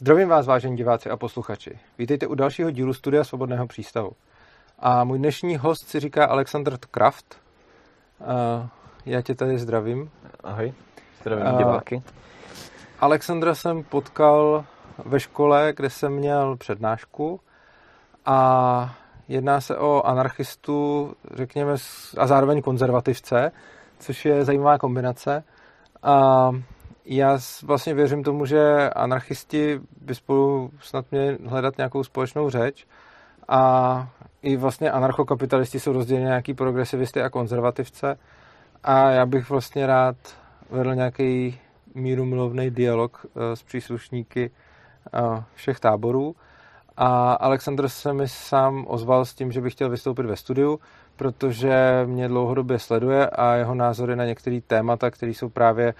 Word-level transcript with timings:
Zdravím 0.00 0.28
vás, 0.28 0.46
vážení 0.46 0.76
diváci 0.76 1.10
a 1.10 1.16
posluchači. 1.16 1.78
Vítejte 1.98 2.26
u 2.26 2.34
dalšího 2.34 2.70
dílu 2.70 2.94
Studia 2.94 3.24
Svobodného 3.24 3.66
přístavu. 3.66 4.10
A 4.78 5.04
můj 5.04 5.18
dnešní 5.18 5.56
host 5.56 5.88
si 5.88 6.00
říká 6.00 6.26
Alexander 6.26 6.78
Kraft. 6.90 7.40
Já 9.06 9.22
tě 9.22 9.34
tady 9.34 9.58
zdravím. 9.58 10.10
Ahoj, 10.44 10.72
zdravím 11.20 11.58
diváky. 11.58 12.02
Alexandra 13.00 13.54
jsem 13.54 13.82
potkal 13.82 14.64
ve 15.04 15.20
škole, 15.20 15.72
kde 15.76 15.90
jsem 15.90 16.12
měl 16.12 16.56
přednášku 16.56 17.40
a 18.26 18.94
jedná 19.28 19.60
se 19.60 19.76
o 19.76 20.06
anarchistu, 20.06 21.12
řekněme, 21.34 21.74
a 22.18 22.26
zároveň 22.26 22.62
konzervativce, 22.62 23.52
což 23.98 24.24
je 24.24 24.44
zajímavá 24.44 24.78
kombinace. 24.78 25.44
A 26.02 26.50
já 27.10 27.38
vlastně 27.62 27.94
věřím 27.94 28.24
tomu, 28.24 28.46
že 28.46 28.90
anarchisti 28.90 29.80
by 30.00 30.14
spolu 30.14 30.70
snad 30.80 31.04
měli 31.10 31.38
hledat 31.46 31.78
nějakou 31.78 32.04
společnou 32.04 32.50
řeč 32.50 32.86
a 33.48 34.08
i 34.42 34.56
vlastně 34.56 34.90
anarchokapitalisti 34.90 35.80
jsou 35.80 35.92
rozděleni 35.92 36.26
nějaký 36.26 36.54
progresivisty 36.54 37.22
a 37.22 37.30
konzervativce 37.30 38.18
a 38.84 39.10
já 39.10 39.26
bych 39.26 39.50
vlastně 39.50 39.86
rád 39.86 40.16
vedl 40.70 40.94
nějaký 40.94 41.58
míru 41.94 42.24
milovný 42.24 42.70
dialog 42.70 43.26
eh, 43.26 43.56
s 43.56 43.62
příslušníky 43.62 44.50
eh, 45.14 45.44
všech 45.54 45.80
táborů. 45.80 46.36
A 46.96 47.32
Alexander 47.32 47.88
se 47.88 48.12
mi 48.12 48.28
sám 48.28 48.84
ozval 48.88 49.24
s 49.24 49.34
tím, 49.34 49.52
že 49.52 49.60
bych 49.60 49.72
chtěl 49.72 49.90
vystoupit 49.90 50.26
ve 50.26 50.36
studiu, 50.36 50.80
protože 51.16 52.02
mě 52.06 52.28
dlouhodobě 52.28 52.78
sleduje 52.78 53.30
a 53.30 53.54
jeho 53.54 53.74
názory 53.74 54.16
na 54.16 54.24
některé 54.24 54.60
témata, 54.60 55.10
které 55.10 55.32
jsou 55.32 55.48
právě 55.48 55.94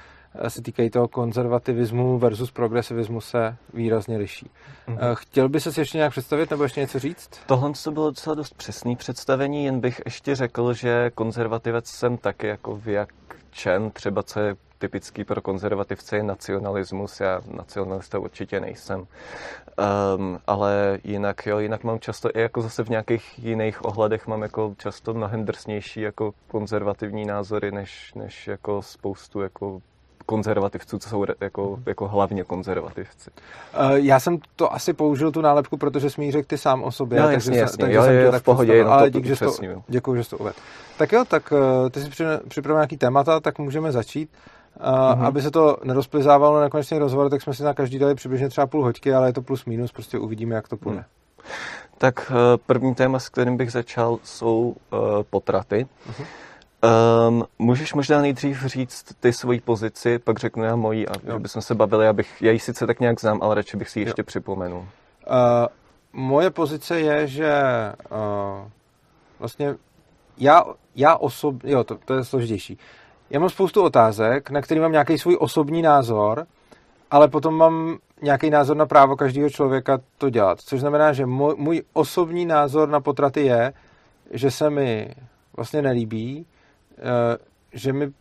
se 0.49 0.63
týkají 0.63 0.91
toho 0.91 1.09
konzervativismu 1.09 2.19
versus 2.19 2.51
progresivismu 2.51 3.21
se 3.21 3.57
výrazně 3.75 4.17
liší. 4.17 4.51
Mm-hmm. 4.89 5.15
Chtěl 5.15 5.49
by 5.49 5.61
se 5.61 5.81
ještě 5.81 5.99
nějak 5.99 6.13
představit 6.13 6.51
nebo 6.51 6.63
ještě 6.63 6.81
něco 6.81 6.99
říct? 6.99 7.31
Tohle 7.47 7.73
to 7.85 7.91
bylo 7.91 8.11
docela 8.11 8.35
dost 8.35 8.55
přesný 8.55 8.97
představení, 8.97 9.65
jen 9.65 9.81
bych 9.81 10.01
ještě 10.05 10.35
řekl, 10.35 10.73
že 10.73 11.11
konzervativec 11.15 11.87
jsem 11.87 12.17
taky 12.17 12.47
jako 12.47 12.77
v 12.77 12.89
jak 12.89 13.09
čem, 13.51 13.91
třeba 13.91 14.23
co 14.23 14.41
je 14.41 14.57
typický 14.79 15.25
pro 15.25 15.43
konzervativce 15.43 16.17
je 16.17 16.23
nacionalismus. 16.23 17.21
Já 17.21 17.41
nacionalista 17.55 18.19
určitě 18.19 18.61
nejsem. 18.61 19.07
Um, 20.17 20.39
ale 20.47 20.99
jinak, 21.05 21.47
jo, 21.47 21.59
jinak 21.59 21.85
mám 21.85 21.99
často 21.99 22.31
i 22.35 22.41
jako 22.41 22.63
zase 22.63 22.85
v 22.85 22.89
nějakých 22.89 23.39
jiných 23.39 23.85
ohledech 23.85 24.27
mám 24.27 24.43
jako 24.43 24.75
často 24.79 25.15
mnohem 25.15 25.45
drsnější 25.45 26.01
jako 26.01 26.35
konzervativní 26.49 27.25
názory, 27.25 27.73
než, 27.73 28.15
než 28.15 28.47
jako 28.47 28.83
spoustu 28.83 29.41
jako 29.41 29.81
konzervativců, 30.29 30.99
co 30.99 31.09
jsou 31.09 31.25
jako, 31.41 31.71
mhm. 31.71 31.83
jako 31.87 32.09
hlavně 32.09 32.45
konzervativci. 32.45 33.31
Uh, 33.31 33.93
já 33.93 34.21
jsem 34.21 34.39
to 34.57 34.73
asi 34.73 34.93
použil 34.93 35.33
tu 35.33 35.41
nálepku, 35.41 35.77
protože 35.77 36.11
jsi 36.11 36.21
mi 36.21 36.33
řekl 36.33 36.49
ty 36.49 36.59
sám 36.59 36.83
o 36.83 36.93
sobě. 36.93 37.21
No, 37.21 37.31
jasně, 37.31 37.59
jasně. 37.59 37.83
Takže 37.83 37.97
jo, 37.97 38.03
jsem 38.03 38.15
jo, 38.15 38.33
v 38.33 38.43
pohodě, 38.43 38.75
jenom 38.75 38.93
ale 38.93 39.11
dík, 39.11 39.25
že 39.25 39.37
to, 39.37 39.53
děkuji, 39.89 40.17
že 40.17 40.25
jsi 40.25 40.31
to 40.31 40.39
uvedl. 40.39 40.57
Tak 40.99 41.13
jo, 41.13 41.25
tak 41.29 41.53
uh, 41.53 41.59
ty 41.91 42.01
jsi 42.01 42.11
připravil 42.49 42.79
nějaký 42.79 42.97
témata, 42.97 43.41
tak 43.41 43.59
můžeme 43.59 43.93
začít. 43.93 44.31
Uh, 44.81 45.25
aby 45.25 45.43
se 45.43 45.51
to 45.51 45.77
nerozplizávalo 45.85 46.57
na 46.57 46.63
nekonečný 46.63 46.99
rozhovor, 46.99 47.31
tak 47.31 47.43
jsme 47.43 47.55
si 47.55 47.63
na 47.63 47.75
každý 47.75 47.99
dali 47.99 48.15
přibližně 48.15 48.49
třeba 48.49 48.67
půl 48.67 48.85
hoďky, 48.85 49.15
ale 49.15 49.29
je 49.29 49.33
to 49.33 49.43
plus 49.43 49.65
minus, 49.65 49.93
prostě 49.93 50.19
uvidíme, 50.19 50.55
jak 50.55 50.69
to 50.69 50.77
půjde. 50.77 50.97
Hmm. 50.99 51.07
Tak 51.99 52.33
první 52.67 52.95
téma, 52.95 53.19
s 53.19 53.29
kterým 53.29 53.57
bych 53.57 53.73
začal, 53.73 54.19
jsou 54.23 54.77
uh, 54.93 54.99
potraty. 55.31 55.87
Uh-huh. 56.11 56.25
Um, 57.29 57.45
můžeš 57.59 57.95
možná 57.95 58.21
nejdřív 58.21 58.67
říct 58.67 59.05
ty 59.21 59.33
svoji 59.33 59.61
pozici, 59.61 60.19
pak 60.19 60.39
řeknu 60.39 60.65
já 60.65 60.77
moji 60.77 61.09
a 61.09 61.13
jo. 61.13 61.33
že 61.33 61.39
bychom 61.39 61.63
se 61.63 61.75
bavili, 61.75 62.09
abych, 62.09 62.43
já 62.43 62.53
ji 62.53 62.59
sice 62.59 62.87
tak 62.87 63.01
nějak 63.01 63.21
znám, 63.21 63.43
ale 63.43 63.55
radši 63.55 63.77
bych 63.77 63.89
si 63.89 64.01
ji 64.01 64.05
ještě 64.07 64.21
jo. 64.23 64.25
připomenul. 64.27 64.79
Uh, 64.79 64.87
moje 66.13 66.51
pozice 66.51 67.01
je, 67.01 67.27
že 67.27 67.63
uh, 68.11 68.69
vlastně 69.39 69.75
já, 70.39 70.65
já 70.97 71.17
osobně, 71.17 71.73
jo, 71.73 71.85
to, 71.85 71.99
to 72.05 72.15
je 72.15 72.25
složitější. 72.25 72.79
Já 73.31 73.41
mám 73.41 73.51
spoustu 73.51 73.83
otázek, 73.83 74.51
na 74.51 74.63
který 74.63 74.81
mám 74.81 74.93
nějaký 74.93 75.19
svůj 75.19 75.37
osobní 75.41 75.83
názor, 75.83 76.47
ale 77.11 77.29
potom 77.29 77.55
mám 77.55 77.99
nějaký 78.23 78.51
názor 78.51 78.77
na 78.77 78.87
právo 78.87 79.17
každého 79.17 79.51
člověka 79.51 80.01
to 80.19 80.31
dělat. 80.31 80.61
Což 80.61 80.81
znamená, 80.81 81.13
že 81.13 81.27
můj, 81.27 81.55
můj 81.59 81.83
osobní 81.93 82.47
názor 82.47 82.89
na 82.89 83.01
potraty 83.01 83.41
je, 83.41 83.73
že 84.31 84.51
se 84.51 84.71
mi 84.71 85.15
vlastně 85.57 85.83
nelíbí, 85.83 86.47
eh, 86.47 86.58
že, 87.73 87.93
mi, 87.93 88.13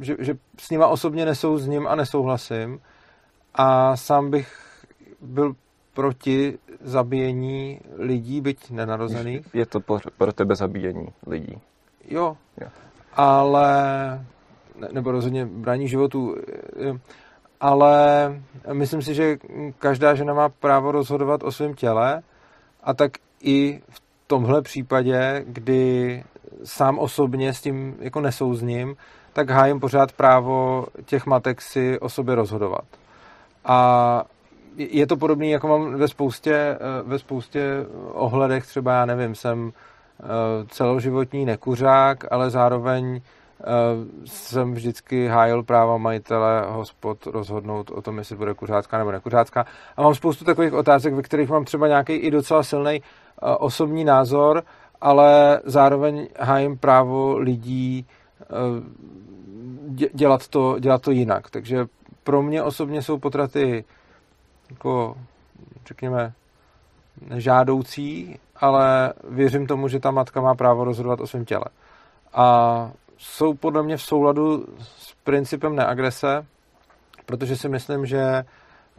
že, 0.00 0.16
že 0.18 0.34
s 0.58 0.70
nima 0.70 0.86
osobně 0.86 1.24
nesou 1.24 1.58
s 1.58 1.66
ním 1.66 1.86
a 1.86 1.94
nesouhlasím 1.94 2.80
a 3.54 3.96
sám 3.96 4.30
bych 4.30 4.48
byl 5.20 5.54
proti 5.94 6.58
zabíjení 6.80 7.80
lidí, 7.96 8.40
byť 8.40 8.70
nenarozených. 8.70 9.54
Je 9.54 9.66
to 9.66 9.80
pro 10.18 10.32
tebe 10.32 10.56
zabíjení 10.56 11.08
lidí? 11.26 11.58
Jo. 12.08 12.36
jo 12.60 12.68
ale 13.16 13.70
nebo 14.92 15.12
rozhodně 15.12 15.46
brání 15.46 15.88
životu, 15.88 16.36
ale 17.60 17.96
myslím 18.72 19.02
si, 19.02 19.14
že 19.14 19.36
každá 19.78 20.14
žena 20.14 20.34
má 20.34 20.48
právo 20.48 20.92
rozhodovat 20.92 21.42
o 21.42 21.52
svém 21.52 21.74
těle 21.74 22.22
a 22.82 22.94
tak 22.94 23.12
i 23.40 23.80
v 23.88 24.02
tomhle 24.26 24.62
případě, 24.62 25.44
kdy 25.46 26.24
sám 26.64 26.98
osobně 26.98 27.54
s 27.54 27.60
tím 27.60 27.96
jako 28.00 28.20
nesouzním, 28.20 28.96
tak 29.32 29.50
hájím 29.50 29.80
pořád 29.80 30.12
právo 30.12 30.86
těch 31.04 31.26
matek 31.26 31.62
si 31.62 32.00
o 32.00 32.08
sobě 32.08 32.34
rozhodovat. 32.34 32.84
A 33.64 34.24
je 34.76 35.06
to 35.06 35.16
podobné, 35.16 35.46
jako 35.46 35.68
mám 35.68 35.94
ve 35.94 36.08
spoustě, 36.08 36.78
ve 37.04 37.18
spoustě 37.18 37.86
ohledech, 38.12 38.66
třeba 38.66 38.92
já 38.92 39.06
nevím, 39.06 39.34
jsem 39.34 39.72
Eh, 40.22 40.66
celoživotní 40.68 41.44
nekuřák, 41.44 42.32
ale 42.32 42.50
zároveň 42.50 43.20
eh, 43.20 43.64
jsem 44.24 44.74
vždycky 44.74 45.28
hájil 45.28 45.62
práva 45.62 45.96
majitele 45.96 46.64
hospod 46.68 47.26
rozhodnout 47.26 47.90
o 47.90 48.02
tom, 48.02 48.18
jestli 48.18 48.36
bude 48.36 48.54
kuřácká 48.54 48.98
nebo 48.98 49.12
nekuřácká. 49.12 49.66
A 49.96 50.02
mám 50.02 50.14
spoustu 50.14 50.44
takových 50.44 50.72
otázek, 50.72 51.14
ve 51.14 51.22
kterých 51.22 51.48
mám 51.48 51.64
třeba 51.64 51.88
nějaký 51.88 52.12
i 52.12 52.30
docela 52.30 52.62
silný 52.62 53.02
eh, 53.02 53.56
osobní 53.56 54.04
názor, 54.04 54.62
ale 55.00 55.60
zároveň 55.64 56.28
hájím 56.40 56.78
právo 56.78 57.38
lidí 57.38 58.06
dělat 60.12 60.48
to, 60.48 60.78
dělat 60.78 61.02
to 61.02 61.10
jinak. 61.10 61.50
Takže 61.50 61.86
pro 62.24 62.42
mě 62.42 62.62
osobně 62.62 63.02
jsou 63.02 63.18
potraty 63.18 63.84
jako, 64.70 65.16
řekněme, 65.86 66.32
nežádoucí, 67.28 68.38
ale 68.56 69.12
věřím 69.28 69.66
tomu, 69.66 69.88
že 69.88 70.00
ta 70.00 70.10
matka 70.10 70.40
má 70.40 70.54
právo 70.54 70.84
rozhodovat 70.84 71.20
o 71.20 71.26
svém 71.26 71.44
těle. 71.44 71.64
A 72.34 72.90
jsou 73.18 73.54
podle 73.54 73.82
mě 73.82 73.96
v 73.96 74.02
souladu 74.02 74.66
s 74.78 75.14
principem 75.24 75.76
neagrese, 75.76 76.46
protože 77.26 77.56
si 77.56 77.68
myslím, 77.68 78.06
že 78.06 78.44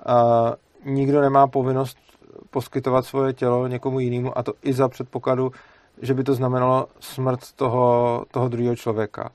uh, 0.10 0.94
nikdo 0.94 1.22
nemá 1.22 1.48
povinnost 1.48 1.98
poskytovat 2.50 3.06
svoje 3.06 3.34
tělo 3.34 3.68
někomu 3.68 4.00
jinému, 4.00 4.38
a 4.38 4.44
to 4.44 4.54
i 4.64 4.74
za 4.74 4.90
předpokladu, 4.90 5.52
že 6.02 6.14
by 6.14 6.24
to 6.24 6.34
znamenalo 6.34 6.88
smrt 7.00 7.40
toho, 7.56 8.26
toho 8.32 8.50
druhého 8.50 8.76
člověka. 8.76 9.30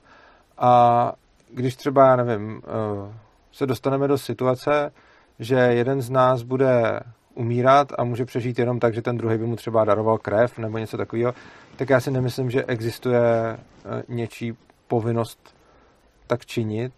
A 0.57 1.13
když 1.53 1.75
třeba, 1.75 2.07
já 2.07 2.15
nevím, 2.15 2.55
uh, 2.55 3.13
se 3.51 3.65
dostaneme 3.65 4.07
do 4.07 4.17
situace, 4.17 4.91
že 5.39 5.55
jeden 5.55 6.01
z 6.01 6.09
nás 6.09 6.41
bude 6.41 6.99
umírat 7.35 7.87
a 7.97 8.03
může 8.03 8.25
přežít 8.25 8.59
jenom 8.59 8.79
tak, 8.79 8.93
že 8.93 9.01
ten 9.01 9.17
druhý 9.17 9.37
by 9.37 9.45
mu 9.45 9.55
třeba 9.55 9.85
daroval 9.85 10.17
krev 10.17 10.57
nebo 10.57 10.77
něco 10.77 10.97
takového, 10.97 11.33
tak 11.75 11.89
já 11.89 11.99
si 11.99 12.11
nemyslím, 12.11 12.51
že 12.51 12.65
existuje 12.65 13.19
eh, 13.19 14.03
něčí 14.07 14.53
povinnost 14.87 15.55
tak 16.27 16.45
činit 16.45 16.93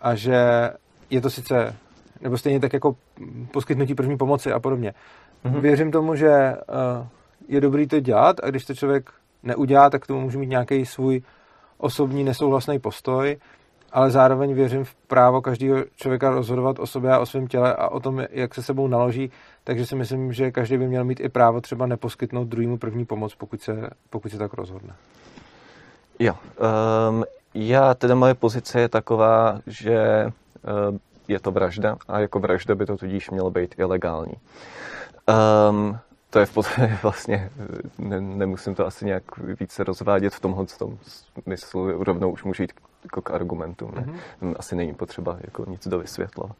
a 0.00 0.14
že 0.14 0.70
je 1.10 1.20
to 1.20 1.30
sice, 1.30 1.76
nebo 2.20 2.38
stejně 2.38 2.60
tak 2.60 2.72
jako 2.72 2.96
poskytnutí 3.52 3.94
první 3.94 4.16
pomoci 4.16 4.52
a 4.52 4.60
podobně. 4.60 4.94
Mm-hmm. 5.44 5.60
Věřím 5.60 5.92
tomu, 5.92 6.14
že 6.14 6.30
eh, 6.30 6.56
je 7.48 7.60
dobrý 7.60 7.86
to 7.86 8.00
dělat 8.00 8.36
a 8.42 8.50
když 8.50 8.64
to 8.64 8.74
člověk 8.74 9.10
neudělá, 9.42 9.90
tak 9.90 10.02
k 10.02 10.06
tomu 10.06 10.20
může 10.20 10.38
mít 10.38 10.46
nějaký 10.46 10.86
svůj 10.86 11.22
osobní 11.78 12.24
nesouhlasný 12.24 12.78
postoj 12.78 13.36
ale 13.92 14.10
zároveň 14.10 14.54
věřím 14.54 14.84
v 14.84 14.94
právo 14.94 15.40
každého 15.40 15.84
člověka 15.96 16.30
rozhodovat 16.30 16.78
o 16.78 16.86
sobě 16.86 17.10
a 17.10 17.18
o 17.18 17.26
svém 17.26 17.46
těle 17.46 17.74
a 17.74 17.88
o 17.88 18.00
tom, 18.00 18.24
jak 18.30 18.54
se 18.54 18.62
sebou 18.62 18.88
naloží, 18.88 19.30
takže 19.64 19.86
si 19.86 19.96
myslím, 19.96 20.32
že 20.32 20.50
každý 20.50 20.76
by 20.76 20.86
měl 20.88 21.04
mít 21.04 21.20
i 21.20 21.28
právo 21.28 21.60
třeba 21.60 21.86
neposkytnout 21.86 22.48
druhému 22.48 22.78
první 22.78 23.04
pomoc, 23.04 23.34
pokud 23.34 23.60
se, 23.60 23.90
pokud 24.10 24.32
se 24.32 24.38
tak 24.38 24.52
rozhodne. 24.54 24.94
Jo, 26.18 26.34
um, 27.10 27.24
já 27.54 27.94
teda 27.94 28.14
moje 28.14 28.34
pozice 28.34 28.80
je 28.80 28.88
taková, 28.88 29.60
že 29.66 30.26
uh, 30.26 30.98
je 31.28 31.40
to 31.40 31.50
vražda 31.50 31.96
a 32.08 32.18
jako 32.18 32.40
vražda 32.40 32.74
by 32.74 32.86
to 32.86 32.96
tudíž 32.96 33.30
mělo 33.30 33.50
být 33.50 33.74
ilegální. 33.78 34.34
Um, 35.70 35.98
to 36.32 36.38
je 36.38 36.46
v 36.46 36.52
podstatě 36.54 36.98
vlastně, 37.02 37.50
ne, 37.98 38.20
nemusím 38.20 38.74
to 38.74 38.86
asi 38.86 39.04
nějak 39.06 39.22
více 39.60 39.84
rozvádět 39.84 40.34
v 40.34 40.40
tomhle 40.40 40.66
tom 40.78 40.98
smyslu, 41.42 42.04
rovnou 42.04 42.30
už 42.30 42.44
můžu 42.44 42.62
jít 42.62 42.72
jako 43.04 43.22
k 43.22 43.30
argumentům. 43.30 43.92
Ne? 43.94 44.06
Mm-hmm. 44.42 44.54
Asi 44.58 44.76
není 44.76 44.94
potřeba 44.94 45.38
jako 45.40 45.64
nic 45.68 45.88
dovysvětlovat. 45.88 46.56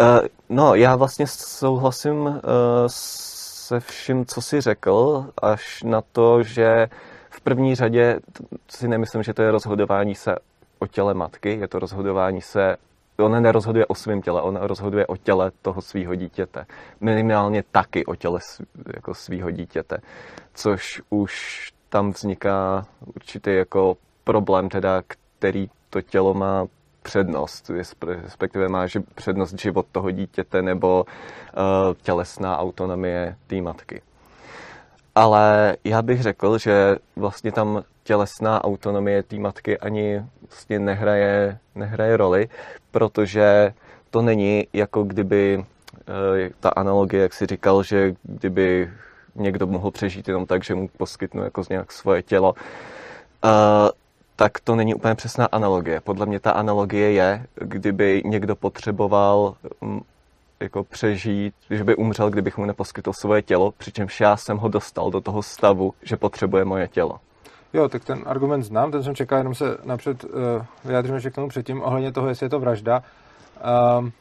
Uh, 0.00 0.06
no, 0.48 0.74
já 0.74 0.96
vlastně 0.96 1.26
souhlasím 1.26 2.16
uh, 2.16 2.40
se 2.86 3.80
vším, 3.80 4.26
co 4.26 4.42
jsi 4.42 4.60
řekl, 4.60 5.26
až 5.42 5.82
na 5.82 6.02
to, 6.12 6.42
že 6.42 6.88
v 7.30 7.40
první 7.40 7.74
řadě 7.74 8.20
si 8.70 8.88
nemyslím, 8.88 9.22
že 9.22 9.34
to 9.34 9.42
je 9.42 9.50
rozhodování 9.50 10.14
se 10.14 10.36
o 10.78 10.86
těle 10.86 11.14
matky, 11.14 11.58
je 11.60 11.68
to 11.68 11.78
rozhodování 11.78 12.42
se 12.42 12.76
ona 13.18 13.40
nerozhoduje 13.40 13.86
o 13.86 13.94
svém 13.94 14.22
těle, 14.22 14.42
ona 14.42 14.66
rozhoduje 14.66 15.06
o 15.06 15.16
těle 15.16 15.52
toho 15.62 15.82
svého 15.82 16.14
dítěte. 16.14 16.66
Minimálně 17.00 17.62
taky 17.72 18.06
o 18.06 18.14
těle 18.14 18.40
jako 18.94 19.14
svého 19.14 19.50
dítěte. 19.50 19.96
Což 20.54 21.02
už 21.10 21.34
tam 21.88 22.10
vzniká 22.10 22.86
určitý 23.14 23.54
jako 23.54 23.96
problém, 24.24 24.68
teda, 24.68 25.02
který 25.06 25.70
to 25.90 26.02
tělo 26.02 26.34
má 26.34 26.66
přednost, 27.02 27.70
respektive 28.22 28.68
má 28.68 28.86
přednost 29.14 29.60
život 29.60 29.86
toho 29.92 30.10
dítěte 30.10 30.62
nebo 30.62 31.04
uh, 31.04 31.94
tělesná 32.02 32.58
autonomie 32.58 33.36
té 33.46 33.62
matky. 33.62 34.02
Ale 35.14 35.76
já 35.84 36.02
bych 36.02 36.22
řekl, 36.22 36.58
že 36.58 36.96
vlastně 37.16 37.52
tam 37.52 37.82
tělesná 38.02 38.64
autonomie 38.64 39.22
té 39.22 39.36
matky 39.36 39.78
ani 39.78 40.22
vlastně 40.48 40.78
nehraje, 40.78 41.58
nehraje 41.74 42.16
roli, 42.16 42.48
protože 42.90 43.74
to 44.10 44.22
není 44.22 44.66
jako 44.72 45.02
kdyby 45.02 45.64
eh, 46.00 46.50
ta 46.60 46.68
analogie, 46.68 47.22
jak 47.22 47.34
si 47.34 47.46
říkal, 47.46 47.82
že 47.82 48.14
kdyby 48.22 48.90
někdo 49.34 49.66
mohl 49.66 49.90
přežít 49.90 50.28
jenom 50.28 50.46
tak, 50.46 50.64
že 50.64 50.74
mu 50.74 50.88
poskytnu 50.88 51.44
jako 51.44 51.64
z 51.64 51.68
nějak 51.68 51.92
svoje 51.92 52.22
tělo, 52.22 52.54
eh, 53.44 53.48
tak 54.36 54.60
to 54.60 54.76
není 54.76 54.94
úplně 54.94 55.14
přesná 55.14 55.46
analogie. 55.46 56.00
Podle 56.00 56.26
mě 56.26 56.40
ta 56.40 56.50
analogie 56.50 57.12
je, 57.12 57.46
kdyby 57.54 58.22
někdo 58.24 58.56
potřeboval 58.56 59.54
mm, 59.80 60.00
jako 60.60 60.84
přežít, 60.84 61.54
že 61.70 61.84
by 61.84 61.96
umřel, 61.96 62.30
kdybych 62.30 62.58
mu 62.58 62.64
neposkytl 62.64 63.12
svoje 63.12 63.42
tělo, 63.42 63.72
přičemž 63.78 64.20
já 64.20 64.36
jsem 64.36 64.58
ho 64.58 64.68
dostal 64.68 65.10
do 65.10 65.20
toho 65.20 65.42
stavu, 65.42 65.94
že 66.02 66.16
potřebuje 66.16 66.64
moje 66.64 66.88
tělo. 66.88 67.20
Jo, 67.72 67.88
tak 67.88 68.04
ten 68.04 68.22
argument 68.26 68.62
znám, 68.62 68.90
ten 68.90 69.02
jsem 69.02 69.14
čekal, 69.14 69.38
jenom 69.38 69.54
se 69.54 69.76
napřed 69.84 70.24
uh, 70.24 70.30
vyjádřím 70.84 71.14
ještě 71.14 71.30
k 71.30 71.34
tomu 71.34 71.48
předtím, 71.48 71.82
ohledně 71.82 72.12
toho, 72.12 72.28
jestli 72.28 72.46
je 72.46 72.50
to 72.50 72.60
vražda. 72.60 73.02
Um, 73.98 74.12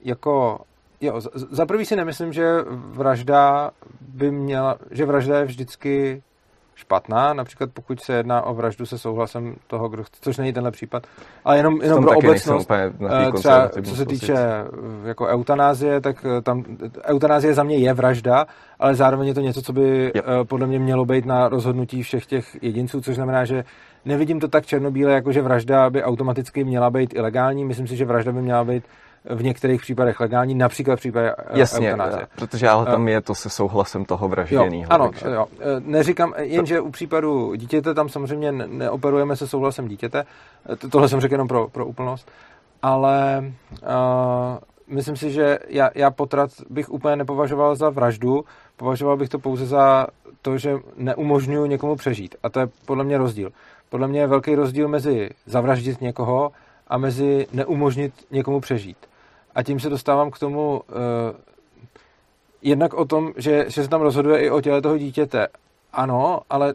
jako, 0.00 0.60
jo, 1.00 1.20
za 1.34 1.66
prvý 1.66 1.84
si 1.84 1.96
nemyslím, 1.96 2.32
že 2.32 2.64
vražda 2.70 3.70
by 4.00 4.30
měla, 4.30 4.78
že 4.90 5.06
vražda 5.06 5.38
je 5.38 5.44
vždycky 5.44 6.22
špatná, 6.76 7.34
například 7.34 7.70
pokud 7.72 8.00
se 8.00 8.12
jedná 8.12 8.42
o 8.42 8.54
vraždu 8.54 8.86
se 8.86 8.98
souhlasem 8.98 9.54
toho, 9.66 9.88
kdo 9.88 10.04
chce, 10.04 10.18
což 10.20 10.36
není 10.36 10.52
tenhle 10.52 10.70
případ, 10.70 11.06
ale 11.44 11.56
jenom, 11.56 11.82
jenom 11.82 12.04
pro 12.04 12.16
obecnost, 12.16 12.70
eh, 12.70 13.32
třeba 13.34 13.68
co 13.68 13.96
se 13.96 14.06
týče 14.06 14.34
eh, 14.34 15.08
jako 15.08 15.26
eutanázie, 15.26 16.00
tak 16.00 16.26
eh, 16.38 16.42
tam 16.42 16.64
eutanázie 17.04 17.54
za 17.54 17.62
mě 17.62 17.76
je 17.76 17.94
vražda, 17.94 18.46
ale 18.78 18.94
zároveň 18.94 19.28
je 19.28 19.34
to 19.34 19.40
něco, 19.40 19.62
co 19.62 19.72
by 19.72 20.12
yep. 20.14 20.24
podle 20.48 20.66
mě 20.66 20.78
mělo 20.78 21.04
být 21.04 21.26
na 21.26 21.48
rozhodnutí 21.48 22.02
všech 22.02 22.26
těch 22.26 22.62
jedinců, 22.62 23.00
což 23.00 23.14
znamená, 23.14 23.44
že 23.44 23.64
nevidím 24.04 24.40
to 24.40 24.48
tak 24.48 24.66
černobíle, 24.66 25.12
jako 25.12 25.32
že 25.32 25.42
vražda 25.42 25.90
by 25.90 26.02
automaticky 26.02 26.64
měla 26.64 26.90
být 26.90 27.14
ilegální, 27.14 27.64
myslím 27.64 27.86
si, 27.86 27.96
že 27.96 28.04
vražda 28.04 28.32
by 28.32 28.42
měla 28.42 28.64
být 28.64 28.84
v 29.30 29.42
některých 29.42 29.80
případech 29.80 30.20
legální, 30.20 30.54
například 30.54 30.96
v 30.96 30.98
případě 30.98 31.34
eh, 31.38 31.58
Jasně, 31.58 31.92
eutanázie. 31.92 32.26
protože 32.36 32.68
ale 32.68 32.86
tam 32.86 33.08
eh, 33.08 33.10
je 33.10 33.20
to 33.20 33.34
se 33.34 33.50
souhlasem 33.50 34.04
toho 34.04 34.28
vražděného. 34.28 34.92
Ano, 34.92 35.10
takže. 35.10 35.26
jo. 35.36 35.46
Eh, 35.60 35.80
neříkám, 35.80 36.34
jenže 36.38 36.80
u 36.80 36.90
případu 36.90 37.54
dítěte 37.54 37.94
tam 37.94 38.08
samozřejmě 38.08 38.52
neoperujeme 38.52 39.36
se 39.36 39.48
souhlasem 39.48 39.88
dítěte, 39.88 40.24
tohle 40.90 41.08
jsem 41.08 41.20
řekl 41.20 41.34
jenom 41.34 41.48
pro, 41.48 41.68
pro 41.68 41.86
úplnost, 41.86 42.30
ale 42.82 43.44
uh, 43.82 44.58
myslím 44.86 45.16
si, 45.16 45.30
že 45.30 45.58
já, 45.68 45.90
já 45.94 46.10
potrat 46.10 46.50
bych 46.70 46.90
úplně 46.90 47.16
nepovažoval 47.16 47.76
za 47.76 47.90
vraždu, 47.90 48.44
považoval 48.76 49.16
bych 49.16 49.28
to 49.28 49.38
pouze 49.38 49.66
za 49.66 50.06
to, 50.42 50.58
že 50.58 50.76
neumožňuji 50.96 51.68
někomu 51.68 51.96
přežít. 51.96 52.34
A 52.42 52.48
to 52.48 52.60
je 52.60 52.68
podle 52.86 53.04
mě 53.04 53.18
rozdíl. 53.18 53.52
Podle 53.88 54.08
mě 54.08 54.20
je 54.20 54.26
velký 54.26 54.54
rozdíl 54.54 54.88
mezi 54.88 55.30
zavraždit 55.46 56.00
někoho 56.00 56.52
a 56.88 56.98
mezi 56.98 57.46
neumožnit 57.52 58.12
někomu 58.30 58.60
přežít. 58.60 58.96
A 59.56 59.62
tím 59.62 59.80
se 59.80 59.88
dostávám 59.88 60.30
k 60.30 60.38
tomu 60.38 60.70
uh, 60.70 60.96
jednak 62.62 62.94
o 62.94 63.04
tom, 63.04 63.32
že, 63.36 63.64
že 63.68 63.82
se 63.82 63.88
tam 63.88 64.00
rozhoduje 64.00 64.40
i 64.40 64.50
o 64.50 64.60
těle 64.60 64.82
toho 64.82 64.98
dítěte. 64.98 65.48
Ano, 65.92 66.40
ale 66.50 66.74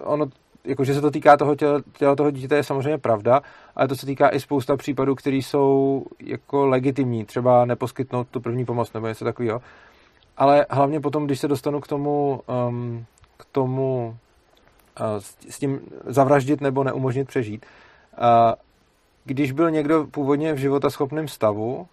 ono, 0.00 0.26
jako, 0.64 0.84
že 0.84 0.94
se 0.94 1.00
to 1.00 1.10
týká 1.10 1.36
toho 1.36 1.54
těla, 1.54 1.80
těla 1.98 2.16
toho 2.16 2.30
dítěte 2.30 2.56
je 2.56 2.64
samozřejmě 2.64 2.98
pravda, 2.98 3.42
ale 3.76 3.88
to 3.88 3.96
se 3.96 4.06
týká 4.06 4.28
i 4.28 4.40
spousta 4.40 4.76
případů, 4.76 5.14
které 5.14 5.36
jsou 5.36 6.04
jako 6.20 6.66
legitimní, 6.66 7.24
třeba 7.24 7.64
neposkytnout 7.64 8.28
tu 8.28 8.40
první 8.40 8.64
pomoc 8.64 8.92
nebo 8.92 9.06
něco 9.06 9.24
takového. 9.24 9.62
Ale 10.36 10.66
hlavně 10.70 11.00
potom, 11.00 11.26
když 11.26 11.40
se 11.40 11.48
dostanu 11.48 11.80
k 11.80 11.88
tomu, 11.88 12.40
um, 12.68 13.04
k 13.36 13.44
tomu 13.52 14.16
uh, 15.00 15.06
s, 15.18 15.36
s 15.48 15.58
tím 15.58 15.80
zavraždit 16.06 16.60
nebo 16.60 16.84
neumožnit 16.84 17.28
přežít, 17.28 17.66
uh, 18.18 18.24
když 19.24 19.52
byl 19.52 19.70
někdo 19.70 20.06
původně 20.06 20.52
v 20.52 20.58
životaschopném 20.58 21.28
stavu, 21.28 21.86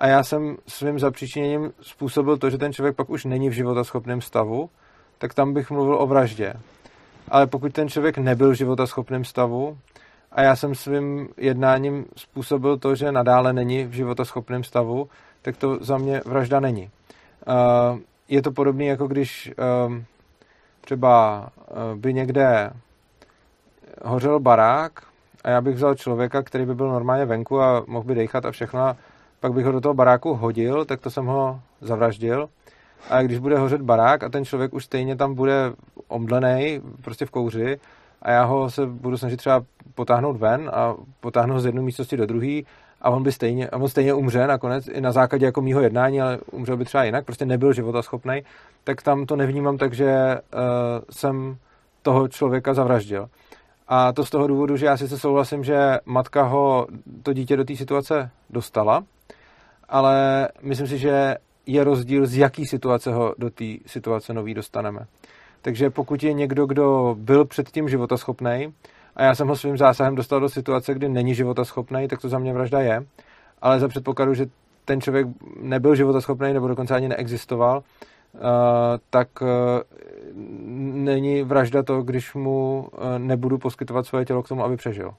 a 0.00 0.06
já 0.06 0.22
jsem 0.22 0.56
svým 0.66 0.98
zapříčiněním 0.98 1.72
způsobil 1.80 2.36
to, 2.36 2.50
že 2.50 2.58
ten 2.58 2.72
člověk 2.72 2.96
pak 2.96 3.10
už 3.10 3.24
není 3.24 3.48
v 3.48 3.52
životaschopném 3.52 4.20
stavu, 4.20 4.70
tak 5.18 5.34
tam 5.34 5.54
bych 5.54 5.70
mluvil 5.70 5.94
o 5.94 6.06
vraždě. 6.06 6.54
Ale 7.28 7.46
pokud 7.46 7.72
ten 7.72 7.88
člověk 7.88 8.18
nebyl 8.18 8.50
v 8.50 8.54
životaschopném 8.54 9.24
stavu 9.24 9.78
a 10.32 10.42
já 10.42 10.56
jsem 10.56 10.74
svým 10.74 11.28
jednáním 11.36 12.04
způsobil 12.16 12.78
to, 12.78 12.94
že 12.94 13.12
nadále 13.12 13.52
není 13.52 13.84
v 13.84 13.92
životaschopném 13.92 14.64
stavu, 14.64 15.08
tak 15.42 15.56
to 15.56 15.78
za 15.80 15.98
mě 15.98 16.20
vražda 16.24 16.60
není. 16.60 16.90
Je 18.28 18.42
to 18.42 18.52
podobné, 18.52 18.84
jako 18.84 19.06
když 19.06 19.52
ehm, 19.56 20.04
třeba 20.80 21.46
eh, 21.56 21.96
by 21.96 22.14
někde 22.14 22.70
hořel 24.04 24.40
barák 24.40 24.92
a 25.44 25.50
já 25.50 25.60
bych 25.60 25.74
vzal 25.74 25.94
člověka, 25.94 26.42
který 26.42 26.66
by 26.66 26.74
byl 26.74 26.88
normálně 26.88 27.24
venku 27.24 27.60
a 27.60 27.84
mohl 27.86 28.04
by 28.04 28.14
dechat 28.14 28.44
a 28.44 28.50
všechno 28.50 28.96
pak 29.40 29.52
bych 29.52 29.66
ho 29.66 29.72
do 29.72 29.80
toho 29.80 29.94
baráku 29.94 30.34
hodil, 30.34 30.84
tak 30.84 31.00
to 31.00 31.10
jsem 31.10 31.26
ho 31.26 31.60
zavraždil. 31.80 32.48
A 33.10 33.22
když 33.22 33.38
bude 33.38 33.58
hořet 33.58 33.82
barák 33.82 34.22
a 34.22 34.28
ten 34.28 34.44
člověk 34.44 34.74
už 34.74 34.84
stejně 34.84 35.16
tam 35.16 35.34
bude 35.34 35.72
omdlený, 36.08 36.80
prostě 37.02 37.26
v 37.26 37.30
kouři, 37.30 37.80
a 38.22 38.30
já 38.30 38.44
ho 38.44 38.70
se 38.70 38.86
budu 38.86 39.18
snažit 39.18 39.36
třeba 39.36 39.64
potáhnout 39.94 40.36
ven 40.36 40.70
a 40.74 40.94
potáhnout 41.20 41.54
ho 41.54 41.60
z 41.60 41.66
jedné 41.66 41.82
místnosti 41.82 42.16
do 42.16 42.26
druhé 42.26 42.60
a 43.00 43.10
on 43.10 43.22
by 43.22 43.32
stejně, 43.32 43.68
a 43.68 43.76
on 43.76 43.88
stejně 43.88 44.14
umře 44.14 44.46
nakonec 44.46 44.88
i 44.88 45.00
na 45.00 45.12
základě 45.12 45.46
jako 45.46 45.60
mýho 45.60 45.80
jednání, 45.80 46.20
ale 46.20 46.38
umřel 46.52 46.76
by 46.76 46.84
třeba 46.84 47.04
jinak, 47.04 47.24
prostě 47.24 47.46
nebyl 47.46 47.72
životaschopný, 47.72 48.42
tak 48.84 49.02
tam 49.02 49.26
to 49.26 49.36
nevnímám 49.36 49.78
tak, 49.78 49.92
že 49.92 50.38
uh, 50.54 50.60
jsem 51.10 51.56
toho 52.02 52.28
člověka 52.28 52.74
zavraždil. 52.74 53.28
A 53.88 54.12
to 54.12 54.24
z 54.24 54.30
toho 54.30 54.46
důvodu, 54.46 54.76
že 54.76 54.86
já 54.86 54.96
si 54.96 55.08
se 55.08 55.18
souhlasím, 55.18 55.64
že 55.64 55.98
matka 56.04 56.42
ho, 56.42 56.86
to 57.22 57.32
dítě 57.32 57.56
do 57.56 57.64
té 57.64 57.76
situace 57.76 58.30
dostala, 58.50 59.04
ale 59.90 60.48
myslím 60.62 60.86
si, 60.86 60.98
že 60.98 61.36
je 61.66 61.84
rozdíl, 61.84 62.26
z 62.26 62.36
jaký 62.36 62.66
situace 62.66 63.12
ho 63.12 63.34
do 63.38 63.50
té 63.50 63.64
situace 63.86 64.34
nový 64.34 64.54
dostaneme. 64.54 65.06
Takže 65.62 65.90
pokud 65.90 66.22
je 66.22 66.32
někdo, 66.32 66.66
kdo 66.66 67.16
byl 67.18 67.44
předtím 67.44 67.88
životaschopný 67.88 68.74
a 69.16 69.22
já 69.24 69.34
jsem 69.34 69.48
ho 69.48 69.56
svým 69.56 69.76
zásahem 69.76 70.14
dostal 70.14 70.40
do 70.40 70.48
situace, 70.48 70.94
kdy 70.94 71.08
není 71.08 71.34
životaschopný, 71.34 72.08
tak 72.08 72.20
to 72.20 72.28
za 72.28 72.38
mě 72.38 72.52
vražda 72.52 72.80
je. 72.80 73.04
Ale 73.62 73.80
za 73.80 73.88
předpokladu, 73.88 74.34
že 74.34 74.46
ten 74.84 75.00
člověk 75.00 75.26
nebyl 75.60 75.94
životaschopný 75.94 76.52
nebo 76.52 76.68
dokonce 76.68 76.94
ani 76.94 77.08
neexistoval, 77.08 77.76
uh, 77.78 78.40
tak 79.10 79.28
uh, 79.42 79.48
není 80.94 81.42
vražda 81.42 81.82
to, 81.82 82.02
když 82.02 82.34
mu 82.34 82.88
uh, 82.92 83.18
nebudu 83.18 83.58
poskytovat 83.58 84.06
svoje 84.06 84.24
tělo 84.24 84.42
k 84.42 84.48
tomu, 84.48 84.64
aby 84.64 84.76
přežil. 84.76 85.14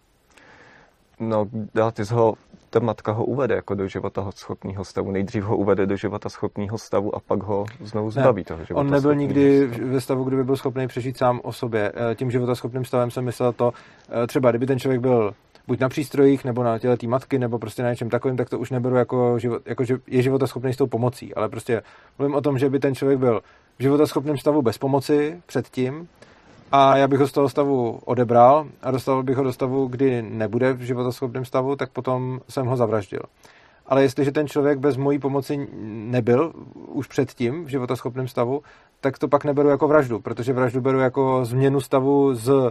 No, 1.20 1.46
ty 1.94 2.06
jsi 2.06 2.14
ho 2.14 2.34
ta 2.74 2.80
matka 2.80 3.12
ho 3.12 3.26
uvede 3.26 3.56
jako 3.56 3.76
do 3.76 3.88
života 3.88 4.30
schopného 4.36 4.86
stavu. 4.86 5.12
Nejdřív 5.12 5.44
ho 5.44 5.58
uvede 5.58 5.86
do 5.86 5.96
života 5.96 6.30
schopného 6.30 6.78
stavu 6.78 7.16
a 7.16 7.20
pak 7.20 7.44
ho 7.44 7.66
znovu 7.80 8.12
zbaví 8.12 8.42
ne, 8.42 8.46
toho 8.46 8.66
života. 8.66 8.82
On 8.82 8.90
nebyl 8.90 9.16
nikdy 9.16 9.70
stavu. 9.74 9.90
ve 9.90 10.02
stavu, 10.02 10.24
kdy 10.24 10.36
by 10.36 10.44
byl 10.44 10.56
schopný 10.56 10.88
přežít 10.88 11.18
sám 11.18 11.40
o 11.44 11.52
sobě. 11.52 11.92
Eh, 12.12 12.16
tím 12.16 12.32
životaschopným 12.32 12.86
stavem 12.86 13.12
jsem 13.12 13.26
myslel 13.26 13.54
to, 13.54 13.74
eh, 14.24 14.28
třeba 14.28 14.50
kdyby 14.50 14.66
ten 14.66 14.80
člověk 14.80 15.02
byl 15.02 15.34
buď 15.68 15.80
na 15.80 15.90
přístrojích, 15.90 16.46
nebo 16.46 16.64
na 16.64 16.80
těle 16.80 16.98
té 16.98 17.08
matky, 17.08 17.40
nebo 17.40 17.60
prostě 17.60 17.84
na 17.84 17.90
něčem 17.90 18.10
takovým, 18.10 18.38
tak 18.38 18.50
to 18.50 18.60
už 18.60 18.72
neberu 18.72 18.96
jako, 18.96 19.40
život, 19.40 19.62
jako 19.66 19.84
že 19.84 19.98
je 20.08 20.22
životaschopný 20.22 20.74
s 20.74 20.78
tou 20.78 20.88
pomocí. 20.88 21.34
Ale 21.34 21.50
prostě 21.50 21.82
mluvím 22.20 22.36
o 22.36 22.42
tom, 22.42 22.58
že 22.58 22.70
by 22.70 22.80
ten 22.80 22.96
člověk 22.96 23.20
byl 23.20 23.42
v 23.80 23.82
životaschopném 23.82 24.38
stavu 24.38 24.62
bez 24.62 24.78
pomoci 24.78 25.42
předtím, 25.46 26.08
a 26.72 26.98
já 26.98 27.08
bych 27.08 27.20
ho 27.20 27.28
z 27.28 27.32
toho 27.32 27.50
stavu 27.50 28.00
odebral 28.06 28.68
a 28.82 28.92
dostal 28.92 29.24
bych 29.24 29.38
ho 29.38 29.44
do 29.44 29.54
stavu, 29.54 29.88
kdy 29.88 30.22
nebude 30.22 30.74
v 30.74 30.82
životoschopném 30.82 31.46
stavu, 31.46 31.76
tak 31.76 31.90
potom 31.90 32.40
jsem 32.50 32.66
ho 32.66 32.78
zavraždil. 32.78 33.22
Ale 33.86 34.02
jestliže 34.02 34.32
ten 34.32 34.48
člověk 34.48 34.80
bez 34.80 34.98
mojí 34.98 35.20
pomoci 35.20 35.68
nebyl 35.84 36.54
už 36.88 37.08
předtím 37.08 37.66
v 37.66 37.68
životoschopném 37.68 38.28
stavu, 38.28 38.62
tak 39.02 39.20
to 39.20 39.28
pak 39.28 39.46
neberu 39.46 39.70
jako 39.70 39.88
vraždu, 39.88 40.20
protože 40.20 40.54
vraždu 40.54 40.82
beru 40.82 41.00
jako 41.00 41.46
změnu 41.46 41.82
stavu 41.82 42.36
z 42.36 42.50
uh, 42.50 42.70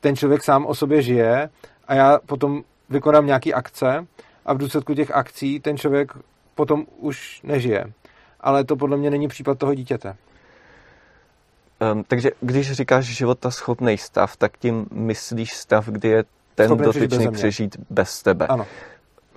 ten 0.00 0.16
člověk 0.16 0.44
sám 0.44 0.66
o 0.66 0.74
sobě 0.74 1.02
žije 1.02 1.50
a 1.88 1.94
já 1.94 2.18
potom 2.26 2.62
vykonám 2.88 3.26
nějaký 3.26 3.54
akce 3.54 4.06
a 4.46 4.52
v 4.52 4.58
důsledku 4.58 4.94
těch 4.94 5.10
akcí 5.10 5.60
ten 5.60 5.76
člověk 5.76 6.12
potom 6.54 6.86
už 6.98 7.40
nežije. 7.42 7.92
Ale 8.40 8.64
to 8.64 8.76
podle 8.76 8.96
mě 8.96 9.10
není 9.10 9.28
případ 9.28 9.58
toho 9.58 9.74
dítěte. 9.74 10.16
Um, 11.92 12.04
takže 12.04 12.30
když 12.40 12.72
říkáš 12.72 13.04
života 13.04 13.50
schopný 13.50 13.98
stav, 13.98 14.36
tak 14.36 14.58
tím 14.58 14.86
myslíš 14.92 15.52
stav, 15.56 15.88
kdy 15.88 16.08
je 16.08 16.24
ten 16.54 16.66
Schopný 16.66 16.84
dotyčný 16.84 17.08
přežít, 17.08 17.32
přežít 17.32 17.76
bez 17.90 18.22
tebe. 18.22 18.46
Ano. 18.46 18.66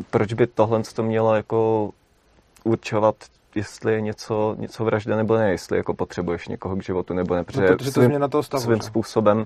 Proč 0.10 0.34
by 0.34 0.48
tohle 0.48 0.84
to 0.96 1.04
mělo 1.04 1.36
jako 1.36 1.90
určovat, 2.64 3.16
jestli 3.56 3.94
je 3.94 4.02
něco, 4.02 4.56
něco 4.60 4.86
vražda 4.86 5.16
nebo 5.16 5.38
ne, 5.38 5.52
jestli 5.52 5.78
jako 5.78 5.94
potřebuješ 5.94 6.48
někoho 6.48 6.76
k 6.76 6.84
životu 6.84 7.14
nebo 7.14 7.36
ne, 7.36 7.44
protože, 7.44 7.62
no, 7.62 7.78
protože 7.78 7.92
to 7.92 8.02
svým, 8.02 8.20
na 8.20 8.28
toho 8.28 8.44
stavu, 8.44 8.64
svým 8.64 8.82
způsobem 8.82 9.46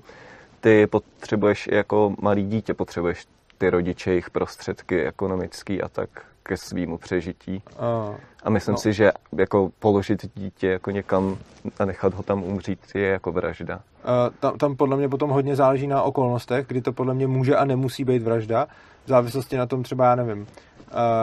ty 0.60 0.86
potřebuješ 0.86 1.68
jako 1.72 2.14
malý 2.20 2.46
dítě, 2.46 2.74
potřebuješ 2.74 3.26
ty 3.58 3.70
rodiče, 3.70 4.10
jejich 4.10 4.30
prostředky 4.30 5.04
ekonomický 5.04 5.82
a 5.82 5.88
tak 5.88 6.10
ke 6.50 6.56
svýmu 6.56 6.98
přežití. 6.98 7.62
A, 7.78 8.14
a 8.42 8.50
myslím 8.50 8.72
no. 8.72 8.78
si, 8.78 8.92
že 8.92 9.12
jako 9.38 9.70
položit 9.78 10.26
dítě 10.34 10.68
jako 10.68 10.90
někam 10.90 11.38
a 11.78 11.84
nechat 11.84 12.14
ho 12.14 12.22
tam 12.22 12.42
umřít 12.42 12.80
je 12.94 13.06
jako 13.06 13.32
vražda. 13.32 13.80
A 14.04 14.30
tam, 14.40 14.58
tam 14.58 14.76
podle 14.76 14.96
mě 14.96 15.08
potom 15.08 15.30
hodně 15.30 15.56
záleží 15.56 15.86
na 15.86 16.02
okolnostech, 16.02 16.66
kdy 16.66 16.80
to 16.80 16.92
podle 16.92 17.14
mě 17.14 17.26
může 17.26 17.56
a 17.56 17.64
nemusí 17.64 18.04
být 18.04 18.22
vražda. 18.22 18.66
V 19.04 19.08
závislosti 19.08 19.56
na 19.56 19.66
tom 19.66 19.82
třeba, 19.82 20.04
já 20.04 20.14
nevím, 20.14 20.46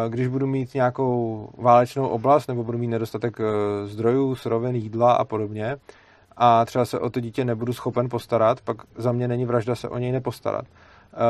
když 0.09 0.27
budu 0.27 0.47
mít 0.47 0.73
nějakou 0.73 1.49
válečnou 1.57 2.07
oblast 2.07 2.47
nebo 2.47 2.63
budu 2.63 2.77
mít 2.77 2.87
nedostatek 2.87 3.39
e, 3.39 3.43
zdrojů, 3.87 4.35
surovin, 4.35 4.75
jídla 4.75 5.13
a 5.13 5.25
podobně 5.25 5.77
a 6.37 6.65
třeba 6.65 6.85
se 6.85 6.99
o 6.99 7.09
to 7.09 7.19
dítě 7.19 7.45
nebudu 7.45 7.73
schopen 7.73 8.09
postarat, 8.09 8.61
pak 8.61 8.77
za 8.95 9.11
mě 9.11 9.27
není 9.27 9.45
vražda 9.45 9.75
se 9.75 9.89
o 9.89 9.97
něj 9.97 10.11
nepostarat. 10.11 10.65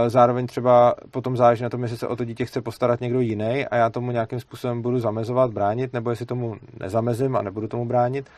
Zároveň 0.08 0.48
třeba 0.48 0.96
potom 1.12 1.38
záleží 1.38 1.64
na 1.64 1.70
tom, 1.70 1.84
jestli 1.84 1.98
se 1.98 2.08
o 2.08 2.16
to 2.16 2.26
dítě 2.26 2.46
chce 2.46 2.62
postarat 2.62 3.02
někdo 3.02 3.20
jiný 3.20 3.66
a 3.66 3.76
já 3.76 3.90
tomu 3.90 4.12
nějakým 4.12 4.40
způsobem 4.40 4.82
budu 4.82 5.00
zamezovat, 5.00 5.52
bránit, 5.52 5.94
nebo 5.94 6.10
jestli 6.10 6.26
tomu 6.26 6.56
nezamezím 6.80 7.36
a 7.36 7.42
nebudu 7.42 7.68
tomu 7.68 7.86
bránit. 7.86 8.30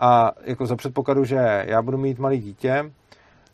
A 0.00 0.32
jako 0.44 0.66
za 0.66 0.76
předpokladu, 0.76 1.24
že 1.24 1.64
já 1.66 1.82
budu 1.82 1.98
mít 1.98 2.18
malý 2.18 2.40
dítě 2.40 2.90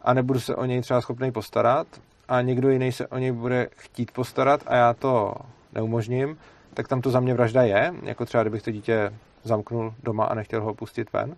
a 0.02 0.14
nebudu 0.14 0.40
se 0.40 0.56
o 0.56 0.64
něj 0.64 0.80
třeba 0.80 1.00
schopný 1.00 1.32
postarat 1.32 1.87
a 2.28 2.40
někdo 2.40 2.70
jiný 2.70 2.92
se 2.92 3.06
o 3.06 3.18
něj 3.18 3.32
bude 3.32 3.68
chtít 3.76 4.11
postarat 4.11 4.61
a 4.66 4.76
já 4.76 4.94
to 4.94 5.35
neumožním, 5.73 6.38
tak 6.75 6.88
tam 6.88 7.00
to 7.00 7.11
za 7.11 7.20
mě 7.20 7.35
vražda 7.35 7.62
je, 7.62 7.94
jako 8.02 8.25
třeba 8.25 8.42
kdybych 8.42 8.62
to 8.62 8.70
dítě 8.70 9.12
zamknul 9.42 9.94
doma 10.02 10.25
a 10.25 10.35
nechtěl 10.35 10.62
ho 10.62 10.75
pustit 10.75 11.12
ven 11.12 11.37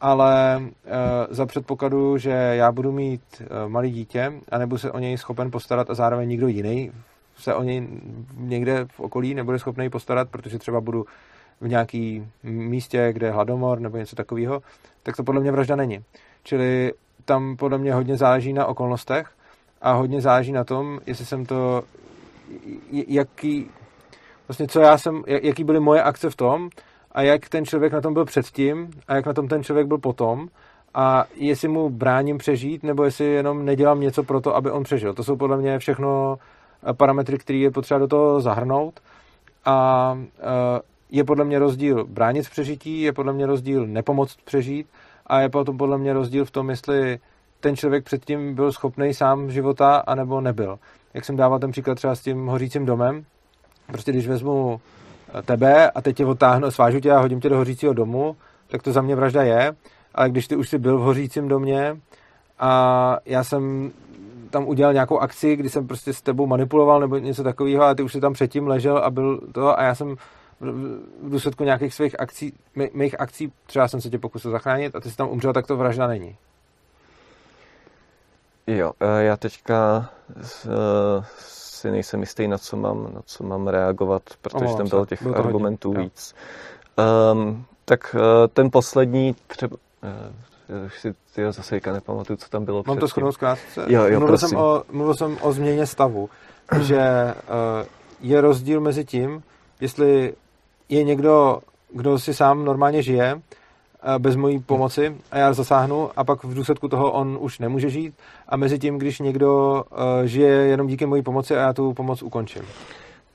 ale 0.00 0.56
e, 0.56 1.34
za 1.34 1.46
předpokladu, 1.46 2.18
že 2.18 2.30
já 2.30 2.72
budu 2.72 2.92
mít 2.92 3.22
e, 3.40 3.68
malý 3.68 3.90
dítě 3.90 4.32
a 4.48 4.58
nebudu 4.58 4.78
se 4.78 4.92
o 4.92 4.98
něj 4.98 5.18
schopen 5.18 5.50
postarat 5.50 5.90
a 5.90 5.94
zároveň 5.94 6.28
nikdo 6.28 6.48
jiný 6.48 6.92
se 7.40 7.54
o 7.54 7.62
něj 7.62 7.88
někde 8.36 8.86
v 8.90 9.00
okolí 9.00 9.34
nebude 9.34 9.58
schopný 9.58 9.90
postarat, 9.90 10.28
protože 10.28 10.58
třeba 10.58 10.80
budu 10.80 11.04
v 11.60 11.68
nějaký 11.68 12.26
místě, 12.42 13.12
kde 13.12 13.26
je 13.26 13.32
hladomor 13.32 13.80
nebo 13.80 13.96
něco 13.96 14.16
takového, 14.16 14.62
tak 15.02 15.16
to 15.16 15.24
podle 15.24 15.40
mě 15.40 15.52
vražda 15.52 15.76
není. 15.76 16.04
Čili 16.42 16.92
tam 17.24 17.56
podle 17.56 17.78
mě 17.78 17.94
hodně 17.94 18.16
záleží 18.16 18.52
na 18.52 18.66
okolnostech 18.66 19.30
a 19.82 19.92
hodně 19.92 20.20
záleží 20.20 20.52
na 20.52 20.64
tom, 20.64 21.00
jestli 21.06 21.26
jsem 21.26 21.46
to, 21.46 21.82
jaký, 22.90 23.70
vlastně 24.48 24.66
co 24.66 24.80
já 24.80 24.98
jsem, 24.98 25.22
jaký 25.26 25.64
byly 25.64 25.80
moje 25.80 26.02
akce 26.02 26.30
v 26.30 26.36
tom, 26.36 26.70
a 27.12 27.22
jak 27.22 27.48
ten 27.48 27.64
člověk 27.64 27.92
na 27.92 28.00
tom 28.00 28.14
byl 28.14 28.24
předtím 28.24 28.90
a 29.08 29.14
jak 29.14 29.26
na 29.26 29.32
tom 29.32 29.48
ten 29.48 29.62
člověk 29.62 29.86
byl 29.86 29.98
potom 29.98 30.48
a 30.94 31.24
jestli 31.34 31.68
mu 31.68 31.90
bráním 31.90 32.38
přežít, 32.38 32.82
nebo 32.82 33.04
jestli 33.04 33.24
jenom 33.24 33.64
nedělám 33.64 34.00
něco 34.00 34.22
pro 34.22 34.40
to, 34.40 34.56
aby 34.56 34.70
on 34.70 34.82
přežil. 34.82 35.14
To 35.14 35.24
jsou 35.24 35.36
podle 35.36 35.56
mě 35.56 35.78
všechno 35.78 36.38
eh, 36.90 36.92
parametry, 36.92 37.38
které 37.38 37.58
je 37.58 37.70
potřeba 37.70 38.00
do 38.00 38.08
toho 38.08 38.40
zahrnout 38.40 39.00
a 39.64 40.18
eh, 40.38 40.80
je 41.10 41.24
podle 41.24 41.44
mě 41.44 41.58
rozdíl 41.58 42.04
bránit 42.04 42.50
přežití, 42.50 43.02
je 43.02 43.12
podle 43.12 43.32
mě 43.32 43.46
rozdíl 43.46 43.86
nepomoct 43.86 44.36
přežít 44.44 44.86
a 45.26 45.40
je 45.40 45.48
potom 45.48 45.78
podle 45.78 45.98
mě 45.98 46.12
rozdíl 46.12 46.44
v 46.44 46.50
tom, 46.50 46.70
jestli 46.70 47.18
ten 47.60 47.76
člověk 47.76 48.04
předtím 48.04 48.54
byl 48.54 48.72
schopný 48.72 49.14
sám 49.14 49.50
života, 49.50 49.96
anebo 49.96 50.40
nebyl. 50.40 50.78
Jak 51.14 51.24
jsem 51.24 51.36
dával 51.36 51.58
ten 51.58 51.70
příklad 51.70 51.94
třeba 51.94 52.14
s 52.14 52.20
tím 52.20 52.46
hořícím 52.46 52.86
domem, 52.86 53.24
prostě 53.86 54.12
když 54.12 54.28
vezmu 54.28 54.80
tebe 55.44 55.90
a 55.90 56.00
teď 56.00 56.16
tě 56.16 56.26
otáhnu, 56.26 56.70
svážu 56.70 57.00
tě 57.00 57.12
a 57.12 57.20
hodím 57.20 57.40
tě 57.40 57.48
do 57.48 57.56
hořícího 57.56 57.92
domu, 57.92 58.36
tak 58.68 58.82
to 58.82 58.92
za 58.92 59.02
mě 59.02 59.16
vražda 59.16 59.42
je. 59.42 59.72
Ale 60.14 60.30
když 60.30 60.48
ty 60.48 60.56
už 60.56 60.68
jsi 60.68 60.78
byl 60.78 60.98
v 60.98 61.02
hořícím 61.02 61.48
domě 61.48 61.96
a 62.58 63.18
já 63.24 63.44
jsem 63.44 63.92
tam 64.50 64.68
udělal 64.68 64.92
nějakou 64.92 65.18
akci, 65.18 65.56
kdy 65.56 65.70
jsem 65.70 65.86
prostě 65.86 66.12
s 66.12 66.22
tebou 66.22 66.46
manipuloval 66.46 67.00
nebo 67.00 67.18
něco 67.18 67.42
takového 67.44 67.82
a 67.84 67.94
ty 67.94 68.02
už 68.02 68.12
jsi 68.12 68.20
tam 68.20 68.32
předtím 68.32 68.68
ležel 68.68 68.98
a 68.98 69.10
byl 69.10 69.40
to 69.52 69.78
a 69.78 69.82
já 69.82 69.94
jsem 69.94 70.16
v 70.60 71.30
důsledku 71.30 71.64
nějakých 71.64 71.94
svých 71.94 72.20
akcí, 72.20 72.52
mých 72.94 73.20
akcí, 73.20 73.52
třeba 73.66 73.88
jsem 73.88 74.00
se 74.00 74.10
tě 74.10 74.18
pokusil 74.18 74.50
zachránit 74.50 74.96
a 74.96 75.00
ty 75.00 75.10
jsi 75.10 75.16
tam 75.16 75.28
umřel, 75.28 75.52
tak 75.52 75.66
to 75.66 75.76
vražda 75.76 76.06
není. 76.06 76.36
Jo, 78.66 78.92
e, 79.00 79.24
já 79.24 79.36
teďka 79.36 80.08
si 81.80 81.90
nejsem 81.90 82.20
jistý, 82.20 82.48
na 82.48 82.58
co 82.58 82.76
mám, 82.76 83.02
na 83.14 83.20
co 83.24 83.44
mám 83.44 83.68
reagovat, 83.68 84.22
protože 84.40 84.74
tam 84.76 84.88
bylo 84.88 85.06
těch 85.06 85.22
bylo 85.22 85.36
argumentů 85.36 85.88
hodně. 85.88 86.04
víc. 86.04 86.34
Um, 87.32 87.64
tak 87.84 88.14
uh, 88.14 88.20
ten 88.52 88.70
poslední 88.70 89.36
třeba... 89.46 89.76
Uh, 90.02 90.86
už 90.86 91.00
si 91.00 91.14
ty 91.34 91.52
zase 91.52 91.80
nepamatuju, 91.92 92.36
co 92.36 92.48
tam 92.48 92.64
bylo 92.64 92.84
Mám 92.86 92.98
to 92.98 93.06
shodnou 93.06 93.32
zkrátce. 93.32 93.84
Jo, 93.86 94.04
jo, 94.04 94.20
mluvil, 94.20 94.38
jsem 94.38 94.56
o, 94.56 94.82
mluvil 94.92 95.14
jsem 95.14 95.38
o 95.40 95.52
změně 95.52 95.86
stavu, 95.86 96.30
že 96.80 97.34
uh, 97.34 97.86
je 98.20 98.40
rozdíl 98.40 98.80
mezi 98.80 99.04
tím, 99.04 99.42
jestli 99.80 100.34
je 100.88 101.04
někdo, 101.04 101.60
kdo 101.92 102.18
si 102.18 102.34
sám 102.34 102.64
normálně 102.64 103.02
žije 103.02 103.40
bez 104.18 104.36
mojí 104.36 104.58
pomoci 104.58 105.16
a 105.30 105.38
já 105.38 105.52
zasáhnu 105.52 106.10
a 106.16 106.24
pak 106.24 106.44
v 106.44 106.54
důsledku 106.54 106.88
toho 106.88 107.12
on 107.12 107.38
už 107.40 107.58
nemůže 107.58 107.90
žít 107.90 108.14
a 108.48 108.56
mezi 108.56 108.78
tím, 108.78 108.98
když 108.98 109.20
někdo 109.20 109.82
uh, 109.90 109.98
žije 110.24 110.48
jenom 110.48 110.86
díky 110.86 111.06
mojí 111.06 111.22
pomoci 111.22 111.56
a 111.56 111.60
já 111.60 111.72
tu 111.72 111.94
pomoc 111.94 112.22
ukončím. 112.22 112.62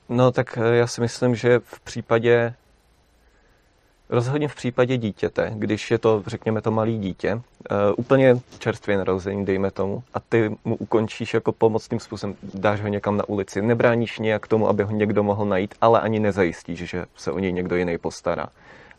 No 0.08 0.32
tak 0.32 0.58
eh, 0.62 0.76
já 0.76 0.86
si 0.86 1.00
myslím, 1.00 1.34
že 1.34 1.58
v 1.64 1.80
případě 1.80 2.54
Rozhodně 4.08 4.48
v 4.48 4.54
případě 4.54 4.96
dítěte, 4.96 5.52
když 5.54 5.90
je 5.90 5.98
to, 5.98 6.22
řekněme, 6.26 6.62
to 6.62 6.70
malý 6.70 6.98
dítě, 6.98 7.40
úplně 7.96 8.36
čerstvě 8.58 8.96
narození, 8.96 9.44
dejme 9.44 9.70
tomu, 9.70 10.02
a 10.14 10.20
ty 10.20 10.56
mu 10.64 10.76
ukončíš 10.76 11.34
jako 11.34 11.52
pomocným 11.52 12.00
způsobem, 12.00 12.36
dáš 12.54 12.80
ho 12.80 12.88
někam 12.88 13.16
na 13.16 13.28
ulici, 13.28 13.62
nebráníš 13.62 14.18
nějak 14.18 14.46
tomu, 14.46 14.68
aby 14.68 14.82
ho 14.82 14.90
někdo 14.90 15.22
mohl 15.22 15.44
najít, 15.44 15.74
ale 15.80 16.00
ani 16.00 16.20
nezajistíš, 16.20 16.78
že 16.78 17.04
se 17.16 17.32
o 17.32 17.38
něj 17.38 17.52
někdo 17.52 17.76
jiný 17.76 17.98
postará. 17.98 18.46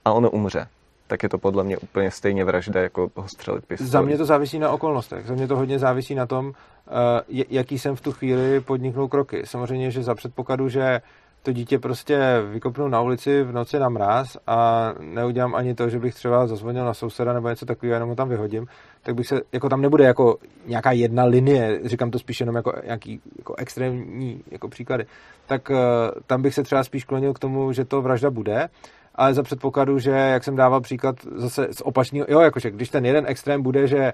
A 0.05 0.11
ono 0.11 0.29
umře 0.29 0.67
tak 1.07 1.23
je 1.23 1.29
to 1.29 1.37
podle 1.37 1.63
mě 1.63 1.77
úplně 1.77 2.11
stejně 2.11 2.45
vražda, 2.45 2.81
jako 2.81 3.11
ho 3.15 3.27
střelit 3.27 3.65
pistolí. 3.65 3.89
Za 3.89 4.01
mě 4.01 4.17
to 4.17 4.25
závisí 4.25 4.59
na 4.59 4.71
okolnostech. 4.71 5.25
Za 5.25 5.33
mě 5.33 5.47
to 5.47 5.55
hodně 5.55 5.79
závisí 5.79 6.15
na 6.15 6.25
tom, 6.25 6.51
eh, 6.87 7.43
jaký 7.49 7.79
jsem 7.79 7.95
v 7.95 8.01
tu 8.01 8.11
chvíli 8.11 8.59
podniknul 8.61 9.07
kroky. 9.07 9.41
Samozřejmě, 9.45 9.91
že 9.91 10.03
za 10.03 10.15
předpokladu, 10.15 10.69
že 10.69 11.01
to 11.47 11.51
dítě 11.51 11.79
prostě 11.79 12.19
vykopnu 12.51 12.87
na 12.87 13.01
ulici 13.01 13.43
v 13.43 13.51
noci 13.51 13.79
na 13.79 13.89
mráz 13.89 14.37
a 14.47 14.93
neudělám 14.99 15.55
ani 15.55 15.75
to, 15.75 15.89
že 15.89 15.99
bych 15.99 16.15
třeba 16.15 16.47
zazvonil 16.47 16.85
na 16.85 16.93
souseda 16.93 17.33
nebo 17.33 17.49
něco 17.49 17.65
takového, 17.65 17.93
jenom 17.93 18.09
ho 18.09 18.15
tam 18.15 18.29
vyhodím, 18.29 18.67
tak 19.03 19.15
bych 19.15 19.27
se, 19.27 19.41
jako 19.51 19.69
tam 19.69 19.81
nebude 19.81 20.03
jako 20.03 20.37
nějaká 20.65 20.91
jedna 20.91 21.23
linie, 21.23 21.79
říkám 21.85 22.11
to 22.11 22.19
spíš 22.19 22.39
jenom 22.39 22.55
jako 22.55 22.73
nějaký 22.85 23.21
jako 23.37 23.55
extrémní 23.55 24.43
jako 24.51 24.67
příklady, 24.67 25.05
tak 25.45 25.69
uh, 25.69 25.77
tam 26.25 26.41
bych 26.41 26.53
se 26.53 26.63
třeba 26.63 26.83
spíš 26.83 27.03
klonil 27.03 27.33
k 27.33 27.39
tomu, 27.39 27.71
že 27.71 27.85
to 27.85 28.01
vražda 28.01 28.29
bude 28.29 28.69
ale 29.17 29.33
za 29.33 29.43
předpokladu, 29.43 29.99
že, 29.99 30.11
jak 30.11 30.43
jsem 30.43 30.55
dával 30.55 30.81
příklad 30.81 31.15
zase 31.35 31.67
z 31.71 31.81
opačného, 31.81 32.25
jo, 32.29 32.39
jakože 32.39 32.71
když 32.71 32.89
ten 32.89 33.05
jeden 33.05 33.25
extrém 33.27 33.61
bude, 33.61 33.87
že 33.87 34.13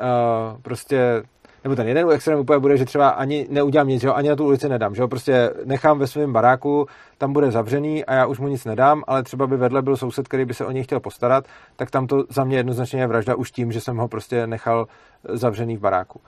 uh, 0.00 0.60
prostě 0.62 1.22
nebo 1.64 1.76
ten 1.76 1.88
jeden 1.88 2.10
extrém 2.10 2.38
úplně 2.38 2.58
bude, 2.58 2.76
že 2.76 2.84
třeba 2.84 3.08
ani 3.08 3.46
neudělám 3.50 3.88
nic, 3.88 4.00
že 4.00 4.08
jo, 4.08 4.14
ani 4.14 4.28
na 4.28 4.36
tu 4.36 4.44
ulici 4.44 4.68
nedám, 4.68 4.94
že 4.94 5.02
jo, 5.02 5.08
prostě 5.08 5.50
nechám 5.64 5.98
ve 5.98 6.06
svém 6.06 6.32
baráku, 6.32 6.86
tam 7.18 7.32
bude 7.32 7.50
zavřený 7.50 8.04
a 8.04 8.14
já 8.14 8.26
už 8.26 8.38
mu 8.38 8.48
nic 8.48 8.64
nedám, 8.64 9.02
ale 9.06 9.22
třeba 9.22 9.46
by 9.46 9.56
vedle 9.56 9.82
byl 9.82 9.96
soused, 9.96 10.28
který 10.28 10.44
by 10.44 10.54
se 10.54 10.66
o 10.66 10.70
něj 10.70 10.82
chtěl 10.82 11.00
postarat, 11.00 11.44
tak 11.76 11.90
tam 11.90 12.06
to 12.06 12.24
za 12.28 12.44
mě 12.44 12.56
jednoznačně 12.56 13.00
je 13.00 13.06
vražda 13.06 13.34
už 13.34 13.50
tím, 13.50 13.72
že 13.72 13.80
jsem 13.80 13.96
ho 13.96 14.08
prostě 14.08 14.46
nechal 14.46 14.86
zavřený 15.28 15.76
v 15.76 15.80
baráku. 15.80 16.20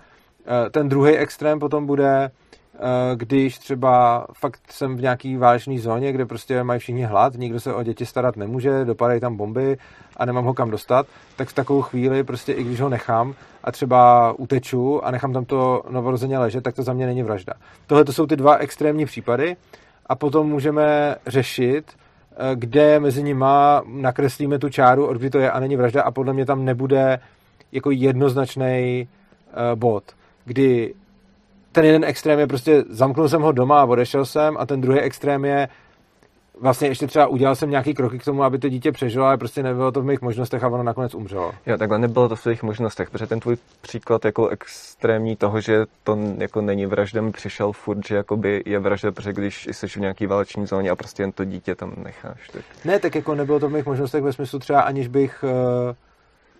Eh, 0.46 0.70
ten 0.70 0.88
druhý 0.88 1.16
extrém 1.16 1.58
potom 1.58 1.86
bude, 1.86 2.30
když 3.14 3.58
třeba 3.58 4.26
fakt 4.32 4.60
jsem 4.70 4.96
v 4.96 5.00
nějaký 5.00 5.36
válečné 5.36 5.78
zóně, 5.78 6.12
kde 6.12 6.26
prostě 6.26 6.62
mají 6.62 6.80
všichni 6.80 7.04
hlad, 7.04 7.34
nikdo 7.34 7.60
se 7.60 7.74
o 7.74 7.82
děti 7.82 8.06
starat 8.06 8.36
nemůže, 8.36 8.84
dopadají 8.84 9.20
tam 9.20 9.36
bomby 9.36 9.78
a 10.16 10.24
nemám 10.24 10.44
ho 10.44 10.54
kam 10.54 10.70
dostat, 10.70 11.06
tak 11.36 11.48
v 11.48 11.52
takovou 11.52 11.82
chvíli 11.82 12.24
prostě 12.24 12.52
i 12.52 12.64
když 12.64 12.80
ho 12.80 12.88
nechám 12.88 13.34
a 13.64 13.72
třeba 13.72 14.32
uteču 14.38 15.04
a 15.04 15.10
nechám 15.10 15.32
tam 15.32 15.44
to 15.44 15.82
novorozeně 15.90 16.38
ležet, 16.38 16.64
tak 16.64 16.74
to 16.74 16.82
za 16.82 16.92
mě 16.92 17.06
není 17.06 17.22
vražda. 17.22 17.52
Tohle 17.86 18.04
to 18.04 18.12
jsou 18.12 18.26
ty 18.26 18.36
dva 18.36 18.56
extrémní 18.56 19.06
případy 19.06 19.56
a 20.06 20.14
potom 20.14 20.48
můžeme 20.48 21.16
řešit, 21.26 21.84
eh, 21.92 22.36
kde 22.54 23.00
mezi 23.00 23.22
nima 23.22 23.82
nakreslíme 23.86 24.58
tu 24.58 24.68
čáru, 24.68 25.06
od 25.06 25.16
kdy 25.16 25.30
to 25.30 25.38
je 25.38 25.50
a 25.50 25.60
není 25.60 25.76
vražda 25.76 26.02
a 26.02 26.10
podle 26.10 26.32
mě 26.32 26.46
tam 26.46 26.64
nebude 26.64 27.20
jako 27.72 27.90
jednoznačný 27.90 29.08
eh, 29.52 29.76
bod 29.76 30.04
kdy 30.44 30.94
ten 31.72 31.84
jeden 31.84 32.04
extrém 32.04 32.38
je 32.38 32.46
prostě 32.46 32.84
zamknul 32.88 33.28
jsem 33.28 33.42
ho 33.42 33.52
doma 33.52 33.80
a 33.80 33.84
odešel 33.84 34.24
jsem 34.24 34.56
a 34.58 34.66
ten 34.66 34.80
druhý 34.80 35.00
extrém 35.00 35.44
je 35.44 35.68
vlastně 36.60 36.88
ještě 36.88 37.06
třeba 37.06 37.26
udělal 37.26 37.56
jsem 37.56 37.70
nějaký 37.70 37.94
kroky 37.94 38.18
k 38.18 38.24
tomu, 38.24 38.42
aby 38.42 38.58
to 38.58 38.68
dítě 38.68 38.92
přežilo, 38.92 39.26
ale 39.26 39.38
prostě 39.38 39.62
nebylo 39.62 39.92
to 39.92 40.00
v 40.00 40.04
mých 40.04 40.20
možnostech 40.20 40.64
a 40.64 40.68
ono 40.68 40.82
nakonec 40.82 41.14
umřelo. 41.14 41.52
Jo, 41.66 41.78
takhle 41.78 41.98
nebylo 41.98 42.28
to 42.28 42.36
v 42.36 42.42
tvých 42.42 42.62
možnostech, 42.62 43.10
protože 43.10 43.26
ten 43.26 43.40
tvůj 43.40 43.56
příklad 43.80 44.24
jako 44.24 44.48
extrémní 44.48 45.36
toho, 45.36 45.60
že 45.60 45.86
to 46.04 46.18
jako 46.38 46.60
není 46.60 46.86
vražda, 46.86 47.22
mi 47.22 47.32
přišel 47.32 47.72
furt, 47.72 48.06
že 48.06 48.16
jakoby 48.16 48.62
je 48.66 48.78
vražda, 48.78 49.12
protože 49.12 49.32
když 49.32 49.68
jsi 49.72 49.86
v 49.88 49.96
nějaký 49.96 50.26
váleční 50.26 50.66
zóně 50.66 50.90
a 50.90 50.96
prostě 50.96 51.22
jen 51.22 51.32
to 51.32 51.44
dítě 51.44 51.74
tam 51.74 51.92
necháš. 52.04 52.48
Tak... 52.48 52.62
Ne, 52.84 52.98
tak 52.98 53.14
jako 53.14 53.34
nebylo 53.34 53.60
to 53.60 53.68
v 53.68 53.72
mých 53.72 53.86
možnostech 53.86 54.22
ve 54.22 54.32
smyslu 54.32 54.58
třeba 54.58 54.80
aniž 54.80 55.08
bych, 55.08 55.44
eh, 55.48 55.94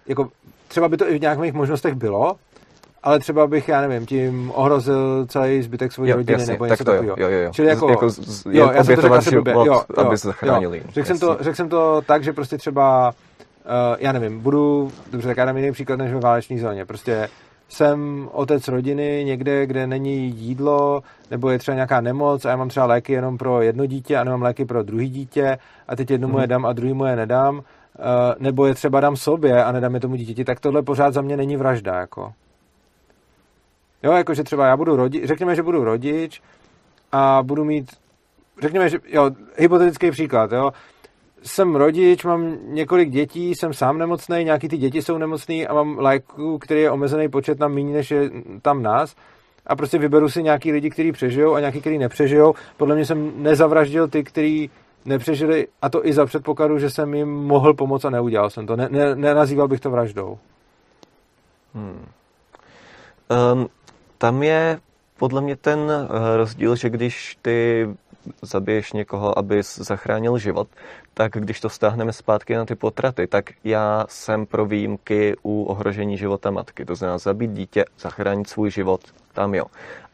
jako 0.06 0.28
třeba 0.68 0.88
by 0.88 0.96
to 0.96 1.10
i 1.10 1.18
v 1.18 1.20
nějakých 1.20 1.42
mých 1.42 1.52
možnostech 1.52 1.94
bylo, 1.94 2.36
ale 3.02 3.18
třeba 3.18 3.46
bych, 3.46 3.68
já 3.68 3.80
nevím, 3.80 4.06
tím 4.06 4.52
ohrozil 4.54 5.26
celý 5.26 5.62
zbytek 5.62 5.92
svojí 5.92 6.12
rodiny 6.12 6.32
jasně, 6.32 6.52
nebo 6.52 6.64
něco 6.64 6.84
takového. 6.84 7.16
Jo, 7.18 7.28
jo, 7.28 7.38
jo. 7.38 7.50
Čili 7.52 7.68
jako, 7.68 7.90
jako 7.90 8.10
z, 8.10 8.46
jo, 8.50 8.70
já 8.74 8.84
jsem 8.84 8.96
to 8.96 9.02
řekl 9.02 9.14
asi 9.14 9.30
blbě. 9.30 9.52
Jo, 9.52 9.64
jo, 9.64 9.82
aby 9.96 10.18
se 10.18 10.28
zachránili. 10.28 10.82
Řekl, 10.88 11.06
jsem 11.06 11.18
to, 11.18 11.36
řekl 11.40 11.56
jsem 11.56 11.68
to 11.68 12.02
tak, 12.06 12.24
že 12.24 12.32
prostě 12.32 12.58
třeba, 12.58 13.08
uh, 13.08 13.96
já 13.98 14.12
nevím, 14.12 14.40
budu, 14.40 14.92
dobře, 15.12 15.28
tak 15.28 15.36
já 15.36 15.44
dám 15.44 15.56
jiný 15.56 15.72
příklad 15.72 15.96
než 15.96 16.12
ve 16.12 16.20
váleční 16.20 16.58
zóně. 16.58 16.84
Prostě 16.84 17.28
jsem 17.68 18.28
otec 18.32 18.68
rodiny 18.68 19.22
někde, 19.24 19.66
kde 19.66 19.86
není 19.86 20.26
jídlo, 20.36 21.02
nebo 21.30 21.50
je 21.50 21.58
třeba 21.58 21.74
nějaká 21.74 22.00
nemoc 22.00 22.44
a 22.44 22.50
já 22.50 22.56
mám 22.56 22.68
třeba 22.68 22.86
léky 22.86 23.12
jenom 23.12 23.38
pro 23.38 23.62
jedno 23.62 23.86
dítě 23.86 24.16
a 24.16 24.24
nemám 24.24 24.42
léky 24.42 24.64
pro 24.64 24.82
druhý 24.82 25.08
dítě 25.08 25.58
a 25.88 25.96
teď 25.96 26.10
jednomu 26.10 26.34
hmm. 26.34 26.40
je 26.40 26.46
dám 26.46 26.66
a 26.66 26.72
druhýmu 26.72 27.04
je 27.04 27.16
nedám, 27.16 27.56
uh, 27.56 27.62
nebo 28.38 28.66
je 28.66 28.74
třeba 28.74 29.00
dám 29.00 29.16
sobě 29.16 29.64
a 29.64 29.72
nedám 29.72 29.94
je 29.94 30.00
tomu 30.00 30.14
dítěti, 30.14 30.44
tak 30.44 30.60
tohle 30.60 30.82
pořád 30.82 31.14
za 31.14 31.22
mě 31.22 31.36
není 31.36 31.56
vražda, 31.56 31.94
jako. 31.94 32.32
Jo, 34.02 34.12
jakože 34.12 34.44
třeba 34.44 34.66
já 34.66 34.76
budu 34.76 34.96
rodič, 34.96 35.24
řekněme, 35.24 35.54
že 35.54 35.62
budu 35.62 35.84
rodič 35.84 36.42
a 37.12 37.42
budu 37.42 37.64
mít, 37.64 37.90
řekněme, 38.62 38.88
že, 38.88 38.98
jo, 39.08 39.30
hypotetický 39.56 40.10
příklad, 40.10 40.52
jo, 40.52 40.72
jsem 41.42 41.74
rodič, 41.76 42.24
mám 42.24 42.56
několik 42.62 43.10
dětí, 43.10 43.54
jsem 43.54 43.74
sám 43.74 43.98
nemocný, 43.98 44.44
nějaký 44.44 44.68
ty 44.68 44.76
děti 44.76 45.02
jsou 45.02 45.18
nemocný 45.18 45.66
a 45.66 45.74
mám 45.74 45.98
léku, 45.98 46.58
který 46.58 46.80
je 46.80 46.90
omezený 46.90 47.28
počet 47.28 47.58
na 47.58 47.68
méně, 47.68 47.92
než 47.92 48.10
je 48.10 48.30
tam 48.62 48.82
nás 48.82 49.16
a 49.66 49.76
prostě 49.76 49.98
vyberu 49.98 50.28
si 50.28 50.42
nějaký 50.42 50.72
lidi, 50.72 50.90
kteří 50.90 51.12
přežijou 51.12 51.54
a 51.54 51.60
nějaký, 51.60 51.80
kteří 51.80 51.98
nepřežijou. 51.98 52.54
Podle 52.76 52.94
mě 52.94 53.04
jsem 53.04 53.42
nezavraždil 53.42 54.08
ty, 54.08 54.24
kteří 54.24 54.70
nepřežili 55.04 55.66
a 55.82 55.88
to 55.88 56.06
i 56.06 56.12
za 56.12 56.26
předpokladu, 56.26 56.78
že 56.78 56.90
jsem 56.90 57.14
jim 57.14 57.28
mohl 57.28 57.74
pomoct 57.74 58.04
a 58.04 58.10
neudělal 58.10 58.50
jsem 58.50 58.66
to. 58.66 58.76
Ne, 58.76 58.88
ne, 58.90 59.16
nenazýval 59.16 59.68
bych 59.68 59.80
to 59.80 59.90
vraždou. 59.90 60.38
Hmm. 61.74 62.06
Um, 63.52 63.68
tam 64.20 64.42
je 64.42 64.80
podle 65.18 65.40
mě 65.40 65.56
ten 65.56 65.78
eh, 65.90 66.36
rozdíl, 66.36 66.76
že 66.76 66.90
když 66.90 67.38
ty 67.42 67.88
zabiješ 68.42 68.92
někoho, 68.92 69.38
abys 69.38 69.78
zachránil 69.78 70.38
život, 70.38 70.68
tak 71.14 71.32
když 71.32 71.60
to 71.60 71.68
stáhneme 71.68 72.12
zpátky 72.12 72.54
na 72.54 72.64
ty 72.64 72.74
potraty, 72.74 73.26
tak 73.26 73.50
já 73.64 74.06
jsem 74.08 74.46
pro 74.46 74.66
výjimky 74.66 75.36
u 75.42 75.64
ohrožení 75.64 76.18
života 76.18 76.50
matky. 76.50 76.84
To 76.84 76.94
znamená 76.94 77.18
zabít 77.18 77.50
dítě, 77.50 77.84
zachránit 78.00 78.48
svůj 78.48 78.70
život, 78.70 79.00
tam 79.32 79.54
jo. 79.54 79.64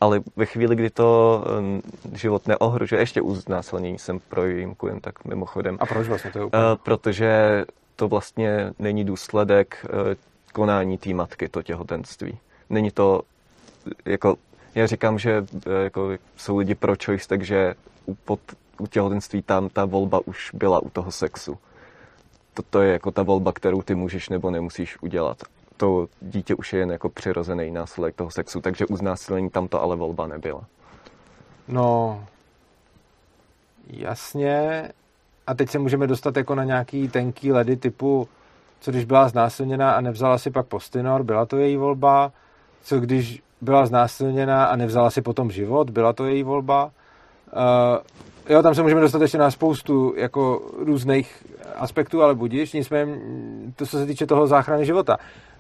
Ale 0.00 0.20
ve 0.36 0.46
chvíli, 0.46 0.76
kdy 0.76 0.90
to 0.90 1.44
eh, 1.46 2.16
život 2.18 2.48
neohrožuje, 2.48 3.02
ještě 3.02 3.20
u 3.20 3.34
znásilnění 3.34 3.98
jsem 3.98 4.20
pro 4.28 4.42
výjimku, 4.42 4.86
jen 4.86 5.00
tak 5.00 5.24
mimochodem. 5.24 5.76
A 5.80 5.86
proč 5.86 6.08
vlastně 6.08 6.30
to 6.30 6.38
je 6.38 6.44
úplně? 6.44 6.62
Uh, 6.62 6.76
protože 6.82 7.64
to 7.96 8.08
vlastně 8.08 8.72
není 8.78 9.04
důsledek 9.04 9.86
uh, 9.90 9.98
konání 10.52 10.98
té 10.98 11.14
matky, 11.14 11.48
to 11.48 11.62
těhotenství. 11.62 12.38
Není 12.70 12.90
to 12.90 13.22
jako, 14.04 14.36
já 14.74 14.86
říkám, 14.86 15.18
že 15.18 15.46
e, 15.66 15.84
jako, 15.84 16.10
jsou 16.36 16.56
lidi 16.56 16.74
pro 16.74 16.94
choice, 17.04 17.28
takže 17.28 17.74
u, 18.06 18.14
pod, 18.14 18.40
u 18.78 18.86
těhotenství 18.86 19.42
tam 19.42 19.68
ta 19.68 19.84
volba 19.84 20.20
už 20.24 20.50
byla 20.54 20.82
u 20.82 20.90
toho 20.90 21.12
sexu. 21.12 21.58
Toto 22.54 22.82
je 22.82 22.92
jako 22.92 23.10
ta 23.10 23.22
volba, 23.22 23.52
kterou 23.52 23.82
ty 23.82 23.94
můžeš 23.94 24.28
nebo 24.28 24.50
nemusíš 24.50 25.02
udělat. 25.02 25.42
To 25.76 26.08
dítě 26.20 26.54
už 26.54 26.72
je 26.72 26.78
jen 26.78 26.90
jako 26.90 27.08
přirozený 27.08 27.70
následek 27.70 28.14
toho 28.14 28.30
sexu, 28.30 28.60
takže 28.60 28.86
u 28.86 28.96
znásilnění 28.96 29.50
tam 29.50 29.68
to 29.68 29.82
ale 29.82 29.96
volba 29.96 30.26
nebyla. 30.26 30.64
No, 31.68 32.24
jasně. 33.86 34.88
A 35.46 35.54
teď 35.54 35.70
se 35.70 35.78
můžeme 35.78 36.06
dostat 36.06 36.36
jako 36.36 36.54
na 36.54 36.64
nějaký 36.64 37.08
tenký 37.08 37.52
ledy 37.52 37.76
typu, 37.76 38.28
co 38.80 38.90
když 38.90 39.04
byla 39.04 39.28
znásilněná 39.28 39.92
a 39.92 40.00
nevzala 40.00 40.38
si 40.38 40.50
pak 40.50 40.66
postinor, 40.66 41.22
byla 41.22 41.46
to 41.46 41.56
její 41.56 41.76
volba, 41.76 42.32
co 42.82 43.00
když 43.00 43.42
byla 43.60 43.86
znásilněna 43.86 44.64
a 44.64 44.76
nevzala 44.76 45.10
si 45.10 45.22
potom 45.22 45.50
život, 45.50 45.90
byla 45.90 46.12
to 46.12 46.24
její 46.24 46.42
volba. 46.42 46.84
Uh, 46.84 46.90
jo, 48.48 48.62
tam 48.62 48.74
se 48.74 48.82
můžeme 48.82 49.00
dostat 49.00 49.22
ještě 49.22 49.38
na 49.38 49.50
spoustu 49.50 50.14
jako 50.16 50.70
různých 50.78 51.44
aspektů, 51.76 52.22
ale 52.22 52.34
budíš, 52.34 52.72
nicméně 52.72 53.18
to, 53.76 53.86
co 53.86 53.98
se 53.98 54.06
týče 54.06 54.26
toho 54.26 54.46
záchrany 54.46 54.84
života. 54.84 55.16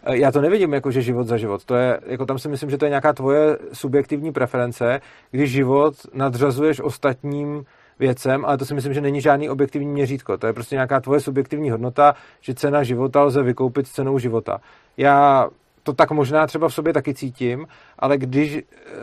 Uh, 0.08 0.14
já 0.14 0.32
to 0.32 0.40
nevidím 0.40 0.74
jako, 0.74 0.90
že 0.90 1.02
život 1.02 1.26
za 1.26 1.36
život. 1.36 1.64
To 1.64 1.74
je, 1.74 2.00
jako 2.06 2.26
tam 2.26 2.38
si 2.38 2.48
myslím, 2.48 2.70
že 2.70 2.78
to 2.78 2.84
je 2.84 2.90
nějaká 2.90 3.12
tvoje 3.12 3.58
subjektivní 3.72 4.32
preference, 4.32 5.00
když 5.30 5.50
život 5.50 5.94
nadřazuješ 6.14 6.80
ostatním 6.80 7.64
věcem, 7.98 8.44
ale 8.44 8.58
to 8.58 8.64
si 8.64 8.74
myslím, 8.74 8.94
že 8.94 9.00
není 9.00 9.20
žádný 9.20 9.50
objektivní 9.50 9.88
měřítko. 9.88 10.38
To 10.38 10.46
je 10.46 10.52
prostě 10.52 10.74
nějaká 10.74 11.00
tvoje 11.00 11.20
subjektivní 11.20 11.70
hodnota, 11.70 12.14
že 12.40 12.54
cena 12.54 12.82
života 12.82 13.22
lze 13.22 13.42
vykoupit 13.42 13.88
cenou 13.88 14.18
života. 14.18 14.60
Já 14.96 15.48
to 15.86 15.92
tak 15.92 16.10
možná 16.10 16.46
třeba 16.46 16.68
v 16.68 16.74
sobě 16.74 16.92
taky 16.92 17.14
cítím, 17.14 17.66
ale 17.98 18.18
když 18.18 18.58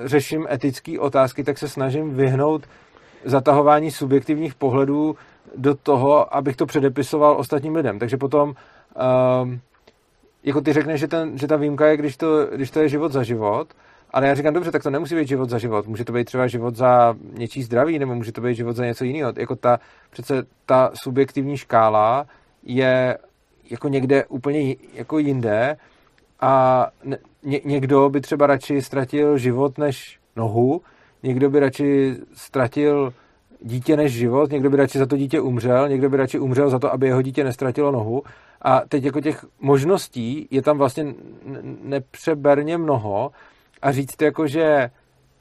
řeším 0.06 0.48
etické 0.52 1.00
otázky, 1.00 1.44
tak 1.44 1.58
se 1.58 1.68
snažím 1.68 2.14
vyhnout 2.14 2.64
zatahování 3.26 3.92
subjektivních 3.92 4.56
pohledů 4.56 5.16
do 5.56 5.76
toho, 5.76 6.36
abych 6.36 6.56
to 6.56 6.66
předepisoval 6.66 7.38
ostatním 7.38 7.76
lidem. 7.76 8.00
Takže 8.00 8.18
potom, 8.18 8.50
um, 8.50 9.60
jako 10.44 10.62
ty 10.62 10.74
řekneš, 10.74 11.00
že, 11.00 11.08
ten, 11.08 11.38
že 11.38 11.48
ta 11.48 11.56
výjimka 11.56 11.88
je, 11.88 11.98
když 11.98 12.18
to, 12.18 12.46
když 12.46 12.72
to 12.72 12.80
je 12.80 12.90
život 12.90 13.12
za 13.12 13.24
život, 13.24 13.68
ale 14.12 14.28
já 14.28 14.36
říkám, 14.36 14.54
dobře, 14.54 14.72
tak 14.72 14.84
to 14.84 14.90
nemusí 14.90 15.16
být 15.16 15.28
život 15.28 15.50
za 15.50 15.58
život. 15.58 15.88
Může 15.88 16.06
to 16.06 16.14
být 16.14 16.26
třeba 16.26 16.48
život 16.48 16.76
za 16.76 17.16
něčí 17.34 17.64
zdraví, 17.64 18.00
nebo 18.00 18.16
může 18.16 18.32
to 18.32 18.42
být 18.42 18.56
život 18.56 18.76
za 18.76 18.86
něco 18.86 19.04
jiného. 19.04 19.34
Jako 19.38 19.56
ta, 19.56 19.80
přece 20.10 20.44
ta 20.66 20.92
subjektivní 21.04 21.58
škála 21.58 22.26
je 22.64 23.18
jako 23.70 23.88
někde 23.88 24.26
úplně 24.26 24.76
jako 24.94 25.20
jinde 25.20 25.78
a 26.44 26.88
ně, 27.44 27.62
někdo 27.66 28.10
by 28.10 28.22
třeba 28.22 28.48
radši 28.48 28.82
ztratil 28.82 29.38
život 29.38 29.78
než 29.78 30.20
nohu, 30.36 30.82
někdo 31.24 31.50
by 31.50 31.60
radši 31.60 32.16
ztratil 32.34 33.14
dítě 33.62 33.98
než 33.98 34.14
život, 34.14 34.52
někdo 34.52 34.70
by 34.70 34.78
radši 34.78 34.98
za 34.98 35.06
to 35.06 35.18
dítě 35.18 35.42
umřel, 35.42 35.90
někdo 35.90 36.10
by 36.10 36.18
radši 36.18 36.40
umřel 36.40 36.70
za 36.70 36.80
to, 36.80 36.94
aby 36.94 37.08
jeho 37.08 37.22
dítě 37.22 37.44
nestratilo 37.44 37.92
nohu. 37.92 38.24
A 38.62 38.82
teď 38.90 39.04
jako 39.04 39.22
těch 39.22 39.46
možností 39.62 40.48
je 40.52 40.62
tam 40.62 40.78
vlastně 40.78 41.14
nepřeberně 41.84 42.78
mnoho 42.78 43.32
a 43.82 43.92
říct 43.92 44.22
jako, 44.22 44.48
že 44.48 44.90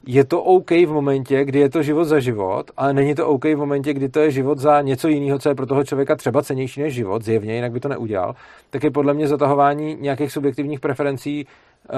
je 0.05 0.25
to 0.25 0.43
OK 0.43 0.71
v 0.71 0.87
momentě, 0.87 1.45
kdy 1.45 1.59
je 1.59 1.69
to 1.69 1.83
život 1.83 2.05
za 2.05 2.19
život, 2.19 2.71
ale 2.77 2.93
není 2.93 3.15
to 3.15 3.27
OK 3.27 3.45
v 3.45 3.55
momentě, 3.55 3.93
kdy 3.93 4.09
to 4.09 4.19
je 4.19 4.31
život 4.31 4.57
za 4.57 4.81
něco 4.81 5.07
jiného, 5.07 5.39
co 5.39 5.49
je 5.49 5.55
pro 5.55 5.65
toho 5.65 5.83
člověka 5.83 6.15
třeba 6.15 6.41
cenější 6.41 6.81
než 6.81 6.93
život, 6.93 7.23
zjevně, 7.23 7.55
jinak 7.55 7.71
by 7.71 7.79
to 7.79 7.89
neudělal, 7.89 8.35
tak 8.69 8.83
je 8.83 8.91
podle 8.91 9.13
mě 9.13 9.27
zatahování 9.27 9.97
nějakých 9.99 10.31
subjektivních 10.31 10.79
preferencí 10.79 11.45
uh, 11.45 11.97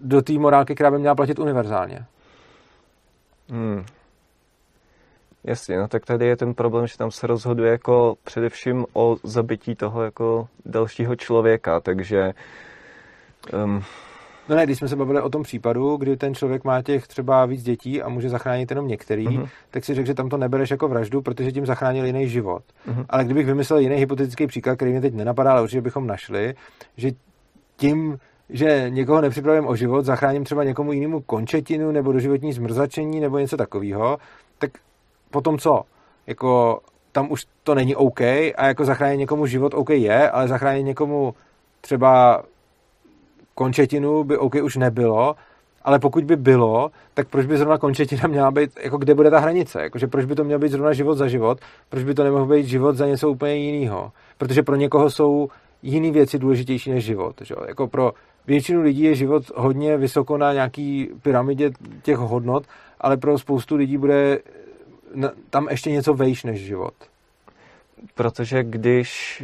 do 0.00 0.22
té 0.22 0.32
morálky, 0.32 0.74
která 0.74 0.90
by 0.90 0.98
měla 0.98 1.14
platit 1.14 1.38
univerzálně. 1.38 2.04
Hmm. 3.48 3.84
Jasně, 5.44 5.78
no 5.78 5.88
tak 5.88 6.06
tady 6.06 6.26
je 6.26 6.36
ten 6.36 6.54
problém, 6.54 6.86
že 6.86 6.98
tam 6.98 7.10
se 7.10 7.26
rozhoduje 7.26 7.70
jako 7.70 8.14
především 8.24 8.86
o 8.92 9.16
zabití 9.22 9.74
toho 9.74 10.02
jako 10.02 10.48
dalšího 10.64 11.16
člověka, 11.16 11.80
takže 11.80 12.32
um, 13.64 13.82
No 14.48 14.56
ne, 14.56 14.64
když 14.64 14.78
jsme 14.78 14.88
se 14.88 14.96
bavili 14.96 15.20
o 15.20 15.28
tom 15.28 15.42
případu, 15.42 15.96
kdy 15.96 16.16
ten 16.16 16.34
člověk 16.34 16.64
má 16.64 16.82
těch 16.82 17.08
třeba 17.08 17.46
víc 17.46 17.62
dětí 17.62 18.02
a 18.02 18.08
může 18.08 18.28
zachránit 18.28 18.70
jenom 18.70 18.88
některý, 18.88 19.26
uh-huh. 19.26 19.48
tak 19.70 19.84
si 19.84 19.94
řekl, 19.94 20.06
že 20.06 20.14
tam 20.14 20.28
to 20.28 20.36
nebereš 20.36 20.70
jako 20.70 20.88
vraždu, 20.88 21.22
protože 21.22 21.52
tím 21.52 21.66
zachránil 21.66 22.04
jiný 22.04 22.28
život. 22.28 22.62
Uh-huh. 22.88 23.04
Ale 23.08 23.24
kdybych 23.24 23.46
vymyslel 23.46 23.78
jiný 23.78 23.96
hypotetický 23.96 24.46
příklad, 24.46 24.76
který 24.76 24.90
mě 24.90 25.00
teď 25.00 25.14
nenapadá, 25.14 25.52
ale 25.52 25.62
určitě 25.62 25.80
bychom 25.80 26.06
našli, 26.06 26.54
že 26.96 27.10
tím, 27.76 28.18
že 28.48 28.86
někoho 28.88 29.20
nepřipravím 29.20 29.66
o 29.66 29.76
život, 29.76 30.04
zachráním 30.04 30.44
třeba 30.44 30.64
někomu 30.64 30.92
jinému 30.92 31.20
končetinu 31.20 31.92
nebo 31.92 32.12
doživotní 32.12 32.52
zmrzačení 32.52 33.20
nebo 33.20 33.38
něco 33.38 33.56
takového, 33.56 34.18
tak 34.58 34.70
potom 35.30 35.58
co? 35.58 35.82
Jako 36.26 36.80
tam 37.12 37.32
už 37.32 37.46
to 37.62 37.74
není 37.74 37.96
OK 37.96 38.20
a 38.20 38.66
jako 38.66 38.84
zachránit 38.84 39.18
někomu 39.18 39.46
život 39.46 39.74
OK 39.74 39.90
je, 39.90 40.30
ale 40.30 40.48
zachránit 40.48 40.82
někomu 40.82 41.34
třeba 41.80 42.42
končetinu 43.54 44.24
by 44.24 44.38
OK 44.38 44.54
už 44.62 44.76
nebylo, 44.76 45.36
ale 45.84 45.98
pokud 45.98 46.24
by 46.24 46.36
bylo, 46.36 46.90
tak 47.14 47.28
proč 47.28 47.46
by 47.46 47.58
zrovna 47.58 47.78
končetina 47.78 48.28
měla 48.28 48.50
být, 48.50 48.70
jako 48.82 48.98
kde 48.98 49.14
bude 49.14 49.30
ta 49.30 49.38
hranice? 49.38 49.82
Jakože 49.82 50.06
proč 50.06 50.24
by 50.24 50.34
to 50.34 50.44
měl 50.44 50.58
být 50.58 50.72
zrovna 50.72 50.92
život 50.92 51.14
za 51.14 51.28
život? 51.28 51.58
Proč 51.88 52.04
by 52.04 52.14
to 52.14 52.24
nemohl 52.24 52.46
být 52.46 52.66
život 52.66 52.96
za 52.96 53.06
něco 53.06 53.30
úplně 53.30 53.54
jiného? 53.54 54.12
Protože 54.38 54.62
pro 54.62 54.76
někoho 54.76 55.10
jsou 55.10 55.48
jiný 55.82 56.10
věci 56.10 56.38
důležitější 56.38 56.90
než 56.90 57.04
život. 57.04 57.36
Že? 57.40 57.54
Jako 57.68 57.88
pro 57.88 58.12
většinu 58.46 58.82
lidí 58.82 59.02
je 59.02 59.14
život 59.14 59.42
hodně 59.54 59.96
vysoko 59.96 60.36
na 60.38 60.52
nějaký 60.52 61.10
pyramidě 61.22 61.70
těch 62.02 62.16
hodnot, 62.16 62.64
ale 63.00 63.16
pro 63.16 63.38
spoustu 63.38 63.76
lidí 63.76 63.96
bude 63.96 64.38
tam 65.50 65.68
ještě 65.70 65.90
něco 65.90 66.14
vejš 66.14 66.44
než 66.44 66.60
život. 66.60 66.94
Protože 68.14 68.62
když... 68.62 69.42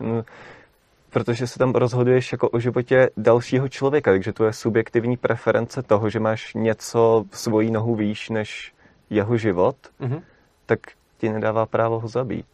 Uh, 0.00 0.22
protože 1.18 1.46
se 1.46 1.58
tam 1.58 1.72
rozhoduješ 1.72 2.32
jako 2.32 2.48
o 2.48 2.58
životě 2.58 3.10
dalšího 3.16 3.68
člověka, 3.68 4.10
takže 4.10 4.32
to 4.32 4.44
je 4.44 4.52
subjektivní 4.52 5.16
preference 5.16 5.82
toho, 5.82 6.10
že 6.10 6.20
máš 6.20 6.54
něco 6.54 7.24
svojí 7.32 7.70
nohu 7.70 7.94
výš 7.94 8.30
než 8.30 8.72
jeho 9.10 9.36
život, 9.36 9.76
mm-hmm. 10.00 10.22
tak 10.66 10.78
ti 11.18 11.28
nedává 11.28 11.66
právo 11.66 12.00
ho 12.00 12.08
zabít. 12.08 12.46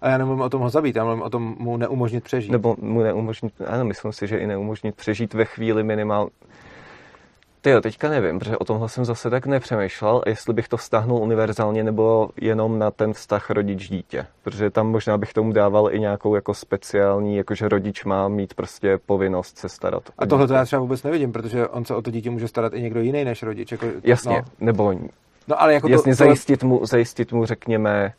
A 0.00 0.08
já 0.08 0.18
nemluvím 0.18 0.42
o 0.42 0.48
tom 0.48 0.60
ho 0.60 0.70
zabít, 0.70 0.96
já 0.96 1.04
mluvím 1.04 1.22
o 1.22 1.30
tom 1.30 1.56
mu 1.58 1.76
neumožnit 1.76 2.24
přežít. 2.24 2.52
Nebo 2.52 2.76
mu 2.80 3.02
neumožnit, 3.02 3.52
ano, 3.66 3.84
myslím 3.84 4.12
si, 4.12 4.26
že 4.26 4.38
i 4.38 4.46
neumožnit 4.46 4.96
přežít 4.96 5.34
ve 5.34 5.44
chvíli 5.44 5.82
minimál, 5.82 6.28
ty 7.60 7.70
jo, 7.70 7.80
teďka 7.80 8.08
nevím, 8.08 8.38
protože 8.38 8.58
o 8.58 8.64
tomhle 8.64 8.88
jsem 8.88 9.04
zase 9.04 9.30
tak 9.30 9.46
nepřemýšlel, 9.46 10.22
jestli 10.26 10.54
bych 10.54 10.68
to 10.68 10.76
vztahnul 10.76 11.18
univerzálně 11.18 11.84
nebo 11.84 12.30
jenom 12.40 12.78
na 12.78 12.90
ten 12.90 13.12
vztah 13.12 13.50
rodič-dítě. 13.50 14.26
Protože 14.42 14.70
tam 14.70 14.90
možná 14.90 15.18
bych 15.18 15.32
tomu 15.32 15.52
dával 15.52 15.94
i 15.94 16.00
nějakou 16.00 16.34
jako 16.34 16.54
speciální, 16.54 17.36
jakože 17.36 17.68
rodič 17.68 18.04
má 18.04 18.28
mít 18.28 18.54
prostě 18.54 18.98
povinnost 19.06 19.58
se 19.58 19.68
starat. 19.68 20.02
A 20.18 20.26
tohle 20.26 20.46
to 20.46 20.54
já 20.54 20.64
třeba 20.64 20.80
vůbec 20.80 21.02
nevidím, 21.02 21.32
protože 21.32 21.68
on 21.68 21.84
se 21.84 21.94
o 21.94 22.02
to 22.02 22.10
dítě 22.10 22.30
může 22.30 22.48
starat 22.48 22.72
i 22.74 22.82
někdo 22.82 23.00
jiný 23.00 23.24
než 23.24 23.42
rodič. 23.42 23.72
Jako, 23.72 23.86
jasně, 24.04 24.36
no. 24.36 24.44
nebo 24.60 24.92
no, 25.48 25.62
ale 25.62 25.74
jako 25.74 25.88
jasně 25.88 26.12
to, 26.12 26.16
zajistit, 26.16 26.62
mu, 26.62 26.86
zajistit 26.86 27.32
mu, 27.32 27.46
řekněme, 27.46 28.12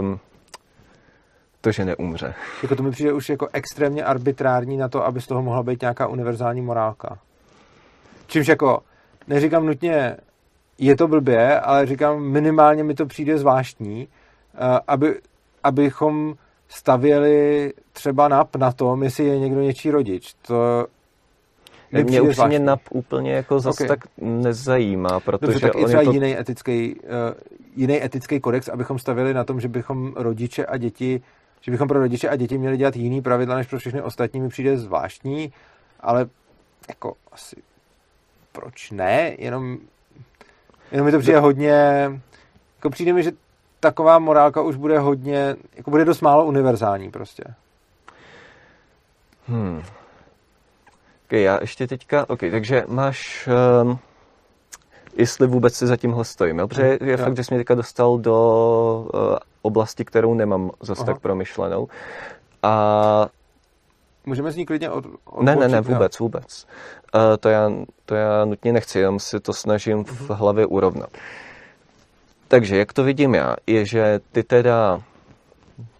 um, 0.00 0.18
to, 1.60 1.72
že 1.72 1.84
neumře. 1.84 2.34
Jako 2.62 2.76
to 2.76 2.82
mi 2.82 2.90
přijde 2.90 3.12
už 3.12 3.28
jako 3.28 3.48
extrémně 3.52 4.04
arbitrární 4.04 4.76
na 4.76 4.88
to, 4.88 5.06
aby 5.06 5.20
z 5.20 5.26
toho 5.26 5.42
mohla 5.42 5.62
být 5.62 5.80
nějaká 5.80 6.06
univerzální 6.06 6.60
morálka. 6.60 7.18
Čímž 8.28 8.48
jako 8.48 8.82
neříkám 9.28 9.66
nutně, 9.66 10.16
je 10.78 10.96
to 10.96 11.08
blbě, 11.08 11.60
ale 11.60 11.86
říkám, 11.86 12.22
minimálně 12.22 12.84
mi 12.84 12.94
to 12.94 13.06
přijde 13.06 13.38
zvláštní, 13.38 14.08
eh, 14.54 14.80
aby, 14.86 15.20
abychom 15.64 16.34
stavěli 16.68 17.72
třeba 17.92 18.28
nap 18.28 18.56
na 18.56 18.72
tom, 18.72 19.02
jestli 19.02 19.24
je 19.24 19.38
někdo 19.38 19.60
něčí 19.60 19.90
rodič. 19.90 20.34
To 20.46 20.86
mě, 21.92 22.04
mě 22.04 22.20
upřímně 22.20 22.58
NAP 22.58 22.80
úplně 22.90 23.32
jako 23.32 23.60
zase 23.60 23.84
okay. 23.84 23.88
tak 23.88 23.98
nezajímá, 24.18 25.20
protože 25.20 25.52
Dobře, 25.52 25.60
tak 25.60 25.74
on 25.74 25.82
i 25.82 25.84
třeba 25.84 26.04
to... 26.04 26.12
jiný, 26.12 26.38
etický, 26.38 26.94
uh, 26.94 27.00
jiný 27.76 28.04
etický 28.04 28.40
kodex, 28.40 28.68
abychom 28.68 28.98
stavili 28.98 29.34
na 29.34 29.44
tom, 29.44 29.60
že 29.60 29.68
bychom 29.68 30.12
rodiče 30.16 30.66
a 30.66 30.76
děti, 30.76 31.22
že 31.60 31.70
bychom 31.70 31.88
pro 31.88 32.00
rodiče 32.00 32.28
a 32.28 32.36
děti 32.36 32.58
měli 32.58 32.76
dělat 32.76 32.96
jiný 32.96 33.22
pravidla, 33.22 33.56
než 33.56 33.66
pro 33.66 33.78
všechny 33.78 34.02
ostatní, 34.02 34.40
mi 34.40 34.48
přijde 34.48 34.76
zvláštní, 34.76 35.52
ale 36.00 36.26
jako 36.88 37.14
asi 37.32 37.56
proč 38.60 38.90
ne, 38.90 39.34
jenom, 39.38 39.78
jenom 40.92 41.06
mi 41.06 41.12
to 41.12 41.18
přijde 41.18 41.38
hodně, 41.38 41.72
jako 42.76 42.90
přijde 42.90 43.12
mi, 43.12 43.22
že 43.22 43.32
taková 43.80 44.18
morálka 44.18 44.62
už 44.62 44.76
bude 44.76 44.98
hodně, 44.98 45.56
jako 45.76 45.90
bude 45.90 46.04
dost 46.04 46.20
málo 46.20 46.46
univerzální 46.46 47.10
prostě. 47.10 47.44
Hmm. 49.46 49.82
Okay, 51.26 51.42
já 51.42 51.58
ještě 51.60 51.86
teďka, 51.86 52.30
ok, 52.30 52.40
takže 52.50 52.84
máš, 52.88 53.48
um, 53.82 53.98
jestli 55.16 55.46
vůbec 55.46 55.74
si 55.74 55.86
za 55.86 55.96
tímhle 55.96 56.24
stojím, 56.24 56.60
protože 56.68 56.82
je 56.86 56.98
je 57.00 57.16
fakt, 57.16 57.36
že 57.36 57.44
jsi 57.44 57.54
mě 57.54 57.60
teďka 57.60 57.74
dostal 57.74 58.18
do 58.18 58.36
uh, 59.14 59.36
oblasti, 59.62 60.04
kterou 60.04 60.34
nemám 60.34 60.70
zase 60.80 61.02
Aha. 61.02 61.12
tak 61.12 61.22
promyšlenou. 61.22 61.88
A 62.62 63.28
Můžeme 64.26 64.52
z 64.52 64.56
ní 64.56 64.66
klidně 64.66 64.90
od, 64.90 65.04
od 65.24 65.42
Ne, 65.42 65.56
ne, 65.56 65.68
ne, 65.68 65.80
vůbec, 65.80 66.18
vůbec. 66.18 66.66
Uh, 67.14 67.20
to, 67.40 67.48
já, 67.48 67.72
to 68.04 68.14
já 68.14 68.44
nutně 68.44 68.72
nechci, 68.72 68.98
jenom 68.98 69.20
si 69.20 69.40
to 69.40 69.52
snažím 69.52 70.04
v 70.04 70.20
mhm. 70.20 70.38
hlavě 70.38 70.66
urovnat. 70.66 71.10
Takže 72.48 72.76
jak 72.76 72.92
to 72.92 73.04
vidím 73.04 73.34
já, 73.34 73.56
je, 73.66 73.84
že 73.84 74.20
ty 74.32 74.42
teda 74.42 75.02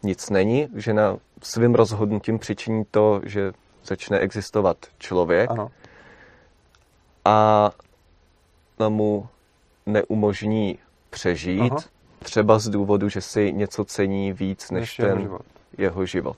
nic 0.03 0.31
není, 0.31 0.69
že 0.75 0.95
na 0.95 1.17
svým 1.43 1.75
rozhodnutím 1.75 2.39
přičiní 2.39 2.85
to, 2.91 3.21
že 3.25 3.53
začne 3.85 4.19
existovat 4.19 4.77
člověk 4.99 5.51
ano. 5.51 5.71
a 7.25 7.71
mu 8.89 9.29
neumožní 9.87 10.79
přežít, 11.11 11.73
Aha. 11.73 11.81
třeba 12.19 12.59
z 12.59 12.69
důvodu, 12.69 13.09
že 13.09 13.21
si 13.21 13.53
něco 13.53 13.85
cení 13.85 14.33
víc 14.33 14.71
než, 14.71 14.81
než 14.81 14.97
ten 14.97 15.07
jeho 15.07 15.23
život. 15.23 15.43
jeho 15.79 16.07
život 16.07 16.37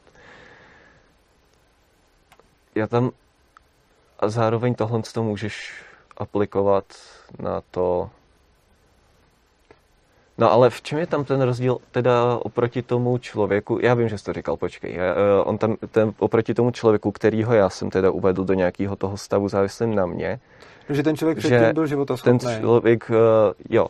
já 2.80 2.86
tam 2.86 3.10
a 4.18 4.28
zároveň 4.28 4.74
tohle 4.74 5.02
to 5.14 5.22
můžeš 5.22 5.72
aplikovat 6.16 6.84
na 7.38 7.62
to. 7.70 8.10
No 10.38 10.52
ale 10.52 10.70
v 10.70 10.82
čem 10.82 10.98
je 10.98 11.06
tam 11.06 11.24
ten 11.24 11.40
rozdíl 11.42 11.78
teda 11.90 12.36
oproti 12.36 12.82
tomu 12.82 13.18
člověku, 13.18 13.78
já 13.82 13.94
vím, 13.94 14.08
že 14.08 14.18
jsi 14.18 14.24
to 14.24 14.32
říkal, 14.32 14.56
počkej, 14.56 14.94
já, 14.94 15.04
eh, 15.04 15.42
on 15.44 15.58
tam 15.58 15.76
ten, 15.90 16.12
oproti 16.18 16.54
tomu 16.54 16.70
člověku, 16.70 17.12
kterýho 17.12 17.54
já 17.54 17.68
jsem 17.68 17.90
teda 17.90 18.10
uvedl 18.10 18.44
do 18.44 18.54
nějakého 18.54 18.96
toho 18.96 19.16
stavu 19.16 19.48
závislým 19.48 19.94
na 19.94 20.06
mě. 20.06 20.40
Že 20.88 21.02
ten 21.02 21.16
člověk 21.16 21.38
předtím 21.38 21.74
byl 21.74 21.86
životoschopný. 21.86 22.38
Ten 22.38 22.60
člověk, 22.60 23.10
eh, 23.10 23.54
jo, 23.68 23.86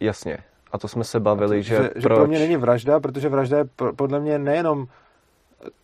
jasně. 0.00 0.38
A 0.72 0.78
to 0.78 0.88
jsme 0.88 1.04
se 1.04 1.20
bavili, 1.20 1.56
to, 1.58 1.62
že, 1.62 1.74
že, 1.74 1.88
proč... 1.88 2.02
že 2.02 2.08
pro 2.08 2.26
mě 2.26 2.38
není 2.38 2.56
vražda, 2.56 3.00
protože 3.00 3.28
vražda 3.28 3.58
je 3.58 3.64
podle 3.96 4.20
mě 4.20 4.38
nejenom 4.38 4.86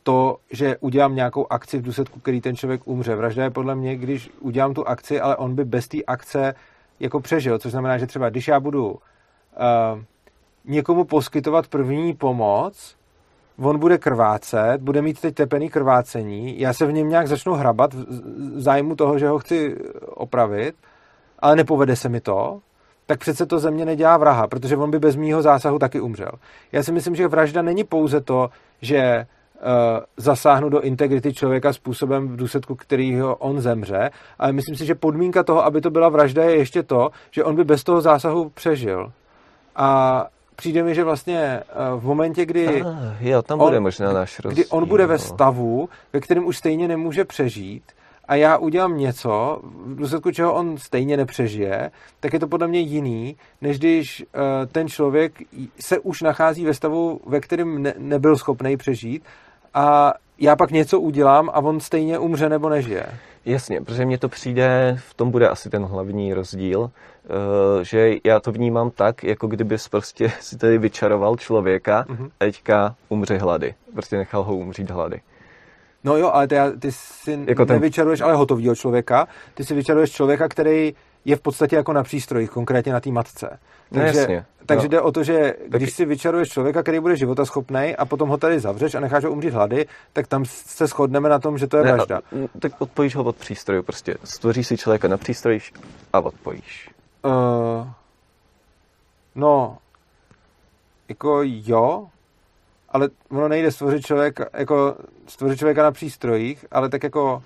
to, 0.03 0.37
že 0.51 0.77
udělám 0.81 1.15
nějakou 1.15 1.47
akci 1.51 1.79
v 1.79 1.83
důsledku, 1.83 2.21
který 2.21 2.41
ten 2.41 2.57
člověk 2.57 2.81
umře. 2.85 3.15
Vražda 3.15 3.45
je 3.45 3.51
podle 3.51 3.75
mě, 3.75 3.97
když 3.97 4.31
udělám 4.41 4.75
tu 4.75 4.89
akci, 4.89 5.21
ale 5.21 5.37
on 5.37 5.55
by 5.55 5.65
bez 5.65 5.89
té 5.89 5.99
akce 6.07 6.55
jako 7.01 7.21
přežil, 7.21 7.59
což 7.59 7.73
znamená, 7.73 7.99
že 7.99 8.07
třeba 8.07 8.29
když 8.29 8.49
já 8.49 8.61
budu 8.61 8.91
uh, 8.91 8.99
někomu 10.65 11.05
poskytovat 11.05 11.69
první 11.69 12.15
pomoc, 12.15 12.97
on 13.59 13.79
bude 13.79 13.99
krvácet, 13.99 14.81
bude 14.81 15.03
mít 15.03 15.21
teď 15.21 15.35
tepený 15.35 15.69
krvácení, 15.71 16.61
já 16.61 16.73
se 16.73 16.87
v 16.87 16.93
něm 16.93 17.09
nějak 17.09 17.29
začnu 17.29 17.55
hrabat 17.55 17.95
v 17.95 18.61
zájmu 18.61 18.97
toho, 18.97 19.19
že 19.19 19.29
ho 19.29 19.39
chci 19.39 19.77
opravit, 20.07 20.75
ale 21.39 21.57
nepovede 21.57 21.97
se 21.97 22.09
mi 22.09 22.21
to, 22.21 22.61
tak 23.07 23.21
přece 23.21 23.47
to 23.47 23.59
ze 23.59 23.71
mě 23.71 23.85
nedělá 23.85 24.17
vraha, 24.17 24.47
protože 24.47 24.77
on 24.77 24.91
by 24.91 24.99
bez 24.99 25.17
mýho 25.17 25.43
zásahu 25.43 25.79
taky 25.79 26.01
umřel. 26.01 26.33
Já 26.73 26.83
si 26.83 26.93
myslím, 26.93 27.15
že 27.15 27.29
vražda 27.29 27.63
není 27.63 27.85
pouze 27.85 28.21
to, 28.21 28.51
že 28.83 29.27
zasáhnu 30.17 30.69
do 30.69 30.81
integrity 30.81 31.35
člověka 31.35 31.73
způsobem, 31.73 32.29
v 32.29 32.37
důsledku 32.37 32.75
kterého 32.75 33.37
on 33.37 33.61
zemře. 33.61 34.11
Ale 34.39 34.53
myslím 34.53 34.77
si, 34.77 34.87
že 34.87 34.95
podmínka 34.95 35.43
toho, 35.43 35.65
aby 35.65 35.81
to 35.81 35.91
byla 35.91 36.09
vražda, 36.09 36.45
je 36.45 36.57
ještě 36.57 36.83
to, 36.83 37.11
že 37.31 37.45
on 37.45 37.57
by 37.57 37.65
bez 37.65 37.85
toho 37.85 38.01
zásahu 38.01 38.49
přežil. 38.49 39.13
A 39.77 40.27
přijde 40.57 40.83
mi, 40.83 40.95
že 40.95 41.05
vlastně 41.05 41.39
eh, 41.39 41.63
v 41.97 42.05
momentě, 42.05 42.47
kdy... 42.47 42.83
Ah, 42.83 43.17
jo, 43.21 43.43
tam 43.43 43.59
bude 43.59 43.77
on, 43.77 43.83
možná 43.83 44.13
náš 44.13 44.41
rozdíl. 44.41 44.65
Kdy 44.65 44.71
on 44.71 44.89
bude 44.89 45.07
ve 45.07 45.19
stavu, 45.19 45.89
ve 46.13 46.21
kterém 46.21 46.47
už 46.47 46.57
stejně 46.57 46.89
nemůže 46.89 47.25
přežít, 47.25 47.83
a 48.29 48.35
já 48.35 48.59
udělám 48.59 48.99
něco, 48.99 49.61
v 49.63 49.97
důsledku 49.97 50.31
čeho 50.31 50.55
on 50.55 50.79
stejně 50.79 51.17
nepřežije, 51.17 51.91
tak 52.21 52.33
je 52.33 52.41
to 52.41 52.49
podle 52.49 52.69
mě 52.69 52.81
jiný, 52.81 53.37
než 53.61 53.79
když 53.79 54.21
uh, 54.23 54.41
ten 54.73 54.89
člověk 54.89 55.33
se 55.81 55.99
už 55.99 56.23
nachází 56.23 56.65
ve 56.65 56.75
stavu, 56.75 57.21
ve 57.27 57.41
kterém 57.41 57.83
ne, 57.83 57.95
nebyl 57.99 58.37
schopný 58.37 58.77
přežít 58.77 59.23
a 59.75 60.15
já 60.39 60.57
pak 60.57 60.71
něco 60.71 61.01
udělám 61.01 61.51
a 61.51 61.59
on 61.59 61.81
stejně 61.81 62.19
umře 62.19 62.49
nebo 62.49 62.69
nežije. 62.69 63.07
Jasně, 63.45 63.81
protože 63.81 64.05
mně 64.05 64.19
to 64.19 64.29
přijde, 64.29 64.97
v 64.99 65.15
tom 65.15 65.31
bude 65.31 65.49
asi 65.49 65.71
ten 65.71 65.85
hlavní 65.85 66.35
rozdíl, 66.35 66.91
eh, 66.91 67.85
že 67.85 68.11
já 68.25 68.41
to 68.41 68.53
vnímám 68.53 68.91
tak, 68.91 69.25
jako 69.25 69.47
kdybys 69.47 69.89
prostě 69.89 70.33
si 70.41 70.59
tady 70.59 70.79
vyčaroval 70.79 71.37
člověka 71.37 72.05
mm-hmm. 72.09 72.27
a 72.41 72.45
teďka 72.45 72.95
umře 73.09 73.39
hlady. 73.39 73.75
Prostě 73.93 74.17
nechal 74.17 74.43
ho 74.43 74.57
umřít 74.57 74.91
hlady. 74.91 75.21
No 76.05 76.17
jo, 76.17 76.31
ale 76.33 76.49
ty, 76.49 76.57
ty 76.79 76.93
si 76.93 77.39
jako 77.47 77.67
ten... 77.67 77.77
nevyčaruješ 77.77 78.21
ale 78.21 78.35
hotovýho 78.35 78.75
člověka, 78.75 79.29
ty 79.55 79.65
si 79.65 79.75
vyčaruješ 79.75 80.11
člověka, 80.11 80.49
který 80.49 80.95
je 81.25 81.37
v 81.37 81.41
podstatě 81.41 81.77
jako 81.77 81.93
na 81.93 82.03
přístrojích, 82.03 82.51
konkrétně 82.51 82.93
na 82.93 83.01
té 83.01 83.11
matce. 83.11 83.59
No 83.91 84.01
takže, 84.01 84.13
no 84.13 84.21
jasně, 84.21 84.45
takže 84.67 84.87
no. 84.87 84.89
jde 84.89 85.01
o 85.01 85.13
to, 85.13 85.25
že 85.25 85.55
když 85.67 85.93
si 85.93 86.05
vyčaruješ 86.05 86.49
člověka, 86.49 86.83
který 86.83 87.01
bude 87.01 87.17
životaschopný 87.17 87.97
a 87.99 88.05
potom 88.05 88.29
ho 88.29 88.37
tady 88.37 88.61
zavřeš 88.61 88.95
a 88.95 89.01
necháš 89.01 89.25
ho 89.25 89.31
umřít 89.31 89.55
hlady, 89.55 89.87
tak 90.13 90.27
tam 90.27 90.45
se 90.47 90.87
shodneme 90.87 91.29
na 91.29 91.39
tom, 91.39 91.59
že 91.59 91.67
to 91.67 91.77
je 91.77 91.85
ne, 91.85 91.93
vražda. 91.93 92.17
A, 92.17 92.21
tak 92.59 92.73
odpojíš 92.79 93.17
ho 93.17 93.25
od 93.25 93.37
přístroju, 93.37 93.83
prostě 93.83 94.15
stvoříš 94.25 94.67
si 94.67 94.77
člověka 94.77 95.09
na 95.09 95.17
přístroji 95.17 95.61
a 96.13 96.21
odpojíš. 96.21 96.91
Uh, 97.25 97.89
no, 99.35 99.79
jako 101.09 101.41
jo, 101.45 102.09
ale 102.97 103.09
ono 103.31 103.49
nejde 103.49 103.71
stvořit 103.71 104.07
člověka, 104.07 104.47
jako 104.53 104.97
stvořit 105.27 105.59
člověka 105.59 105.83
na 105.83 105.93
přístrojích, 105.93 106.67
ale 106.71 106.89
tak 106.89 107.03
jako 107.03 107.43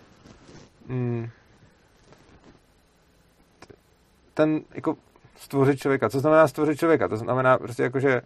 mm, 0.89 1.29
ten 4.35 4.61
jako 4.75 4.97
stvořit 5.37 5.81
člověka. 5.81 6.09
Co 6.09 6.21
znamená 6.21 6.49
stvořit 6.49 6.79
člověka? 6.79 7.09
To 7.09 7.17
znamená 7.17 7.59
prostě 7.59 7.83
jako, 7.83 8.01
že 8.01 8.23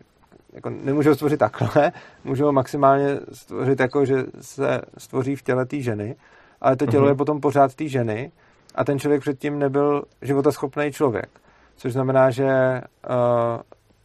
jako 0.52 0.70
nemůžu 0.70 1.08
ho 1.08 1.14
stvořit 1.14 1.38
takhle, 1.38 1.92
můžu 2.24 2.44
ho 2.44 2.52
maximálně 2.52 3.20
stvořit 3.32 3.80
jako, 3.80 4.04
že 4.04 4.24
se 4.40 4.80
stvoří 4.98 5.36
v 5.36 5.42
těle 5.42 5.66
té 5.66 5.80
ženy, 5.80 6.16
ale 6.60 6.76
to 6.76 6.86
tělo 6.86 7.06
mm-hmm. 7.06 7.08
je 7.08 7.14
potom 7.14 7.40
pořád 7.40 7.74
té 7.74 7.88
ženy 7.88 8.32
a 8.74 8.84
ten 8.84 8.98
člověk 8.98 9.20
předtím 9.20 9.58
nebyl 9.58 10.04
životaschopný 10.22 10.92
člověk. 10.92 11.28
Což 11.76 11.92
znamená, 11.92 12.30
že 12.30 12.80
uh, 13.10 13.62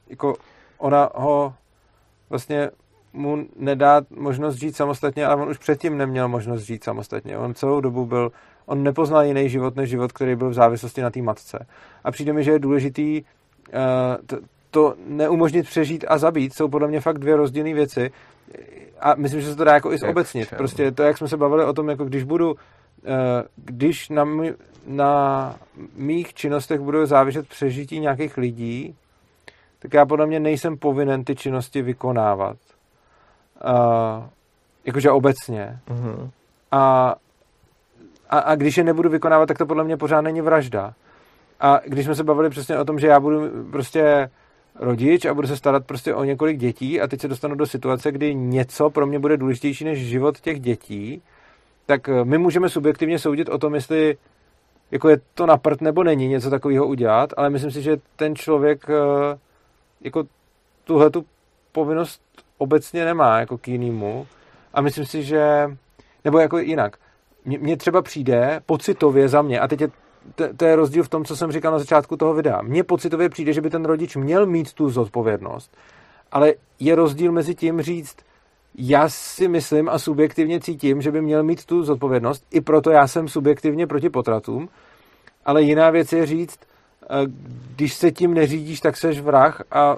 jako 0.10 0.36
ona 0.78 1.10
ho 1.16 1.54
vlastně 2.30 2.70
mu 3.14 3.46
nedá 3.56 4.02
možnost 4.10 4.56
žít 4.56 4.76
samostatně, 4.76 5.26
ale 5.26 5.42
on 5.42 5.50
už 5.50 5.58
předtím 5.58 5.98
neměl 5.98 6.28
možnost 6.28 6.62
žít 6.62 6.84
samostatně. 6.84 7.38
On 7.38 7.54
celou 7.54 7.82
dobu 7.82 8.06
byl, 8.06 8.32
on 8.66 8.84
nepoznal 8.84 9.26
jiný 9.26 9.50
život 9.50 9.76
než 9.76 9.90
život, 9.90 10.12
který 10.12 10.36
byl 10.36 10.50
v 10.50 10.54
závislosti 10.54 11.02
na 11.02 11.10
té 11.10 11.22
matce. 11.22 11.68
A 12.04 12.12
přijde 12.12 12.34
mi, 12.34 12.44
že 12.44 12.52
je 12.52 12.60
důležitý 12.60 13.22
uh, 13.22 14.40
to, 14.72 14.96
neumožnit 15.08 15.66
přežít 15.66 16.06
a 16.08 16.18
zabít. 16.18 16.54
Jsou 16.54 16.68
podle 16.68 16.88
mě 16.88 17.02
fakt 17.02 17.20
dvě 17.20 17.36
rozdílné 17.36 17.74
věci. 17.74 18.12
A 19.00 19.16
myslím, 19.16 19.42
že 19.42 19.50
se 19.50 19.56
to 19.56 19.64
dá 19.64 19.74
jako 19.74 19.94
i 19.94 19.98
zobecnit. 19.98 20.54
Prostě 20.58 20.92
to, 20.92 21.04
jak 21.04 21.18
jsme 21.18 21.28
se 21.28 21.38
bavili 21.38 21.66
o 21.66 21.74
tom, 21.74 21.90
jako 21.90 22.06
když 22.06 22.24
budu, 22.24 22.52
uh, 22.52 22.58
když 23.56 24.10
na, 24.10 24.24
mý, 24.24 24.52
na 24.88 25.56
mých 25.96 26.34
činnostech 26.34 26.80
budou 26.80 27.06
záviset 27.06 27.48
přežití 27.48 28.00
nějakých 28.00 28.38
lidí, 28.38 28.96
tak 29.80 29.94
já 29.94 30.06
podle 30.06 30.26
mě 30.26 30.40
nejsem 30.40 30.78
povinen 30.78 31.24
ty 31.24 31.36
činnosti 31.36 31.82
vykonávat. 31.82 32.58
Uh, 33.66 34.24
jakože 34.86 35.12
obecně. 35.12 35.80
Mm-hmm. 35.88 36.30
A, 36.72 37.16
a, 38.30 38.40
a 38.40 38.56
když 38.56 38.78
je 38.78 38.84
nebudu 38.84 39.10
vykonávat, 39.10 39.46
tak 39.46 39.58
to 39.58 39.66
podle 39.66 39.84
mě 39.84 39.98
pořád 39.98 40.22
není 40.22 40.42
vražda. 40.42 40.94
A 41.60 41.80
když 41.86 42.06
jsme 42.06 42.16
se 42.16 42.24
bavili 42.24 42.50
přesně 42.50 42.78
o 42.78 42.86
tom, 42.86 43.00
že 43.00 43.08
já 43.08 43.20
budu 43.20 43.42
prostě 43.72 44.30
rodič 44.76 45.26
a 45.26 45.34
budu 45.34 45.48
se 45.48 45.58
starat 45.58 45.86
prostě 45.86 46.16
o 46.16 46.24
několik 46.24 46.58
dětí 46.58 47.02
a 47.02 47.08
teď 47.08 47.22
se 47.22 47.28
dostanu 47.28 47.56
do 47.56 47.66
situace, 47.66 48.12
kdy 48.12 48.36
něco 48.36 48.90
pro 48.90 49.08
mě 49.08 49.20
bude 49.20 49.38
důležitější 49.38 49.86
než 49.86 50.00
život 50.00 50.40
těch 50.40 50.60
dětí, 50.60 51.22
tak 51.86 52.10
my 52.24 52.38
můžeme 52.38 52.70
subjektivně 52.70 53.20
soudit 53.20 53.50
o 53.50 53.58
tom, 53.58 53.76
jestli 53.76 54.18
jako 54.92 55.10
je 55.10 55.22
to 55.34 55.46
na 55.46 55.58
prd 55.58 55.82
nebo 55.82 56.04
není 56.04 56.28
něco 56.28 56.50
takového 56.50 56.88
udělat, 56.88 57.34
ale 57.38 57.50
myslím 57.50 57.72
si, 57.72 57.82
že 57.82 57.98
ten 58.16 58.36
člověk 58.36 58.86
jako 60.02 60.24
tuhle 60.84 61.10
tu 61.10 61.26
povinnost 61.72 62.22
obecně 62.60 63.06
nemá 63.06 63.40
jako 63.40 63.58
k 63.58 63.68
jinému. 63.68 64.28
A 64.74 64.82
myslím 64.82 65.06
si, 65.06 65.24
že, 65.24 65.44
nebo 66.26 66.40
jako 66.40 66.58
jinak, 66.58 66.98
mně 67.46 67.78
třeba 67.78 68.02
přijde 68.02 68.62
pocitově 68.66 69.30
za 69.30 69.42
mě, 69.42 69.60
a 69.60 69.68
teď 69.68 69.82
je, 69.82 69.88
to, 70.36 70.44
to 70.58 70.66
je 70.66 70.76
rozdíl 70.76 71.04
v 71.04 71.10
tom, 71.10 71.26
co 71.26 71.36
jsem 71.36 71.52
říkal 71.52 71.72
na 71.72 71.80
začátku 71.80 72.18
toho 72.18 72.34
videa. 72.34 72.62
Mně 72.62 72.84
pocitově 72.84 73.30
přijde, 73.30 73.54
že 73.54 73.62
by 73.62 73.70
ten 73.70 73.86
rodič 73.86 74.16
měl 74.16 74.46
mít 74.46 74.74
tu 74.74 74.90
zodpovědnost, 74.90 75.78
ale 76.32 76.54
je 76.80 76.96
rozdíl 76.96 77.32
mezi 77.32 77.56
tím 77.56 77.82
říct, 77.82 78.18
já 78.78 79.10
si 79.10 79.48
myslím 79.48 79.90
a 79.90 80.00
subjektivně 80.00 80.60
cítím, 80.60 81.02
že 81.02 81.12
by 81.12 81.22
měl 81.22 81.44
mít 81.44 81.66
tu 81.66 81.84
zodpovědnost, 81.84 82.46
i 82.52 82.62
proto 82.62 82.92
já 82.92 83.08
jsem 83.08 83.28
subjektivně 83.28 83.88
proti 83.88 84.10
potratům, 84.10 84.70
ale 85.46 85.62
jiná 85.62 85.90
věc 85.90 86.14
je 86.14 86.26
říct, 86.26 86.60
když 87.76 87.94
se 87.94 88.12
tím 88.12 88.34
neřídíš, 88.34 88.80
tak 88.80 88.98
seš 88.98 89.20
vrah 89.20 89.62
a 89.72 89.98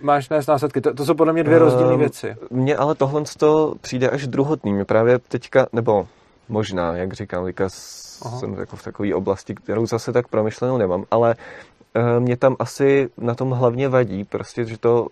máš 0.00 0.28
nést 0.28 0.46
následky. 0.46 0.80
To, 0.80 0.94
to 0.94 1.04
jsou 1.04 1.14
podle 1.14 1.32
mě 1.32 1.44
dvě 1.44 1.58
rozdílné 1.58 1.92
um, 1.92 2.00
věci. 2.00 2.36
Mně 2.50 2.76
ale 2.76 2.94
tohle 2.94 3.22
to 3.38 3.74
přijde 3.80 4.10
až 4.10 4.26
druhotný. 4.26 4.72
Mě 4.72 4.84
právě 4.84 5.18
teďka, 5.18 5.66
nebo 5.72 6.06
možná, 6.48 6.96
jak 6.96 7.12
říkám, 7.12 7.44
Lika, 7.44 7.68
jsem 7.68 8.54
jako 8.54 8.76
v 8.76 8.82
takové 8.82 9.14
oblasti, 9.14 9.54
kterou 9.54 9.86
zase 9.86 10.12
tak 10.12 10.28
promyšlenou 10.28 10.78
nemám, 10.78 11.04
ale 11.10 11.34
uh, 11.96 12.20
mě 12.20 12.36
tam 12.36 12.56
asi 12.58 13.08
na 13.18 13.34
tom 13.34 13.50
hlavně 13.50 13.88
vadí, 13.88 14.24
prostě, 14.24 14.64
že 14.64 14.78
to 14.78 15.06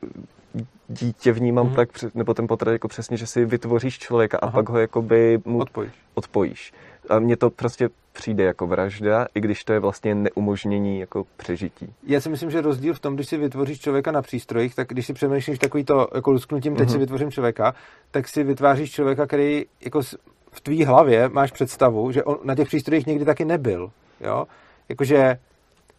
dítě 0.88 1.32
vnímám 1.32 1.66
mm-hmm. 1.66 1.74
tak, 1.74 1.88
nebo 2.14 2.34
ten 2.34 2.46
potrat 2.46 2.72
jako 2.72 2.88
přesně, 2.88 3.16
že 3.16 3.26
si 3.26 3.44
vytvoříš 3.44 3.98
člověka 3.98 4.38
Aha. 4.42 4.52
a 4.52 4.54
pak 4.54 4.68
ho 4.68 4.78
jakoby 4.78 5.38
mu 5.44 5.58
odpojíš. 5.58 5.92
odpojíš. 6.14 6.72
A 7.08 7.18
mně 7.18 7.36
to 7.36 7.50
prostě 7.50 7.88
přijde 8.12 8.44
jako 8.44 8.66
vražda, 8.66 9.26
i 9.34 9.40
když 9.40 9.64
to 9.64 9.72
je 9.72 9.80
vlastně 9.80 10.14
neumožnění 10.14 11.00
jako 11.00 11.24
přežití. 11.36 11.94
Já 12.06 12.20
si 12.20 12.28
myslím, 12.28 12.50
že 12.50 12.60
rozdíl 12.60 12.94
v 12.94 13.00
tom, 13.00 13.14
když 13.14 13.28
si 13.28 13.36
vytvoříš 13.36 13.80
člověka 13.80 14.12
na 14.12 14.22
přístrojích, 14.22 14.74
tak 14.74 14.88
když 14.88 15.06
si 15.06 15.12
přemýšlíš 15.12 15.58
takový 15.58 15.84
to 15.84 16.08
jako 16.14 16.30
lusknutím, 16.30 16.76
teď 16.76 16.88
mm-hmm. 16.88 16.90
si 16.90 16.96
mhm. 16.96 17.00
vytvořím 17.00 17.30
člověka, 17.30 17.74
tak 18.10 18.28
si 18.28 18.44
vytváříš 18.44 18.90
člověka, 18.90 19.26
který 19.26 19.64
jako 19.84 20.02
v 20.50 20.60
tvý 20.62 20.84
hlavě 20.84 21.28
máš 21.28 21.52
představu, 21.52 22.12
že 22.12 22.24
on 22.24 22.38
na 22.44 22.54
těch 22.54 22.68
přístrojích 22.68 23.06
někdy 23.06 23.24
taky 23.24 23.44
nebyl. 23.44 23.90
Jo? 24.20 24.46
Jakože 24.88 25.38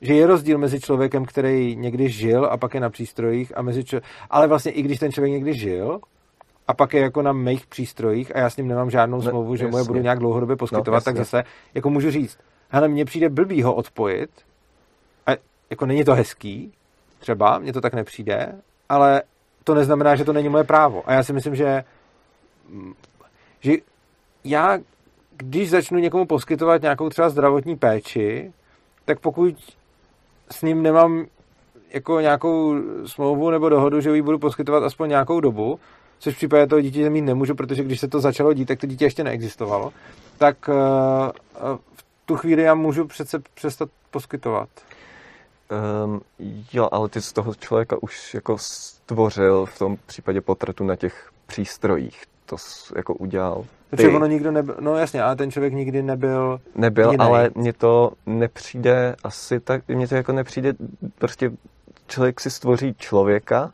že 0.01 0.13
je 0.13 0.27
rozdíl 0.27 0.57
mezi 0.57 0.79
člověkem, 0.79 1.25
který 1.25 1.75
někdy 1.75 2.09
žil 2.09 2.45
a 2.45 2.57
pak 2.57 2.73
je 2.73 2.79
na 2.79 2.89
přístrojích 2.89 3.57
a 3.57 3.61
mezi 3.61 3.83
čo... 3.83 3.99
ale 4.29 4.47
vlastně 4.47 4.71
i 4.71 4.81
když 4.81 4.99
ten 4.99 5.11
člověk 5.11 5.33
někdy 5.33 5.53
žil, 5.53 5.99
a 6.67 6.73
pak 6.73 6.93
je 6.93 7.01
jako 7.01 7.21
na 7.21 7.33
mých 7.33 7.67
přístrojích 7.67 8.35
a 8.35 8.39
já 8.39 8.49
s 8.49 8.57
ním 8.57 8.67
nemám 8.67 8.89
žádnou 8.89 9.17
no, 9.17 9.29
smlouvu, 9.29 9.49
no, 9.49 9.55
že 9.55 9.67
mu 9.67 9.77
je 9.77 9.83
budu 9.83 9.99
nějak 9.99 10.19
dlouhodobě 10.19 10.55
poskytovat, 10.55 11.05
no, 11.05 11.05
tak 11.05 11.17
zase 11.17 11.43
jako 11.73 11.89
můžu 11.89 12.11
říct, 12.11 12.39
hele, 12.69 12.87
mně 12.87 13.05
přijde 13.05 13.29
blbý 13.29 13.63
ho 13.63 13.75
odpojit. 13.75 14.29
A 15.27 15.31
jako 15.69 15.85
není 15.85 16.03
to 16.03 16.13
hezký, 16.13 16.73
třeba, 17.19 17.59
mně 17.59 17.73
to 17.73 17.81
tak 17.81 17.93
nepřijde, 17.93 18.55
ale 18.89 19.21
to 19.63 19.73
neznamená, 19.73 20.15
že 20.15 20.25
to 20.25 20.33
není 20.33 20.49
moje 20.49 20.63
právo. 20.63 21.03
A 21.05 21.13
já 21.13 21.23
si 21.23 21.33
myslím, 21.33 21.55
že, 21.55 21.83
že 23.59 23.73
já, 24.43 24.77
když 25.37 25.69
začnu 25.69 25.99
někomu 25.99 26.25
poskytovat 26.25 26.81
nějakou 26.81 27.09
třeba 27.09 27.29
zdravotní 27.29 27.75
péči, 27.75 28.53
tak 29.05 29.19
pokud 29.19 29.55
s 30.51 30.61
ním 30.61 30.83
nemám 30.83 31.25
jako 31.93 32.19
nějakou 32.19 32.75
smlouvu 33.05 33.49
nebo 33.49 33.69
dohodu, 33.69 34.01
že 34.01 34.15
ji 34.15 34.21
budu 34.21 34.39
poskytovat 34.39 34.83
aspoň 34.83 35.09
nějakou 35.09 35.39
dobu, 35.39 35.79
což 36.19 36.33
v 36.33 36.37
případě 36.37 36.67
toho 36.67 36.81
dítěte 36.81 37.09
mít 37.09 37.21
nemůžu, 37.21 37.55
protože 37.55 37.83
když 37.83 37.99
se 37.99 38.07
to 38.07 38.19
začalo 38.19 38.53
dít, 38.53 38.65
tak 38.65 38.79
to 38.79 38.87
dítě 38.87 39.05
ještě 39.05 39.23
neexistovalo, 39.23 39.93
tak 40.37 40.69
uh, 40.69 40.75
v 41.95 42.05
tu 42.25 42.35
chvíli 42.35 42.61
já 42.61 42.75
můžu 42.75 43.07
přece 43.07 43.39
přestat 43.53 43.89
poskytovat. 44.11 44.69
Um, 46.05 46.21
jo, 46.73 46.89
ale 46.91 47.09
ty 47.09 47.21
z 47.21 47.33
toho 47.33 47.55
člověka 47.55 47.97
už 48.01 48.33
jako 48.33 48.57
stvořil 48.57 49.65
v 49.65 49.79
tom 49.79 49.97
případě 50.05 50.41
potratu 50.41 50.83
na 50.83 50.95
těch 50.95 51.29
přístrojích. 51.47 52.23
To 52.45 52.55
jako 52.95 53.13
udělal. 53.13 53.65
Ty. 53.97 54.07
ono 54.07 54.25
nikdo 54.25 54.51
nebyl, 54.51 54.75
no 54.79 54.95
jasně, 54.97 55.23
ale 55.23 55.35
ten 55.35 55.51
člověk 55.51 55.73
nikdy 55.73 56.01
nebyl 56.03 56.59
Nebyl, 56.75 57.11
jiný. 57.11 57.17
ale 57.25 57.49
mně 57.55 57.73
to 57.73 58.11
nepřijde 58.25 59.15
asi 59.23 59.59
tak, 59.59 59.87
mně 59.87 60.07
to 60.07 60.15
jako 60.15 60.31
nepřijde, 60.31 60.73
prostě 61.17 61.51
člověk 62.07 62.39
si 62.39 62.49
stvoří 62.51 62.95
člověka, 62.97 63.71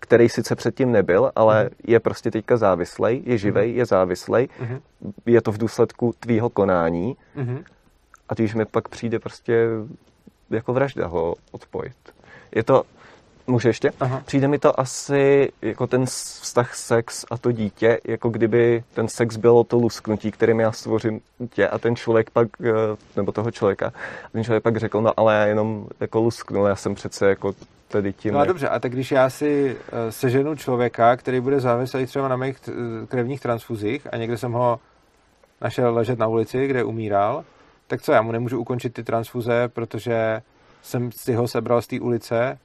který 0.00 0.28
sice 0.28 0.54
předtím 0.54 0.92
nebyl, 0.92 1.32
ale 1.36 1.64
mm. 1.64 1.70
je 1.86 2.00
prostě 2.00 2.30
teďka 2.30 2.56
závislej, 2.56 3.22
je 3.26 3.38
živej, 3.38 3.72
mm. 3.72 3.78
je 3.78 3.86
závislej, 3.86 4.48
mm. 4.60 4.78
je 5.26 5.40
to 5.40 5.52
v 5.52 5.58
důsledku 5.58 6.14
tvýho 6.20 6.50
konání 6.50 7.16
mm. 7.34 7.64
a 8.28 8.34
když 8.34 8.54
mi 8.54 8.64
pak 8.64 8.88
přijde 8.88 9.18
prostě 9.18 9.68
jako 10.50 10.72
vražda 10.72 11.06
ho 11.06 11.34
odpojit. 11.50 11.96
Je 12.54 12.64
to, 12.64 12.84
může 13.48 13.68
ještě? 13.68 13.92
Aha. 14.00 14.22
Přijde 14.24 14.48
mi 14.48 14.58
to 14.58 14.80
asi 14.80 15.52
jako 15.62 15.86
ten 15.86 16.06
vztah 16.06 16.74
sex 16.74 17.24
a 17.30 17.38
to 17.38 17.52
dítě, 17.52 18.00
jako 18.04 18.28
kdyby 18.28 18.84
ten 18.94 19.08
sex 19.08 19.36
bylo 19.36 19.64
to 19.64 19.76
lusknutí, 19.76 20.30
kterým 20.30 20.60
já 20.60 20.72
stvořím 20.72 21.20
tě 21.50 21.68
a 21.68 21.78
ten 21.78 21.96
člověk 21.96 22.30
pak, 22.30 22.48
eh, 22.60 22.72
nebo 23.16 23.32
toho 23.32 23.50
člověka, 23.50 23.86
a 24.24 24.28
ten 24.32 24.44
člověk 24.44 24.62
pak 24.62 24.76
řekl, 24.76 25.00
no 25.00 25.12
ale 25.16 25.34
já 25.34 25.46
jenom 25.46 25.86
jako 26.00 26.20
lusknul, 26.20 26.66
já 26.66 26.76
jsem 26.76 26.94
přece 26.94 27.28
jako 27.28 27.54
tedy 27.88 28.12
tím... 28.12 28.34
No 28.34 28.40
a 28.40 28.44
dobře, 28.44 28.68
a 28.68 28.78
tak 28.78 28.92
když 28.92 29.10
já 29.10 29.30
si 29.30 29.76
eh, 29.92 30.12
seženu 30.12 30.56
člověka, 30.56 31.16
který 31.16 31.40
bude 31.40 31.60
závislý 31.60 32.06
třeba 32.06 32.28
na 32.28 32.36
mých 32.36 32.56
krevních 33.08 33.40
transfuzích 33.40 34.06
a 34.12 34.16
někde 34.16 34.38
jsem 34.38 34.52
ho 34.52 34.80
našel 35.60 35.94
ležet 35.94 36.18
na 36.18 36.26
ulici, 36.26 36.66
kde 36.66 36.84
umíral, 36.84 37.44
tak 37.86 38.02
co, 38.02 38.12
já 38.12 38.22
mu 38.22 38.32
nemůžu 38.32 38.60
ukončit 38.60 38.94
ty 38.94 39.04
transfuze, 39.04 39.68
protože 39.68 40.42
jsem 40.82 41.12
si 41.12 41.34
ho 41.34 41.48
sebral 41.48 41.82
z 41.82 41.86
té 41.86 42.00
ulice 42.00 42.58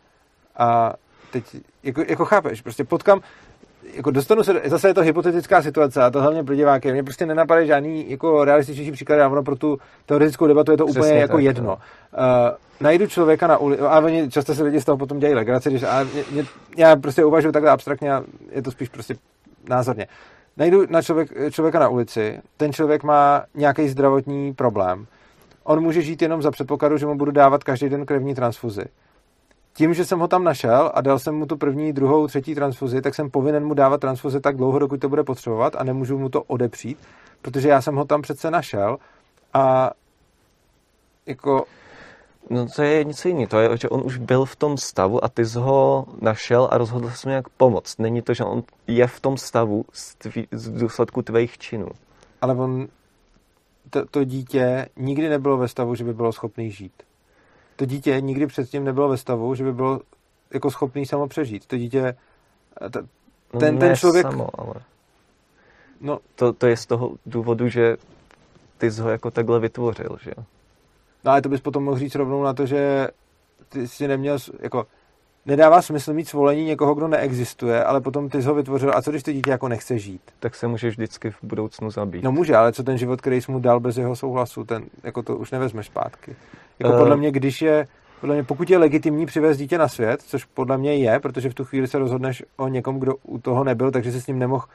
a 0.58 0.94
teď, 1.32 1.44
jako, 1.84 2.02
jako 2.08 2.26
chápeš, 2.26 2.62
prostě 2.62 2.84
potkám, 2.84 3.22
jako 3.94 4.12
dostanu 4.12 4.44
se, 4.44 4.62
zase 4.66 4.88
je 4.88 4.94
to 4.94 5.02
hypotetická 5.02 5.62
situace 5.62 6.04
a 6.04 6.10
to 6.10 6.22
hlavně 6.22 6.44
pro 6.44 6.56
diváky. 6.56 6.92
Mně 6.92 7.04
prostě 7.04 7.26
nenapadají 7.26 7.68
žádný 7.68 8.12
jako 8.12 8.46
realističnější 8.46 8.92
příklad 8.92 9.20
a 9.20 9.30
ono 9.30 9.44
pro 9.44 9.56
tu 9.56 9.78
teoretickou 10.06 10.48
debatu 10.48 10.72
je 10.72 10.78
to 10.78 10.86
Přesně 10.86 11.02
úplně 11.02 11.20
jako 11.20 11.38
tak, 11.38 11.44
jedno. 11.44 11.64
No. 11.64 11.74
Uh, 11.74 11.80
najdu 12.80 13.08
člověka 13.08 13.48
na 13.48 13.58
ulici, 13.58 13.82
a 13.82 14.00
oni 14.00 14.30
často 14.30 14.56
se 14.56 14.64
lidi 14.64 14.82
z 14.82 14.86
toho 14.86 14.98
potom 14.98 15.20
dělají 15.20 15.36
legraci, 15.36 15.70
když 15.70 15.84
a 15.84 16.04
mě, 16.14 16.24
mě, 16.32 16.46
já 16.78 16.96
prostě 16.96 17.26
uvažuji 17.26 17.52
takhle 17.52 17.72
abstraktně 17.72 18.14
a 18.14 18.24
je 18.52 18.62
to 18.62 18.72
spíš 18.72 18.90
prostě 18.90 19.16
názorně. 19.70 20.08
Najdu 20.58 20.86
na 20.90 21.02
člověk, 21.02 21.30
člověka 21.52 21.80
na 21.80 21.90
ulici, 21.90 22.42
ten 22.58 22.74
člověk 22.74 23.04
má 23.04 23.44
nějaký 23.56 23.90
zdravotní 23.90 24.54
problém. 24.54 25.06
On 25.64 25.84
může 25.84 26.02
žít 26.02 26.22
jenom 26.22 26.42
za 26.42 26.52
předpokladu, 26.52 26.98
že 26.98 27.06
mu 27.06 27.16
budu 27.16 27.32
dávat 27.32 27.64
každý 27.64 27.90
den 27.90 28.06
krevní 28.06 28.36
transfuzi 28.36 28.84
tím, 29.74 29.94
že 29.94 30.06
jsem 30.06 30.20
ho 30.20 30.28
tam 30.28 30.44
našel 30.44 30.92
a 30.94 31.02
dal 31.02 31.20
jsem 31.20 31.36
mu 31.36 31.46
tu 31.46 31.58
první, 31.58 31.94
druhou, 31.94 32.28
třetí 32.28 32.56
transfuzi, 32.56 33.02
tak 33.02 33.16
jsem 33.16 33.30
povinen 33.30 33.66
mu 33.66 33.74
dávat 33.74 34.02
transfuzi 34.02 34.40
tak 34.40 34.58
dlouho, 34.58 34.80
dokud 34.80 35.00
to 35.00 35.10
bude 35.10 35.24
potřebovat 35.24 35.76
a 35.76 35.84
nemůžu 35.84 36.18
mu 36.18 36.30
to 36.30 36.44
odepřít, 36.44 36.98
protože 37.42 37.70
já 37.70 37.82
jsem 37.82 37.96
ho 37.96 38.06
tam 38.06 38.22
přece 38.22 38.52
našel 38.52 38.98
a 39.54 39.92
jako 41.26 41.66
No 42.50 42.68
to 42.76 42.84
je 42.84 43.04
něco 43.04 43.28
jiného. 43.28 43.48
To 43.48 43.60
je, 43.60 43.78
že 43.78 43.90
on 43.90 44.02
už 44.06 44.18
byl 44.18 44.46
v 44.46 44.56
tom 44.56 44.78
stavu 44.78 45.24
a 45.24 45.30
ty 45.30 45.46
jsi 45.46 45.60
ho 45.60 46.06
našel 46.22 46.70
a 46.72 46.78
rozhodl 46.78 47.10
se 47.10 47.28
mu 47.28 47.30
nějak 47.30 47.50
pomoct. 47.50 48.00
Není 48.00 48.22
to, 48.22 48.34
že 48.34 48.44
on 48.44 48.64
je 48.88 49.08
v 49.08 49.20
tom 49.20 49.38
stavu 49.38 49.86
z, 49.94 50.16
tví, 50.16 50.48
z 50.52 50.70
důsledku 50.70 51.22
tvých 51.22 51.58
činů. 51.58 51.88
Ale 52.42 52.56
on, 52.56 52.88
to, 53.90 54.06
to 54.06 54.24
dítě 54.24 54.90
nikdy 54.98 55.30
nebylo 55.30 55.58
ve 55.58 55.68
stavu, 55.68 55.96
že 55.96 56.04
by 56.04 56.14
bylo 56.14 56.32
schopný 56.32 56.72
žít. 56.72 56.94
To 57.76 57.86
dítě 57.86 58.22
nikdy 58.22 58.48
předtím 58.48 58.84
nebylo 58.84 59.10
ve 59.10 59.18
stavu, 59.18 59.56
že 59.56 59.64
by 59.64 59.74
bylo 59.74 60.02
jako 60.54 60.72
schopný 60.72 61.06
samo 61.06 61.28
přežít. 61.28 61.66
To 61.66 61.78
dítě, 61.78 62.16
t, 62.90 63.04
No 63.54 63.60
ten, 63.60 63.76
ne 63.76 63.80
ten 63.80 63.96
člověk, 63.96 64.26
Samo, 64.26 64.48
ale 64.58 64.74
no 66.02 66.20
to, 66.36 66.54
to 66.54 66.68
je 66.68 66.78
z 66.78 66.86
toho 66.86 67.12
důvodu, 67.26 67.70
že 67.70 67.98
ty 68.78 68.92
jsi 68.92 69.02
ho 69.02 69.10
jako 69.10 69.32
takhle 69.32 69.60
vytvořil, 69.60 70.18
že 70.22 70.32
jo? 70.38 70.44
No 71.24 71.32
ale 71.32 71.42
to 71.42 71.50
bys 71.50 71.62
potom 71.62 71.84
mohl 71.84 71.98
říct 71.98 72.16
rovnou 72.16 72.44
na 72.44 72.54
to, 72.54 72.66
že 72.66 73.08
ty 73.70 73.88
si 73.88 74.08
neměl, 74.08 74.38
jako 74.60 74.88
nedává 75.46 75.82
smysl 75.82 76.14
mít 76.14 76.28
svolení 76.28 76.66
někoho, 76.66 76.96
kdo 76.96 77.08
neexistuje, 77.08 77.84
ale 77.84 78.02
potom 78.02 78.30
ty 78.30 78.42
jsi 78.42 78.48
ho 78.48 78.56
vytvořil. 78.56 78.92
A 78.96 79.02
co 79.02 79.12
když 79.12 79.24
to 79.24 79.32
dítě 79.32 79.52
jako 79.52 79.68
nechce 79.68 80.00
žít? 80.00 80.22
Tak 80.40 80.56
se 80.56 80.68
můžeš 80.68 80.96
vždycky 80.96 81.32
v 81.32 81.38
budoucnu 81.44 81.92
zabít. 81.92 82.24
No 82.24 82.32
může, 82.32 82.56
ale 82.56 82.74
co 82.74 82.84
ten 82.84 82.98
život, 82.98 83.22
který 83.22 83.42
jsi 83.42 83.52
mu 83.52 83.60
dal 83.60 83.80
bez 83.80 83.98
jeho 83.98 84.16
souhlasu, 84.16 84.64
ten, 84.64 84.86
jako 85.04 85.24
to 85.24 85.38
už 85.38 85.52
nevezmeš 85.52 85.86
zpátky. 85.86 86.36
Jako 86.80 86.94
Eh. 86.94 86.98
podle 87.00 87.16
mě, 87.18 87.32
když 87.32 87.62
je, 87.62 87.88
podle 88.22 88.36
mě, 88.36 88.44
pokud 88.44 88.70
je 88.70 88.78
legitimní 88.78 89.26
přivést 89.26 89.58
dítě 89.58 89.78
na 89.78 89.88
svět, 89.88 90.22
což 90.22 90.46
podle 90.46 90.78
mě 90.78 90.96
je, 90.96 91.20
protože 91.20 91.50
v 91.50 91.54
tu 91.54 91.66
chvíli 91.66 91.88
se 91.88 92.00
rozhodneš 92.00 92.44
o 92.58 92.68
někom, 92.68 93.00
kdo 93.00 93.16
u 93.24 93.38
toho 93.40 93.64
nebyl, 93.64 93.92
takže 93.92 94.12
se 94.12 94.22
s 94.22 94.28
ním 94.28 94.40
nemohl 94.40 94.66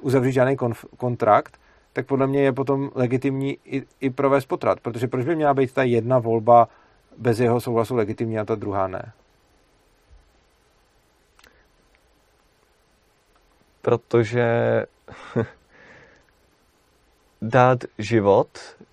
uzavřít 0.00 0.32
žádný 0.32 0.56
konf- 0.56 0.88
kontrakt, 0.96 1.58
tak 1.92 2.06
podle 2.06 2.26
mě 2.26 2.42
je 2.42 2.52
potom 2.52 2.90
legitimní 2.94 3.58
i, 3.64 3.82
i 4.00 4.10
provést 4.10 4.46
potrat, 4.46 4.80
protože 4.80 5.08
proč 5.08 5.24
by 5.24 5.36
měla 5.36 5.54
být 5.54 5.72
ta 5.74 5.82
jedna 5.82 6.18
volba 6.18 6.68
bez 7.18 7.40
jeho 7.40 7.60
souhlasu 7.60 7.96
legitimní 7.96 8.38
a 8.38 8.44
ta 8.44 8.54
druhá 8.54 8.88
ne? 8.88 9.12
Protože 13.82 14.46
dát 17.42 17.78
život 17.98 18.48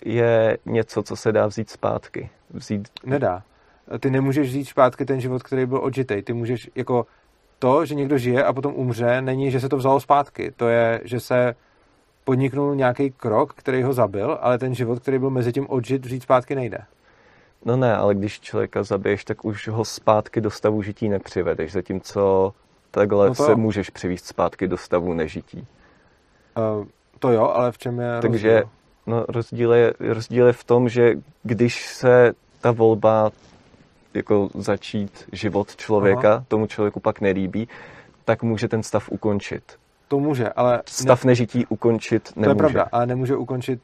je 0.06 0.58
něco, 0.66 1.04
co 1.04 1.16
se 1.16 1.32
dá 1.32 1.48
vzít 1.48 1.70
zpátky. 1.70 2.30
Vzít, 2.54 2.90
Nedá. 3.04 3.44
Ty 4.00 4.10
nemůžeš 4.10 4.48
vzít 4.48 4.66
zpátky 4.66 5.06
ten 5.06 5.22
život, 5.22 5.44
který 5.44 5.66
byl 5.66 5.78
odžitej. 5.84 6.24
Ty 6.24 6.34
můžeš, 6.34 6.70
jako 6.76 7.06
to, 7.60 7.86
že 7.86 7.96
někdo 7.96 8.18
žije 8.18 8.44
a 8.44 8.54
potom 8.54 8.74
umře, 8.76 9.22
není, 9.22 9.52
že 9.52 9.60
se 9.60 9.70
to 9.70 9.78
vzalo 9.78 10.00
zpátky. 10.00 10.52
To 10.58 10.68
je, 10.68 11.02
že 11.04 11.20
se 11.20 11.56
podniknul 12.24 12.76
nějaký 12.76 13.12
krok, 13.12 13.54
který 13.54 13.84
ho 13.84 13.94
zabil, 13.94 14.38
ale 14.42 14.58
ten 14.58 14.76
život, 14.76 15.00
který 15.00 15.20
byl 15.20 15.30
mezi 15.30 15.52
tím 15.52 15.70
odžit, 15.70 16.06
vzít 16.06 16.24
zpátky 16.24 16.56
nejde. 16.56 16.78
no 17.66 17.78
ne, 17.78 17.96
ale 17.96 18.16
když 18.16 18.40
člověka 18.40 18.84
zabiješ, 18.84 19.26
tak 19.26 19.46
už 19.46 19.68
ho 19.68 19.86
zpátky 19.86 20.42
do 20.42 20.52
stavu 20.52 20.82
žití 20.82 21.10
nepřivedeš, 21.10 21.72
zatímco 21.72 22.54
takhle 22.92 23.30
No 23.30 23.36
to 23.36 23.44
se 23.44 23.56
můžeš 23.56 23.90
přivést 23.90 24.26
zpátky 24.26 24.68
do 24.68 24.78
stavu 24.78 25.14
nežití. 25.14 25.68
Uh, 26.80 26.86
to 27.20 27.32
jo, 27.32 27.44
ale 27.44 27.72
v 27.72 27.78
čem 27.78 28.00
je 28.00 28.22
Takže 28.22 28.54
rozdíl? 28.54 28.70
No, 29.12 29.26
rozdíl, 29.28 29.74
je, 29.74 29.94
rozdíl 30.00 30.48
je 30.48 30.54
v 30.54 30.64
tom, 30.64 30.90
že 30.90 31.14
když 31.44 31.86
se 31.88 32.34
ta 32.62 32.72
volba 32.72 33.32
jako 34.14 34.50
začít 34.54 35.30
život 35.32 35.76
člověka, 35.76 36.34
Aha. 36.34 36.46
tomu 36.48 36.68
člověku 36.68 37.00
pak 37.00 37.22
nelíbí, 37.22 37.68
tak 38.26 38.44
může 38.44 38.68
ten 38.68 38.84
stav 38.84 39.10
ukončit. 39.10 39.64
To 40.08 40.20
může, 40.20 40.50
ale 40.50 40.82
Stav 40.86 41.26
nežití 41.26 41.66
ukončit 41.66 42.34
ne, 42.36 42.48
to 42.48 42.50
nemůže. 42.50 42.54
je 42.54 42.56
pravda, 42.56 42.90
ale 42.92 43.06
nemůže 43.06 43.36
ukončit 43.36 43.80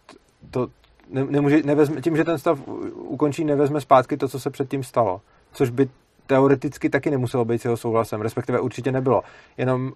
to, 0.52 0.68
ne, 1.10 1.26
nemůže, 1.26 1.64
nevezme, 1.64 2.02
tím, 2.02 2.18
že 2.18 2.24
ten 2.24 2.38
stav 2.38 2.60
ukončí, 2.94 3.44
nevezme 3.44 3.82
zpátky 3.82 4.18
to, 4.18 4.28
co 4.28 4.40
se 4.40 4.50
předtím 4.50 4.84
stalo. 4.84 5.22
Což 5.52 5.70
by 5.70 5.90
teoreticky 6.28 6.90
taky 6.90 7.12
nemuselo 7.12 7.46
být 7.46 7.62
s 7.62 7.66
jeho 7.66 7.78
souhlasem, 7.78 8.22
respektive 8.22 8.60
určitě 8.60 8.92
nebylo. 8.92 9.22
Jenom 9.58 9.86
uh, 9.86 9.92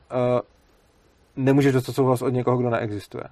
nemůžeš 1.35 1.73
dostat 1.73 1.93
souhlas 1.95 2.21
od 2.21 2.29
někoho, 2.29 2.57
kdo 2.57 2.69
neexistuje. 2.69 3.23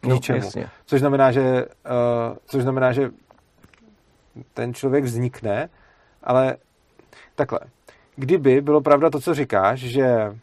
K 0.00 0.06
No, 0.06 0.14
ničemu. 0.14 0.38
jasně. 0.38 0.68
Což 0.86 1.00
znamená, 1.00 1.32
že, 1.32 1.66
uh, 1.66 2.36
což 2.46 2.62
znamená, 2.62 2.92
že 2.92 3.10
ten 4.54 4.74
člověk 4.74 5.04
vznikne, 5.04 5.68
ale 6.22 6.56
takhle. 7.34 7.60
Kdyby 8.16 8.60
bylo 8.60 8.80
pravda 8.80 9.10
to, 9.10 9.20
co 9.20 9.34
říkáš, 9.34 9.80
že 9.80 10.34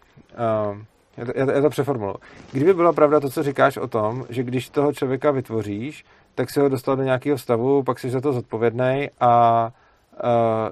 uh, 0.70 0.78
já, 1.18 1.26
to, 1.26 1.32
já, 1.36 1.46
to, 1.46 1.52
já 1.52 1.62
to 1.62 1.70
přeformuluji. 1.70 2.18
Kdyby 2.52 2.74
byla 2.74 2.94
pravda 2.94 3.20
to, 3.20 3.30
co 3.30 3.44
říkáš 3.44 3.78
o 3.78 3.88
tom, 3.88 4.26
že 4.30 4.44
když 4.44 4.70
toho 4.70 4.94
člověka 4.94 5.32
vytvoříš, 5.32 6.06
tak 6.36 6.50
si 6.50 6.60
ho 6.60 6.70
dostal 6.70 6.96
do 6.96 7.04
nějakého 7.04 7.38
stavu, 7.38 7.84
pak 7.84 8.00
jsi 8.00 8.10
za 8.10 8.22
to 8.22 8.34
zodpovědný 8.34 9.10
a 9.20 9.72
uh, 10.24 10.70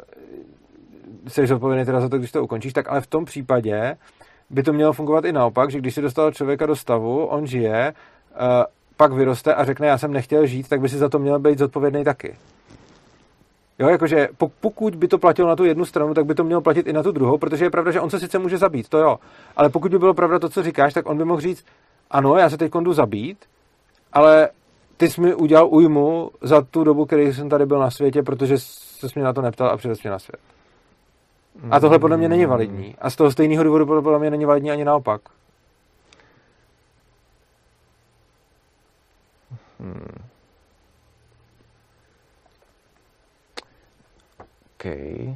jsi 1.27 1.47
zodpovědný 1.47 1.85
teda 1.85 2.01
za 2.01 2.09
to, 2.09 2.17
když 2.17 2.31
to 2.31 2.43
ukončíš, 2.43 2.73
tak 2.73 2.89
ale 2.89 3.01
v 3.01 3.07
tom 3.07 3.25
případě 3.25 3.97
by 4.51 4.63
to 4.63 4.73
mělo 4.73 4.93
fungovat 4.93 5.25
i 5.25 5.31
naopak, 5.31 5.71
že 5.71 5.77
když 5.77 5.93
si 5.93 6.01
dostal 6.01 6.31
člověka 6.31 6.65
do 6.65 6.75
stavu, 6.75 7.25
on 7.25 7.47
žije, 7.47 7.93
uh, 8.31 8.37
pak 8.97 9.13
vyroste 9.13 9.53
a 9.53 9.65
řekne, 9.65 9.87
já 9.87 9.97
jsem 9.97 10.13
nechtěl 10.13 10.45
žít, 10.45 10.69
tak 10.69 10.81
by 10.81 10.89
si 10.89 10.97
za 10.97 11.09
to 11.09 11.19
měl 11.19 11.39
být 11.39 11.59
zodpovědný 11.59 12.03
taky. 12.03 12.35
Jo, 13.79 13.89
jakože 13.89 14.27
pok- 14.37 14.51
pokud 14.61 14.95
by 14.95 15.07
to 15.07 15.17
platilo 15.17 15.47
na 15.47 15.55
tu 15.55 15.65
jednu 15.65 15.85
stranu, 15.85 16.13
tak 16.13 16.25
by 16.25 16.35
to 16.35 16.43
mělo 16.43 16.61
platit 16.61 16.87
i 16.87 16.93
na 16.93 17.03
tu 17.03 17.11
druhou, 17.11 17.37
protože 17.37 17.65
je 17.65 17.69
pravda, 17.69 17.91
že 17.91 18.01
on 18.01 18.09
se 18.09 18.19
sice 18.19 18.39
může 18.39 18.57
zabít, 18.57 18.89
to 18.89 18.97
jo. 18.97 19.19
Ale 19.55 19.69
pokud 19.69 19.91
by 19.91 19.99
bylo 19.99 20.13
pravda 20.13 20.39
to, 20.39 20.49
co 20.49 20.63
říkáš, 20.63 20.93
tak 20.93 21.09
on 21.09 21.17
by 21.17 21.25
mohl 21.25 21.41
říct, 21.41 21.65
ano, 22.11 22.35
já 22.35 22.49
se 22.49 22.57
teď 22.57 22.71
jdu 22.79 22.93
zabít, 22.93 23.37
ale 24.13 24.49
ty 24.97 25.09
jsi 25.09 25.21
mi 25.21 25.35
udělal 25.35 25.67
újmu 25.69 26.31
za 26.41 26.61
tu 26.61 26.83
dobu, 26.83 27.05
který 27.05 27.33
jsem 27.33 27.49
tady 27.49 27.65
byl 27.65 27.79
na 27.79 27.91
světě, 27.91 28.23
protože 28.23 28.57
se 28.57 29.07
mě 29.15 29.23
na 29.23 29.33
to 29.33 29.41
neptal 29.41 29.69
a 29.69 29.77
přivez 29.77 30.03
mě 30.03 30.11
na 30.11 30.19
svět. 30.19 30.39
A 31.71 31.79
tohle 31.79 31.99
podle 31.99 32.17
mě 32.17 32.29
není 32.29 32.45
validní. 32.45 32.95
A 33.01 33.09
z 33.09 33.15
toho 33.15 33.31
stejného 33.31 33.63
důvodu 33.63 33.85
podle 33.85 34.19
mě 34.19 34.29
není 34.29 34.45
validní 34.45 34.71
ani 34.71 34.85
naopak. 34.85 35.21
Hmm. 39.79 40.21
Okay. 44.75 45.35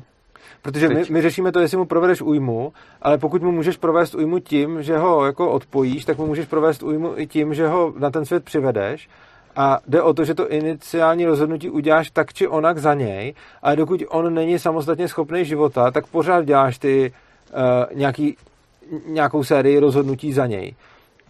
Protože 0.61 0.89
my, 0.89 0.95
Teď- 0.95 1.09
my 1.09 1.21
řešíme 1.21 1.51
to, 1.51 1.59
jestli 1.59 1.77
mu 1.77 1.85
provedeš 1.85 2.21
újmu, 2.21 2.73
ale 3.01 3.17
pokud 3.17 3.41
mu 3.43 3.51
můžeš 3.51 3.77
provést 3.77 4.15
újmu 4.15 4.39
tím, 4.39 4.83
že 4.83 4.97
ho 4.97 5.25
jako 5.25 5.51
odpojíš, 5.51 6.05
tak 6.05 6.17
mu 6.17 6.25
můžeš 6.25 6.45
provést 6.45 6.83
újmu 6.83 7.13
i 7.17 7.27
tím, 7.27 7.53
že 7.53 7.67
ho 7.67 7.93
na 7.97 8.09
ten 8.09 8.25
svět 8.25 8.43
přivedeš. 8.43 9.09
A 9.55 9.79
jde 9.87 10.01
o 10.01 10.13
to, 10.13 10.25
že 10.25 10.35
to 10.35 10.49
iniciální 10.49 11.25
rozhodnutí 11.25 11.69
uděláš 11.69 12.09
tak 12.09 12.33
či 12.33 12.47
onak 12.47 12.77
za 12.77 12.93
něj, 12.93 13.33
ale 13.61 13.75
dokud 13.75 14.03
on 14.09 14.33
není 14.33 14.59
samostatně 14.59 15.07
schopný 15.07 15.45
života, 15.45 15.91
tak 15.91 16.07
pořád 16.07 16.45
děláš 16.45 16.77
ty 16.77 17.13
uh, 17.53 17.97
nějaký, 17.97 18.37
nějakou 19.07 19.43
sérii 19.43 19.79
rozhodnutí 19.79 20.33
za 20.33 20.45
něj. 20.47 20.75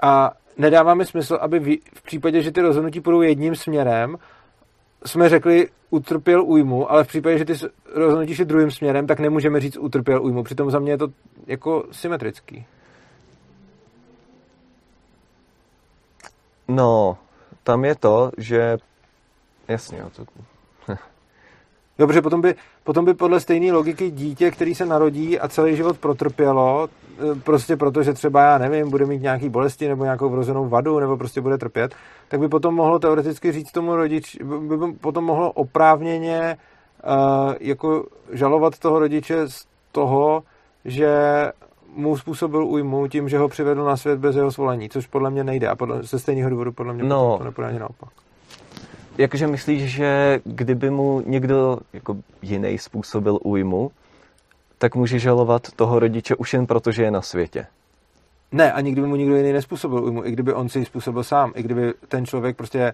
A 0.02 0.32
nedává 0.58 0.94
mi 0.94 1.06
smysl, 1.06 1.38
aby 1.42 1.60
v, 1.60 1.78
v 1.94 2.04
případě, 2.04 2.42
že 2.42 2.52
ty 2.52 2.62
rozhodnutí 2.62 3.02
půjdou 3.02 3.22
jedním 3.22 3.56
směrem, 3.56 4.18
jsme 5.06 5.30
řekli 5.30 5.68
utrpěl 5.90 6.44
újmu, 6.44 6.92
ale 6.92 7.04
v 7.04 7.08
případě, 7.08 7.38
že 7.38 7.46
ty 7.46 7.54
rozhodnutí 7.94 8.36
šly 8.36 8.46
druhým 8.46 8.72
směrem, 8.72 9.08
tak 9.08 9.20
nemůžeme 9.20 9.60
říct 9.60 9.78
utrpěl 9.78 10.24
újmu. 10.24 10.44
Přitom 10.44 10.72
za 10.72 10.80
mě 10.80 10.92
je 10.92 10.98
to 10.98 11.08
jako 11.48 11.84
symetrický. 11.92 12.66
No, 16.68 17.18
tam 17.66 17.86
je 17.86 17.96
to, 17.96 18.32
že... 18.38 18.78
Jasně, 19.68 19.98
jo, 19.98 20.10
to... 20.16 20.26
Dobře, 22.00 22.22
potom 22.22 22.42
by, 22.42 22.56
potom 22.84 23.06
by 23.06 23.14
podle 23.14 23.40
stejné 23.40 23.72
logiky 23.72 24.12
dítě, 24.12 24.52
který 24.52 24.76
se 24.76 24.86
narodí 24.86 25.40
a 25.40 25.48
celý 25.48 25.76
život 25.76 25.98
protrpělo, 25.98 26.88
e, 26.88 27.36
prostě 27.36 27.78
proto, 27.78 28.04
že 28.04 28.14
třeba, 28.14 28.44
já 28.44 28.58
nevím, 28.58 28.90
bude 28.90 29.06
mít 29.06 29.22
nějaký 29.22 29.50
bolesti 29.50 29.88
nebo 29.88 30.04
nějakou 30.04 30.30
vrozenou 30.30 30.70
vadu, 30.70 31.00
nebo 31.00 31.18
prostě 31.18 31.42
bude 31.42 31.58
trpět, 31.58 31.96
tak 32.28 32.40
by 32.40 32.48
potom 32.48 32.76
mohlo 32.76 33.00
teoreticky 33.00 33.52
říct 33.52 33.72
tomu 33.72 33.96
rodiči, 33.96 34.44
by 34.44 34.78
by 34.78 34.94
potom 34.94 35.24
mohlo 35.24 35.52
oprávněně 35.52 36.58
uh, 37.04 37.54
jako 37.60 38.06
žalovat 38.32 38.80
toho 38.80 39.00
rodiče 39.00 39.50
z 39.50 39.66
toho, 39.92 40.44
že 40.86 41.12
mu 41.96 42.18
způsobil 42.18 42.66
újmu 42.66 43.08
tím, 43.08 43.30
že 43.30 43.38
ho 43.38 43.48
přivedl 43.50 43.84
na 43.86 43.98
svět 43.98 44.20
bez 44.20 44.36
jeho 44.36 44.52
svolení, 44.52 44.90
což 44.90 45.08
podle 45.08 45.30
mě 45.30 45.44
nejde 45.44 45.68
a 45.68 45.76
podle, 45.76 46.04
ze 46.04 46.20
stejného 46.20 46.50
důvodu 46.50 46.72
podle 46.72 46.94
mě 46.94 47.04
No. 47.04 47.38
to 47.38 47.44
nepůjde 47.44 47.68
ani 47.68 47.80
naopak. 47.80 48.10
Jakože 49.18 49.48
myslíš, 49.48 49.84
že 49.92 50.40
kdyby 50.44 50.90
mu 50.90 51.22
někdo 51.26 51.78
jako 51.94 52.18
jiný 52.42 52.78
způsobil 52.78 53.40
újmu, 53.44 53.92
tak 54.78 54.96
může 54.96 55.20
žalovat 55.20 55.72
toho 55.76 56.00
rodiče 56.00 56.36
už 56.36 56.54
jen 56.54 56.66
proto, 56.68 56.92
že 56.92 57.04
je 57.04 57.12
na 57.12 57.22
světě. 57.22 57.68
Ne, 58.52 58.72
a 58.74 58.82
nikdy 58.82 59.02
by 59.02 59.08
mu 59.08 59.16
nikdo 59.16 59.36
jiný 59.36 59.54
nespůsobil 59.54 60.04
újmu, 60.04 60.26
i 60.26 60.32
kdyby 60.32 60.54
on 60.54 60.70
si 60.70 60.80
ji 60.80 60.86
způsobil 60.86 61.24
sám, 61.24 61.52
i 61.56 61.64
kdyby 61.64 61.94
ten 62.08 62.26
člověk 62.26 62.58
prostě, 62.58 62.94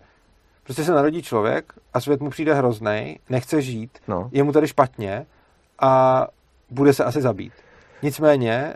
prostě 0.63 0.83
se 0.83 0.91
narodí 0.93 1.21
člověk 1.21 1.73
a 1.93 1.99
svět 1.99 2.21
mu 2.21 2.29
přijde 2.29 2.53
hrozný, 2.53 3.19
nechce 3.29 3.61
žít, 3.61 3.91
No. 4.07 4.29
je 4.31 4.43
mu 4.43 4.51
tady 4.51 4.67
špatně 4.67 5.25
a 5.79 6.27
bude 6.69 6.93
se 6.93 7.03
asi 7.03 7.21
zabít. 7.21 7.53
Nicméně 8.03 8.73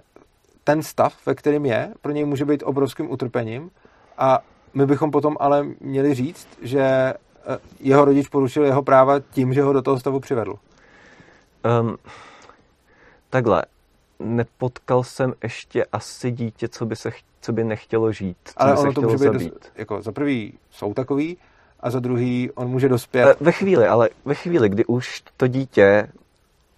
ten 0.65 0.83
stav, 0.83 1.13
ve 1.25 1.35
kterém 1.35 1.65
je, 1.65 1.93
pro 2.01 2.11
něj 2.11 2.25
může 2.25 2.45
být 2.45 2.63
obrovským 2.63 3.11
utrpením 3.11 3.71
a 4.17 4.39
my 4.73 4.85
bychom 4.85 5.11
potom 5.11 5.37
ale 5.39 5.65
měli 5.81 6.13
říct, 6.13 6.47
že 6.61 6.81
eh, 6.81 7.13
jeho 7.79 8.05
rodič 8.05 8.27
porušil 8.27 8.65
jeho 8.65 8.83
práva 8.83 9.19
tím, 9.19 9.53
že 9.53 9.61
ho 9.61 9.73
do 9.73 9.81
toho 9.81 9.99
stavu 9.99 10.19
přivedl. 10.19 10.55
Um, 11.81 11.97
takhle, 13.29 13.63
nepotkal 14.19 15.03
jsem 15.03 15.33
ještě 15.43 15.85
asi 15.91 16.31
dítě, 16.31 16.67
co 16.67 16.85
by, 16.85 16.95
se, 16.95 17.11
co 17.41 17.53
by 17.53 17.63
nechtělo 17.63 18.11
žít. 18.11 18.37
Co 18.45 18.53
Ale 18.57 18.71
by 18.71 18.77
se 18.77 18.83
ono 18.83 18.93
to 18.93 19.01
chtělo 19.01 19.11
může 19.13 19.29
být, 19.29 19.33
zabít. 19.33 19.53
dos, 19.53 19.71
jako 19.75 20.01
za 20.01 20.11
prvý 20.11 20.53
jsou 20.71 20.93
takový 20.93 21.37
a 21.79 21.89
za 21.89 21.99
druhý 21.99 22.51
on 22.55 22.67
může 22.67 22.89
dospět. 22.89 23.25
Eh, 23.25 23.35
Ve 23.43 23.51
chvíli, 23.51 23.87
ale 23.87 24.09
ve 24.25 24.33
chvíli, 24.35 24.69
kdy 24.69 24.85
už 24.85 25.23
to 25.37 25.47
dítě 25.47 26.07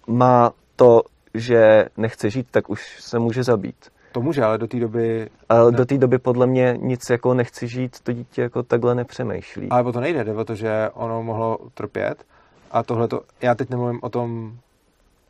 má 0.06 0.52
to, 0.76 1.02
že 1.40 1.86
nechce 1.96 2.30
žít, 2.30 2.46
tak 2.50 2.70
už 2.70 3.00
se 3.00 3.18
může 3.18 3.42
zabít. 3.42 3.76
To 4.12 4.20
může, 4.20 4.42
ale 4.42 4.58
do 4.58 4.66
té 4.66 4.80
doby... 4.80 5.28
Ale 5.48 5.72
Ne. 5.72 5.76
do 5.76 5.86
té 5.86 5.98
doby 5.98 6.18
podle 6.18 6.46
mě 6.46 6.78
nic 6.80 7.10
jako 7.10 7.34
nechci 7.34 7.68
žít, 7.68 8.00
to 8.00 8.12
dítě 8.12 8.42
jako 8.42 8.62
takhle 8.62 8.94
nepřemýšlí. 8.94 9.68
Ale 9.70 9.82
o 9.82 9.92
to 9.92 10.00
nejde, 10.00 10.24
jde 10.24 10.32
o 10.34 10.44
to, 10.44 10.54
že 10.54 10.90
ono 10.94 11.22
mohlo 11.22 11.58
trpět 11.74 12.24
a 12.70 12.82
tohle 12.82 13.08
to, 13.08 13.22
já 13.42 13.54
teď 13.54 13.70
nemluvím 13.70 13.98
o 14.02 14.08
tom, 14.08 14.52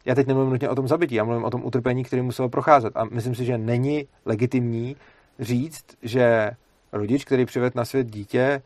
já 0.04 0.14
teď 0.14 0.26
nemluvím 0.26 0.52
nutně 0.52 0.68
o 0.68 0.74
tom 0.74 0.88
zabití, 0.88 1.14
já 1.14 1.24
mluvím 1.24 1.44
o 1.44 1.50
tom 1.50 1.64
utrpení, 1.64 2.04
který 2.04 2.22
muselo 2.22 2.48
procházet 2.48 2.96
a 2.96 3.04
myslím 3.04 3.34
si, 3.34 3.44
že 3.44 3.58
není 3.58 4.06
legitimní 4.26 4.96
říct, 5.38 5.84
že 6.02 6.50
rodič, 6.92 7.24
který 7.24 7.46
přived 7.46 7.74
na 7.74 7.84
svět 7.84 8.06
dítě 8.06 8.62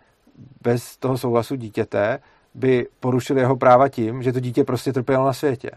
bez 0.62 0.96
toho 0.96 1.18
souhlasu 1.18 1.54
dítěte, 1.54 2.18
by 2.54 2.86
porušil 3.00 3.38
jeho 3.38 3.56
práva 3.56 3.88
tím, 3.88 4.22
že 4.22 4.32
to 4.32 4.40
dítě 4.40 4.64
prostě 4.64 4.92
trpělo 4.92 5.26
na 5.26 5.32
světě. 5.32 5.70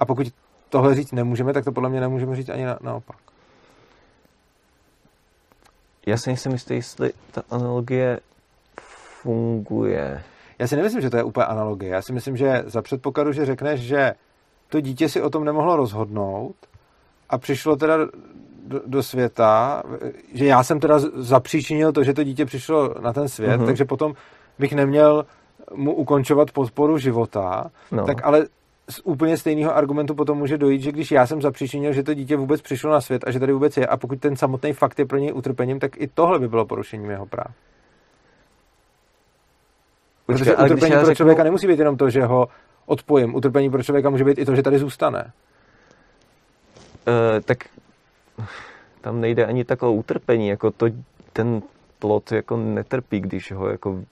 A 0.00 0.04
pokud 0.04 0.26
tohle 0.68 0.94
říct 0.94 1.12
nemůžeme, 1.12 1.52
tak 1.52 1.64
to 1.64 1.72
podle 1.72 1.90
mě 1.90 2.00
nemůžeme 2.00 2.36
říct 2.36 2.48
ani 2.48 2.64
na, 2.64 2.78
naopak. 2.80 3.16
Já 6.06 6.16
si 6.16 6.30
nejsem 6.30 6.52
jistý, 6.52 6.74
jestli 6.74 7.12
ta 7.30 7.42
analogie 7.50 8.20
funguje. 9.22 10.22
Já 10.58 10.66
si 10.66 10.76
nemyslím, 10.76 11.00
že 11.00 11.10
to 11.10 11.16
je 11.16 11.22
úplně 11.22 11.44
analogie. 11.46 11.92
Já 11.92 12.02
si 12.02 12.12
myslím, 12.12 12.36
že 12.36 12.62
za 12.66 12.82
předpokladu, 12.82 13.32
že 13.32 13.46
řekneš, 13.46 13.80
že 13.80 14.12
to 14.68 14.80
dítě 14.80 15.08
si 15.08 15.22
o 15.22 15.30
tom 15.30 15.44
nemohlo 15.44 15.76
rozhodnout 15.76 16.54
a 17.30 17.38
přišlo 17.38 17.76
teda 17.76 17.96
do, 18.66 18.80
do 18.86 19.02
světa, 19.02 19.82
že 20.34 20.46
já 20.46 20.62
jsem 20.62 20.80
teda 20.80 20.98
zapříčinil 21.14 21.92
to, 21.92 22.04
že 22.04 22.14
to 22.14 22.24
dítě 22.24 22.46
přišlo 22.46 22.94
na 23.00 23.12
ten 23.12 23.28
svět, 23.28 23.60
mm-hmm. 23.60 23.66
takže 23.66 23.84
potom 23.84 24.12
bych 24.58 24.72
neměl 24.72 25.26
mu 25.74 25.94
ukončovat 25.94 26.50
podporu 26.50 26.98
života, 26.98 27.70
No. 27.90 28.06
tak 28.06 28.24
ale 28.24 28.46
z 28.90 29.00
úplně 29.04 29.36
stejného 29.36 29.76
argumentu 29.76 30.14
potom 30.14 30.38
může 30.38 30.58
dojít, 30.58 30.82
že 30.82 30.92
když 30.92 31.10
já 31.10 31.26
jsem 31.26 31.42
zapříčinil, 31.42 31.92
že 31.92 32.02
to 32.02 32.14
dítě 32.14 32.36
vůbec 32.36 32.60
přišlo 32.60 32.92
na 32.92 33.00
svět 33.00 33.24
a 33.26 33.30
že 33.30 33.40
tady 33.40 33.52
vůbec 33.52 33.76
je, 33.76 33.86
a 33.86 33.96
pokud 33.96 34.20
ten 34.20 34.36
samotný 34.36 34.72
fakt 34.72 34.98
je 34.98 35.06
pro 35.06 35.18
něj 35.18 35.32
utrpením, 35.34 35.80
tak 35.80 36.00
i 36.00 36.06
tohle 36.06 36.38
by 36.38 36.48
bylo 36.48 36.66
porušením 36.66 37.10
jeho 37.10 37.26
práv. 37.26 37.54
Protože 40.26 40.38
Počkej, 40.38 40.54
ale 40.58 40.70
utrpení 40.70 40.92
pro 40.92 41.00
řeknu- 41.00 41.14
člověka 41.14 41.44
nemusí 41.44 41.66
být 41.66 41.78
jenom 41.78 41.96
to, 41.96 42.10
že 42.10 42.24
ho 42.24 42.48
odpojím. 42.86 43.34
Utrpení 43.34 43.70
pro 43.70 43.82
člověka 43.82 44.10
může 44.10 44.24
být 44.24 44.38
i 44.38 44.44
to, 44.44 44.54
že 44.54 44.62
tady 44.62 44.78
zůstane. 44.78 45.32
Uh, 47.08 47.40
tak 47.44 47.58
tam 49.00 49.20
nejde 49.20 49.46
ani 49.46 49.64
tak 49.64 49.82
o 49.82 49.92
utrpení, 49.92 50.48
jako 50.48 50.70
to, 50.70 50.86
ten 51.32 51.62
plot 51.98 52.32
jako 52.32 52.56
netrpí, 52.56 53.20
když 53.20 53.52
ho 53.52 53.68
jako 53.68 54.04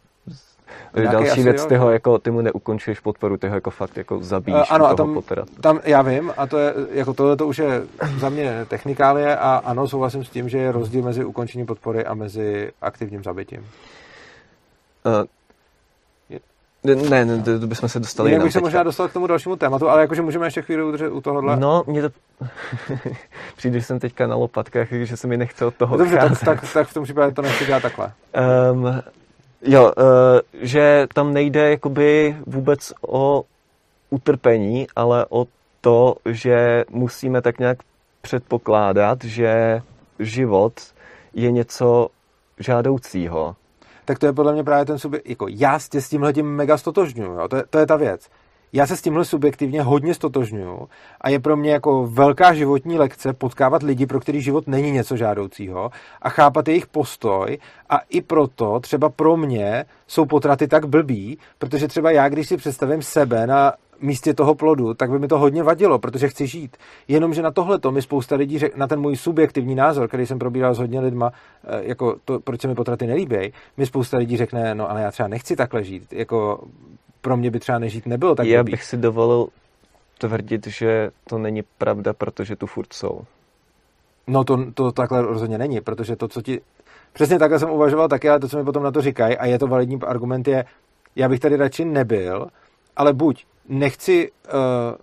Nějaký 0.95 1.13
Další 1.13 1.43
věc, 1.43 1.63
jo, 1.63 1.69
ty 1.69 1.77
ho 1.77 1.91
jako, 1.91 2.19
ty 2.19 2.31
mu 2.31 2.41
neukončuješ 2.41 3.01
podporu, 3.01 3.37
ty 3.37 3.49
ho 3.49 3.55
jako 3.55 3.71
fakt 3.71 3.97
jako 3.97 4.19
zabíjíš 4.23 4.61
Eh, 4.71 4.75
ano, 4.75 4.87
a 4.87 4.95
tam-. 4.95 5.23
Tam 5.61 5.81
já 5.85 6.03
vím, 6.03 6.33
a 6.37 6.47
to 6.47 6.59
je, 6.59 6.75
jako 6.91 7.15
tohle 7.15 7.37
to 7.37 7.47
už 7.47 7.59
je 7.59 7.83
za 8.19 8.29
mě 8.29 8.67
technikálie 8.69 9.37
a 9.37 9.63
ano, 9.65 9.89
souhlasím 9.89 10.25
s 10.25 10.31
tím, 10.31 10.49
že 10.49 10.59
je 10.59 10.73
rozdíl 10.73 11.03
mezi 11.03 11.25
ukončením 11.25 11.67
podpory 11.67 12.05
a 12.05 12.15
mezi 12.15 12.73
aktivním 12.83 13.25
zabitím. 13.25 13.67
Uh, 15.05 15.25
ne, 16.85 17.25
ne, 17.25 17.43
to 17.43 17.67
bychom 17.67 17.89
se 17.89 18.01
dostali 18.01 18.31
Jinak 18.31 18.45
bych 18.45 18.53
se 18.53 18.61
možná 18.61 18.83
dostal 18.83 19.09
k 19.09 19.13
tomu 19.13 19.27
dalšímu 19.27 19.57
tématu, 19.57 19.89
ale 19.89 20.01
jakože 20.01 20.23
můžeme 20.23 20.47
ještě 20.47 20.63
chvíli 20.63 20.85
udržet 20.85 21.09
u 21.09 21.21
tohohle. 21.21 21.57
No, 21.57 21.85
mě 21.87 22.03
to... 22.03 22.09
Přijde, 23.57 23.81
že 23.81 23.87
jsem 23.87 23.99
teďka 23.99 24.27
na 24.27 24.37
lopatkách, 24.37 24.89
že 24.93 25.17
se 25.17 25.27
mi 25.27 25.37
nechce 25.37 25.67
od 25.67 25.75
toho 25.75 25.97
Dobře, 25.97 26.17
tak, 26.17 26.41
tak, 26.41 26.73
tak 26.73 26.89
v 26.89 26.95
tom 26.95 27.05
případě 27.05 27.35
to 27.35 27.43
nechci 27.43 27.67
dělat 27.67 27.83
takhle. 27.83 28.13
Um, 28.73 29.03
jo, 29.63 29.93
uh, 29.99 30.41
že 30.53 31.07
tam 31.15 31.33
nejde 31.33 31.71
jakoby 31.71 32.37
vůbec 32.47 32.93
o 33.09 33.45
utrpení, 34.11 34.87
ale 34.97 35.27
o 35.29 35.47
to, 35.81 36.17
že 36.25 36.85
musíme 36.91 37.43
tak 37.43 37.59
nějak 37.59 37.79
předpokládat, 38.21 39.25
že 39.25 39.83
život 40.19 40.73
je 41.35 41.51
něco 41.51 42.09
žádoucího. 42.59 43.57
tak 44.05 44.19
to 44.19 44.27
je 44.27 44.33
podle 44.33 44.53
mě 44.53 44.65
právě 44.65 44.85
ten 44.85 44.99
subjekt, 44.99 45.29
jako 45.29 45.47
já 45.49 45.79
se 45.79 46.01
s 46.01 46.09
tímhle 46.09 46.33
tím 46.33 46.47
mega 46.47 46.79
stotožňuju, 46.79 47.33
jo? 47.33 47.49
To, 47.49 47.63
to 47.71 47.79
je 47.79 47.87
ta 47.87 47.97
věc. 47.97 48.29
Já 48.73 48.87
se 48.87 48.97
s 48.97 49.03
tímhle 49.03 49.25
subjektivně 49.25 49.83
hodně 49.83 50.15
stotožňuju 50.15 50.89
a 51.21 51.29
je 51.29 51.39
pro 51.41 51.57
mě 51.57 51.71
jako 51.71 52.07
velká 52.07 52.55
životní 52.55 52.99
lekce 52.99 53.33
potkávat 53.33 53.83
lidi, 53.83 54.07
pro 54.07 54.21
který 54.21 54.41
život 54.43 54.67
není 54.67 54.91
něco 54.91 55.17
žádoucího 55.17 55.91
a 56.23 56.29
chápat 56.29 56.69
jejich 56.69 56.87
postoj 56.87 57.59
a 57.91 57.99
i 58.09 58.21
proto 58.21 58.81
třeba 58.81 59.09
pro 59.09 59.37
mě 59.37 59.85
jsou 60.07 60.25
potraty 60.25 60.69
tak 60.69 60.87
blbý, 60.87 61.39
protože 61.59 61.89
třeba 61.89 62.11
já, 62.11 62.29
když 62.29 62.49
si 62.49 62.57
představím 62.57 63.03
sebe 63.03 63.47
na 63.47 63.73
místě 64.01 64.35
toho 64.35 64.55
plodu, 64.55 64.95
tak 64.95 65.11
by 65.11 65.19
mi 65.19 65.29
to 65.29 65.39
hodně 65.39 65.63
vadilo, 65.63 65.99
protože 65.99 66.29
chci 66.29 66.47
žít. 66.47 66.77
Jenomže 67.09 67.43
na 67.43 67.51
tohle 67.51 67.79
to 67.79 67.93
mi 67.93 68.03
spousta 68.03 68.37
lidí, 68.37 68.59
řek, 68.59 68.77
na 68.77 68.87
ten 68.87 69.01
můj 69.01 69.17
subjektivní 69.17 69.75
názor, 69.75 70.09
který 70.09 70.27
jsem 70.27 70.39
probíral 70.39 70.75
s 70.75 70.79
hodně 70.79 71.01
lidma, 71.01 71.33
eh, 71.65 71.81
jako 71.83 72.17
to, 72.25 72.41
proč 72.41 72.61
se 72.61 72.69
mi 72.69 72.75
potraty 72.75 73.07
nelíbí, 73.07 73.53
mi 73.77 73.87
spousta 73.87 74.19
lidí 74.19 74.37
řekne, 74.37 74.75
no 74.75 74.91
ale 74.91 75.03
já 75.03 75.11
třeba 75.11 75.29
nechci 75.29 75.57
takhle 75.57 75.85
žít, 75.85 76.13
jako 76.13 76.65
pro 77.21 77.37
mě 77.37 77.51
by 77.51 77.61
třeba 77.61 77.79
nežít 77.79 78.07
nebylo 78.07 78.35
tak 78.35 78.47
Já 78.47 78.63
blbý. 78.63 78.71
bych 78.71 78.85
si 78.85 78.97
dovolil 78.97 79.49
tvrdit, 80.19 80.67
že 80.67 81.11
to 81.29 81.39
není 81.39 81.63
pravda, 81.79 82.13
protože 82.13 82.57
tu 82.57 82.67
furt 82.67 82.93
jsou. 82.93 83.21
No 84.27 84.45
to, 84.45 84.73
to 84.75 84.93
takhle 84.93 85.23
rozhodně 85.23 85.59
není, 85.59 85.81
protože 85.81 86.17
to, 86.17 86.29
co 86.29 86.43
ti... 86.43 86.61
Přesně 87.13 87.39
takhle 87.39 87.59
jsem 87.59 87.71
uvažoval 87.71 88.09
taky, 88.09 88.29
ale 88.29 88.41
to, 88.41 88.49
co 88.49 88.59
mi 88.59 88.65
potom 88.65 88.83
na 88.83 88.91
to 88.91 89.01
říkají, 89.01 89.37
a 89.37 89.47
je 89.47 89.59
to 89.59 89.67
validní 89.67 90.01
argument, 90.07 90.49
je, 90.49 90.65
já 91.17 91.29
bych 91.29 91.41
tady 91.41 91.57
radši 91.57 91.85
nebyl, 91.85 92.47
ale 92.97 93.13
buď 93.13 93.47
nechci, 93.69 94.31
uh, 94.31 94.97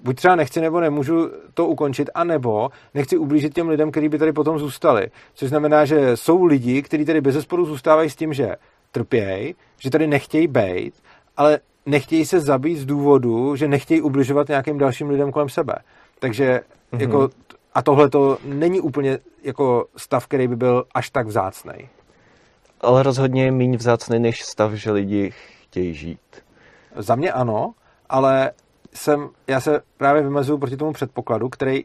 buď 0.00 0.16
třeba 0.16 0.36
nechci 0.36 0.60
nebo 0.60 0.80
nemůžu 0.80 1.30
to 1.54 1.66
ukončit, 1.66 2.10
anebo 2.14 2.68
nechci 2.94 3.16
ublížit 3.16 3.54
těm 3.54 3.68
lidem, 3.68 3.90
kteří 3.90 4.08
by 4.08 4.18
tady 4.18 4.32
potom 4.32 4.58
zůstali. 4.58 5.10
Což 5.34 5.48
znamená, 5.48 5.84
že 5.84 6.16
jsou 6.16 6.44
lidi, 6.44 6.82
kteří 6.82 7.04
tady 7.04 7.20
bez 7.20 7.34
zesporu 7.34 7.66
zůstávají 7.66 8.10
s 8.10 8.16
tím, 8.16 8.32
že 8.32 8.56
trpějí, 8.92 9.54
že 9.78 9.90
tady 9.90 10.06
nechtějí 10.06 10.46
být, 10.46 10.94
ale 11.36 11.58
nechtějí 11.86 12.26
se 12.26 12.40
zabít 12.40 12.78
z 12.78 12.84
důvodu, 12.84 13.56
že 13.56 13.68
nechtějí 13.68 14.02
ubližovat 14.02 14.48
nějakým 14.48 14.78
dalším 14.78 15.10
lidem 15.10 15.32
kolem 15.32 15.48
sebe. 15.48 15.74
Takže 16.18 16.60
Mhm. 16.92 17.00
jako, 17.00 17.28
a 17.74 17.82
tohle 17.82 18.10
to 18.10 18.38
není 18.44 18.80
úplně 18.80 19.18
jako 19.42 19.86
stav, 19.96 20.26
který 20.26 20.48
by 20.48 20.56
byl 20.56 20.84
až 20.94 21.10
tak 21.10 21.26
vzácný. 21.26 21.88
Ale 22.80 23.02
rozhodně 23.02 23.44
je 23.44 23.52
méně 23.52 23.76
vzácný 23.76 24.18
než 24.18 24.42
stav, 24.42 24.72
že 24.72 24.90
lidi 24.90 25.32
chtějí 25.62 25.94
žít. 25.94 26.20
Za 26.96 27.14
mě 27.14 27.32
ano, 27.32 27.74
ale 28.08 28.50
jsem, 28.94 29.28
já 29.46 29.60
se 29.60 29.80
právě 29.96 30.22
vymezuju 30.22 30.58
proti 30.58 30.76
tomu 30.76 30.92
předpokladu, 30.92 31.48
který 31.48 31.84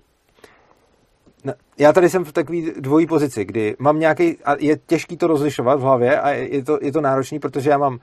já 1.77 1.93
tady 1.93 2.09
jsem 2.09 2.25
v 2.25 2.31
takové 2.31 2.57
dvojí 2.77 3.07
pozici, 3.07 3.45
kdy 3.45 3.75
mám 3.79 3.99
nějaký, 3.99 4.37
a 4.45 4.55
je 4.59 4.77
těžký 4.77 5.17
to 5.17 5.27
rozlišovat 5.27 5.79
v 5.79 5.81
hlavě 5.81 6.19
a 6.21 6.29
je 6.29 6.63
to, 6.63 6.79
je 6.81 6.91
to 6.91 7.01
náročný, 7.01 7.39
protože 7.39 7.69
já 7.69 7.77
mám 7.77 7.99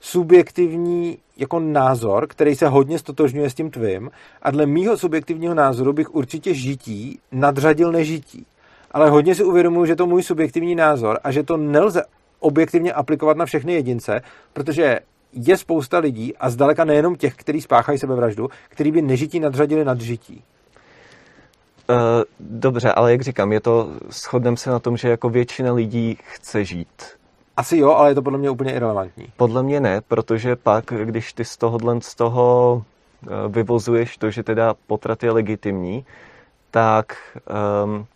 subjektivní 0.00 1.18
jako 1.36 1.60
názor, 1.60 2.26
který 2.26 2.54
se 2.54 2.68
hodně 2.68 2.98
stotožňuje 2.98 3.50
s 3.50 3.54
tím 3.54 3.70
tvým 3.70 4.10
a 4.42 4.50
dle 4.50 4.66
mýho 4.66 4.96
subjektivního 4.96 5.54
názoru 5.54 5.92
bych 5.92 6.14
určitě 6.14 6.54
žití 6.54 7.18
nadřadil 7.32 7.92
nežití. 7.92 8.46
Ale 8.90 9.10
hodně 9.10 9.34
si 9.34 9.44
uvědomuji, 9.44 9.84
že 9.86 9.96
to 9.96 10.06
můj 10.06 10.22
subjektivní 10.22 10.74
názor 10.74 11.18
a 11.24 11.30
že 11.32 11.42
to 11.42 11.56
nelze 11.56 12.02
objektivně 12.40 12.92
aplikovat 12.92 13.36
na 13.36 13.46
všechny 13.46 13.72
jedince, 13.72 14.20
protože 14.52 15.00
je 15.32 15.56
spousta 15.56 15.98
lidí 15.98 16.36
a 16.36 16.50
zdaleka 16.50 16.84
nejenom 16.84 17.16
těch, 17.16 17.34
kteří 17.34 17.60
spáchají 17.60 17.98
sebevraždu, 17.98 18.48
který 18.68 18.92
by 18.92 19.02
nežití 19.02 19.40
nadřadili 19.40 19.84
nad 19.84 20.00
žití. 20.00 20.44
Uh, 21.90 21.96
dobře, 22.40 22.92
ale 22.92 23.12
jak 23.12 23.20
říkám, 23.20 23.52
je 23.52 23.60
to, 23.60 23.90
shodneme 24.10 24.56
se 24.56 24.70
na 24.70 24.78
tom, 24.78 24.96
že 24.96 25.08
jako 25.08 25.30
většina 25.30 25.72
lidí 25.72 26.18
chce 26.22 26.64
žít. 26.64 27.17
Asi 27.58 27.78
jo, 27.78 27.90
ale 27.90 28.10
je 28.10 28.14
to 28.14 28.22
podle 28.22 28.38
mě 28.38 28.50
úplně 28.50 28.72
irrelevantní. 28.72 29.26
Podle 29.36 29.62
mě 29.62 29.80
ne, 29.80 30.00
protože 30.00 30.56
pak, 30.56 30.84
když 31.04 31.32
ty 31.32 31.44
z 31.44 31.56
tohohle 31.56 32.00
z 32.00 32.14
toho 32.14 32.82
eh, 33.22 33.28
vyvozuješ 33.48 34.18
to, 34.18 34.30
že 34.30 34.42
teda 34.42 34.74
potrat 34.86 35.22
je 35.22 35.30
legitimní, 35.30 36.04
tak 36.70 37.16
um, 37.84 38.06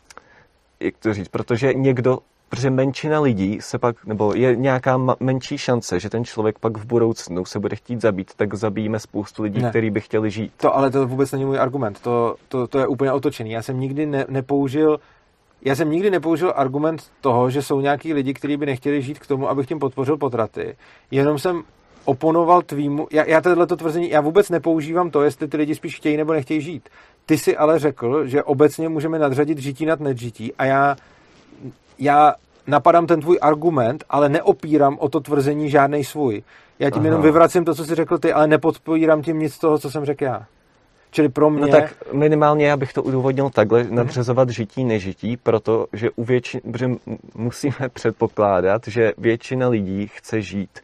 jak 0.81 0.95
to 0.99 1.15
říct, 1.15 1.29
protože 1.29 1.75
někdo, 1.75 2.19
protože 2.49 2.71
menšina 2.71 3.21
lidí 3.21 3.59
se 3.61 3.79
pak, 3.79 4.07
nebo 4.07 4.35
je 4.35 4.57
nějaká 4.57 4.99
ma- 4.99 5.17
menší 5.21 5.59
šance, 5.59 6.01
že 6.01 6.11
ten 6.11 6.25
člověk 6.25 6.59
pak 6.59 6.79
v 6.79 6.85
budoucnu 6.85 7.45
se 7.45 7.59
bude 7.59 7.77
chtít 7.77 8.01
zabít, 8.01 8.31
tak 8.37 8.55
zabijíme 8.55 8.99
spoustu 8.99 9.43
lidí, 9.43 9.63
Ne. 9.63 9.71
kteří 9.71 9.91
by 9.91 10.01
chtěli 10.01 10.31
žít. 10.31 10.53
To 10.57 10.77
ale 10.77 10.91
to 10.91 11.07
vůbec 11.07 11.33
není 11.33 11.45
můj 11.45 11.59
argument. 11.61 12.01
To, 12.01 12.37
to, 12.49 12.67
to 12.67 12.79
je 12.79 12.87
úplně 12.87 13.13
otočený. 13.13 13.51
Já 13.51 13.63
jsem 13.63 13.81
nikdy 13.81 14.07
ne, 14.07 14.25
nepoužil 14.29 15.01
já 15.65 15.75
jsem 15.75 15.91
nikdy 15.91 16.11
nepoužil 16.11 16.53
argument 16.57 17.03
toho, 17.21 17.51
že 17.51 17.63
jsou 17.63 17.81
nějaký 17.81 18.13
lidi, 18.13 18.35
kteří 18.35 18.57
by 18.57 18.67
nechtěli 18.67 19.03
žít 19.03 19.19
k 19.19 19.27
tomu, 19.27 19.49
abych 19.49 19.67
tím 19.67 19.79
podpořil 19.79 20.17
potraty. 20.17 20.77
Jenom 21.11 21.39
jsem 21.39 21.63
oponoval 22.05 22.63
tvýmu, 22.63 23.09
já, 23.13 23.25
já 23.25 23.41
tohleto 23.41 23.77
tvrzení, 23.77 24.11
já 24.11 24.21
vůbec 24.21 24.51
nepoužívám 24.51 25.11
to, 25.11 25.23
jestli 25.23 25.49
ty 25.49 25.57
lidi 25.57 25.75
spíš 25.75 25.97
chtějí 25.97 26.17
nebo 26.17 26.33
nechtějí 26.33 26.61
žít. 26.61 26.89
Ty 27.27 27.39
si 27.39 27.57
ale 27.57 27.79
řekl, 27.79 28.27
že 28.27 28.43
obecně 28.43 28.89
můžeme 28.89 29.19
nadřadit 29.19 29.59
žití 29.59 29.87
nad 29.87 30.01
nedžití 30.01 30.55
a 30.55 30.65
já, 30.65 30.97
já 31.99 32.35
napadám 32.67 33.07
ten 33.07 33.21
tvůj 33.21 33.39
argument, 33.43 34.05
ale 34.11 34.29
neopírám 34.29 34.97
o 34.99 35.09
to 35.09 35.21
tvrzení 35.21 35.71
žádný 35.71 36.05
svůj. 36.05 36.43
Já 36.79 36.91
tím 36.91 36.99
Aha. 36.99 37.07
jenom 37.07 37.23
vyvracím 37.23 37.65
to, 37.65 37.75
co 37.75 37.85
jsi 37.85 37.95
řekl 37.95 38.19
ty, 38.19 38.33
ale 38.33 38.47
nepodpírám 38.47 39.23
tím 39.23 39.39
nic 39.39 39.55
z 39.55 39.59
toho, 39.59 39.79
co 39.79 39.91
jsem 39.91 40.05
řekl 40.05 40.25
já. 40.25 40.47
Čili 41.15 41.29
pro 41.29 41.51
no 41.51 41.57
mě... 41.57 41.61
No 41.61 41.69
tak 41.69 42.13
minimálně 42.13 42.67
já 42.67 42.77
bych 42.77 42.93
to 42.93 43.03
udůvodnil 43.03 43.51
takhle, 43.51 43.85
nadřezovat 43.91 44.51
žití, 44.51 44.85
nežití, 44.85 45.37
protože, 45.37 46.11
u 46.11 46.25
větši... 46.25 46.61
protože 46.61 46.91
musíme 47.35 47.89
předpokládat, 47.93 48.83
že 48.87 49.13
většina 49.19 49.69
lidí 49.69 50.07
chce 50.07 50.43
žít. 50.43 50.81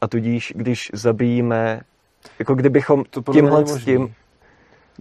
A 0.00 0.08
tudíž, 0.08 0.52
když 0.56 0.90
zabijíme, 0.92 1.80
jako 2.38 2.54
kdybychom 2.54 3.04
to 3.10 3.32
tímhle 3.32 3.66
s 3.66 3.84
tím... 3.84 4.14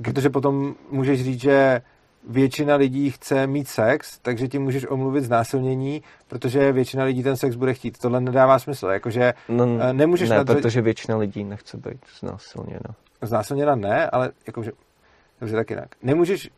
Protože 0.04 0.30
potom 0.30 0.76
můžeš 0.92 1.24
říct, 1.24 1.42
že 1.42 1.82
většina 2.30 2.76
lidí 2.76 3.12
chce 3.12 3.48
mít 3.48 3.68
sex, 3.68 4.20
takže 4.22 4.48
ti 4.48 4.60
můžeš 4.60 4.86
omluvit 4.90 5.22
znásilnění, 5.22 6.02
protože 6.28 6.72
většina 6.72 7.04
lidí 7.04 7.24
ten 7.24 7.38
sex 7.38 7.56
bude 7.56 7.74
chtít. 7.74 7.98
Tohle 7.98 8.22
nedává 8.22 8.60
smysl. 8.60 8.88
Jakože 8.88 9.34
no, 9.50 9.68
eh, 9.82 9.94
nemůžeš 9.94 10.30
ne, 10.30 10.36
nadř... 10.36 10.52
protože 10.54 10.82
většina 10.82 11.18
lidí 11.18 11.44
nechce 11.44 11.78
být 11.78 12.06
znásilněna. 12.20 12.96
Znásilněna 13.22 13.76
ne, 13.76 14.10
ale 14.10 14.32
jakože, 14.48 14.72
dobře, 15.40 15.56
tak 15.56 15.70
jinak. 15.70 15.96
Nemůžeš 16.02 16.50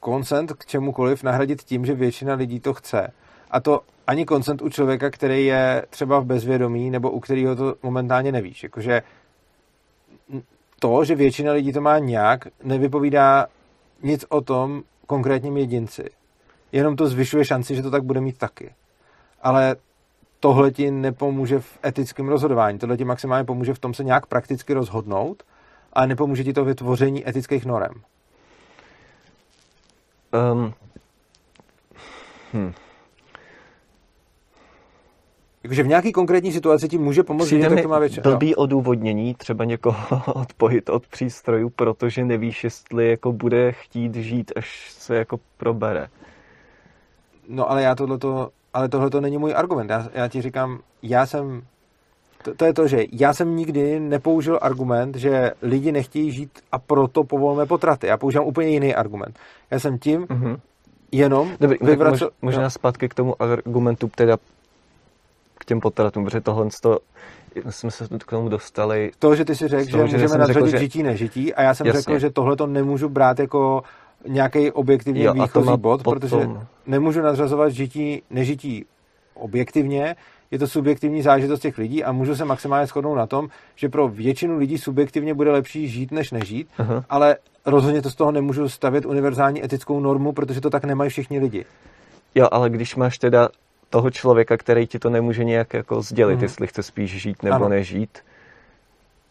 koncent 0.00 0.52
k 0.52 0.66
čemukoliv 0.66 1.22
nahradit 1.22 1.62
tím, 1.62 1.86
že 1.86 1.94
většina 1.94 2.34
lidí 2.34 2.60
to 2.60 2.74
chce. 2.74 3.12
A 3.50 3.60
to 3.60 3.80
ani 4.06 4.24
koncent 4.24 4.62
u 4.62 4.68
člověka, 4.68 5.10
který 5.10 5.46
je 5.46 5.86
třeba 5.90 6.20
v 6.20 6.24
bezvědomí, 6.24 6.90
nebo 6.90 7.10
u 7.10 7.20
kterého 7.20 7.56
to 7.56 7.74
momentálně 7.82 8.32
nevíš. 8.32 8.62
Jakože 8.62 9.02
to, 10.78 11.04
že 11.04 11.14
většina 11.14 11.52
lidí 11.52 11.72
to 11.72 11.80
má 11.80 11.98
nějak, 11.98 12.48
nevypovídá 12.62 13.46
nic 14.02 14.24
o 14.28 14.40
tom 14.40 14.82
konkrétním 15.06 15.56
jedinci. 15.56 16.10
Jenom 16.72 16.96
to 16.96 17.06
zvyšuje 17.06 17.44
šanci, 17.44 17.74
že 17.74 17.82
to 17.82 17.90
tak 17.90 18.04
bude 18.04 18.20
mít 18.20 18.38
taky. 18.38 18.74
Ale 19.42 19.76
tohle 20.44 20.70
ti 20.70 20.90
nepomůže 20.90 21.58
v 21.60 21.78
etickém 21.84 22.28
rozhodování. 22.28 22.78
Tohle 22.78 22.96
ti 22.96 23.04
maximálně 23.04 23.44
pomůže 23.44 23.74
v 23.74 23.78
tom 23.78 23.94
se 23.94 24.04
nějak 24.04 24.26
prakticky 24.26 24.74
rozhodnout, 24.74 25.42
ale 25.92 26.06
nepomůže 26.06 26.44
ti 26.44 26.52
to 26.52 26.64
vytvoření 26.64 27.28
etických 27.28 27.64
norem. 27.64 27.92
Um, 30.52 30.74
hm. 32.52 32.72
Jakože 35.62 35.82
v 35.82 35.86
nějaký 35.86 36.12
konkrétní 36.12 36.52
situaci 36.52 36.88
ti 36.88 36.98
může 36.98 37.22
pomoct 37.22 37.52
mi 37.52 37.82
to 37.82 37.88
má 37.88 37.98
větší. 37.98 38.20
blbý 38.20 38.50
jo. 38.50 38.56
odůvodnění, 38.56 39.34
třeba 39.34 39.64
někoho 39.64 40.22
odpojit 40.34 40.88
od 40.88 41.06
přístrojů, 41.06 41.70
protože 41.70 42.24
nevíš, 42.24 42.64
jestli 42.64 43.10
jako 43.10 43.32
bude 43.32 43.72
chtít 43.72 44.14
žít, 44.14 44.52
až 44.56 44.90
se 44.92 45.16
jako 45.16 45.40
probere. 45.56 46.08
No 47.48 47.70
ale 47.70 47.82
já 47.82 47.94
tohleto, 47.94 48.50
ale 48.74 48.88
tohle 48.88 49.10
to 49.10 49.20
není 49.20 49.38
můj 49.38 49.54
argument. 49.56 49.90
Já, 49.90 50.08
já 50.14 50.28
ti 50.28 50.42
říkám, 50.42 50.78
já 51.02 51.26
jsem, 51.26 51.62
to, 52.42 52.54
to 52.54 52.64
je 52.64 52.74
to, 52.74 52.88
že 52.88 53.04
já 53.12 53.34
jsem 53.34 53.56
nikdy 53.56 54.00
nepoužil 54.00 54.58
argument, 54.62 55.16
že 55.16 55.50
lidi 55.62 55.92
nechtějí 55.92 56.30
žít 56.30 56.50
a 56.72 56.78
proto 56.78 57.24
povolíme 57.24 57.66
potraty. 57.66 58.06
Já 58.06 58.16
používám 58.16 58.46
úplně 58.46 58.68
jiný 58.68 58.94
argument. 58.94 59.38
Já 59.70 59.78
jsem 59.78 59.98
tím 59.98 60.26
mm-hmm. 60.26 60.58
jenom 61.12 61.50
Dobrý, 61.60 61.78
vyvracel... 61.80 62.30
Možná 62.42 62.62
no. 62.62 62.70
zpátky 62.70 63.08
k 63.08 63.14
tomu 63.14 63.42
argumentu, 63.42 64.10
teda 64.14 64.36
k 65.58 65.64
těm 65.64 65.80
potratům, 65.80 66.24
protože 66.24 66.40
tohle 66.40 66.68
to, 66.82 66.98
jsme 67.70 67.90
se 67.90 68.08
k 68.18 68.30
tomu 68.30 68.48
dostali. 68.48 69.10
To, 69.18 69.34
že 69.34 69.44
ty 69.44 69.54
si 69.54 69.68
řekl, 69.68 69.90
že 69.90 69.98
můžeme 69.98 70.38
nadřadit 70.38 70.70
že... 70.70 70.78
žití, 70.78 71.02
nežití 71.02 71.54
a 71.54 71.62
já 71.62 71.74
jsem 71.74 71.86
Jasně. 71.86 72.00
řekl, 72.00 72.18
že 72.18 72.30
tohle 72.30 72.56
to 72.56 72.66
nemůžu 72.66 73.08
brát 73.08 73.38
jako 73.38 73.82
nějaký 74.26 74.70
objektivní 74.70 75.22
jo, 75.22 75.32
výchozí 75.32 75.76
bod, 75.76 76.02
potom... 76.02 76.20
protože 76.20 76.48
nemůžu 76.86 77.20
nadřazovat 77.20 77.72
žití, 77.72 78.22
nežití 78.30 78.86
objektivně, 79.34 80.16
je 80.50 80.58
to 80.58 80.66
subjektivní 80.66 81.22
zážitost 81.22 81.60
těch 81.60 81.78
lidí 81.78 82.04
a 82.04 82.12
můžu 82.12 82.36
se 82.36 82.44
maximálně 82.44 82.86
shodnout 82.86 83.14
na 83.14 83.26
tom, 83.26 83.48
že 83.74 83.88
pro 83.88 84.08
většinu 84.08 84.58
lidí 84.58 84.78
subjektivně 84.78 85.34
bude 85.34 85.52
lepší 85.52 85.88
žít 85.88 86.12
než 86.12 86.30
nežít, 86.30 86.68
uh-huh. 86.78 87.04
ale 87.08 87.36
rozhodně 87.66 88.02
to 88.02 88.10
z 88.10 88.14
toho 88.14 88.32
nemůžu 88.32 88.68
stavět 88.68 89.06
univerzální 89.06 89.64
etickou 89.64 90.00
normu, 90.00 90.32
protože 90.32 90.60
to 90.60 90.70
tak 90.70 90.84
nemají 90.84 91.10
všichni 91.10 91.38
lidi. 91.38 91.64
Jo, 92.34 92.48
ale 92.52 92.70
když 92.70 92.96
máš 92.96 93.18
teda 93.18 93.48
toho 93.90 94.10
člověka, 94.10 94.56
který 94.56 94.86
ti 94.86 94.98
to 94.98 95.10
nemůže 95.10 95.44
nějak 95.44 95.74
jako 95.74 96.02
sdělit, 96.02 96.36
mm. 96.36 96.42
jestli 96.42 96.66
chce 96.66 96.82
spíš 96.82 97.22
žít 97.22 97.42
nebo 97.42 97.56
ano. 97.56 97.68
nežít, 97.68 98.18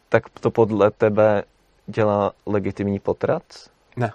tak 0.09 0.29
to 0.29 0.51
podle 0.51 0.91
tebe 0.91 1.43
dělá 1.87 2.31
legitimní 2.45 2.99
potrat? 2.99 3.43
Ne. 3.97 4.11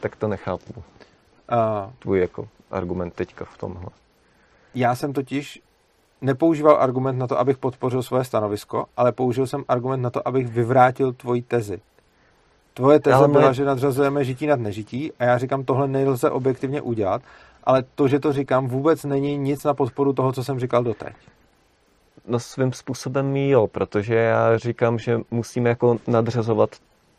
Tak 0.00 0.16
to 0.16 0.28
nechápu. 0.28 0.74
Uh, 0.76 1.92
Tvůj 1.98 2.20
jako 2.20 2.48
argument 2.70 3.14
teďka 3.14 3.44
v 3.44 3.58
tomhle. 3.58 3.88
Já 4.74 4.94
jsem 4.94 5.12
totiž 5.12 5.62
nepoužíval 6.20 6.76
argument 6.80 7.18
na 7.18 7.26
to, 7.26 7.38
abych 7.38 7.58
podpořil 7.58 8.02
svoje 8.02 8.24
stanovisko, 8.24 8.86
ale 8.96 9.12
použil 9.12 9.46
jsem 9.46 9.64
argument 9.68 10.02
na 10.02 10.10
to, 10.10 10.28
abych 10.28 10.48
vyvrátil 10.48 11.12
tvoji 11.12 11.42
tezi. 11.42 11.80
Tvoje 12.74 13.00
teze 13.00 13.28
byla, 13.28 13.40
moje... 13.40 13.54
že 13.54 13.64
nadřazujeme 13.64 14.24
žití 14.24 14.46
nad 14.46 14.60
nežití 14.60 15.12
a 15.18 15.24
já 15.24 15.38
říkám, 15.38 15.64
tohle 15.64 15.88
nelze 15.88 16.30
objektivně 16.30 16.80
udělat 16.80 17.22
ale 17.64 17.84
to, 17.94 18.08
že 18.08 18.20
to 18.20 18.32
říkám, 18.32 18.68
vůbec 18.68 19.04
není 19.04 19.38
nic 19.38 19.64
na 19.64 19.74
podporu 19.74 20.12
toho, 20.12 20.32
co 20.32 20.44
jsem 20.44 20.60
říkal 20.60 20.84
doteď. 20.84 21.14
No 22.26 22.38
svým 22.38 22.72
způsobem 22.72 23.36
jo, 23.36 23.66
protože 23.66 24.14
já 24.14 24.58
říkám, 24.58 24.98
že 24.98 25.20
musíme 25.30 25.68
jako 25.68 25.98
nadřazovat 26.06 26.70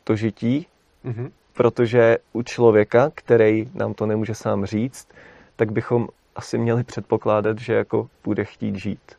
to 0.04 0.16
žití, 0.16 0.68
mm-hmm. 1.06 1.32
Protože 1.62 2.18
u 2.34 2.41
člověka, 2.41 3.12
který 3.16 3.70
nám 3.74 3.93
to 3.93 4.05
nemůže 4.05 4.36
sám 4.36 4.66
říct, 4.66 5.07
tak 5.55 5.72
bychom 5.72 6.07
asi 6.36 6.57
měli 6.57 6.84
předpokládat, 6.84 7.59
že 7.59 7.74
jako 7.74 8.07
bude 8.24 8.45
chtít 8.45 8.76
žít. 8.76 9.12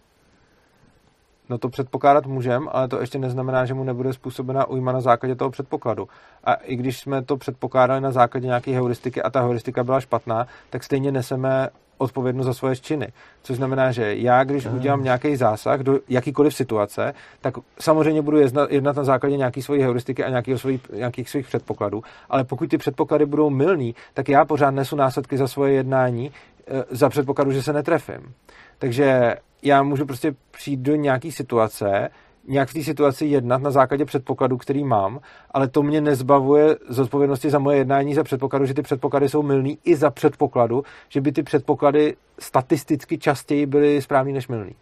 No 1.49 1.59
to 1.59 1.69
předpokládat 1.69 2.27
můžeme, 2.27 2.67
ale 2.73 2.89
to 2.89 3.01
ještě 3.01 3.19
neznamená, 3.19 3.65
že 3.67 3.75
mu 3.75 3.85
nebude 3.85 4.13
způsobena 4.13 4.69
újma 4.69 4.93
na 4.93 5.01
základě 5.01 5.35
toho 5.35 5.51
předpokladu. 5.51 6.09
A 6.45 6.55
i 6.55 6.77
když 6.77 7.01
jsme 7.01 7.23
to 7.23 7.37
předpokládali 7.37 8.01
na 8.01 8.11
základě 8.11 8.47
nějaké 8.47 8.73
heuristiky 8.73 9.23
a 9.23 9.31
ta 9.31 9.41
heuristika 9.41 9.85
byla 9.85 10.01
špatná, 10.01 10.47
tak 10.71 10.85
stejně 10.85 11.13
neseme 11.13 11.69
odpovědnost 12.03 12.47
za 12.47 12.55
svoje 12.55 12.77
činy. 12.77 13.09
Což 13.43 13.57
znamená, 13.57 13.93
že 13.93 14.15
já, 14.17 14.45
když 14.45 14.67
mm. 14.67 14.75
udělám 14.75 15.05
nějaký 15.05 15.37
zásah 15.37 15.81
do 15.81 15.99
jakýkoliv 16.09 16.55
situace, 16.55 17.15
tak 17.41 17.55
samozřejmě 17.81 18.23
budu 18.23 18.39
jednat, 18.39 18.73
jednat 18.73 18.97
na 18.97 19.05
základě 19.05 19.37
nějaké 19.37 19.63
svojí 19.63 19.83
heuristiky 19.83 20.25
a 20.25 20.29
nějakých, 20.29 20.61
svých, 20.61 20.91
nějakých 20.95 21.31
svých 21.31 21.47
předpokladů. 21.47 22.03
Ale 22.31 22.45
pokud 22.45 22.71
ty 22.71 22.79
předpoklady 22.79 23.27
budou 23.27 23.51
mylný, 23.51 23.95
tak 24.15 24.29
já 24.29 24.45
pořád 24.45 24.71
nesu 24.71 24.97
následky 24.97 25.37
za 25.37 25.49
svoje 25.49 25.73
jednání 25.73 26.31
e, 26.67 26.85
za 26.91 27.09
předpokladu, 27.09 27.53
že 27.53 27.63
se 27.63 27.73
netrefím. 27.73 28.35
Takže 28.79 29.37
já 29.63 29.83
můžu 29.83 30.07
prostě 30.07 30.35
přijít 30.51 30.81
do 30.81 30.95
nějaké 30.95 31.33
situace, 31.33 32.09
nějak 32.49 32.69
v 32.69 32.75
té 32.75 32.83
situaci 32.83 33.27
jednat 33.27 33.63
na 33.63 33.71
základě 33.71 34.05
předpokladu, 34.05 34.57
který 34.57 34.85
mám, 34.85 35.21
ale 35.51 35.69
to 35.69 35.83
mě 35.83 36.01
nezbavuje 36.01 36.77
z 36.89 36.99
odpovědnosti 36.99 37.51
za 37.51 37.59
moje 37.59 37.79
jednání 37.79 38.15
za 38.15 38.25
předpokladu, 38.25 38.67
že 38.67 38.75
ty 38.75 38.83
předpoklady 38.83 39.29
jsou 39.29 39.43
mylný 39.43 39.79
i 39.85 39.97
za 39.97 40.11
předpokladu, 40.11 40.85
že 41.09 41.21
by 41.21 41.33
ty 41.33 41.43
předpoklady 41.43 42.17
statisticky 42.39 43.19
častěji 43.19 43.67
byly 43.67 44.03
správný 44.03 44.33
než 44.33 44.49
mylný. 44.49 44.75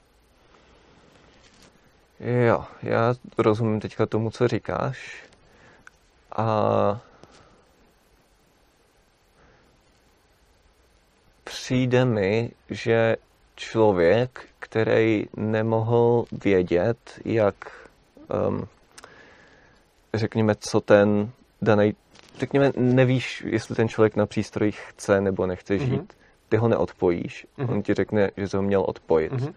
Jo, 2.20 2.64
já 2.82 3.14
rozumím 3.38 3.80
teďka 3.80 4.06
tomu, 4.06 4.30
co 4.30 4.48
říkáš. 4.48 5.24
A 6.36 7.00
přijde 11.44 12.04
mi, 12.04 12.50
že 12.70 13.16
člověk, 13.60 14.48
který 14.58 15.24
nemohl 15.36 16.24
vědět, 16.44 17.20
jak, 17.24 17.54
um, 18.48 18.68
řekněme, 20.14 20.54
co 20.54 20.80
ten 20.80 21.30
daný, 21.62 21.94
řekněme, 22.38 22.72
nevíš, 22.76 23.44
jestli 23.46 23.74
ten 23.74 23.88
člověk 23.88 24.16
na 24.16 24.26
přístroji 24.26 24.72
chce 24.72 25.20
nebo 25.20 25.46
nechce 25.46 25.74
mhm. 25.74 25.86
žít. 25.86 26.00
Mm-hmm. 26.00 26.16
Ty 26.48 26.56
ho 26.56 26.68
neodpojíš. 26.68 27.46
Mm-hmm. 27.58 27.72
On 27.72 27.82
ti 27.82 27.94
řekne, 27.94 28.30
že 28.36 28.48
jsi 28.48 28.56
ho 28.56 28.62
měl 28.62 28.84
odpojit. 28.88 29.32
Mm-hmm. 29.32 29.54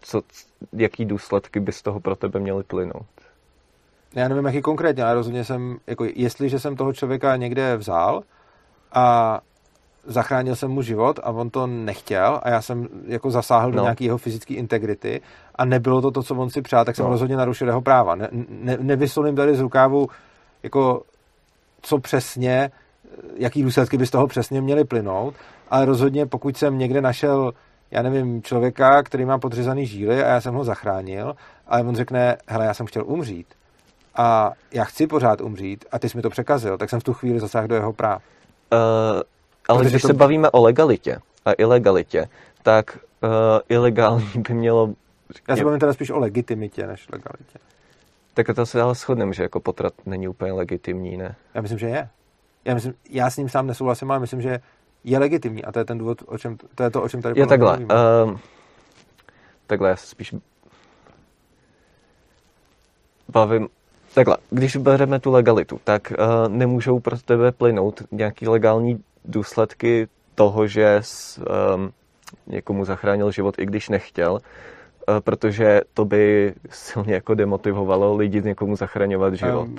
Co, 0.00 0.22
jaký 0.72 1.04
důsledky 1.04 1.60
by 1.60 1.72
z 1.72 1.82
toho 1.82 2.00
pro 2.00 2.16
tebe 2.16 2.40
měly 2.40 2.62
plynout? 2.62 3.06
Já 4.14 4.28
nevím, 4.28 4.44
jaký 4.44 4.62
konkrétně, 4.62 5.04
ale 5.04 5.14
rozhodně 5.14 5.44
jsem, 5.44 5.78
jako 5.86 6.04
jestliže 6.14 6.58
jsem 6.58 6.76
toho 6.76 6.92
člověka 6.92 7.36
někde 7.36 7.76
vzal 7.76 8.22
a 8.92 9.40
zachránil 10.06 10.56
jsem 10.56 10.70
mu 10.70 10.82
život 10.82 11.20
a 11.22 11.30
on 11.30 11.50
to 11.50 11.66
nechtěl 11.66 12.40
a 12.42 12.50
já 12.50 12.62
jsem 12.62 12.88
jako 13.06 13.30
zasáhl 13.30 13.70
no. 13.70 13.76
do 13.76 13.82
nějaké 13.82 14.04
jeho 14.04 14.18
fyzické 14.18 14.54
integrity 14.54 15.20
a 15.54 15.64
nebylo 15.64 16.02
to 16.02 16.10
to, 16.10 16.22
co 16.22 16.34
on 16.34 16.50
si 16.50 16.62
přál, 16.62 16.84
tak 16.84 16.96
jsem 16.96 17.04
no. 17.04 17.10
rozhodně 17.10 17.36
narušil 17.36 17.68
jeho 17.68 17.80
práva. 17.80 18.14
Ne, 18.14 18.28
ne, 18.48 18.78
nevysolím 18.80 19.36
tady 19.36 19.56
z 19.56 19.60
rukávu 19.60 20.06
jako 20.62 21.02
co 21.82 21.98
přesně, 21.98 22.70
jaký 23.36 23.62
důsledky 23.62 23.98
by 23.98 24.06
z 24.06 24.10
toho 24.10 24.26
přesně 24.26 24.60
měly 24.60 24.84
plynout, 24.84 25.34
ale 25.70 25.84
rozhodně 25.84 26.26
pokud 26.26 26.56
jsem 26.56 26.78
někde 26.78 27.00
našel 27.00 27.52
já 27.94 28.02
nevím, 28.02 28.42
člověka, 28.42 29.02
který 29.02 29.24
má 29.24 29.38
podřezaný 29.38 29.86
žíly 29.86 30.24
a 30.24 30.28
já 30.28 30.40
jsem 30.40 30.54
ho 30.54 30.64
zachránil, 30.64 31.34
ale 31.66 31.82
on 31.82 31.96
řekne, 31.96 32.36
hele, 32.48 32.66
já 32.66 32.74
jsem 32.74 32.86
chtěl 32.86 33.04
umřít 33.06 33.46
a 34.16 34.52
já 34.72 34.84
chci 34.84 35.06
pořád 35.06 35.40
umřít 35.40 35.84
a 35.92 35.98
ty 35.98 36.08
jsi 36.08 36.18
mi 36.18 36.22
to 36.22 36.30
překazil, 36.30 36.78
tak 36.78 36.90
jsem 36.90 37.00
v 37.00 37.04
tu 37.04 37.12
chvíli 37.12 37.40
zasáhl 37.40 37.68
do 37.68 37.74
jeho 37.74 37.92
práv. 37.92 38.22
Uh, 38.72 38.78
ale 39.68 39.78
Protože 39.78 39.90
když 39.90 40.02
to... 40.02 40.08
se 40.08 40.14
bavíme 40.14 40.50
o 40.50 40.62
legalitě 40.62 41.18
a 41.44 41.52
ilegalitě, 41.52 42.28
tak 42.62 42.98
uh, 43.22 43.30
ilegální 43.68 44.30
by 44.48 44.54
mělo... 44.54 44.94
Já 45.48 45.56
se 45.56 45.64
bavím 45.64 45.80
teda 45.80 45.92
spíš 45.92 46.10
o 46.10 46.18
legitimitě 46.18 46.86
než 46.86 47.08
legalitě. 47.12 47.58
Tak 48.34 48.46
to 48.56 48.66
se 48.66 48.82
ale 48.82 48.94
shodneme, 48.94 49.32
že 49.32 49.42
jako 49.42 49.60
potrat 49.60 49.92
není 50.06 50.28
úplně 50.28 50.52
legitimní, 50.52 51.16
ne? 51.16 51.34
Já 51.54 51.60
myslím, 51.60 51.78
že 51.78 51.86
je. 51.86 52.08
Já, 52.64 52.74
myslím, 52.74 52.94
já 53.10 53.30
s 53.30 53.36
ním 53.36 53.48
sám 53.48 53.66
nesouhlasím, 53.66 54.10
ale 54.10 54.20
myslím, 54.20 54.40
že 54.40 54.60
je 55.04 55.18
legitimní 55.18 55.64
a 55.64 55.72
to 55.72 55.78
je 55.78 55.84
ten 55.84 55.98
důvod, 55.98 56.22
o 56.26 56.38
čem, 56.38 56.56
to 56.74 56.82
je 56.82 56.90
to, 56.90 57.02
o 57.02 57.08
čem 57.08 57.22
tady 57.22 57.40
Je 57.40 57.46
takhle. 57.46 57.78
Uh, 57.78 58.38
takhle, 59.66 59.88
já 59.88 59.96
se 59.96 60.06
spíš 60.06 60.34
bavím, 63.28 63.68
takhle, 64.14 64.36
když 64.50 64.76
bereme 64.76 65.20
tu 65.20 65.30
legalitu, 65.30 65.80
tak 65.84 66.12
uh, 66.18 66.48
nemůžou 66.48 67.00
pro 67.00 67.18
tebe 67.18 67.52
plynout 67.52 68.02
nějaký 68.10 68.48
legální 68.48 69.04
důsledky 69.24 70.08
toho, 70.34 70.66
že 70.66 70.96
s, 71.00 71.38
um, 71.74 71.92
někomu 72.46 72.84
zachránil 72.84 73.30
život, 73.30 73.54
i 73.58 73.66
když 73.66 73.88
nechtěl, 73.88 74.32
uh, 74.32 74.40
protože 75.20 75.80
to 75.94 76.04
by 76.04 76.54
silně 76.70 77.14
jako 77.14 77.34
demotivovalo 77.34 78.16
lidi 78.16 78.42
někomu 78.42 78.76
zachraňovat 78.76 79.34
život. 79.34 79.68
Um, 79.68 79.78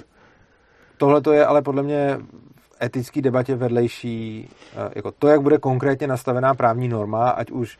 Tohle 0.97 1.21
to 1.21 1.31
je 1.31 1.45
ale 1.45 1.61
podle 1.61 1.83
mě 1.83 2.19
v 2.57 2.83
etické 2.83 3.21
debatě 3.21 3.55
vedlejší, 3.55 4.49
uh, 4.75 4.91
jako 4.95 5.11
to, 5.11 5.27
jak 5.27 5.41
bude 5.41 5.57
konkrétně 5.57 6.07
nastavená 6.07 6.53
právní 6.53 6.87
norma, 6.87 7.29
ať 7.29 7.51
už 7.51 7.77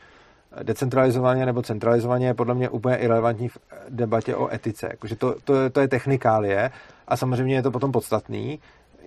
decentralizovaně 0.63 1.45
nebo 1.45 1.61
centralizovaně 1.61 2.27
je 2.27 2.33
podle 2.33 2.53
mě 2.53 2.69
úplně 2.69 2.95
irrelevantní 2.95 3.49
v 3.49 3.57
debatě 3.89 4.35
o 4.35 4.53
etice. 4.53 4.87
Jakože 4.91 5.15
to, 5.15 5.35
to, 5.43 5.69
to 5.69 5.79
je 5.79 5.87
technikálie 5.87 6.71
a 7.07 7.17
samozřejmě 7.17 7.55
je 7.55 7.61
to 7.61 7.71
potom 7.71 7.91
podstatný, 7.91 8.59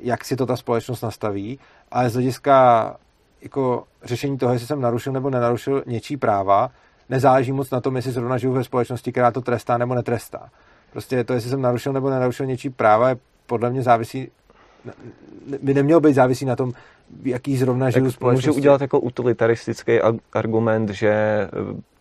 jak 0.03 0.25
si 0.25 0.37
to 0.37 0.47
ta 0.47 0.57
společnost 0.57 1.03
nastaví, 1.03 1.59
ale 1.91 2.11
z 2.11 2.15
hlediska 2.15 2.97
jako 3.43 3.85
řešení 4.05 4.39
toho, 4.39 4.53
jestli 4.53 4.67
jsem 4.67 4.81
narušil 4.81 5.13
nebo 5.13 5.31
nenarušil 5.31 5.83
něčí 5.87 6.17
práva, 6.17 6.71
nezáleží 7.09 7.53
moc 7.53 7.71
na 7.71 7.81
tom, 7.81 7.97
jestli 7.97 8.13
zrovna 8.13 8.39
žiju 8.39 8.53
ve 8.53 8.65
společnosti, 8.65 9.13
která 9.13 9.31
to 9.31 9.41
trestá 9.41 9.79
nebo 9.79 9.95
netrestá. 9.95 10.51
Prostě 10.93 11.25
to, 11.25 11.33
jestli 11.33 11.51
jsem 11.51 11.63
narušil 11.63 11.93
nebo 11.93 12.11
nenarušil 12.11 12.47
něčí 12.47 12.71
práva, 12.71 13.09
je 13.09 13.17
podle 13.47 13.71
mě 13.71 13.83
závisí 13.83 14.31
by 15.63 15.75
nemělo 15.75 16.01
být 16.01 16.15
závisí 16.15 16.45
na 16.45 16.57
tom, 16.57 16.73
jaký 17.25 17.57
zrovna 17.57 17.91
žiju 17.91 18.11
společnosti. 18.11 18.49
Můžu 18.49 18.59
udělat 18.59 18.81
jako 18.81 19.01
utilitaristický 19.01 19.99
argument, 20.33 20.91
že 20.91 21.09
eh, 21.09 21.49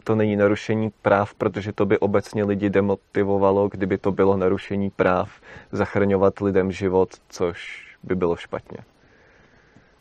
to 0.04 0.16
není 0.16 0.36
narušení 0.36 0.92
práv, 1.02 1.34
protože 1.34 1.74
to 1.74 1.86
by 1.86 2.00
obecně 2.00 2.44
lidi 2.44 2.70
demotivovalo, 2.70 3.68
kdyby 3.70 3.98
to 3.98 4.12
bylo 4.12 4.38
narušení 4.38 4.90
práv 4.90 5.30
zachraňovat 5.72 6.40
lidem 6.40 6.72
život, 6.72 7.10
což 7.30 7.87
by 8.04 8.16
bylo 8.16 8.36
špatně. 8.36 8.78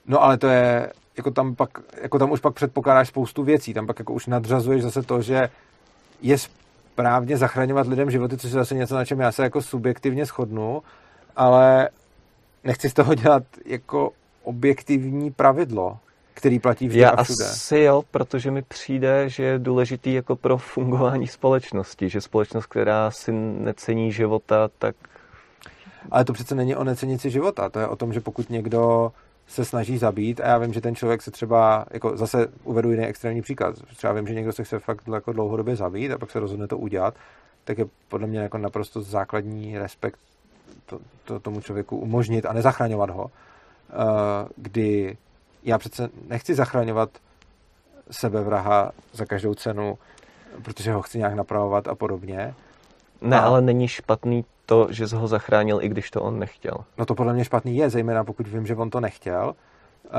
No 0.06 0.22
ale 0.22 0.38
to 0.38 0.46
je, 0.48 0.92
jako 1.16 1.30
tam, 1.30 1.54
pak, 1.54 1.70
jako 2.02 2.18
tam 2.18 2.30
už 2.30 2.40
pak 2.40 2.54
předpokládáš 2.54 3.08
spoustu 3.08 3.42
věcí, 3.42 3.74
tam 3.74 3.86
pak 3.86 3.98
jako 3.98 4.12
už 4.12 4.26
nadřazuješ 4.26 4.82
zase 4.82 5.02
to, 5.02 5.22
že 5.22 5.48
je 6.22 6.38
správně 6.38 7.36
zachraňovat 7.36 7.86
lidem 7.86 8.10
životy, 8.10 8.36
což 8.36 8.50
je 8.50 8.54
zase 8.54 8.74
něco, 8.74 8.94
na 8.94 9.04
čem 9.04 9.20
já 9.20 9.32
se 9.32 9.42
jako 9.42 9.62
subjektivně 9.62 10.24
shodnu, 10.24 10.82
ale 11.36 11.88
nechci 12.64 12.90
z 12.90 12.94
toho 12.94 13.14
dělat 13.14 13.42
jako 13.64 14.10
objektivní 14.42 15.30
pravidlo, 15.30 15.98
který 16.34 16.58
platí 16.58 16.88
vždy 16.88 17.00
Já 17.00 17.10
a 17.10 17.22
všude. 17.22 17.44
asi 17.44 17.78
jo, 17.78 18.02
protože 18.10 18.50
mi 18.50 18.62
přijde, 18.62 19.28
že 19.28 19.42
je 19.42 19.58
důležitý 19.58 20.14
jako 20.14 20.36
pro 20.36 20.58
fungování 20.58 21.26
společnosti, 21.26 22.08
že 22.08 22.20
společnost, 22.20 22.66
která 22.66 23.10
si 23.10 23.32
necení 23.32 24.12
života, 24.12 24.68
tak... 24.78 24.96
Ale 26.10 26.24
to 26.24 26.32
přece 26.32 26.54
není 26.54 26.76
o 26.76 26.84
necenici 26.84 27.30
života, 27.30 27.68
to 27.68 27.78
je 27.78 27.86
o 27.86 27.96
tom, 27.96 28.12
že 28.12 28.20
pokud 28.20 28.50
někdo 28.50 29.12
se 29.46 29.64
snaží 29.64 29.98
zabít 29.98 30.40
a 30.40 30.46
já 30.46 30.58
vím, 30.58 30.72
že 30.72 30.80
ten 30.80 30.96
člověk 30.96 31.22
se 31.22 31.30
třeba, 31.30 31.86
jako 31.90 32.16
zase 32.16 32.48
uvedu 32.64 32.90
jiný 32.90 33.04
extrémní 33.04 33.42
příklad, 33.42 33.74
třeba 33.96 34.12
vím, 34.12 34.26
že 34.26 34.34
někdo 34.34 34.52
se 34.52 34.64
chce 34.64 34.78
fakt 34.78 35.08
jako 35.14 35.32
dlouhodobě 35.32 35.76
zabít 35.76 36.12
a 36.12 36.18
pak 36.18 36.30
se 36.30 36.40
rozhodne 36.40 36.68
to 36.68 36.78
udělat, 36.78 37.14
tak 37.64 37.78
je 37.78 37.86
podle 38.08 38.26
mě 38.26 38.38
jako 38.38 38.58
naprosto 38.58 39.02
základní 39.02 39.78
respekt 39.78 40.18
to, 40.86 40.98
to, 41.24 41.40
tomu 41.40 41.60
člověku 41.60 41.96
umožnit 41.96 42.46
a 42.46 42.52
nezachraňovat 42.52 43.10
ho, 43.10 43.30
eh, 43.90 43.94
kdy 44.56 45.16
já 45.62 45.78
přece 45.78 46.08
nechci 46.28 46.54
zachraňovat 46.54 47.10
sebevraha 48.10 48.92
za 49.12 49.24
každou 49.24 49.54
cenu, 49.54 49.98
protože 50.62 50.92
ho 50.92 51.02
chci 51.02 51.18
nějak 51.18 51.34
napravovat 51.34 51.88
a 51.88 51.94
podobně. 51.94 52.54
Ne, 53.20 53.40
a... 53.40 53.40
ale 53.40 53.60
není 53.60 53.88
špatný 53.88 54.44
to, 54.66 54.86
že 54.90 55.08
jsi 55.08 55.16
ho 55.16 55.28
zachránil, 55.28 55.78
i 55.82 55.88
když 55.88 56.10
to 56.10 56.22
on 56.22 56.38
nechtěl. 56.38 56.74
No 56.98 57.06
to 57.06 57.14
podle 57.14 57.32
mě 57.32 57.44
špatný 57.44 57.76
je, 57.76 57.90
zejména 57.90 58.24
pokud 58.24 58.48
vím, 58.48 58.66
že 58.66 58.74
on 58.74 58.90
to 58.90 59.00
nechtěl. 59.00 59.54
Uh, 60.04 60.12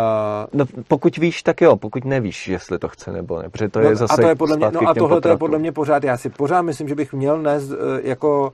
no, 0.53 0.65
pokud 0.87 1.17
víš, 1.17 1.43
tak 1.43 1.61
jo, 1.61 1.75
pokud 1.75 2.05
nevíš, 2.05 2.47
jestli 2.47 2.79
to 2.79 2.87
chce 2.87 3.11
nebo 3.11 3.41
ne, 3.41 3.49
protože 3.49 3.69
to 3.69 3.79
no, 3.79 3.89
je 3.89 3.95
zase 3.95 4.13
a 4.13 4.15
to 4.15 4.27
je 4.27 4.35
podle 4.35 4.57
mě, 4.57 4.67
No 4.71 4.89
a 4.89 4.93
tohle 4.93 5.21
to 5.21 5.29
je 5.29 5.37
podle 5.37 5.59
mě 5.59 5.71
pořád, 5.71 6.03
já 6.03 6.17
si 6.17 6.29
pořád 6.29 6.61
myslím, 6.61 6.87
že 6.87 6.95
bych 6.95 7.13
měl 7.13 7.41
nést 7.41 7.71
uh, 7.71 7.77
jako 8.01 8.53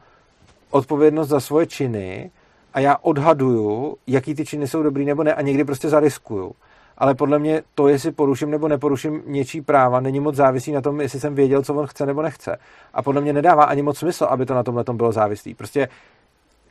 odpovědnost 0.72 1.28
za 1.28 1.40
svoje 1.40 1.66
činy 1.66 2.32
a 2.74 2.80
já 2.80 2.98
odhaduju, 3.02 3.98
jaký 4.08 4.36
ty 4.36 4.46
činy 4.46 4.68
jsou 4.68 4.84
dobrý 4.84 5.06
nebo 5.06 5.24
ne 5.24 5.34
a 5.34 5.42
někdy 5.42 5.64
prostě 5.64 5.90
zariskuju. 5.90 6.56
Ale 6.98 7.16
podle 7.16 7.40
mě 7.40 7.62
to, 7.76 7.88
jestli 7.88 8.12
poruším 8.12 8.52
nebo 8.52 8.68
neporuším 8.68 9.24
něčí 9.26 9.62
práva, 9.62 10.00
není 10.00 10.20
moc 10.20 10.36
závisí 10.36 10.72
na 10.72 10.82
tom, 10.82 11.02
jestli 11.02 11.20
jsem 11.20 11.36
věděl, 11.36 11.64
co 11.64 11.74
on 11.74 11.88
chce 11.88 12.06
nebo 12.06 12.22
nechce. 12.22 12.58
A 12.94 13.02
podle 13.02 13.22
mě 13.22 13.34
nedává 13.34 13.64
ani 13.64 13.82
moc 13.82 13.98
smysl, 13.98 14.26
aby 14.26 14.46
to 14.46 14.54
na 14.54 14.64
tomhle 14.64 14.84
bylo 14.94 15.12
závislý. 15.12 15.56
Prostě 15.56 15.88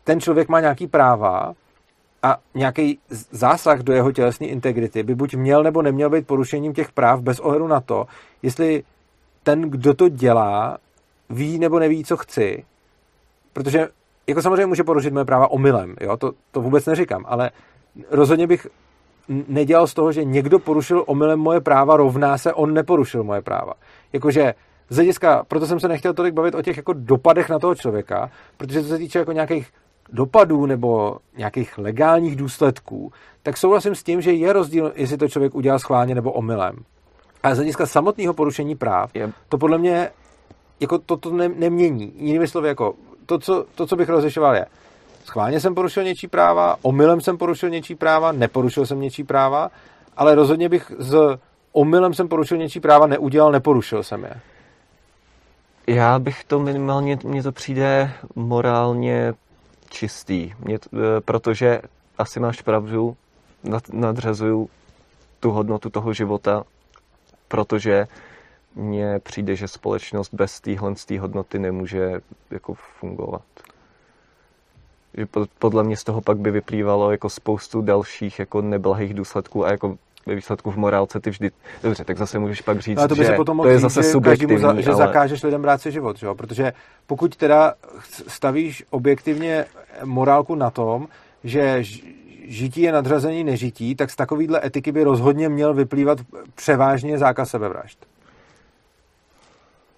ten 0.04 0.20
člověk 0.20 0.48
má 0.48 0.60
nějaký 0.60 0.86
práva 0.86 1.54
a 2.22 2.38
nějaký 2.54 2.98
zásah 3.30 3.78
do 3.78 3.92
jeho 3.92 4.12
tělesné 4.12 4.46
integrity 4.46 5.02
by 5.02 5.14
buď 5.14 5.34
měl 5.34 5.62
nebo 5.62 5.82
neměl 5.82 6.10
být 6.10 6.26
porušením 6.26 6.72
těch 6.72 6.92
práv 6.92 7.20
bez 7.20 7.40
ohledu 7.40 7.66
na 7.66 7.80
to, 7.80 8.06
jestli 8.42 8.82
ten, 9.42 9.70
kdo 9.70 9.94
to 9.94 10.08
dělá, 10.08 10.78
ví 11.30 11.58
nebo 11.58 11.78
neví, 11.78 12.04
co 12.04 12.16
chci 12.16 12.64
protože 13.52 13.88
jako 14.26 14.42
samozřejmě 14.42 14.66
může 14.66 14.84
porušit 14.84 15.12
moje 15.12 15.24
práva 15.24 15.50
omylem, 15.50 15.96
jo? 16.00 16.16
To, 16.16 16.32
to 16.50 16.60
vůbec 16.60 16.86
neříkám, 16.86 17.24
ale 17.28 17.50
rozhodně 18.10 18.46
bych 18.46 18.66
nedělal 19.48 19.86
z 19.86 19.94
toho, 19.94 20.12
že 20.12 20.24
někdo 20.24 20.58
porušil 20.58 21.04
omylem 21.06 21.40
moje 21.40 21.60
práva, 21.60 21.96
rovná 21.96 22.38
se, 22.38 22.52
on 22.52 22.74
neporušil 22.74 23.24
moje 23.24 23.42
práva. 23.42 23.72
Jakože 24.12 24.54
z 24.90 24.96
hlediska, 24.96 25.44
proto 25.48 25.66
jsem 25.66 25.80
se 25.80 25.88
nechtěl 25.88 26.14
tolik 26.14 26.34
bavit 26.34 26.54
o 26.54 26.62
těch 26.62 26.76
jako 26.76 26.92
dopadech 26.92 27.48
na 27.48 27.58
toho 27.58 27.74
člověka, 27.74 28.30
protože 28.56 28.82
co 28.82 28.88
se 28.88 28.98
týče 28.98 29.18
jako 29.18 29.32
nějakých 29.32 29.68
dopadů 30.12 30.66
nebo 30.66 31.16
nějakých 31.36 31.78
legálních 31.78 32.36
důsledků, 32.36 33.12
tak 33.42 33.56
souhlasím 33.56 33.94
s 33.94 34.02
tím, 34.02 34.20
že 34.20 34.32
je 34.32 34.52
rozdíl, 34.52 34.92
jestli 34.94 35.16
to 35.16 35.28
člověk 35.28 35.54
udělal 35.54 35.78
schválně 35.78 36.14
nebo 36.14 36.32
omylem. 36.32 36.76
A 37.42 37.54
z 37.54 37.56
hlediska 37.56 37.86
samotného 37.86 38.34
porušení 38.34 38.76
práv, 38.76 39.10
to 39.48 39.58
podle 39.58 39.78
mě 39.78 40.10
jako 40.80 40.98
to, 40.98 41.16
to 41.16 41.32
ne, 41.32 41.48
nemění. 41.48 42.12
Jinými 42.16 42.48
slovy, 42.48 42.68
jako 42.68 42.94
to, 43.26 43.38
co, 43.38 43.64
to, 43.74 43.86
co 43.86 43.96
bych 43.96 44.08
rozlišoval, 44.08 44.54
je, 44.54 44.66
schválně 45.24 45.60
jsem 45.60 45.74
porušil 45.74 46.04
něčí 46.04 46.28
práva, 46.28 46.76
omylem 46.82 47.20
jsem 47.20 47.38
porušil 47.38 47.70
něčí 47.70 47.94
práva, 47.94 48.32
neporušil 48.32 48.86
jsem 48.86 49.00
něčí 49.00 49.24
práva, 49.24 49.70
ale 50.16 50.34
rozhodně 50.34 50.68
bych 50.68 50.92
z 50.98 51.38
omylem 51.72 52.14
jsem 52.14 52.28
porušil 52.28 52.56
něčí 52.56 52.80
práva 52.80 53.06
neudělal, 53.06 53.52
neporušil 53.52 54.02
jsem 54.02 54.24
je. 54.24 54.34
Já 55.86 56.18
bych 56.18 56.44
to 56.44 56.58
minimálně, 56.58 57.18
mně 57.24 57.42
to 57.42 57.52
přijde 57.52 58.12
morálně 58.34 59.34
čistý, 59.90 60.52
mě, 60.58 60.74
e, 60.76 61.20
protože 61.20 61.82
asi 62.18 62.40
máš 62.40 62.62
pravdu, 62.62 63.16
nad, 63.64 63.88
nadřazuju 63.88 64.68
tu 65.40 65.50
hodnotu 65.50 65.90
toho 65.90 66.12
života, 66.12 66.64
protože 67.48 68.06
mně 68.74 69.18
přijde, 69.18 69.56
že 69.56 69.68
společnost 69.68 70.34
bez 70.34 70.60
téhle 70.60 70.94
hodnoty 71.20 71.58
nemůže 71.58 72.20
jako 72.50 72.74
fungovat. 72.74 73.42
Že 75.18 75.26
podle 75.58 75.84
mě 75.84 75.96
z 75.96 76.04
toho 76.04 76.20
pak 76.20 76.38
by 76.38 76.50
vyplývalo 76.50 77.10
jako 77.10 77.28
spoustu 77.28 77.82
dalších 77.82 78.38
jako 78.38 78.62
neblahých 78.62 79.14
důsledků 79.14 79.66
a 79.66 79.70
jako 79.70 79.96
ve 80.26 80.34
výsledku 80.34 80.70
v 80.70 80.76
morálce 80.76 81.20
ty 81.20 81.30
vždy... 81.30 81.50
Dobře, 81.82 82.04
tak 82.04 82.18
zase 82.18 82.38
můžeš 82.38 82.60
pak 82.60 82.80
říct, 82.80 82.98
ale 82.98 83.08
to 83.08 83.14
by 83.14 83.24
že 83.24 83.30
se 83.30 83.36
potom 83.36 83.58
to 83.58 83.68
je 83.68 83.78
zase 83.78 84.02
subjektivní, 84.02 84.58
za, 84.58 84.80
že 84.80 84.90
ale... 84.90 84.96
zakážeš 84.96 85.42
lidem 85.42 85.62
brát 85.62 85.82
si 85.82 85.92
život, 85.92 86.18
že 86.18 86.26
jo? 86.26 86.34
Protože 86.34 86.72
pokud 87.06 87.36
teda 87.36 87.74
stavíš 88.28 88.84
objektivně 88.90 89.64
morálku 90.04 90.54
na 90.54 90.70
tom, 90.70 91.08
že 91.44 91.82
žití 92.46 92.82
je 92.82 92.92
nadřazení 92.92 93.44
nežití, 93.44 93.94
tak 93.94 94.10
z 94.10 94.16
takovýhle 94.16 94.60
etiky 94.64 94.92
by 94.92 95.04
rozhodně 95.04 95.48
měl 95.48 95.74
vyplývat 95.74 96.18
převážně 96.54 97.18
zákaz 97.18 97.50
sebevražd. 97.50 98.11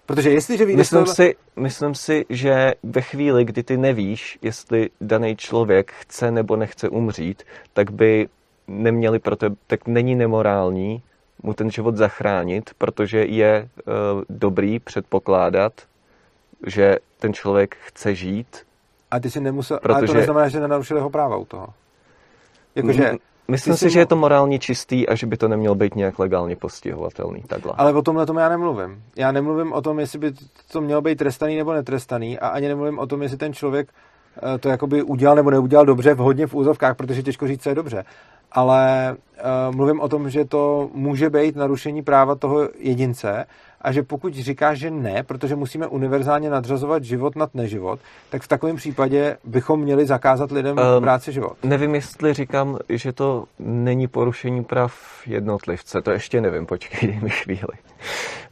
Protože 0.05 0.29
jestliže 0.29 0.65
vyjdeš 0.65 0.79
myslím, 0.79 0.99
tohle... 0.99 1.15
si, 1.15 1.35
myslím 1.55 1.95
si, 1.95 2.25
že 2.29 2.73
ve 2.83 3.01
chvíli, 3.01 3.45
kdy 3.45 3.63
ty 3.63 3.77
nevíš, 3.77 4.39
jestli 4.41 4.89
daný 5.01 5.35
člověk 5.35 5.91
chce 5.91 6.31
nebo 6.31 6.55
nechce 6.55 6.89
umřít, 6.89 7.43
tak 7.73 7.91
by 7.91 8.27
neměli 8.67 9.19
pro 9.19 9.35
tebe, 9.35 9.55
tak 9.67 9.87
není 9.87 10.15
nemorální 10.15 11.03
mu 11.43 11.53
ten 11.53 11.71
život 11.71 11.95
zachránit, 11.95 12.71
protože 12.77 13.25
je 13.25 13.69
uh, 13.87 13.93
dobrý 14.29 14.79
předpokládat, 14.79 15.73
že 16.67 16.97
ten 17.19 17.33
člověk 17.33 17.77
chce 17.79 18.15
žít. 18.15 18.65
A 19.11 19.19
ty 19.19 19.31
si 19.31 19.41
nemusel, 19.41 19.79
protože... 19.81 19.95
ale 19.95 20.07
to 20.07 20.13
neznamená, 20.13 20.47
že 20.47 20.59
nenarušil 20.59 20.97
jeho 20.97 21.09
práva 21.09 21.37
u 21.37 21.45
toho. 21.45 21.67
Jakože, 22.75 23.11
Myslím 23.47 23.77
si, 23.77 23.89
že 23.89 23.99
je 23.99 24.05
to 24.05 24.15
morálně 24.15 24.59
čistý 24.59 25.07
a 25.07 25.15
že 25.15 25.27
by 25.27 25.37
to 25.37 25.47
nemělo 25.47 25.75
být 25.75 25.95
nějak 25.95 26.19
legálně 26.19 26.55
postihovatelný. 26.55 27.43
Takhle. 27.47 27.73
Ale 27.77 27.93
o 27.93 28.01
tomhle 28.01 28.25
tomu 28.25 28.39
já 28.39 28.49
nemluvím. 28.49 29.03
Já 29.15 29.31
nemluvím 29.31 29.73
o 29.73 29.81
tom, 29.81 29.99
jestli 29.99 30.19
by 30.19 30.33
to 30.71 30.81
mělo 30.81 31.01
být 31.01 31.17
trestaný 31.17 31.57
nebo 31.57 31.73
netrestaný 31.73 32.39
a 32.39 32.47
ani 32.47 32.67
nemluvím 32.67 32.99
o 32.99 33.07
tom, 33.07 33.21
jestli 33.21 33.37
ten 33.37 33.53
člověk 33.53 33.89
eh, 34.37 34.57
to 34.57 34.69
jakoby 34.69 35.03
udělal 35.03 35.35
nebo 35.35 35.51
neudělal 35.51 35.85
dobře, 35.85 36.13
v 36.13 36.17
hodně 36.17 36.47
v 36.47 36.55
úzovkách, 36.55 36.95
protože 36.95 37.23
těžko 37.23 37.47
říct, 37.47 37.63
co 37.63 37.69
je 37.69 37.75
dobře. 37.75 38.05
Ale 38.51 39.15
uh, 39.69 39.75
mluvím 39.75 39.99
o 39.99 40.09
tom, 40.09 40.29
že 40.29 40.45
to 40.45 40.89
může 40.93 41.29
být 41.29 41.55
narušení 41.55 42.03
práva 42.03 42.35
toho 42.35 42.69
jedince 42.77 43.45
a 43.85 43.91
že 43.91 44.03
pokud 44.03 44.33
říká, 44.33 44.73
že 44.73 44.91
ne, 44.91 45.23
protože 45.23 45.55
musíme 45.55 45.87
univerzálně 45.87 46.49
nadřazovat 46.49 47.03
život 47.03 47.35
nad 47.35 47.55
neživot, 47.55 47.99
tak 48.29 48.41
v 48.41 48.47
takovém 48.47 48.75
případě 48.75 49.37
bychom 49.43 49.79
měli 49.79 50.05
zakázat 50.05 50.51
lidem 50.51 50.77
um, 50.77 51.03
práci 51.03 51.31
život. 51.31 51.57
Nevím, 51.63 51.95
jestli 51.95 52.33
říkám, 52.33 52.77
že 52.89 53.13
to 53.13 53.45
není 53.59 54.07
porušení 54.07 54.63
práv 54.63 54.93
jednotlivce, 55.25 56.01
to 56.01 56.11
ještě 56.11 56.41
nevím, 56.41 56.65
počkej, 56.65 57.09
dej 57.09 57.19
mi 57.19 57.29
chvíli. 57.29 57.61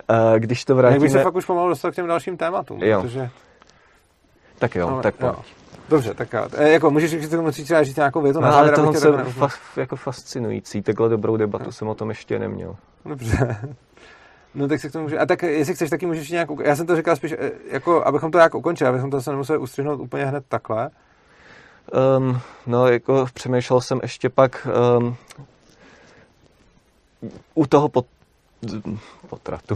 Uh, 0.09 0.39
když 0.39 0.65
to 0.65 0.75
vrátíme... 0.75 1.05
Jak 1.05 1.11
se 1.11 1.23
fakt 1.23 1.36
už 1.36 1.45
pomalu 1.45 1.69
dostal 1.69 1.91
k 1.91 1.95
těm 1.95 2.07
dalším 2.07 2.38
tématům, 2.38 2.84
jo. 2.84 3.01
protože... 3.01 3.29
Tak 4.59 4.75
jo, 4.75 4.89
no, 4.89 5.01
tak 5.01 5.15
pojď. 5.15 5.34
Jo. 5.34 5.43
Dobře, 5.89 6.13
tak 6.13 6.34
jo. 6.34 6.47
E, 6.57 6.69
jako, 6.69 6.91
můžeš 6.91 7.11
říct, 7.11 7.29
tomu 7.29 7.51
říct, 7.51 7.71
říct 7.81 7.95
nějakou 7.95 8.21
větu 8.21 8.39
no, 8.39 8.47
na 8.47 8.51
závěr, 8.51 8.79
ale 8.79 8.93
tohle 8.93 9.19
je 9.21 9.23
fa- 9.23 9.59
jako 9.77 9.95
fascinující. 9.95 10.81
Takhle 10.81 11.09
dobrou 11.09 11.38
debatu 11.38 11.65
no. 11.65 11.71
jsem 11.71 11.88
o 11.88 11.95
tom 11.95 12.09
ještě 12.09 12.39
neměl. 12.39 12.75
Dobře. 13.05 13.57
No 14.56 14.68
tak 14.68 14.80
se 14.80 14.89
k 14.89 14.91
tomu 14.91 15.04
může... 15.04 15.20
A 15.20 15.26
tak 15.26 15.43
jestli 15.43 15.76
chceš, 15.76 15.89
taky 15.89 16.06
můžeš 16.06 16.30
nějak... 16.30 16.49
Já 16.64 16.76
jsem 16.76 16.88
to 16.88 16.95
říkal 16.95 17.16
spíš, 17.16 17.32
eh, 17.32 17.51
jako, 17.72 18.06
abychom 18.06 18.32
to 18.32 18.38
nějak 18.38 18.56
ukončili, 18.56 18.89
abychom 18.89 19.12
to 19.12 19.22
se 19.22 19.32
nemuseli 19.32 19.60
ustřihnout 19.60 19.99
úplně 19.99 20.26
hned 20.26 20.45
takhle. 20.47 20.89
Um, 22.18 22.39
no, 22.68 22.88
jako 22.88 23.26
přemýšlel 23.34 23.82
jsem 23.82 23.99
ještě 24.01 24.30
pak 24.30 24.68
um, 24.97 25.16
u 27.54 27.68
toho 27.68 27.89
pot, 27.89 28.06
potratu, 29.30 29.76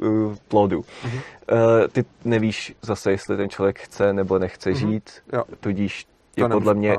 plodu. 0.48 0.80
Mm-hmm. 0.80 1.20
Uh, 1.52 1.88
ty 1.88 2.04
nevíš 2.24 2.74
zase, 2.82 3.10
jestli 3.10 3.36
ten 3.36 3.48
člověk 3.48 3.78
chce 3.78 4.12
nebo 4.12 4.38
nechce 4.38 4.70
mm-hmm. 4.70 4.88
žít, 4.88 5.10
jo. 5.32 5.44
tudíž 5.60 6.06
je 6.36 6.48
to 6.48 6.54
podle 6.54 6.74
mě 6.74 6.96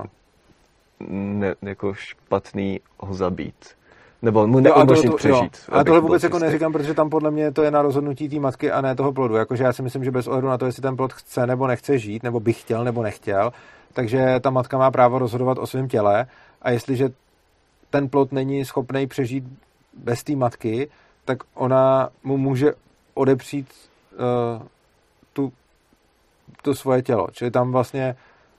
ne, 1.10 1.56
jako 1.62 1.94
špatný 1.94 2.80
ho 3.00 3.14
zabít. 3.14 3.79
Nebo 4.22 4.48
mu 4.48 4.60
neumožnit 4.60 5.16
přežít. 5.16 5.58
Jo. 5.72 5.78
A 5.78 5.84
tohle 5.84 6.02
vůbec 6.02 6.24
jako 6.24 6.40
neříkám, 6.40 6.74
protože 6.74 6.94
tam 6.94 7.10
podle 7.10 7.32
mě 7.32 7.52
to 7.52 7.64
je 7.64 7.72
na 7.72 7.82
rozhodnutí 7.82 8.30
té 8.30 8.40
matky 8.40 8.72
a 8.72 8.82
ne 8.82 8.96
toho 8.96 9.14
plodu. 9.14 9.36
Jakože 9.36 9.64
já 9.64 9.74
si 9.74 9.82
myslím, 9.82 10.04
že 10.04 10.12
bez 10.12 10.28
ohledu 10.28 10.48
na 10.48 10.58
to, 10.58 10.66
jestli 10.66 10.82
ten 10.82 10.96
plod 10.96 11.14
chce 11.14 11.48
nebo 11.48 11.68
nechce 11.68 11.98
žít, 11.98 12.24
nebo 12.24 12.40
by 12.40 12.54
chtěl 12.54 12.84
nebo 12.84 13.04
nechtěl, 13.04 13.54
takže 13.94 14.40
ta 14.40 14.50
matka 14.50 14.78
má 14.78 14.92
právo 14.92 15.20
rozhodovat 15.20 15.58
o 15.58 15.68
svém 15.68 15.88
těle 15.88 16.26
a 16.62 16.70
jestliže 16.70 17.10
ten 17.90 18.10
plod 18.10 18.32
není 18.32 18.66
schopný 18.66 19.08
přežít 19.08 19.44
bez 19.94 20.24
té 20.24 20.36
matky, 20.36 20.90
tak 21.26 21.38
ona 21.54 22.10
mu 22.24 22.38
může 22.38 22.74
odepřít 23.14 23.68
uh, 24.14 24.64
tu, 25.34 25.52
to 26.62 26.76
svoje 26.76 27.02
tělo. 27.02 27.28
Čili 27.32 27.52
tam 27.52 27.72
vlastně, 27.72 28.16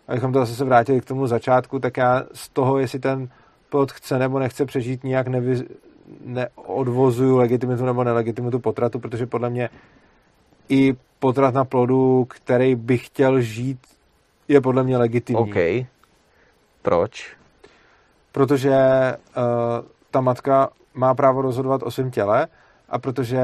abychom 0.08 0.32
to 0.32 0.38
zase 0.38 0.54
se 0.54 0.64
vrátili 0.64 1.00
k 1.00 1.04
tomu 1.04 1.26
začátku, 1.26 1.78
tak 1.78 1.96
já 1.96 2.22
z 2.32 2.48
toho, 2.48 2.78
jestli 2.78 2.98
ten 2.98 3.28
plod 3.70 3.92
chce 3.92 4.18
nebo 4.18 4.38
nechce 4.38 4.66
přežít, 4.66 5.04
nijak 5.04 5.26
nevy, 5.28 5.64
neodvozuju 6.24 7.36
legitimitu 7.36 7.84
nebo 7.84 8.04
nelegitimitu 8.04 8.58
potratu, 8.58 8.98
protože 8.98 9.26
podle 9.26 9.50
mě 9.50 9.70
i 10.68 10.94
potrat 11.18 11.54
na 11.54 11.64
plodu, 11.64 12.24
který 12.24 12.74
by 12.74 12.98
chtěl 12.98 13.40
žít, 13.40 13.78
je 14.48 14.60
podle 14.60 14.82
mě 14.82 14.96
legitimní. 14.96 15.42
OK. 15.42 15.86
Proč? 16.82 17.36
Protože 18.32 18.76
uh, 19.36 19.42
ta 20.10 20.20
matka 20.20 20.68
má 20.94 21.14
právo 21.14 21.42
rozhodovat 21.42 21.82
o 21.82 21.90
svém 21.90 22.10
těle 22.10 22.48
a 22.88 22.98
protože 22.98 23.40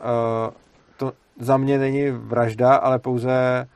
uh, 0.00 0.54
to 0.96 1.12
za 1.38 1.56
mě 1.56 1.78
není 1.78 2.10
vražda, 2.10 2.74
ale 2.74 2.98
pouze 2.98 3.66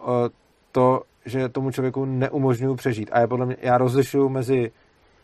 uh, 0.00 0.28
to, 0.72 1.02
že 1.26 1.48
tomu 1.48 1.70
člověku 1.70 2.04
neumožňuji 2.04 2.74
přežít. 2.74 3.10
A 3.12 3.20
je 3.20 3.26
podle 3.26 3.46
mě, 3.46 3.56
já 3.60 3.78
rozlišuju 3.78 4.28
mezi 4.28 4.72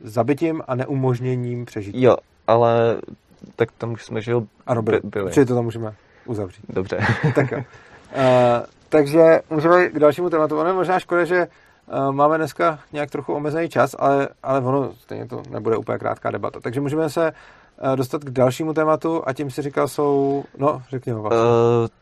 zabitím 0.01 0.62
a 0.68 0.74
neumožněním 0.74 1.64
přežít. 1.64 1.94
Jo, 1.94 2.16
ale 2.46 2.96
tak 3.57 3.72
tam 3.72 3.92
už 3.92 4.05
jsme, 4.05 4.20
žil 4.20 4.46
ano, 4.66 4.82
byli. 4.82 5.01
byli. 5.05 5.32
Čili 5.32 5.46
to 5.46 5.55
tam 5.55 5.64
můžeme 5.64 5.94
uzavřít. 6.26 6.64
Dobře. 6.68 6.98
tak 7.34 7.51
jo. 7.53 7.59
Uh, 7.59 7.64
takže 8.88 9.40
můžeme 9.51 9.88
k 9.88 9.98
dalšímu 9.98 10.30
tématu. 10.30 10.59
Ono 10.59 10.68
je 10.68 10.74
možná 10.74 10.98
škoda, 10.98 11.24
že 11.24 11.46
uh, 11.46 12.12
máme 12.12 12.36
dneska 12.38 12.78
nějak 12.92 13.11
trochu 13.11 13.34
omezený 13.34 13.68
čas, 13.68 13.96
ale, 13.98 14.28
ale 14.42 14.61
ono 14.61 14.92
stejně 14.92 15.26
to 15.26 15.42
nebude 15.51 15.76
úplně 15.76 15.98
krátká 15.98 16.30
debata. 16.30 16.61
Takže 16.61 16.80
můžeme 16.80 17.11
se 17.11 17.32
uh, 17.82 17.96
dostat 17.96 18.24
k 18.24 18.30
dalšímu 18.30 18.74
tématu 18.74 19.22
a 19.26 19.32
tím 19.32 19.51
si 19.51 19.62
říkal 19.62 19.88
jsou, 19.88 20.44
no 20.59 20.82
řekni 20.90 21.12
ho 21.12 21.22
vlastně. 21.22 21.40
Uh, 21.40 21.99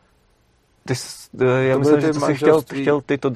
ty, 0.85 0.93
já 1.61 1.73
to 1.73 1.79
myslím, 1.79 2.01
že 2.01 2.13
jsi 2.13 2.35
chtěl, 2.35 2.61
chtěl 2.61 3.01
ty 3.01 3.17
to... 3.17 3.31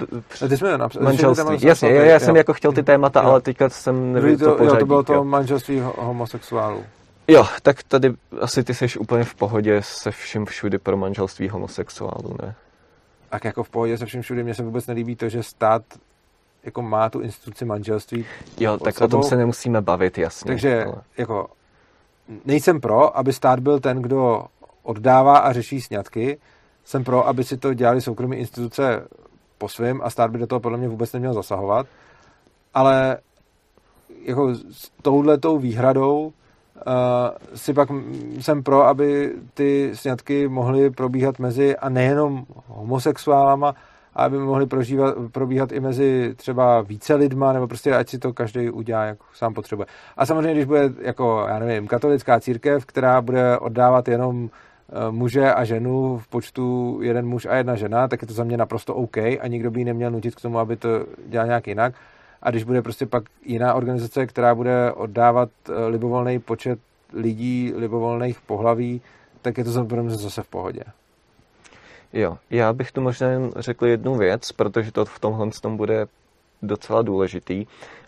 Ty 0.50 0.58
jsme 0.58 0.78
napsali. 0.78 1.06
Manželství. 1.06 1.68
Jasně, 1.68 1.90
já, 1.90 2.04
já 2.04 2.20
jsem 2.20 2.36
jako 2.36 2.54
chtěl 2.54 2.72
ty 2.72 2.84
témata, 2.84 3.22
jo. 3.22 3.30
ale 3.30 3.42
teďka 3.42 3.70
jsem 3.70 4.14
nevěděl 4.14 4.52
to, 4.52 4.58
pořadí. 4.58 4.76
Jo, 4.76 4.80
to 4.80 4.86
bylo 4.86 5.04
to 5.04 5.14
jo. 5.14 5.24
manželství 5.24 5.80
homosexuálů. 5.98 6.84
Jo, 7.28 7.46
tak 7.62 7.84
tady 7.84 8.14
asi 8.42 8.64
ty 8.64 8.74
jsi 8.74 9.00
úplně 9.00 9.24
v 9.24 9.36
pohodě 9.36 9.82
se 9.82 10.12
vším 10.12 10.46
všudy 10.46 10.78
pro 10.78 10.98
manželství 10.98 11.50
homosexuálů, 11.50 12.36
ne? 12.42 12.56
Tak 13.30 13.46
jako 13.46 13.64
v 13.64 13.70
pohodě 13.70 13.98
se 13.98 14.06
vším 14.06 14.22
všudy, 14.22 14.44
mně 14.44 14.56
se 14.56 14.64
vůbec 14.64 14.88
nelíbí 14.88 15.16
to, 15.16 15.30
že 15.30 15.44
stát 15.44 15.82
jako 16.64 16.82
má 16.82 17.10
tu 17.10 17.20
instituci 17.20 17.66
manželství. 17.66 18.26
Jo, 18.60 18.78
tak 18.78 18.96
sebou. 18.96 19.06
o 19.06 19.10
tom 19.10 19.24
se 19.24 19.36
nemusíme 19.36 19.82
bavit, 19.82 20.18
jasně. 20.18 20.50
Takže 20.50 20.86
ale... 20.86 20.96
jako 21.18 21.48
nejsem 22.46 22.82
pro, 22.82 23.18
aby 23.18 23.34
stát 23.34 23.60
byl 23.60 23.80
ten, 23.80 24.02
kdo 24.02 24.46
oddává 24.84 25.38
a 25.38 25.54
řeší 25.54 25.82
sňatky, 25.82 26.38
jsem 26.84 27.04
pro, 27.04 27.28
aby 27.28 27.44
si 27.44 27.58
to 27.58 27.74
dělali 27.74 28.02
soukromí 28.02 28.38
instituce 28.38 29.08
po 29.58 29.70
svém 29.70 30.02
a 30.04 30.10
stát 30.10 30.32
by 30.32 30.38
do 30.38 30.48
toho 30.48 30.60
podle 30.60 30.78
mě 30.78 30.88
vůbec 30.88 31.14
neměl 31.14 31.34
zasahovat. 31.34 31.88
Ale 32.74 33.18
jako 34.26 34.56
s 34.56 34.92
touhletou 35.02 35.58
výhradou 35.58 36.26
uh, 36.26 36.32
si 37.56 37.74
pak 37.74 37.90
jsem 38.40 38.64
pro, 38.64 38.88
aby 38.88 39.34
ty 39.54 39.92
sňatky 39.94 40.48
mohly 40.48 40.90
probíhat 40.90 41.40
mezi 41.40 41.78
a 41.78 41.90
nejenom 41.90 42.46
homosexuálama, 42.68 43.76
aby 44.16 44.38
mohly 44.38 44.66
prožívat, 44.66 45.16
probíhat 45.32 45.72
i 45.72 45.80
mezi 45.80 46.34
třeba 46.36 46.82
více 46.82 47.16
lidma, 47.16 47.54
nebo 47.54 47.68
prostě 47.68 47.96
ať 47.96 48.10
si 48.10 48.20
to 48.20 48.34
každý 48.34 48.70
udělá, 48.70 49.04
jak 49.04 49.18
sám 49.34 49.54
potřebuje. 49.54 49.86
A 50.18 50.26
samozřejmě, 50.26 50.54
když 50.54 50.66
bude 50.66 50.94
jako, 51.02 51.46
já 51.50 51.60
nevím, 51.60 51.88
katolická 51.88 52.40
církev, 52.40 52.86
která 52.86 53.22
bude 53.22 53.58
oddávat 53.58 54.08
jenom 54.08 54.50
muže 55.12 55.54
a 55.54 55.64
ženu 55.64 56.18
v 56.18 56.28
počtu 56.28 57.00
jeden 57.02 57.26
muž 57.28 57.46
a 57.46 57.56
jedna 57.56 57.76
žena, 57.76 58.08
tak 58.08 58.22
je 58.22 58.28
to 58.28 58.34
za 58.34 58.44
mě 58.44 58.58
naprosto 58.58 58.96
OK 58.96 59.18
a 59.18 59.48
nikdo 59.48 59.72
by 59.72 59.80
ji 59.80 59.86
neměl 59.86 60.12
nutit 60.12 60.36
k 60.36 60.42
tomu, 60.42 60.60
aby 60.60 60.76
to 60.76 61.06
dělal 61.28 61.48
nějak 61.48 61.68
jinak. 61.68 61.94
A 62.42 62.50
když 62.50 62.64
bude 62.64 62.82
prostě 62.82 63.06
pak 63.06 63.24
jiná 63.46 63.74
organizace, 63.74 64.26
která 64.26 64.56
bude 64.56 64.92
oddávat 64.92 65.50
eh, 65.70 65.86
libovolný 65.86 66.40
počet 66.40 66.80
lidí, 67.14 67.74
libovolných 67.76 68.42
pohlaví, 68.42 69.02
tak 69.42 69.58
je 69.58 69.64
to 69.64 69.72
za 69.72 69.84
mě 69.84 70.10
zase 70.10 70.44
v 70.44 70.48
pohodě. 70.48 70.84
Jo, 72.14 72.38
já 72.50 72.74
bych 72.74 72.92
tu 72.92 73.02
možná 73.02 73.28
řekl 73.56 73.86
jednu 73.88 74.16
věc, 74.16 74.52
protože 74.52 74.92
to 74.92 75.06
v 75.06 75.20
tomhle 75.20 75.50
tom 75.62 75.78
bude 75.78 76.06
docela 76.62 77.02
důležitý. 77.02 77.66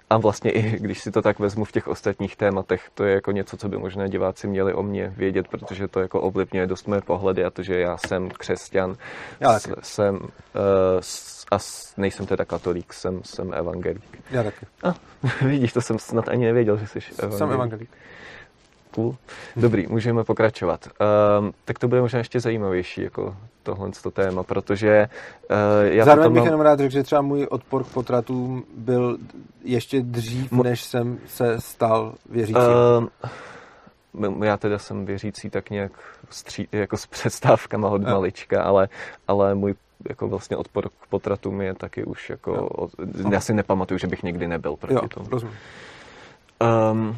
A 0.09 0.17
vlastně 0.17 0.51
i 0.51 0.79
když 0.79 0.99
si 0.99 1.11
to 1.11 1.21
tak 1.21 1.39
vezmu 1.39 1.65
v 1.65 1.71
těch 1.71 1.87
ostatních 1.87 2.35
tématech, 2.35 2.89
to 2.93 3.03
je 3.03 3.13
jako 3.13 3.31
něco, 3.31 3.57
co 3.57 3.69
by 3.69 3.77
možná 3.77 4.07
diváci 4.07 4.47
měli 4.47 4.73
o 4.73 4.83
mě 4.83 5.13
vědět, 5.17 5.47
protože 5.47 5.87
to 5.87 5.99
jako 5.99 6.21
ovlivňuje 6.21 6.67
dost 6.67 6.87
moje 6.87 7.01
pohledy 7.01 7.45
a 7.45 7.49
to, 7.49 7.63
že 7.63 7.79
já 7.79 7.97
jsem 7.97 8.29
křesťan, 8.29 8.95
já 9.39 9.59
taky. 9.59 9.81
jsem 9.81 10.15
uh, 10.15 10.21
a 11.51 11.57
nejsem 11.97 12.25
teda 12.25 12.45
katolík, 12.45 12.93
jsem, 12.93 13.23
jsem 13.23 13.53
evangelík. 13.53 14.23
Já 14.31 14.43
taky. 14.43 14.65
A, 14.83 14.95
vidíš, 15.45 15.73
to 15.73 15.81
jsem 15.81 15.99
snad 15.99 16.29
ani 16.29 16.45
nevěděl, 16.45 16.77
že 16.77 16.87
jsi 16.87 16.99
evangelík. 16.99 17.37
Jsem 17.37 17.51
evangelík. 17.51 17.89
Cool. 18.95 19.15
Dobrý, 19.55 19.87
můžeme 19.87 20.23
pokračovat. 20.23 20.87
Um, 21.39 21.53
tak 21.65 21.79
to 21.79 21.87
bude 21.87 22.01
možná 22.01 22.19
ještě 22.19 22.39
zajímavější, 22.39 23.01
jako 23.01 23.35
tohle 23.63 23.91
to 24.03 24.11
téma, 24.11 24.43
protože 24.43 25.09
uh, 25.49 25.57
já 25.83 26.05
Zároveň 26.05 26.31
bych 26.31 26.39
mám... 26.39 26.45
jenom 26.45 26.61
rád 26.61 26.79
řekl, 26.79 26.91
že 26.91 27.03
třeba 27.03 27.21
můj 27.21 27.47
odpor 27.49 27.83
k 27.83 27.87
potratům 27.87 28.63
byl 28.77 29.17
ještě 29.63 30.01
dřív, 30.01 30.51
M- 30.51 30.63
než 30.63 30.83
jsem 30.83 31.19
se 31.27 31.61
stal 31.61 32.13
věřícím. 32.29 32.61
Uh, 34.13 34.45
já 34.45 34.57
teda 34.57 34.79
jsem 34.79 35.05
věřící 35.05 35.49
tak 35.49 35.69
nějak 35.69 35.91
stří, 36.29 36.67
jako 36.71 36.97
s 36.97 37.05
představkama 37.07 37.89
od 37.89 38.01
malička, 38.01 38.63
ale, 38.63 38.89
ale 39.27 39.55
můj 39.55 39.75
jako 40.09 40.27
vlastně 40.27 40.57
odpor 40.57 40.89
k 40.89 41.07
potratům 41.09 41.61
je 41.61 41.73
taky 41.73 42.03
už 42.03 42.29
jako, 42.29 42.67
od, 42.67 42.91
já 43.31 43.39
si 43.39 43.53
nepamatuju, 43.53 43.97
že 43.97 44.07
bych 44.07 44.23
někdy 44.23 44.47
nebyl 44.47 44.75
proti 44.75 44.93
jo, 44.93 45.07
tomu. 45.07 45.29
Rozumím. 45.29 45.55
Um, 46.91 47.17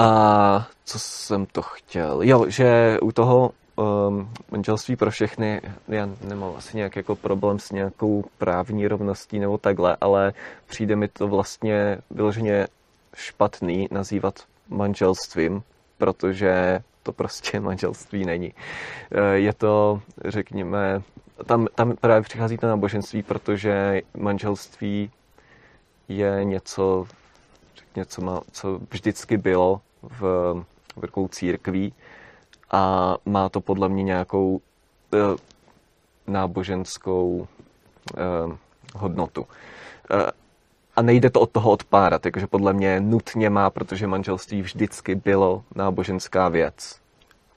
A 0.00 0.66
co 0.84 0.98
jsem 0.98 1.46
to 1.46 1.62
chtěl? 1.62 2.22
Jo, 2.22 2.44
že 2.48 2.98
u 3.02 3.12
toho 3.12 3.50
um, 3.76 4.30
manželství 4.50 4.96
pro 4.96 5.10
všechny, 5.10 5.60
já 5.88 6.08
nemám 6.24 6.52
asi 6.56 6.76
nějak 6.76 6.96
jako 6.96 7.16
problém 7.16 7.58
s 7.58 7.70
nějakou 7.70 8.24
právní 8.38 8.88
rovností 8.88 9.38
nebo 9.38 9.58
takhle, 9.58 9.96
ale 10.00 10.32
přijde 10.66 10.96
mi 10.96 11.08
to 11.08 11.28
vlastně 11.28 11.98
vyloženě 12.10 12.68
špatný 13.14 13.88
nazývat 13.90 14.34
manželstvím, 14.68 15.62
protože 15.98 16.82
to 17.02 17.12
prostě 17.12 17.60
manželství 17.70 18.24
není. 18.24 18.54
Eh, 19.12 19.38
je 19.38 19.52
to, 19.52 20.00
řekněme, 20.24 21.02
tam, 21.46 21.66
tam 21.74 21.96
právě 21.96 22.22
přichází 22.22 22.58
to 22.58 22.66
náboženství, 22.66 23.22
protože 23.22 24.02
manželství 24.16 25.10
je 26.08 26.44
něco, 26.44 27.06
něco 27.96 28.22
má, 28.22 28.40
co 28.52 28.80
vždycky 28.90 29.36
bylo 29.36 29.80
v, 30.02 30.20
v 30.96 31.04
rukou 31.04 31.28
církví 31.28 31.94
a 32.70 33.14
má 33.24 33.48
to 33.48 33.60
podle 33.60 33.88
mě 33.88 34.02
nějakou 34.02 34.60
e, 35.14 35.18
náboženskou 36.26 37.48
e, 38.16 38.20
hodnotu. 38.94 39.46
E, 40.10 40.32
a 40.96 41.02
nejde 41.02 41.30
to 41.30 41.40
od 41.40 41.50
toho 41.50 41.70
odpárat, 41.70 42.24
jakože 42.24 42.46
podle 42.46 42.72
mě 42.72 43.00
nutně 43.00 43.50
má, 43.50 43.70
protože 43.70 44.06
manželství 44.06 44.62
vždycky 44.62 45.14
bylo 45.14 45.64
náboženská 45.74 46.48
věc. 46.48 47.00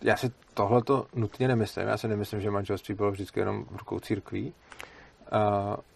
Já 0.01 0.17
si 0.17 0.31
tohle 0.53 0.83
to 0.83 1.05
nutně 1.15 1.47
nemyslím. 1.47 1.87
Já 1.87 1.97
si 1.97 2.07
nemyslím, 2.07 2.41
že 2.41 2.51
manželství 2.51 2.95
bylo 2.95 3.11
vždycky 3.11 3.39
jenom 3.39 3.65
v 3.65 3.77
rukou 3.77 3.99
církví. 3.99 4.53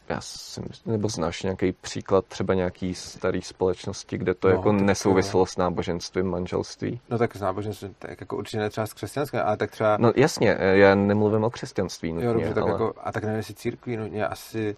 Já 0.10 0.22
si 0.22 0.62
myslím, 0.62 0.91
nebo 0.91 1.10
znáš 1.10 1.43
nějaký 1.43 1.72
příklad 1.72 2.26
třeba 2.26 2.53
nějaký 2.53 2.95
starý 2.95 3.41
společnosti, 3.41 4.18
kde 4.18 4.34
to 4.34 4.47
no, 4.47 4.53
jako 4.53 4.72
nesouviselo 4.72 5.45
s 5.45 5.58
náboženstvím 5.58 6.26
manželství? 6.26 7.01
No 7.10 7.18
tak 7.18 7.36
s 7.36 7.41
náboženstvím, 7.41 7.95
tak 7.99 8.22
jako 8.22 8.38
určitě 8.38 8.60
ne 8.60 8.70
třeba 8.70 8.88
s 8.88 8.93
křesťanstvím, 8.93 9.41
ale 9.45 9.58
tak 9.58 9.72
třeba... 9.72 9.97
No 9.97 10.12
jasně, 10.16 10.58
já 10.60 10.95
nemluvím 10.95 11.43
o 11.43 11.49
křesťanství 11.49 12.14
nutně, 12.14 12.28
jo, 12.28 12.34
dobře, 12.34 12.53
tak 12.53 12.64
ale... 12.64 12.72
jako, 12.72 12.93
a 13.03 13.12
tak 13.12 13.24
nevím, 13.24 13.38
jestli 13.38 13.53
církví 13.53 13.97
nutně 13.97 14.28
asi... 14.28 14.76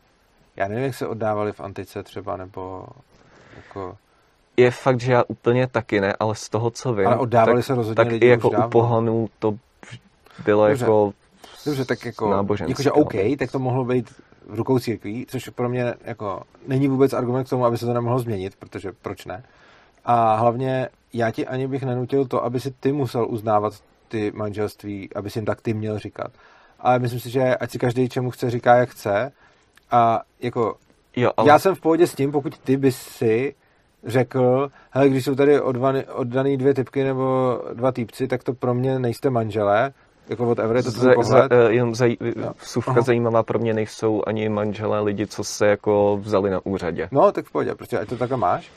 Já 0.55 0.67
nevím, 0.67 0.83
jak 0.83 0.95
se 0.95 1.07
oddávali 1.07 1.51
v 1.51 1.59
antice 1.59 2.03
třeba, 2.03 2.37
nebo 2.37 2.85
jako... 3.55 3.97
Je 4.57 4.71
fakt, 4.71 5.01
že 5.01 5.11
já 5.11 5.23
úplně 5.27 5.67
taky 5.67 6.01
ne, 6.01 6.13
ale 6.19 6.35
z 6.35 6.49
toho, 6.49 6.71
co 6.71 6.93
vím... 6.93 7.07
Ale 7.07 7.17
oddávali 7.17 7.57
tak, 7.57 7.65
se 7.65 7.75
rozhodně 7.75 7.95
tak 7.95 8.07
lidi 8.07 8.25
i 8.25 8.29
jako 8.29 8.49
u 8.49 8.69
pohanů 8.69 9.29
to 9.39 9.57
bylo 10.43 10.67
Dobře. 10.67 10.83
jako 10.83 11.13
Dobře, 11.65 11.85
tak 11.85 12.05
jako, 12.05 12.45
jakože 12.67 12.91
OK, 12.91 13.13
tak 13.39 13.51
to 13.51 13.59
mohlo 13.59 13.85
být 13.85 14.21
v 14.49 14.55
rukou 14.55 14.79
církví, 14.79 15.25
což 15.29 15.49
pro 15.49 15.69
mě 15.69 15.93
jako 16.01 16.43
není 16.67 16.87
vůbec 16.87 17.13
argument 17.13 17.43
k 17.43 17.49
tomu, 17.49 17.65
aby 17.65 17.77
se 17.77 17.85
to 17.85 17.93
nemohlo 17.93 18.19
změnit, 18.19 18.55
protože 18.59 18.91
proč 19.01 19.25
ne? 19.25 19.43
A 20.05 20.35
hlavně 20.35 20.89
já 21.13 21.31
ti 21.31 21.47
ani 21.47 21.67
bych 21.67 21.83
nenutil 21.83 22.25
to, 22.25 22.43
aby 22.43 22.59
si 22.59 22.71
ty 22.71 22.91
musel 22.91 23.25
uznávat 23.29 23.73
ty 24.07 24.31
manželství, 24.35 25.09
aby 25.15 25.29
si 25.29 25.39
jim 25.39 25.45
tak 25.45 25.61
ty 25.61 25.73
měl 25.73 25.99
říkat. 25.99 26.31
Ale 26.79 26.99
myslím 26.99 27.19
si, 27.19 27.29
že 27.29 27.55
ať 27.55 27.71
si 27.71 27.79
každý 27.79 28.09
čemu 28.09 28.31
chce 28.31 28.49
říká, 28.49 28.75
jak 28.75 28.89
chce. 28.89 29.31
A 29.91 30.21
jako 30.39 30.75
jo, 31.15 31.31
ale... 31.37 31.49
já 31.49 31.59
jsem 31.59 31.75
v 31.75 31.81
pohodě 31.81 32.07
s 32.07 32.15
tím, 32.15 32.31
pokud 32.31 32.57
ty 32.57 32.77
bys 32.77 32.97
si 32.97 33.55
řekl, 34.03 34.71
hele, 34.91 35.09
když 35.09 35.25
jsou 35.25 35.35
tady 35.35 35.61
oddaný 36.13 36.57
dvě 36.57 36.73
typky 36.73 37.03
nebo 37.03 37.59
dva 37.73 37.91
týpci, 37.91 38.27
tak 38.27 38.43
to 38.43 38.53
pro 38.53 38.73
mě 38.73 38.99
nejste 38.99 39.29
manželé, 39.29 39.93
jako 40.29 40.45
whatever, 40.45 40.77
je 40.77 40.83
to 40.83 40.91
pohled? 40.91 41.51
Za, 41.51 41.69
jenom 41.69 41.95
zaj, 41.95 42.15
vsuvka 42.57 42.91
Aha. 42.91 43.01
zajímavá 43.01 43.43
pro 43.43 43.59
mě 43.59 43.73
nejsou 43.73 44.21
ani 44.27 44.49
manželé 44.49 44.99
lidi, 44.99 45.27
co 45.27 45.43
se 45.43 45.67
jako 45.67 46.17
vzali 46.17 46.49
na 46.49 46.59
úřadě. 46.65 47.09
No, 47.11 47.31
tak 47.31 47.45
v 47.45 47.51
pohodě, 47.51 47.75
prostě 47.75 47.99
ať 47.99 48.09
to 48.09 48.17
takhle 48.17 48.37
máš. 48.37 48.71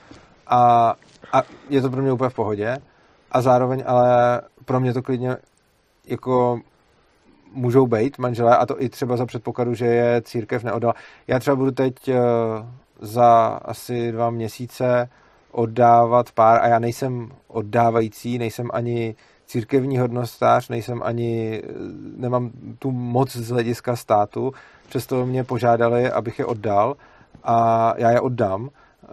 A, 0.46 0.94
a 1.32 1.42
je 1.68 1.82
to 1.82 1.90
pro 1.90 2.03
mě 2.03 2.12
úplně 2.12 2.30
v 2.30 2.34
pohodě. 2.34 2.76
A 3.32 3.40
zároveň 3.40 3.84
ale 3.86 4.40
pro 4.64 4.80
mě 4.80 4.92
to 4.92 5.03
klidně 5.03 5.36
jako 6.07 6.61
můžou 7.53 7.86
být 7.86 8.18
manželé 8.18 8.57
a 8.57 8.66
to 8.66 8.82
i 8.82 8.88
třeba 8.88 9.16
za 9.16 9.26
předpokladu, 9.26 9.74
že 9.74 9.86
je 9.86 10.22
církev 10.22 10.64
neodala. 10.64 10.94
Já 11.26 11.38
třeba 11.38 11.57
budu 11.57 11.70
teď 11.70 11.94
uh, 12.09 12.16
za 13.00 13.61
asi 13.64 14.12
dva 14.12 14.30
měsíce 14.30 15.09
oddávat 15.50 16.32
pár 16.32 16.61
a 16.62 16.68
já 16.68 16.78
nejsem 16.78 17.28
oddávající, 17.48 18.38
nejsem 18.38 18.68
ani 18.72 19.14
církevní 19.53 19.98
hodnostář, 19.98 20.68
nejsem 20.68 21.03
ani, 21.03 21.62
nemám 22.16 22.50
tu 22.78 22.90
moc 22.90 23.36
z 23.36 23.50
hlediska 23.50 23.96
státu, 23.96 24.53
přesto 24.88 25.26
mě 25.26 25.44
požádali, 25.44 26.11
abych 26.11 26.38
je 26.38 26.46
oddal 26.46 26.96
a 27.44 27.94
já 27.96 28.11
je 28.11 28.20
oddám 28.20 28.70
eh, 28.70 29.09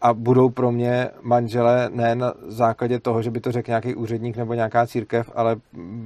a 0.00 0.14
budou 0.14 0.50
pro 0.50 0.72
mě 0.72 1.08
manžele 1.22 1.90
ne 1.92 2.14
na 2.14 2.32
základě 2.46 3.00
toho, 3.00 3.22
že 3.22 3.30
by 3.30 3.40
to 3.40 3.52
řekl 3.52 3.70
nějaký 3.70 3.94
úředník 3.94 4.36
nebo 4.36 4.54
nějaká 4.54 4.86
církev, 4.86 5.30
ale 5.34 5.56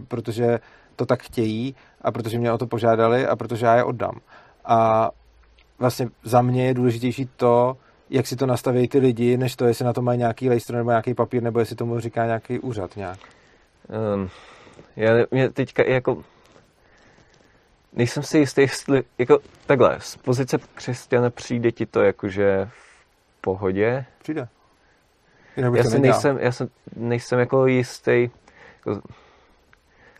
protože 0.09 0.61
to 0.97 1.07
tak 1.07 1.23
chtějí 1.23 1.75
a 2.03 2.13
protože 2.13 2.39
mě 2.39 2.53
o 2.53 2.59
to 2.59 2.67
požádali 2.67 3.27
a 3.27 3.37
protože 3.37 3.67
já 3.67 3.77
je 3.77 3.85
oddám. 3.85 4.21
A 4.65 5.11
vlastně 5.79 6.09
za 6.23 6.43
mě 6.43 6.67
je 6.67 6.75
důležitější 6.75 7.29
to, 7.37 7.77
jak 8.11 8.27
si 8.27 8.37
to 8.37 8.47
nastaví 8.47 8.89
ty 8.89 8.99
lidi, 8.99 9.37
než 9.37 9.57
to, 9.57 9.65
jestli 9.65 9.85
na 9.85 9.93
to 9.93 10.03
mají 10.03 10.19
nějaký 10.19 10.49
lejstro 10.49 10.77
nebo 10.77 10.91
nějaký 10.91 11.15
papír, 11.15 11.43
nebo 11.43 11.59
jestli 11.59 11.77
tomu 11.77 12.01
říká 12.01 12.27
nějaký 12.27 12.59
úřad 12.59 12.97
nějak. 12.97 13.34
Um, 13.89 14.31
já 14.97 15.13
mě 15.31 15.51
teďka 15.51 15.83
jako 15.83 16.25
nejsem 17.93 18.23
si 18.23 18.39
jistý, 18.39 18.61
jestli, 18.61 19.03
jako 19.19 19.39
takhle, 19.67 19.97
z 20.01 20.17
pozice 20.17 20.59
křesťana 20.75 21.31
přijde 21.31 21.73
ti 21.73 21.87
to 21.87 22.03
jakože 22.03 22.69
v 22.73 23.41
pohodě? 23.41 24.05
Přijde. 24.19 24.49
Já 25.57 25.85
si 25.85 25.99
nejsem, 25.99 26.39
já 26.39 26.53
jsem, 26.53 26.69
nejsem 26.97 27.39
jako 27.39 27.67
jistý, 27.67 28.31
jako, 28.77 29.01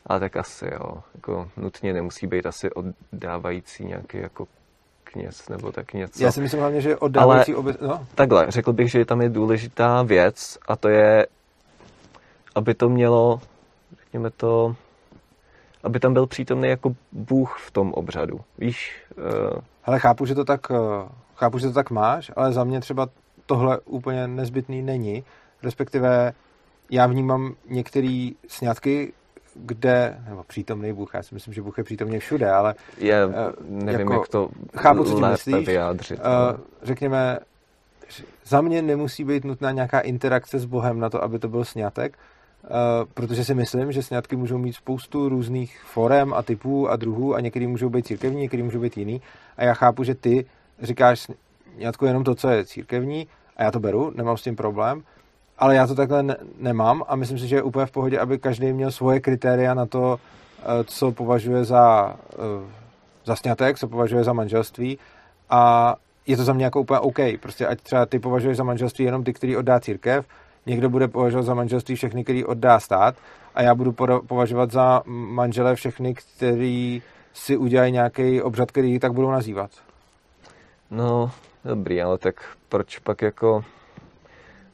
ale 0.07 0.21
tak 0.21 0.37
asi 0.37 0.67
jo, 0.73 1.03
jako 1.15 1.51
nutně 1.57 1.93
nemusí 1.93 2.27
být 2.27 2.47
asi 2.47 2.71
oddávající 2.71 3.85
nějaký 3.85 4.19
jako 4.19 4.47
kněz 5.05 5.49
nebo 5.49 5.73
tak 5.73 5.93
něco. 5.93 6.25
Já 6.25 6.33
si 6.33 6.41
myslím 6.41 6.61
hlavně, 6.61 6.81
že 6.81 6.97
oddávající 6.97 7.53
ale, 7.53 7.59
obec... 7.59 7.77
no. 7.81 8.07
Takhle, 8.15 8.47
řekl 8.49 8.73
bych, 8.73 8.91
že 8.91 9.05
tam 9.05 9.21
je 9.21 9.29
důležitá 9.29 10.03
věc 10.03 10.59
a 10.69 10.77
to 10.77 10.89
je, 10.89 11.27
aby 12.55 12.75
to 12.75 12.89
mělo 12.89 13.41
řekněme 14.15 14.31
to, 14.31 14.77
aby 15.83 16.01
tam 16.01 16.13
byl 16.13 16.27
přítomný 16.27 16.69
jako 16.69 16.95
Bůh 17.13 17.59
v 17.67 17.71
tom 17.71 17.93
obřadu. 17.93 18.41
Víš? 18.59 19.03
Uh... 19.19 19.59
Hele, 19.83 20.01
chápu, 20.01 20.27
že 20.27 20.35
to 20.35 20.45
tak, 20.45 20.61
eh, 20.71 21.09
chápu, 21.37 21.59
že 21.59 21.67
to 21.67 21.73
tak 21.73 21.91
máš, 21.91 22.31
ale 22.37 22.53
za 22.53 22.65
mě 22.65 22.81
třeba 22.81 23.09
tohle 23.47 23.81
úplně 23.81 24.29
nezbytný 24.29 24.83
není. 24.83 25.25
Respektive 25.63 26.33
já 26.91 27.07
vnímám 27.07 27.55
některé 27.69 28.31
sňatky, 28.49 29.13
kde, 29.55 30.19
nebo 30.29 30.43
přítomný 30.43 30.93
Bůh, 30.93 31.15
já 31.15 31.23
si 31.23 31.35
myslím, 31.35 31.55
že 31.55 31.63
Bůh 31.63 31.79
je 31.79 31.85
přítomný 31.85 32.19
všude, 32.19 32.51
ale... 32.51 32.75
Já 32.99 33.17
eh, 33.17 33.53
nevím, 33.69 34.01
jako, 34.01 34.13
jak 34.13 34.29
to 34.29 34.49
chápu, 34.77 35.05
co 35.05 35.19
myslíš. 35.19 35.67
vyjádřit. 35.67 36.19
Uh, 36.19 36.61
řekněme, 36.83 37.39
za 38.45 38.61
mě 38.61 38.83
nemusí 38.83 39.25
být 39.25 39.45
nutná 39.45 39.71
nějaká 39.71 40.01
interakce 40.01 40.59
s 40.59 40.65
Bohem 40.65 41.01
na 41.01 41.11
to, 41.11 41.23
aby 41.23 41.39
to 41.39 41.49
byl 41.49 41.65
sňatek, 41.65 42.19
protože 43.15 43.45
si 43.45 43.55
myslím, 43.55 43.93
že 43.93 44.03
sňatky 44.03 44.37
můžou 44.37 44.59
mít 44.59 44.73
spoustu 44.73 45.29
různých 45.29 45.81
forem 45.85 46.35
a 46.35 46.43
typů 46.43 46.91
a 46.91 46.97
druhů 46.97 47.35
a 47.35 47.41
některý 47.41 47.67
můžou 47.67 47.89
být 47.89 48.07
církevní, 48.07 48.41
některý 48.41 48.63
můžou 48.63 48.81
být 48.81 48.99
jiný. 48.99 49.23
A 49.57 49.65
já 49.65 49.75
chápu, 49.75 50.05
že 50.05 50.15
ty 50.15 50.47
říkáš 50.83 51.27
sňatku 51.77 52.07
jenom 52.07 52.25
to, 52.25 52.35
co 52.35 52.49
je 52.49 52.65
církevní 52.65 53.27
a 53.57 53.63
já 53.63 53.71
to 53.71 53.81
beru, 53.81 54.13
nemám 54.17 54.37
s 54.37 54.43
tím 54.43 54.57
problém, 54.57 55.03
ale 55.59 55.75
já 55.75 55.87
to 55.87 55.95
takhle 55.95 56.23
ne- 56.23 56.37
nemám 56.59 57.03
a 57.09 57.17
myslím 57.17 57.39
si, 57.39 57.49
že 57.49 57.57
je 57.57 57.63
úplně 57.63 57.87
v 57.87 57.91
pohodě, 57.91 58.19
aby 58.19 58.39
každý 58.39 58.73
měl 58.73 58.91
svoje 58.91 59.21
kritéria 59.21 59.75
na 59.75 59.87
to, 59.87 60.13
uh, 60.13 60.83
co 60.85 61.13
považuje 61.13 61.65
za, 61.65 62.17
uh, 62.39 62.69
za 63.25 63.37
sňatek, 63.37 63.79
co 63.79 63.89
považuje 63.89 64.25
za 64.25 64.33
manželství 64.33 64.99
a 65.51 65.95
je 66.27 66.37
to 66.37 66.45
za 66.45 66.53
mě 66.53 66.65
jako 66.65 66.81
úplně 66.81 67.01
OK. 67.01 67.19
Prostě 67.41 67.67
ať 67.67 67.81
třeba 67.81 68.07
ty 68.07 68.19
považuješ 68.19 68.57
za 68.57 68.65
manželství 68.65 69.05
jenom 69.05 69.25
ty, 69.25 69.33
který 69.33 69.57
oddá 69.57 69.81
církev, 69.81 70.27
někdo 70.67 70.89
bude 70.89 71.09
považovat 71.09 71.43
za 71.43 71.55
manželství 71.55 71.95
všechny, 71.95 72.25
který 72.25 72.45
oddá 72.45 72.81
stát 72.81 73.17
a 73.55 73.63
já 73.63 73.75
budu 73.75 73.93
považovat 74.27 74.71
za 74.71 75.03
manžele 75.07 75.75
všechny, 75.75 76.15
který 76.15 77.03
si 77.33 77.57
udělají 77.57 77.93
nějaký 77.93 78.43
obřad, 78.43 78.71
který 78.71 78.99
tak 78.99 79.13
budou 79.13 79.31
nazývat. 79.31 79.71
No, 80.91 81.31
dobrý, 81.65 82.03
ale 82.03 82.19
tak 82.19 82.57
proč 82.69 82.99
pak 82.99 83.23
jako... 83.23 83.65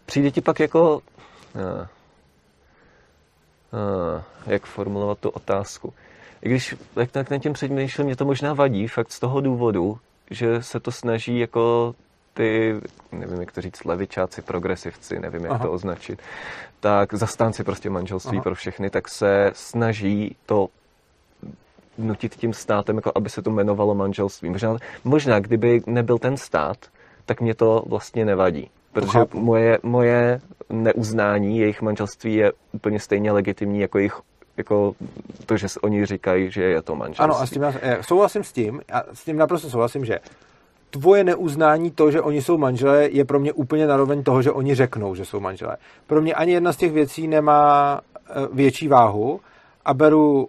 Přijde 0.07 0.31
ti 0.31 0.41
pak 0.41 0.61
jako... 0.61 0.95
Uh, 0.95 1.87
uh, 3.73 4.23
jak 4.47 4.67
formulovat 4.67 5.19
tu 5.19 5.29
otázku. 5.29 5.93
I 6.43 6.49
když 6.49 6.77
jak 6.97 7.11
tak 7.11 7.31
na 7.31 7.39
tím 7.39 7.53
předměšlím, 7.53 8.07
mě 8.07 8.17
to 8.17 8.25
možná 8.25 8.55
vadí, 8.55 8.87
fakt 8.87 9.13
z 9.13 9.21
toho 9.21 9.41
důvodu, 9.41 9.99
že 10.31 10.63
se 10.63 10.81
to 10.81 10.93
snaží 10.93 11.39
jako 11.39 11.95
ty, 12.35 12.81
nevím, 13.13 13.41
jak 13.41 13.53
to 13.53 13.61
říct, 13.61 13.85
levičáci, 13.85 14.43
progresivci, 14.43 15.19
nevím, 15.19 15.45
jak 15.45 15.53
Aha. 15.53 15.65
to 15.65 15.73
označit, 15.73 16.23
tak 16.81 17.15
zastánci 17.15 17.65
prostě 17.65 17.91
manželství 17.91 18.37
Aha. 18.37 18.43
pro 18.43 18.55
všechny, 18.55 18.91
tak 18.91 19.09
se 19.09 19.51
snaží 19.55 20.37
to 20.47 20.69
nutit 21.99 22.35
tím 22.35 22.53
státem, 22.53 22.97
jako 22.97 23.13
aby 23.15 23.31
se 23.31 23.43
to 23.43 23.51
jmenovalo 23.51 23.95
manželství. 23.95 24.51
Možná, 24.51 24.77
možná, 25.05 25.41
kdyby 25.41 25.83
nebyl 25.87 26.19
ten 26.19 26.37
stát, 26.37 26.77
tak 27.27 27.41
mě 27.41 27.55
to 27.55 27.85
vlastně 27.87 28.25
nevadí. 28.25 28.71
Protože 28.93 29.19
moje, 29.33 29.79
moje 29.83 30.41
neuznání 30.69 31.59
jejich 31.59 31.83
manželství 31.83 32.35
je 32.35 32.53
úplně 32.73 33.01
stejně 33.01 33.33
legitimní 33.33 33.81
jako 33.81 33.99
jejich 33.99 34.21
jako 34.57 34.95
to, 35.47 35.57
že 35.57 35.67
oni 35.83 36.07
říkají, 36.07 36.51
že 36.51 36.63
je 36.63 36.83
to 36.83 36.95
manželství. 36.95 37.25
Ano, 37.25 37.41
a 37.41 37.47
s 37.47 37.51
tím 37.51 37.63
já 37.63 37.73
souhlasím 38.03 38.45
s 38.45 38.53
tím, 38.53 38.81
a 38.93 39.03
s 39.13 39.25
tím 39.25 39.37
naprosto 39.37 39.71
souhlasím, 39.71 40.05
že 40.05 40.19
tvoje 40.91 41.25
neuznání 41.25 41.91
to, 41.91 42.11
že 42.11 42.21
oni 42.21 42.43
jsou 42.43 42.59
manželé, 42.59 43.09
je 43.09 43.25
pro 43.25 43.41
mě 43.41 43.53
úplně 43.53 43.87
naroveň 43.87 44.23
toho, 44.23 44.43
že 44.43 44.53
oni 44.53 44.75
řeknou, 44.75 45.15
že 45.15 45.25
jsou 45.25 45.41
manželé. 45.41 45.77
Pro 46.07 46.21
mě 46.21 46.35
ani 46.35 46.53
jedna 46.53 46.73
z 46.73 46.77
těch 46.77 46.93
věcí 46.93 47.29
nemá 47.29 48.01
eh, 48.15 48.33
větší 48.53 48.89
váhu 48.89 49.41
a 49.85 49.95
beru, 49.95 50.49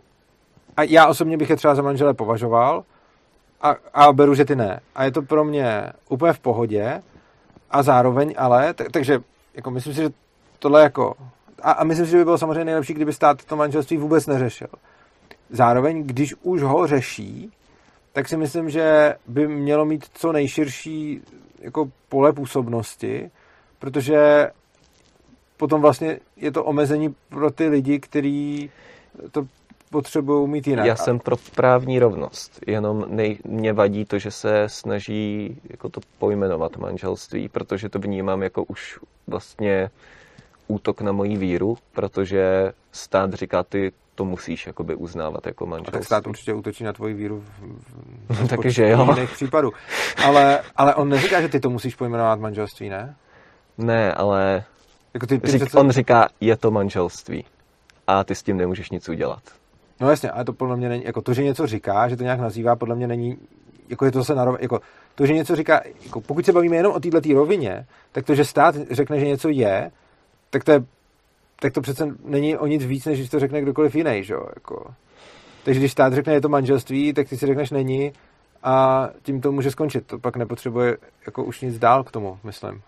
a 0.77 0.83
já 0.83 1.07
osobně 1.07 1.37
bych 1.37 1.49
je 1.49 1.55
třeba 1.55 1.75
za 1.75 1.81
manželé 1.81 2.13
považoval 2.13 2.83
a, 3.61 3.75
a 3.93 4.13
beru, 4.13 4.35
že 4.35 4.45
ty 4.45 4.55
ne. 4.55 4.79
A 4.95 5.03
je 5.03 5.11
to 5.11 5.21
pro 5.21 5.43
mě 5.43 5.83
úplně 6.09 6.33
v 6.33 6.39
pohodě 6.39 7.01
a 7.71 7.83
zároveň 7.83 8.35
ale, 8.37 8.73
tak, 8.73 8.91
takže 8.91 9.21
jako 9.53 9.71
myslím 9.71 9.93
si, 9.93 10.01
že 10.01 10.09
tohle 10.59 10.83
jako, 10.83 11.13
a, 11.61 11.71
a 11.71 11.83
myslím 11.83 12.05
si, 12.05 12.11
že 12.11 12.17
by 12.17 12.23
bylo 12.23 12.37
samozřejmě 12.37 12.65
nejlepší, 12.65 12.93
kdyby 12.93 13.13
stát 13.13 13.45
to 13.45 13.55
manželství 13.55 13.97
vůbec 13.97 14.27
neřešil. 14.27 14.67
Zároveň, 15.49 16.03
když 16.03 16.35
už 16.41 16.61
ho 16.61 16.87
řeší, 16.87 17.51
tak 18.13 18.27
si 18.27 18.37
myslím, 18.37 18.69
že 18.69 19.15
by 19.27 19.47
mělo 19.47 19.85
mít 19.85 20.05
co 20.13 20.31
nejširší 20.31 21.21
jako 21.59 21.91
pole 22.09 22.33
působnosti, 22.33 23.31
protože 23.79 24.49
potom 25.57 25.81
vlastně 25.81 26.19
je 26.37 26.51
to 26.51 26.63
omezení 26.63 27.15
pro 27.29 27.51
ty 27.51 27.67
lidi, 27.67 27.99
kteří 27.99 28.71
to 29.31 29.47
potřebují 29.89 30.49
mít 30.49 30.67
jinak. 30.67 30.85
Já 30.85 30.95
jsem 30.95 31.19
pro 31.19 31.35
právní 31.55 31.99
rovnost, 31.99 32.59
jenom 32.67 33.05
nej, 33.07 33.37
mě 33.45 33.73
vadí 33.73 34.05
to, 34.05 34.19
že 34.19 34.31
se 34.31 34.63
snaží 34.67 35.57
jako 35.69 35.89
to 35.89 36.01
pojmenovat 36.19 36.77
manželství, 36.77 37.49
protože 37.49 37.89
to 37.89 37.99
vnímám 37.99 38.43
jako 38.43 38.63
už 38.63 38.99
vlastně 39.27 39.89
útok 40.67 41.01
na 41.01 41.11
moji 41.11 41.37
víru, 41.37 41.77
protože 41.93 42.71
stát 42.91 43.33
říká, 43.33 43.63
ty 43.63 43.91
to 44.15 44.25
musíš 44.25 44.67
jakoby 44.67 44.95
uznávat 44.95 45.45
jako 45.45 45.65
manželství. 45.65 45.97
A 45.97 45.99
tak 45.99 46.05
stát 46.05 46.27
určitě 46.27 46.53
útočí 46.53 46.83
na 46.83 46.93
tvoji 46.93 47.13
víru 47.13 47.39
v, 47.39 47.45
v, 48.29 48.43
v 48.45 48.47
Taky, 48.47 48.71
že 48.71 48.89
jo. 48.89 49.07
jiných 49.15 49.31
případů. 49.31 49.71
Ale, 50.25 50.61
ale 50.75 50.95
on 50.95 51.09
neříká, 51.09 51.41
že 51.41 51.49
ty 51.49 51.59
to 51.59 51.69
musíš 51.69 51.95
pojmenovat 51.95 52.39
manželství, 52.39 52.89
ne? 52.89 53.15
Ne, 53.77 54.13
ale 54.13 54.63
jako 55.13 55.27
ty, 55.27 55.39
ty 55.39 55.51
řík, 55.51 55.61
přece... 55.61 55.77
on 55.77 55.91
říká, 55.91 56.27
je 56.41 56.57
to 56.57 56.71
manželství 56.71 57.45
a 58.07 58.23
ty 58.23 58.35
s 58.35 58.43
tím 58.43 58.57
nemůžeš 58.57 58.89
nic 58.89 59.09
udělat. 59.09 59.41
No 59.99 60.09
jasně, 60.09 60.31
ale 60.31 60.45
to 60.45 60.53
podle 60.53 60.77
mě 60.77 60.89
není, 60.89 61.03
jako 61.03 61.21
to, 61.21 61.33
že 61.33 61.43
něco 61.43 61.67
říká, 61.67 62.09
že 62.09 62.17
to 62.17 62.23
nějak 62.23 62.39
nazývá, 62.39 62.75
podle 62.75 62.95
mě 62.95 63.07
není, 63.07 63.37
jako 63.89 64.05
je 64.05 64.11
to 64.11 64.19
zase 64.19 64.35
narov, 64.35 64.61
jako 64.61 64.81
to, 65.15 65.25
že 65.25 65.33
něco 65.33 65.55
říká, 65.55 65.81
jako 66.03 66.21
pokud 66.21 66.45
se 66.45 66.51
bavíme 66.51 66.75
jenom 66.75 66.93
o 66.93 66.99
této 66.99 67.33
rovině, 67.33 67.85
tak 68.11 68.25
to, 68.25 68.35
že 68.35 68.45
stát 68.45 68.75
řekne, 68.91 69.19
že 69.19 69.25
něco 69.25 69.49
je, 69.49 69.91
tak 70.49 70.63
to 70.63 70.71
je 70.71 70.83
tak 71.61 71.73
to 71.73 71.81
přece 71.81 72.15
není 72.23 72.57
o 72.57 72.67
nic 72.67 72.85
víc, 72.85 73.05
než 73.05 73.19
když 73.19 73.29
to 73.29 73.39
řekne 73.39 73.61
kdokoliv 73.61 73.95
jiný, 73.95 74.23
že 74.23 74.33
jo? 74.33 74.45
Jako. 74.55 74.85
Takže 75.63 75.79
když 75.79 75.91
stát 75.91 76.13
řekne, 76.13 76.33
je 76.33 76.41
to 76.41 76.49
manželství, 76.49 77.13
tak 77.13 77.29
ty 77.29 77.37
si 77.37 77.45
řekneš 77.45 77.71
není 77.71 78.13
a 78.63 79.07
tím 79.23 79.41
to 79.41 79.51
může 79.51 79.71
skončit. 79.71 80.07
To 80.07 80.19
pak 80.19 80.35
nepotřebuje 80.35 80.97
jako 81.25 81.43
už 81.43 81.61
nic 81.61 81.79
dál 81.79 82.03
k 82.03 82.11
tomu, 82.11 82.39
myslím. 82.43 82.81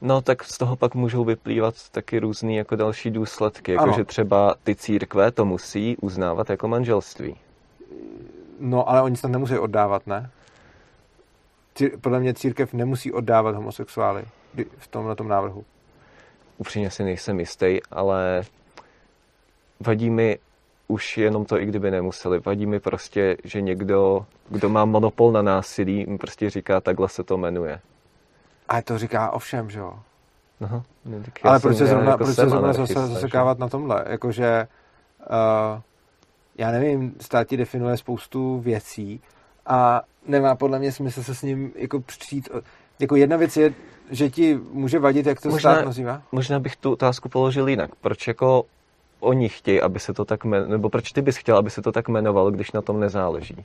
No 0.00 0.22
tak 0.22 0.44
z 0.44 0.58
toho 0.58 0.76
pak 0.76 0.94
můžou 0.94 1.24
vyplývat 1.24 1.74
taky 1.90 2.18
různý 2.18 2.56
jako 2.56 2.76
další 2.76 3.10
důsledky, 3.10 3.72
jako 3.72 3.92
že 3.92 4.04
třeba 4.04 4.54
ty 4.64 4.74
církve 4.74 5.32
to 5.32 5.44
musí 5.44 5.96
uznávat 5.96 6.50
jako 6.50 6.68
manželství. 6.68 7.36
No 8.60 8.88
ale 8.88 9.02
oni 9.02 9.16
snad 9.16 9.32
nemusí 9.32 9.58
oddávat, 9.58 10.06
ne? 10.06 10.30
Cír, 11.74 11.98
podle 12.00 12.20
mě 12.20 12.34
církev 12.34 12.72
nemusí 12.72 13.12
oddávat 13.12 13.54
homosexuály 13.54 14.24
v 14.78 14.88
tom 14.88 15.06
na 15.06 15.14
tom 15.14 15.28
návrhu 15.28 15.64
upřímně 16.58 16.90
si 16.90 17.04
nejsem 17.04 17.40
jistý, 17.40 17.80
ale 17.90 18.42
vadí 19.80 20.10
mi 20.10 20.38
už 20.88 21.18
jenom 21.18 21.44
to, 21.44 21.60
i 21.60 21.66
kdyby 21.66 21.90
nemuseli. 21.90 22.40
Vadí 22.40 22.66
mi 22.66 22.80
prostě, 22.80 23.36
že 23.44 23.60
někdo, 23.60 24.26
kdo 24.48 24.68
má 24.68 24.84
monopol 24.84 25.32
na 25.32 25.42
násilí, 25.42 26.06
mi 26.06 26.18
prostě 26.18 26.50
říká, 26.50 26.80
takhle 26.80 27.08
se 27.08 27.24
to 27.24 27.38
jmenuje. 27.38 27.80
A 28.68 28.82
to 28.82 28.98
říká 28.98 29.30
ovšem, 29.30 29.70
že 29.70 29.78
jo? 29.78 29.98
Aha, 30.64 30.82
ale 31.42 31.60
proč 31.60 31.76
se 31.76 31.86
zrovna, 31.86 32.10
jako 32.10 32.24
proč 32.24 32.36
se 32.36 32.48
zrovna 32.48 32.72
zase, 32.72 33.06
zasekávat 33.06 33.58
na 33.58 33.68
tomhle? 33.68 34.04
Jakože, 34.08 34.68
uh, 35.20 35.80
já 36.58 36.70
nevím, 36.70 37.14
stát 37.20 37.48
ti 37.48 37.56
definuje 37.56 37.96
spoustu 37.96 38.60
věcí 38.60 39.20
a 39.66 40.02
nemá 40.26 40.54
podle 40.54 40.78
mě 40.78 40.92
smysl 40.92 41.22
se 41.22 41.34
s 41.34 41.42
ním 41.42 41.72
jako 41.74 42.00
přijít. 42.00 42.48
Jako 43.00 43.16
jedna 43.16 43.36
věc 43.36 43.56
je 43.56 43.74
že 44.12 44.30
ti 44.30 44.58
může 44.72 44.98
vadit, 44.98 45.26
jak 45.26 45.40
to 45.40 45.48
možná, 45.48 45.74
stát 45.74 45.84
nazývá? 45.84 46.22
Možná 46.32 46.60
bych 46.60 46.76
tu 46.76 46.92
otázku 46.92 47.28
položil 47.28 47.68
jinak. 47.68 47.90
Proč 48.00 48.28
jako 48.28 48.64
oni 49.20 49.48
chtějí, 49.48 49.80
aby 49.80 50.00
se 50.00 50.14
to 50.14 50.24
tak 50.24 50.44
jmenovalo, 50.44 50.72
nebo 50.72 50.90
proč 50.90 51.12
ty 51.12 51.22
bys 51.22 51.36
chtěl, 51.36 51.56
aby 51.56 51.70
se 51.70 51.82
to 51.82 51.92
tak 51.92 52.08
jmenovalo, 52.08 52.50
když 52.50 52.72
na 52.72 52.82
tom 52.82 53.00
nezáleží? 53.00 53.64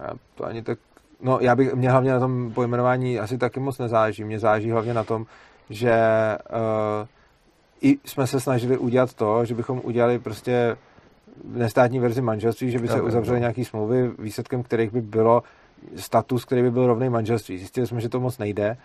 Já 0.00 0.10
to 0.34 0.44
ani 0.44 0.62
tak, 0.62 0.78
no 1.22 1.38
já 1.40 1.56
bych, 1.56 1.74
mě 1.74 1.90
hlavně 1.90 2.12
na 2.12 2.20
tom 2.20 2.52
pojmenování 2.52 3.18
asi 3.18 3.38
taky 3.38 3.60
moc 3.60 3.78
nezáleží. 3.78 4.24
Mně 4.24 4.38
záleží 4.38 4.70
hlavně 4.70 4.94
na 4.94 5.04
tom, 5.04 5.26
že 5.70 5.92
uh, 6.50 7.06
i 7.80 7.98
jsme 8.04 8.26
se 8.26 8.40
snažili 8.40 8.78
udělat 8.78 9.14
to, 9.14 9.44
že 9.44 9.54
bychom 9.54 9.80
udělali 9.84 10.18
prostě 10.18 10.76
nestátní 11.44 11.98
verzi 11.98 12.22
manželství, 12.22 12.70
že 12.70 12.78
by 12.78 12.88
se 12.88 13.02
uzavřely 13.02 13.36
no. 13.36 13.40
nějaké 13.40 13.64
smlouvy, 13.64 14.10
výsledkem 14.18 14.62
kterých 14.62 14.92
by 14.92 15.00
bylo 15.00 15.42
status, 15.96 16.44
který 16.44 16.62
by 16.62 16.70
byl 16.70 16.86
rovný 16.86 17.08
manželství. 17.08 17.58
Zjistili 17.58 17.86
jsme, 17.86 18.00
že 18.00 18.08
to 18.08 18.20
moc 18.20 18.38
nejde 18.38 18.76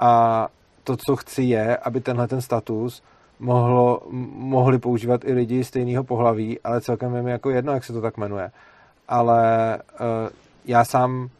a 0.00 0.48
to, 0.84 0.96
co 0.96 1.16
chci, 1.16 1.42
je, 1.42 1.76
aby 1.76 2.00
tenhle 2.00 2.28
ten 2.28 2.40
status 2.40 3.02
mohlo, 3.38 4.02
mohli 4.36 4.78
používat 4.78 5.24
i 5.24 5.32
lidi 5.32 5.64
stejného 5.64 6.04
pohlaví, 6.04 6.60
ale 6.60 6.80
celkem 6.80 7.14
je 7.14 7.22
mi 7.22 7.30
jako 7.30 7.50
jedno, 7.50 7.72
jak 7.72 7.84
se 7.84 7.92
to 7.92 8.00
tak 8.00 8.16
jmenuje. 8.16 8.50
Ale 9.08 9.78
uh, 10.00 10.06
já 10.64 10.84
sám 10.84 11.30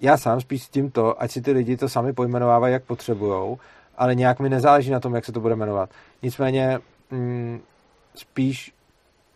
já 0.00 0.16
sám 0.16 0.40
spíš 0.40 0.62
s 0.62 0.68
tímto, 0.68 1.22
ať 1.22 1.30
si 1.30 1.42
ty 1.42 1.52
lidi 1.52 1.76
to 1.76 1.88
sami 1.88 2.12
pojmenovávají, 2.12 2.72
jak 2.72 2.84
potřebujou, 2.84 3.58
ale 3.96 4.14
nějak 4.14 4.40
mi 4.40 4.48
nezáleží 4.48 4.90
na 4.90 5.00
tom, 5.00 5.14
jak 5.14 5.24
se 5.24 5.32
to 5.32 5.40
bude 5.40 5.56
jmenovat. 5.56 5.90
Nicméně 6.22 6.78
mm, 7.10 7.60
spíš 8.14 8.74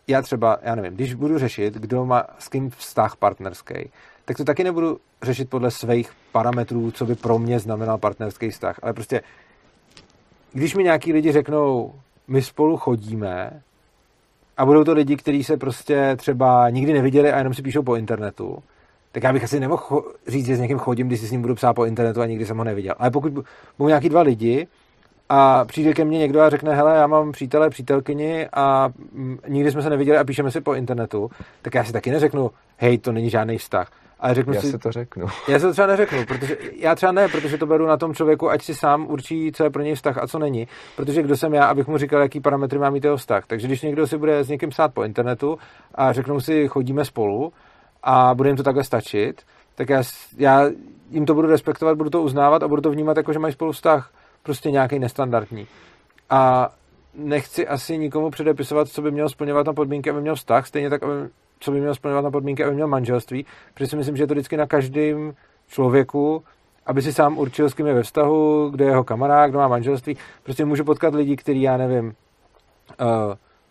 já 0.09 0.21
třeba, 0.21 0.57
já 0.61 0.75
nevím, 0.75 0.93
když 0.93 1.13
budu 1.13 1.37
řešit, 1.37 1.73
kdo 1.73 2.05
má 2.05 2.23
s 2.39 2.47
kým 2.47 2.69
vztah 2.69 3.15
partnerský, 3.15 3.91
tak 4.29 4.37
to 4.37 4.43
taky 4.43 4.63
nebudu 4.63 4.97
řešit 5.21 5.49
podle 5.49 5.71
svých 5.71 6.11
parametrů, 6.31 6.91
co 6.91 7.05
by 7.05 7.15
pro 7.15 7.39
mě 7.39 7.59
znamenal 7.59 7.97
partnerský 7.97 8.49
vztah. 8.49 8.79
Ale 8.81 8.93
prostě, 8.93 9.21
když 10.53 10.75
mi 10.75 10.83
nějaký 10.83 11.13
lidi 11.13 11.31
řeknou, 11.31 11.93
my 12.27 12.41
spolu 12.41 12.77
chodíme, 12.77 13.61
a 14.57 14.65
budou 14.65 14.83
to 14.83 14.93
lidi, 14.93 15.17
kteří 15.17 15.43
se 15.43 15.57
prostě 15.57 16.15
třeba 16.15 16.69
nikdy 16.69 16.93
neviděli 16.93 17.31
a 17.31 17.37
jenom 17.37 17.53
si 17.53 17.61
píšou 17.61 17.83
po 17.83 17.95
internetu, 17.95 18.63
tak 19.11 19.23
já 19.23 19.33
bych 19.33 19.43
asi 19.43 19.59
nemohl 19.59 20.03
říct, 20.27 20.45
že 20.45 20.55
s 20.55 20.59
někým 20.59 20.77
chodím, 20.77 21.07
když 21.07 21.19
si 21.19 21.27
s 21.27 21.31
ním 21.31 21.41
budu 21.41 21.55
psát 21.55 21.73
po 21.73 21.85
internetu 21.85 22.21
a 22.21 22.25
nikdy 22.25 22.45
jsem 22.45 22.57
ho 22.57 22.63
neviděl. 22.63 22.95
Ale 22.99 23.11
pokud 23.11 23.33
budou 23.77 23.87
nějaký 23.87 24.09
dva 24.09 24.21
lidi 24.21 24.67
a 25.29 25.65
přijde 25.65 25.93
ke 25.93 26.05
mně 26.05 26.19
někdo 26.19 26.41
a 26.41 26.49
řekne, 26.49 26.75
hele, 26.75 26.95
já 26.95 27.07
mám 27.07 27.31
přítele, 27.31 27.69
přítelkyni 27.69 28.47
a 28.53 28.89
nikdy 29.47 29.71
jsme 29.71 29.81
se 29.81 29.89
neviděli 29.89 30.17
a 30.17 30.23
píšeme 30.23 30.51
si 30.51 30.61
po 30.61 30.73
internetu, 30.73 31.31
tak 31.61 31.73
já 31.73 31.83
si 31.83 31.93
taky 31.93 32.11
neřeknu, 32.11 32.51
hej, 32.77 32.97
to 32.97 33.11
není 33.11 33.29
žádný 33.29 33.57
vztah. 33.57 33.91
Ale 34.19 34.35
řeknu 34.35 34.53
já 34.53 34.61
si, 34.61 34.71
si 34.71 34.77
to 34.77 34.91
řeknu. 34.91 35.27
Já 35.47 35.59
si 35.59 35.65
to 35.65 35.71
třeba 35.71 35.87
neřeknu, 35.87 36.25
protože 36.25 36.57
já 36.75 36.95
třeba 36.95 37.11
ne, 37.11 37.27
protože 37.27 37.57
to 37.57 37.65
beru 37.65 37.85
na 37.85 37.97
tom 37.97 38.13
člověku, 38.13 38.49
ať 38.49 38.63
si 38.63 38.75
sám 38.75 39.07
určí, 39.09 39.51
co 39.51 39.63
je 39.63 39.69
pro 39.69 39.81
něj 39.81 39.95
vztah 39.95 40.17
a 40.17 40.27
co 40.27 40.39
není. 40.39 40.67
Protože 40.95 41.23
kdo 41.23 41.37
jsem 41.37 41.53
já, 41.53 41.65
abych 41.65 41.87
mu 41.87 41.97
říkal, 41.97 42.21
jaký 42.21 42.39
parametry 42.39 42.79
má 42.79 42.89
mít 42.89 43.03
jeho 43.03 43.17
vztah. 43.17 43.43
Takže 43.47 43.67
když 43.67 43.81
někdo 43.81 44.07
si 44.07 44.17
bude 44.17 44.43
s 44.43 44.49
někým 44.49 44.69
psát 44.69 44.93
po 44.93 45.03
internetu 45.03 45.57
a 45.95 46.13
řeknou 46.13 46.39
si, 46.39 46.67
chodíme 46.67 47.05
spolu 47.05 47.53
a 48.03 48.35
bude 48.35 48.49
jim 48.49 48.57
to 48.57 48.63
takhle 48.63 48.83
stačit, 48.83 49.41
tak 49.75 49.89
já, 49.89 50.03
já 50.37 50.69
jim 51.09 51.25
to 51.25 51.33
budu 51.33 51.47
respektovat, 51.47 51.97
budu 51.97 52.09
to 52.09 52.21
uznávat 52.21 52.63
a 52.63 52.67
budu 52.67 52.81
to 52.81 52.91
vnímat 52.91 53.17
jako, 53.17 53.33
že 53.33 53.39
mají 53.39 53.53
spolu 53.53 53.71
vztah 53.71 54.11
prostě 54.43 54.71
nějaký 54.71 54.99
nestandardní. 54.99 55.67
A 56.29 56.69
nechci 57.13 57.67
asi 57.67 57.97
nikomu 57.97 58.29
předepisovat, 58.29 58.87
co 58.87 59.01
by 59.01 59.11
mělo 59.11 59.29
splňovat 59.29 59.67
na 59.67 59.73
podmínky, 59.73 60.09
aby 60.09 60.21
měl 60.21 60.35
vztah, 60.35 60.67
stejně 60.67 60.89
tak, 60.89 61.03
aby 61.03 61.13
co 61.59 61.71
by 61.71 61.79
měl 61.79 61.95
splňovat 61.95 62.21
na 62.21 62.31
podmínky, 62.31 62.63
aby 62.63 62.75
měl 62.75 62.87
manželství, 62.87 63.45
protože 63.73 63.87
si 63.87 63.95
myslím, 63.95 64.17
že 64.17 64.23
je 64.23 64.27
to 64.27 64.33
vždycky 64.33 64.57
na 64.57 64.67
každém 64.67 65.33
člověku, 65.67 66.43
aby 66.85 67.01
si 67.01 67.13
sám 67.13 67.37
určil, 67.37 67.69
s 67.69 67.73
kým 67.73 67.87
je 67.87 67.93
ve 67.93 68.03
vztahu, 68.03 68.69
kde 68.69 68.85
je 68.85 68.91
jeho 68.91 69.03
kamarád, 69.03 69.49
kdo 69.49 69.59
má 69.59 69.67
manželství. 69.67 70.17
Prostě 70.43 70.65
můžu 70.65 70.83
potkat 70.83 71.13
lidi, 71.13 71.35
kteří, 71.35 71.61
já 71.61 71.77
nevím, 71.77 72.05
uh, 72.05 72.13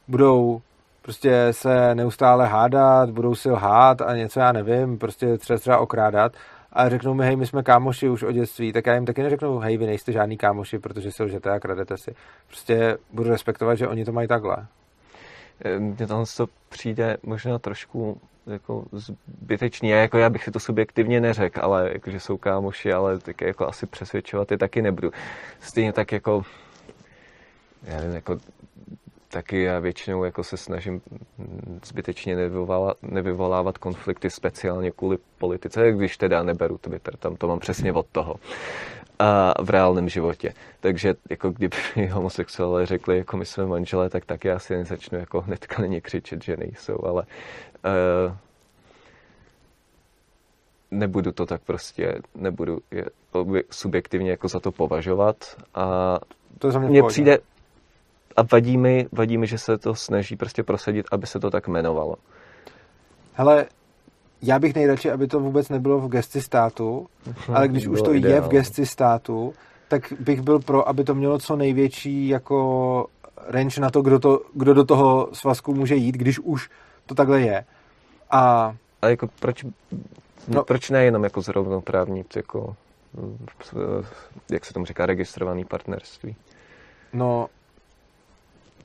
budou 0.09 0.61
prostě 1.03 1.49
se 1.51 1.95
neustále 1.95 2.47
hádat, 2.47 3.11
budou 3.11 3.35
si 3.35 3.51
lhát 3.51 4.03
a 4.03 4.17
něco, 4.17 4.41
já 4.41 4.53
nevím, 4.53 4.99
prostě 4.99 5.39
třeba, 5.39 5.59
třeba 5.59 5.79
okrádat 5.79 6.33
a 6.73 6.89
řeknou 6.89 7.15
mi, 7.15 7.25
hej, 7.25 7.37
my 7.37 7.47
jsme 7.47 7.63
kámoši 7.63 8.09
už 8.09 8.23
od 8.23 8.33
dětství, 8.33 8.73
tak 8.73 8.87
já 8.87 8.95
jim 8.95 9.07
taky 9.07 9.23
neřeknu, 9.23 9.59
hej, 9.59 9.77
vy 9.77 9.87
nejste 9.87 10.13
žádný 10.13 10.37
kámoši, 10.37 10.79
protože 10.79 11.13
se 11.13 11.23
lžete 11.23 11.51
a 11.51 11.61
kradete 11.61 11.97
si. 11.97 12.15
Prostě 12.47 12.99
budu 13.13 13.31
respektovat, 13.31 13.75
že 13.75 13.89
oni 13.89 14.05
to 14.05 14.13
mají 14.13 14.29
takhle. 14.29 14.57
Mně 15.79 16.07
tam 16.07 16.25
to 16.37 16.47
přijde 16.69 17.17
možná 17.23 17.59
trošku 17.59 18.21
jako 18.47 18.85
zbytečný. 18.93 19.89
Já, 19.89 19.97
jako 19.97 20.19
já 20.19 20.31
bych 20.31 20.45
si 20.45 20.51
to 20.51 20.61
subjektivně 20.61 21.21
neřekl, 21.21 21.61
ale 21.63 21.91
jako, 21.93 22.11
že 22.11 22.21
jsou 22.21 22.37
kámoši, 22.37 22.93
ale 22.93 23.19
tak 23.19 23.41
jako 23.41 23.69
asi 23.69 23.87
přesvědčovat 23.87 24.51
je 24.51 24.59
taky 24.59 24.83
nebudu. 24.83 25.11
Stejně 25.61 25.93
tak 25.93 26.13
jako 26.13 26.43
já 27.83 27.97
nevím, 27.97 28.15
jako 28.15 28.39
taky 29.29 29.63
já 29.63 29.79
většinou 29.79 30.25
jako 30.25 30.45
se 30.45 30.57
snažím 30.57 31.01
zbytečně 31.85 32.37
nevyvolávat, 32.37 32.97
nevyvolávat 33.03 33.79
konflikty 33.79 34.31
speciálně 34.31 34.91
kvůli 34.91 35.19
politice, 35.39 35.93
když 35.93 36.17
teda 36.17 36.43
neberu 36.43 36.79
Twitter, 36.79 37.17
tam 37.17 37.37
to 37.37 37.49
mám 37.49 37.59
přesně 37.59 37.93
od 37.93 38.07
toho 38.07 38.37
a 39.19 39.55
v 39.63 39.71
reálném 39.71 40.09
životě. 40.09 40.55
Takže 40.81 41.15
jako 41.31 41.51
kdyby 41.51 41.77
homosexuálové 42.11 42.87
řekli, 42.87 43.19
jako 43.19 43.37
my 43.37 43.45
jsme 43.45 43.67
manželé, 43.67 44.11
tak 44.11 44.25
taky 44.25 44.51
asi 44.51 44.77
nezačnu 44.77 45.19
jako 45.19 45.41
hnedka 45.41 45.83
na 45.83 45.87
ně 45.87 46.01
křičet, 46.01 46.45
že 46.45 46.57
nejsou, 46.57 47.05
ale 47.05 47.23
uh, 47.85 48.37
nebudu 50.91 51.33
to 51.33 51.47
tak 51.47 51.61
prostě, 51.63 52.15
nebudu 52.35 52.79
je 52.91 53.05
subjektivně 53.71 54.31
jako 54.31 54.49
za 54.49 54.61
to 54.61 54.73
považovat 54.73 55.37
a 55.75 56.19
to 56.59 56.71
za 56.71 56.79
mě 56.79 56.89
mně 56.89 57.03
přijde, 57.03 57.39
a 58.37 58.43
vadí 58.53 58.77
mi, 58.77 59.07
vadí 59.13 59.39
mi, 59.39 59.47
že 59.47 59.59
se 59.59 59.79
to 59.79 59.95
snaží 59.95 60.37
prostě 60.37 60.63
prosadit, 60.63 61.07
aby 61.13 61.27
se 61.27 61.41
to 61.41 61.51
tak 61.51 61.69
jmenovalo. 61.69 62.17
Hele, 63.33 63.67
já 64.43 64.59
bych 64.59 64.75
nejradši, 64.75 65.11
aby 65.11 65.27
to 65.27 65.41
vůbec 65.41 65.69
nebylo 65.69 66.01
v 66.01 66.09
gesti 66.09 66.41
státu, 66.41 67.07
ale 67.55 67.69
když 67.69 67.87
už 67.87 68.03
to 68.03 68.15
ideál. 68.15 68.35
je 68.35 68.41
v 68.41 68.49
gesti 68.49 68.87
státu, 68.87 69.55
tak 69.89 70.13
bych 70.21 70.41
byl 70.41 70.59
pro, 70.59 70.89
aby 70.89 71.05
to 71.05 71.15
mělo 71.15 71.39
co 71.39 71.57
největší 71.57 72.29
jako 72.29 73.07
range 73.49 73.81
na 73.81 73.91
to, 73.91 74.03
kdo, 74.03 74.19
to, 74.19 74.41
kdo 74.55 74.75
do 74.75 74.85
toho 74.85 75.29
svazku 75.33 75.75
může 75.75 75.95
jít, 75.95 76.15
když 76.15 76.39
už 76.39 76.71
to 77.07 77.15
takhle 77.15 77.41
je. 77.41 77.65
A, 78.31 78.75
a 79.03 79.09
jako 79.09 79.29
proč, 79.41 79.65
no, 80.49 80.65
proč 80.65 80.91
ne 80.91 81.05
jenom 81.05 81.25
jako 81.25 81.41
zrovnoprávní, 81.41 82.25
jako 82.37 82.77
jak 84.51 84.65
se 84.65 84.75
tomu 84.75 84.87
říká, 84.87 85.07
registrovaný 85.07 85.65
partnerství? 85.65 86.37
No, 87.13 87.49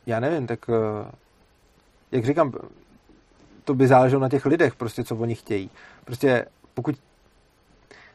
já 0.05 0.19
nevím, 0.19 0.47
tak 0.47 0.59
eh, 0.69 1.11
jak 2.11 2.25
říkám, 2.25 2.53
to 3.66 3.74
by 3.74 3.88
záleželo 3.88 4.22
na 4.22 4.30
těch 4.30 4.45
lidech, 4.45 4.76
prostě, 4.76 5.03
co 5.03 5.16
oni 5.16 5.36
chtějí. 5.36 5.70
Prostě 6.05 6.45
pokud 6.74 6.95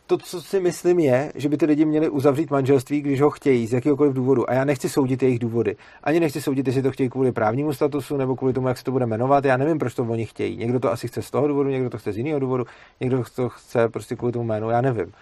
to, 0.08 0.18
co 0.18 0.42
si 0.42 0.60
myslím, 0.60 0.98
je, 0.98 1.32
že 1.34 1.48
by 1.48 1.56
ty 1.56 1.66
lidi 1.66 1.84
měli 1.84 2.08
uzavřít 2.08 2.50
manželství, 2.50 3.00
když 3.00 3.20
ho 3.20 3.30
chtějí, 3.30 3.66
z 3.66 3.72
jakéhokoliv 3.72 4.12
důvodu. 4.12 4.50
A 4.50 4.54
já 4.54 4.64
nechci 4.64 4.88
soudit 4.88 5.22
jejich 5.22 5.38
důvody. 5.38 5.76
Ani 6.02 6.20
nechci 6.20 6.42
soudit, 6.42 6.66
jestli 6.66 6.82
to 6.82 6.90
chtějí 6.90 7.08
kvůli 7.08 7.32
právnímu 7.32 7.72
statusu 7.72 8.16
nebo 8.16 8.36
kvůli 8.36 8.52
tomu, 8.52 8.68
jak 8.68 8.78
se 8.78 8.84
to 8.84 8.92
bude 8.92 9.06
jmenovat. 9.06 9.44
Já 9.44 9.56
nevím, 9.56 9.78
proč 9.78 9.94
to 9.94 10.02
oni 10.02 10.26
chtějí. 10.26 10.56
Někdo 10.56 10.80
to 10.80 10.92
asi 10.92 11.08
chce 11.08 11.22
z 11.22 11.30
toho 11.30 11.48
důvodu, 11.48 11.70
někdo 11.70 11.90
to 11.90 11.98
chce 11.98 12.12
z 12.12 12.16
jiného 12.16 12.40
důvodu, 12.40 12.64
někdo 13.00 13.24
to 13.34 13.48
chce 13.48 13.88
prostě 13.88 14.16
kvůli 14.16 14.32
tomu 14.32 14.44
jménu, 14.44 14.70
já 14.70 14.80
nevím. 14.80 15.12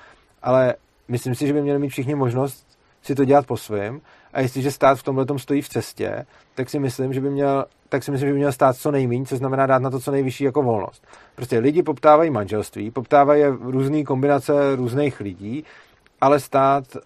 Ale 0.42 0.74
myslím 1.08 1.34
si, 1.34 1.46
že 1.46 1.52
by 1.52 1.62
měli 1.62 1.78
mít 1.78 1.88
všichni 1.88 2.14
možnost 2.14 2.66
si 3.02 3.14
to 3.14 3.24
dělat 3.24 3.46
po 3.46 3.56
svém. 3.56 4.00
A 4.32 4.40
jestliže 4.40 4.70
stát 4.70 4.98
v 4.98 5.02
tomhle 5.02 5.26
stojí 5.36 5.62
v 5.62 5.68
cestě, 5.68 6.26
tak 6.54 6.70
si 6.70 6.78
myslím, 6.78 7.12
že 7.12 7.20
by 7.20 7.30
měl, 7.30 7.64
tak 7.88 8.02
si 8.02 8.10
myslím, 8.10 8.28
že 8.28 8.32
by 8.32 8.38
měl 8.38 8.52
stát 8.52 8.76
co 8.76 8.90
nejméně, 8.90 9.24
co 9.24 9.36
znamená 9.36 9.66
dát 9.66 9.82
na 9.82 9.90
to 9.90 10.00
co 10.00 10.10
nejvyšší 10.10 10.44
jako 10.44 10.62
volnost. 10.62 11.06
Prostě 11.34 11.58
lidi 11.58 11.82
poptávají 11.82 12.30
manželství, 12.30 12.90
poptávají 12.90 13.44
různé 13.60 14.02
kombinace 14.02 14.76
různých 14.76 15.20
lidí, 15.20 15.64
ale 16.20 16.40
stát 16.40 16.84
uh, 16.94 17.00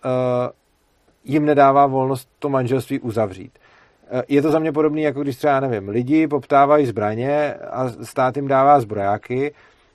jim 1.25 1.45
nedává 1.45 1.87
volnost 1.87 2.29
to 2.39 2.49
manželství 2.49 3.01
uzavřít. 3.01 3.59
Uh, 4.13 4.21
je 4.29 4.43
to 4.43 4.51
za 4.51 4.59
mě 4.59 4.73
podobné, 4.73 5.01
jako 5.01 5.23
když 5.23 5.37
třeba, 5.37 5.61
nevím, 5.61 5.89
lidi 5.89 6.29
poptávají 6.29 6.87
zbraně 6.87 7.55
a 7.55 7.89
stát 8.03 8.37
jim 8.37 8.49
dává 8.49 8.81
zbrojáky. 8.81 9.55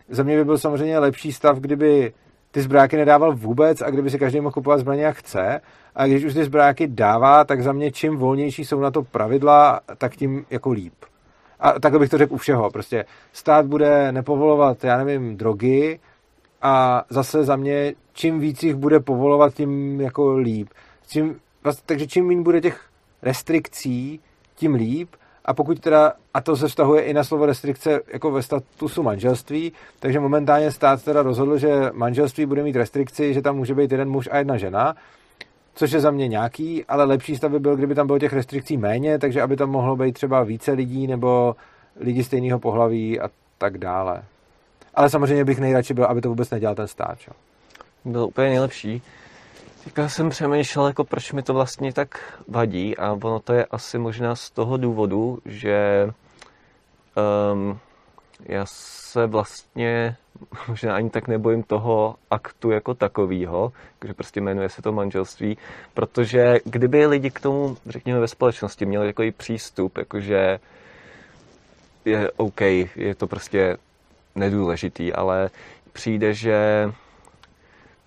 Za 0.09 0.23
mě 0.23 0.37
by 0.37 0.45
byl 0.45 0.57
samozřejmě 0.57 0.99
lepší 0.99 1.31
stav, 1.33 1.57
kdyby 1.57 2.13
ty 2.51 2.61
zbráky 2.61 2.97
nedával 2.97 3.35
vůbec 3.35 3.81
a 3.81 3.89
kdyby 3.89 4.09
si 4.09 4.19
každý 4.19 4.41
mohl 4.41 4.53
kupovat 4.53 4.79
zbraně, 4.79 5.03
jak 5.03 5.15
chce. 5.15 5.61
A 5.95 6.07
když 6.07 6.23
už 6.23 6.33
ty 6.33 6.43
zbráky 6.43 6.87
dává, 6.87 7.43
tak 7.43 7.63
za 7.63 7.73
mě 7.73 7.91
čím 7.91 8.17
volnější 8.17 8.65
jsou 8.65 8.79
na 8.79 8.91
to 8.91 9.03
pravidla, 9.03 9.79
tak 9.97 10.15
tím 10.15 10.45
jako 10.49 10.71
líp. 10.71 10.93
A 11.59 11.79
takhle 11.79 11.99
bych 11.99 12.09
to 12.09 12.17
řekl 12.17 12.33
u 12.33 12.37
všeho. 12.37 12.71
Prostě 12.71 13.05
stát 13.33 13.65
bude 13.65 14.11
nepovolovat, 14.11 14.83
já 14.83 14.97
nevím, 14.97 15.37
drogy 15.37 15.99
a 16.61 17.03
zase 17.09 17.43
za 17.43 17.55
mě, 17.55 17.93
čím 18.13 18.39
víc 18.39 18.63
jich 18.63 18.75
bude 18.75 18.99
povolovat, 18.99 19.53
tím 19.53 20.01
jako 20.01 20.37
líp. 20.37 20.69
Čím, 21.07 21.39
takže 21.85 22.07
čím 22.07 22.27
méně 22.27 22.41
bude 22.41 22.61
těch 22.61 22.89
restrikcí, 23.21 24.19
tím 24.55 24.75
líp 24.75 25.09
a 25.45 25.53
pokud 25.53 25.79
teda, 25.79 26.13
a 26.33 26.41
to 26.41 26.57
se 26.57 26.67
vztahuje 26.67 27.01
i 27.01 27.13
na 27.13 27.23
slovo 27.23 27.45
restrikce 27.45 27.99
jako 28.13 28.31
ve 28.31 28.41
statusu 28.41 29.03
manželství, 29.03 29.73
takže 29.99 30.19
momentálně 30.19 30.71
stát 30.71 31.03
teda 31.03 31.21
rozhodl, 31.21 31.57
že 31.57 31.89
manželství 31.93 32.45
bude 32.45 32.63
mít 32.63 32.75
restrikci, 32.75 33.33
že 33.33 33.41
tam 33.41 33.57
může 33.57 33.75
být 33.75 33.91
jeden 33.91 34.09
muž 34.09 34.29
a 34.31 34.37
jedna 34.37 34.57
žena, 34.57 34.95
což 35.75 35.91
je 35.91 35.99
za 35.99 36.11
mě 36.11 36.27
nějaký, 36.27 36.85
ale 36.85 37.03
lepší 37.03 37.35
stav 37.35 37.51
by 37.51 37.59
byl, 37.59 37.75
kdyby 37.75 37.95
tam 37.95 38.07
bylo 38.07 38.19
těch 38.19 38.33
restrikcí 38.33 38.77
méně, 38.77 39.19
takže 39.19 39.41
aby 39.41 39.55
tam 39.55 39.69
mohlo 39.69 39.95
být 39.95 40.13
třeba 40.13 40.43
více 40.43 40.71
lidí 40.71 41.07
nebo 41.07 41.55
lidi 41.99 42.23
stejného 42.23 42.59
pohlaví 42.59 43.19
a 43.19 43.29
tak 43.57 43.77
dále. 43.77 44.23
Ale 44.93 45.09
samozřejmě 45.09 45.45
bych 45.45 45.59
nejradši 45.59 45.93
byl, 45.93 46.05
aby 46.05 46.21
to 46.21 46.29
vůbec 46.29 46.49
nedělal 46.49 46.75
ten 46.75 46.87
stát. 46.87 47.19
Čo? 47.19 47.31
Byl 48.05 48.23
úplně 48.23 48.49
nejlepší. 48.49 49.01
Teďka 49.83 50.09
jsem 50.09 50.29
přemýšlel, 50.29 50.87
jako 50.87 51.03
proč 51.03 51.31
mi 51.31 51.43
to 51.43 51.53
vlastně 51.53 51.93
tak 51.93 52.43
vadí 52.47 52.97
a 52.97 53.11
ono 53.11 53.39
to 53.39 53.53
je 53.53 53.65
asi 53.65 53.97
možná 53.97 54.35
z 54.35 54.51
toho 54.51 54.77
důvodu, 54.77 55.39
že 55.45 56.09
um, 57.53 57.79
já 58.45 58.65
se 58.65 59.27
vlastně 59.27 60.17
možná 60.67 60.95
ani 60.95 61.09
tak 61.09 61.27
nebojím 61.27 61.63
toho 61.63 62.15
aktu 62.31 62.71
jako 62.71 62.93
takového, 62.93 63.71
že 64.07 64.13
prostě 64.13 64.41
jmenuje 64.41 64.69
se 64.69 64.81
to 64.81 64.91
manželství, 64.91 65.57
protože 65.93 66.59
kdyby 66.65 67.05
lidi 67.05 67.31
k 67.31 67.39
tomu, 67.39 67.77
řekněme, 67.85 68.19
ve 68.19 68.27
společnosti 68.27 68.85
měli 68.85 69.07
takový 69.07 69.31
přístup, 69.31 69.97
jakože 69.97 70.59
je 72.05 72.31
OK, 72.31 72.61
je 72.95 73.15
to 73.17 73.27
prostě 73.27 73.77
nedůležitý, 74.35 75.13
ale 75.13 75.49
přijde, 75.93 76.33
že 76.33 76.89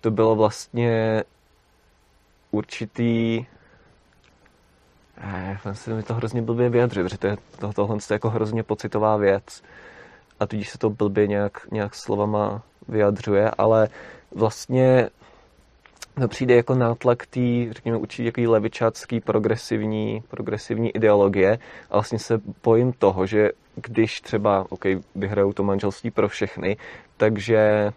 to 0.01 0.11
bylo 0.11 0.37
vlastně 0.37 1.23
určitý 2.51 3.47
eh, 5.19 5.59
se 5.73 5.95
mi 5.95 6.03
to 6.03 6.15
hrozně 6.15 6.43
blbě 6.43 6.69
vyjadřuje, 6.69 7.05
protože 7.05 7.19
to 7.19 7.27
je, 7.27 7.37
to, 7.59 7.73
tohle 7.73 7.97
je 7.97 8.15
jako 8.15 8.31
hrozně 8.31 8.63
pocitová 8.63 9.17
věc 9.17 9.63
a 10.41 10.47
tudíž 10.47 10.69
se 10.69 10.79
to 10.79 10.91
blbě 10.91 11.27
nějak, 11.27 11.69
nějak 11.73 11.95
slovama 11.95 12.63
vyjadřuje, 12.89 13.51
ale 13.59 13.89
vlastně 14.35 15.11
to 16.21 16.29
přijde 16.29 16.57
jako 16.57 16.75
nátlak 16.75 17.27
té, 17.27 17.41
řekněme, 17.71 17.99
určitě 17.99 18.25
jaký 18.25 18.47
levičácký 18.47 19.21
progresivní, 19.21 20.23
progresivní 20.29 20.91
ideologie 20.91 21.59
a 21.91 21.93
vlastně 21.93 22.19
se 22.19 22.41
bojím 22.65 22.93
toho, 22.93 23.27
že 23.27 23.51
když 23.75 24.21
třeba, 24.21 24.67
OK, 24.69 24.85
vyhrajou 25.15 25.53
to 25.53 25.63
manželství 25.63 26.11
pro 26.11 26.29
všechny, 26.29 26.77
takže 27.17 27.93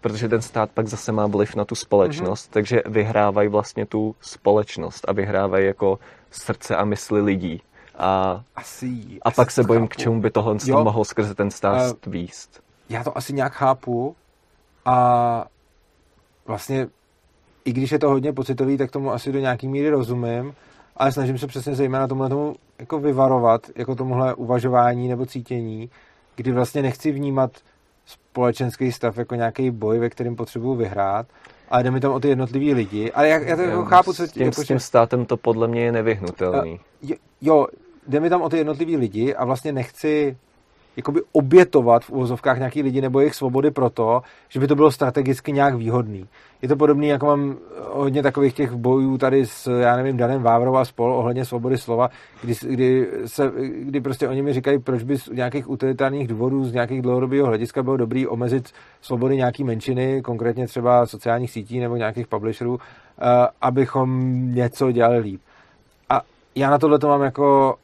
protože 0.00 0.28
ten 0.28 0.42
stát 0.42 0.70
pak 0.70 0.86
zase 0.86 1.12
má 1.12 1.26
vliv 1.26 1.54
na 1.54 1.64
tu 1.64 1.74
společnost, 1.74 2.48
mm-hmm. 2.48 2.52
takže 2.52 2.82
vyhrávají 2.86 3.48
vlastně 3.48 3.86
tu 3.86 4.14
společnost 4.20 5.04
a 5.08 5.12
vyhrávají 5.12 5.66
jako 5.66 5.98
srdce 6.30 6.76
a 6.76 6.84
mysli 6.84 7.20
lidí. 7.20 7.62
A, 7.98 8.42
asi, 8.56 8.86
a 9.22 9.28
asi 9.28 9.36
pak 9.36 9.50
se 9.50 9.62
bojím, 9.62 9.82
chápu. 9.82 9.88
k 9.88 9.96
čemu 9.96 10.20
by 10.20 10.30
tohle 10.30 10.56
jo, 10.64 10.84
mohl 10.84 11.04
skrze 11.04 11.34
ten 11.34 11.50
stát 11.50 11.96
uh, 12.06 12.12
výst. 12.12 12.62
Já 12.88 13.04
to 13.04 13.18
asi 13.18 13.32
nějak 13.32 13.52
chápu 13.52 14.16
a 14.84 15.46
vlastně 16.46 16.88
i 17.64 17.72
když 17.72 17.92
je 17.92 17.98
to 17.98 18.08
hodně 18.08 18.32
pocitový, 18.32 18.76
tak 18.76 18.90
tomu 18.90 19.12
asi 19.12 19.32
do 19.32 19.38
nějaký 19.38 19.68
míry 19.68 19.90
rozumím, 19.90 20.54
ale 20.96 21.12
snažím 21.12 21.38
se 21.38 21.46
přesně 21.46 21.74
zejména 21.74 22.08
tomu, 22.08 22.28
tomu 22.28 22.56
jako 22.78 22.98
vyvarovat, 22.98 23.70
jako 23.76 23.94
tomuhle 23.94 24.34
uvažování 24.34 25.08
nebo 25.08 25.26
cítění, 25.26 25.90
kdy 26.36 26.52
vlastně 26.52 26.82
nechci 26.82 27.12
vnímat 27.12 27.50
společenský 28.06 28.92
stav 28.92 29.18
jako 29.18 29.34
nějaký 29.34 29.70
boj, 29.70 29.98
ve 29.98 30.10
kterém 30.10 30.36
potřebuju 30.36 30.74
vyhrát, 30.74 31.26
ale 31.68 31.82
jde 31.82 31.90
mi 31.90 32.00
tam 32.00 32.12
o 32.12 32.20
ty 32.20 32.28
jednotlivý 32.28 32.74
lidi. 32.74 33.12
Ale 33.12 33.28
já, 33.28 33.38
já 33.38 33.56
to 33.56 33.62
jako 33.62 33.84
chápu, 33.84 34.12
co... 34.12 34.26
S 34.26 34.32
tím, 34.32 34.42
jako, 34.42 34.62
s 34.62 34.66
tím 34.66 34.80
státem 34.80 35.26
to 35.26 35.36
podle 35.36 35.68
mě 35.68 35.84
je 35.84 35.92
nevyhnutelný. 35.92 36.80
Jo, 37.02 37.16
jo, 37.40 37.66
jde 38.08 38.20
mi 38.20 38.30
tam 38.30 38.42
o 38.42 38.48
ty 38.48 38.56
jednotlivý 38.56 38.96
lidi 38.96 39.34
a 39.34 39.44
vlastně 39.44 39.72
nechci 39.72 40.36
jakoby 40.96 41.20
obětovat 41.32 42.04
v 42.04 42.10
úvozovkách 42.10 42.58
nějaký 42.58 42.82
lidi 42.82 43.00
nebo 43.00 43.20
jejich 43.20 43.34
svobody 43.34 43.70
proto, 43.70 44.22
že 44.48 44.60
by 44.60 44.66
to 44.66 44.74
bylo 44.74 44.90
strategicky 44.90 45.52
nějak 45.52 45.74
výhodný. 45.74 46.28
Je 46.62 46.68
to 46.68 46.76
podobné, 46.76 47.06
jako 47.06 47.26
mám 47.26 47.56
hodně 47.92 48.22
takových 48.22 48.54
těch 48.54 48.72
bojů 48.72 49.18
tady 49.18 49.46
s, 49.46 49.80
já 49.80 49.96
nevím, 49.96 50.16
Danem 50.16 50.42
Vávrou 50.42 50.76
a 50.76 50.84
spol 50.84 51.12
ohledně 51.12 51.44
svobody 51.44 51.78
slova, 51.78 52.10
kdy, 52.42 52.54
kdy, 52.68 53.08
se, 53.26 53.52
kdy 53.82 54.00
prostě 54.00 54.28
oni 54.28 54.42
mi 54.42 54.52
říkají, 54.52 54.78
proč 54.78 55.02
by 55.02 55.18
z 55.18 55.28
nějakých 55.28 55.70
utilitárních 55.70 56.28
důvodů, 56.28 56.64
z 56.64 56.72
nějakých 56.72 57.02
dlouhodobého 57.02 57.46
hlediska 57.46 57.82
bylo 57.82 57.96
dobrý 57.96 58.26
omezit 58.26 58.72
svobody 59.00 59.36
nějaký 59.36 59.64
menšiny, 59.64 60.22
konkrétně 60.22 60.66
třeba 60.66 61.06
sociálních 61.06 61.50
sítí 61.50 61.80
nebo 61.80 61.96
nějakých 61.96 62.26
publisherů, 62.26 62.78
eh, 62.80 63.48
abychom 63.62 64.30
něco 64.54 64.92
dělali 64.92 65.18
líp. 65.18 65.40
A 66.10 66.20
já 66.54 66.70
na 66.70 66.78
tohle 66.78 66.98
to 66.98 67.08
mám 67.08 67.22
jako 67.22 67.74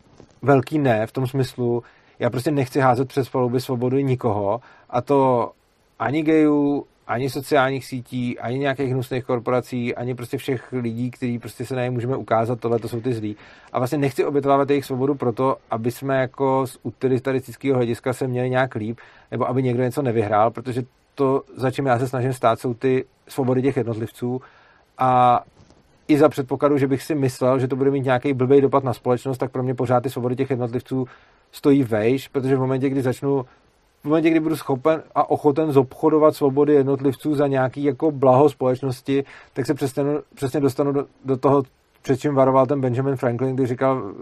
velký 0.42 0.78
ne, 0.78 1.06
v 1.06 1.12
tom 1.12 1.26
smyslu, 1.26 1.82
Já 2.18 2.30
prostě 2.30 2.50
nechci 2.50 2.80
házet 2.80 3.08
přes 3.08 3.28
paluby 3.28 3.60
svobodu 3.60 3.96
nikoho 3.96 4.60
a 4.90 5.00
to 5.00 5.50
ani 5.98 6.22
gejů, 6.22 6.86
ani 7.06 7.30
sociálních 7.30 7.86
sítí, 7.86 8.38
ani 8.38 8.58
nějakých 8.58 8.90
hnusných 8.90 9.24
korporací, 9.24 9.94
ani 9.94 10.14
prostě 10.14 10.38
všech 10.38 10.72
lidí, 10.72 11.10
kteří 11.10 11.38
prostě 11.38 11.66
se 11.66 11.76
na 11.76 11.82
ně 11.82 11.90
můžeme 11.90 12.16
ukázat, 12.16 12.60
tohle 12.60 12.78
to 12.78 12.88
jsou 12.88 13.00
ty 13.00 13.14
zlí. 13.14 13.36
A 13.72 13.78
vlastně 13.78 13.98
nechci 13.98 14.24
obětovávat 14.24 14.70
jejich 14.70 14.84
svobodu 14.84 15.14
proto, 15.14 15.56
aby 15.70 15.90
jsme 15.90 16.20
jako 16.20 16.66
z 16.66 16.78
utilitaristického 16.82 17.76
hlediska 17.76 18.12
se 18.12 18.26
měli 18.26 18.50
nějak 18.50 18.74
líp, 18.74 18.98
nebo 19.30 19.48
aby 19.48 19.62
někdo 19.62 19.82
něco 19.82 20.02
nevyhrál, 20.02 20.50
protože 20.50 20.82
to, 21.14 21.42
za 21.56 21.70
čím 21.70 21.86
já 21.86 21.98
se 21.98 22.08
snažím 22.08 22.32
stát, 22.32 22.60
jsou 22.60 22.74
ty 22.74 23.04
svobody 23.28 23.62
těch 23.62 23.76
jednotlivců 23.76 24.40
a 24.98 25.40
i 26.08 26.18
za 26.18 26.28
předpokladu, 26.28 26.78
že 26.78 26.86
bych 26.86 27.02
si 27.02 27.14
myslel, 27.14 27.58
že 27.58 27.68
to 27.68 27.76
bude 27.76 27.90
mít 27.90 28.04
nějaký 28.04 28.32
blbý 28.32 28.60
dopad 28.60 28.84
na 28.84 28.92
společnost, 28.92 29.38
tak 29.38 29.50
pro 29.50 29.62
mě 29.62 29.74
pořád 29.74 30.00
ty 30.00 30.10
svobody 30.10 30.36
těch 30.36 30.50
jednotlivců 30.50 31.06
stojí 31.52 31.84
vejš, 31.84 32.28
protože 32.28 32.56
v 32.56 32.60
momentě, 32.60 32.88
kdy 32.88 33.02
začnu 33.02 33.44
v 34.02 34.04
momentě, 34.04 34.30
kdy 34.30 34.40
budu 34.40 34.56
schopen 34.56 35.02
a 35.14 35.30
ochoten 35.30 35.72
zobchodovat 35.72 36.36
svobody 36.36 36.74
jednotlivců 36.74 37.34
za 37.34 37.46
nějaký 37.46 37.84
jako 37.84 38.10
blaho 38.10 38.48
společnosti, 38.48 39.24
tak 39.52 39.66
se 39.66 39.74
přesně, 39.74 40.02
přesně 40.34 40.60
dostanu 40.60 40.92
do, 40.92 41.06
do 41.24 41.36
toho, 41.36 41.62
před 42.02 42.20
čím 42.20 42.34
varoval 42.34 42.66
ten 42.66 42.80
Benjamin 42.80 43.16
Franklin, 43.16 43.56
když 43.56 43.68
říkal, 43.68 44.12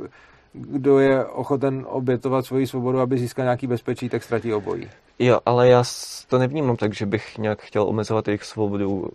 kdo 0.53 0.99
je 0.99 1.25
ochoten 1.25 1.87
obětovat 1.89 2.47
svoji 2.47 2.67
svobodu, 2.67 3.01
aby 3.01 3.19
získal 3.19 3.45
nějaký 3.45 3.67
bezpečí, 3.67 4.09
tak 4.09 4.23
ztratí 4.23 4.55
obojí. 4.55 4.89
Jo, 5.19 5.39
ale 5.47 5.69
já 5.69 5.85
to 6.29 6.39
nevnímám 6.39 6.77
tak, 6.77 6.95
že 6.95 7.07
bych 7.07 7.39
nějak 7.39 7.63
chtěl 7.63 7.83
omezovat 7.83 8.29
jejich 8.29 8.45
svobodu. 8.45 9.09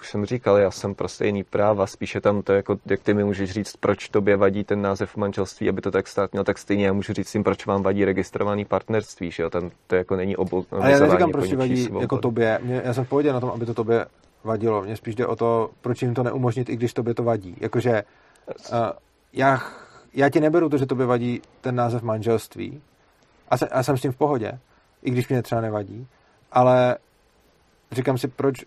Už 0.00 0.10
jsem 0.10 0.24
říkal, 0.24 0.56
já 0.56 0.70
jsem 0.70 0.94
pro 0.94 1.08
stejný 1.08 1.44
práva, 1.44 1.86
spíše 1.86 2.20
tam 2.20 2.42
to, 2.42 2.52
jako, 2.52 2.76
jak 2.86 3.00
ty 3.00 3.14
mi 3.14 3.24
můžeš 3.24 3.50
říct, 3.50 3.76
proč 3.76 4.08
tobě 4.08 4.36
vadí 4.36 4.64
ten 4.64 4.82
název 4.82 5.16
manželství, 5.16 5.68
aby 5.68 5.80
to 5.80 5.90
tak 5.90 6.08
stát 6.08 6.32
měl, 6.32 6.44
tak 6.44 6.58
stejně 6.58 6.86
já 6.86 6.92
můžu 6.92 7.12
říct 7.12 7.32
tím, 7.32 7.44
proč 7.44 7.66
vám 7.66 7.82
vadí 7.82 8.04
registrovaný 8.04 8.64
partnerství, 8.64 9.30
že 9.30 9.42
jo, 9.42 9.50
tam 9.50 9.70
to 9.86 9.94
jako 9.96 10.16
není 10.16 10.36
obou. 10.36 10.64
Ale 10.70 10.92
já 10.92 11.00
neříkám, 11.00 11.32
proč 11.32 11.52
vadí 11.52 11.84
svobody. 11.84 12.04
jako 12.04 12.18
tobě, 12.18 12.58
Mě, 12.62 12.82
já 12.84 12.94
jsem 12.94 13.04
v 13.04 13.08
pohodě 13.08 13.32
na 13.32 13.40
tom, 13.40 13.50
aby 13.50 13.66
to 13.66 13.74
tobě 13.74 14.06
vadilo, 14.44 14.82
mně 14.82 14.96
spíš 14.96 15.14
jde 15.14 15.26
o 15.26 15.36
to, 15.36 15.70
proč 15.80 16.02
jim 16.02 16.14
to 16.14 16.22
neumožnit, 16.22 16.68
i 16.68 16.76
když 16.76 16.92
tobě 16.92 17.14
to 17.14 17.22
vadí, 17.22 17.56
jakože 17.60 18.02
uh, 18.72 18.78
já, 19.32 19.62
já 20.14 20.28
ti 20.28 20.40
neberu 20.40 20.68
to, 20.68 20.78
že 20.78 20.86
tobě 20.86 21.06
vadí 21.06 21.42
ten 21.60 21.74
název 21.74 22.02
manželství. 22.02 22.82
A, 23.48 23.56
se, 23.56 23.68
a 23.68 23.82
jsem 23.82 23.96
s 23.96 24.00
tím 24.00 24.12
v 24.12 24.16
pohodě, 24.16 24.58
i 25.02 25.10
když 25.10 25.28
mě 25.28 25.42
třeba 25.42 25.60
nevadí, 25.60 26.06
ale 26.52 26.96
říkám 27.92 28.18
si, 28.18 28.28
proč 28.28 28.64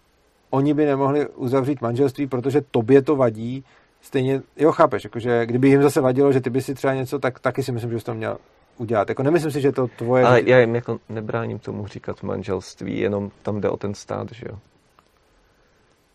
oni 0.49 0.73
by 0.73 0.85
nemohli 0.85 1.27
uzavřít 1.27 1.81
manželství, 1.81 2.27
protože 2.27 2.61
tobě 2.71 3.01
to 3.01 3.15
vadí, 3.15 3.63
stejně, 4.01 4.41
jo, 4.57 4.71
chápeš, 4.71 5.03
jakože 5.03 5.45
kdyby 5.45 5.69
jim 5.69 5.83
zase 5.83 6.01
vadilo, 6.01 6.31
že 6.31 6.41
ty 6.41 6.49
by 6.49 6.61
si 6.61 6.75
třeba 6.75 6.93
něco, 6.93 7.19
tak 7.19 7.39
taky 7.39 7.63
si 7.63 7.71
myslím, 7.71 7.91
že 7.91 7.99
jsi 7.99 8.05
to 8.05 8.13
měl 8.13 8.37
udělat. 8.77 9.09
Jako 9.09 9.23
nemyslím 9.23 9.51
si, 9.51 9.61
že 9.61 9.71
to 9.71 9.87
tvoje... 9.87 10.25
Ale 10.25 10.41
já 10.45 10.59
jim 10.59 10.75
jako 10.75 10.99
nebráním 11.09 11.59
tomu 11.59 11.87
říkat 11.87 12.23
manželství, 12.23 12.99
jenom 12.99 13.31
tam 13.41 13.61
jde 13.61 13.69
o 13.69 13.77
ten 13.77 13.93
stát, 13.93 14.27
že 14.31 14.45
jo? 14.49 14.59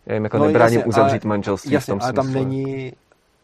Já 0.07 0.15
jim 0.15 0.25
jako 0.25 0.39
no, 0.39 0.47
nebráním 0.47 0.79
jasně, 0.79 0.89
uzavřít 0.89 1.25
ale, 1.25 1.29
manželství 1.29 1.73
jasně, 1.73 1.93
v 1.93 1.95
tom 1.95 2.03
ale 2.03 2.13
smyslu. 2.13 2.25
tam 2.25 2.33
není, 2.33 2.93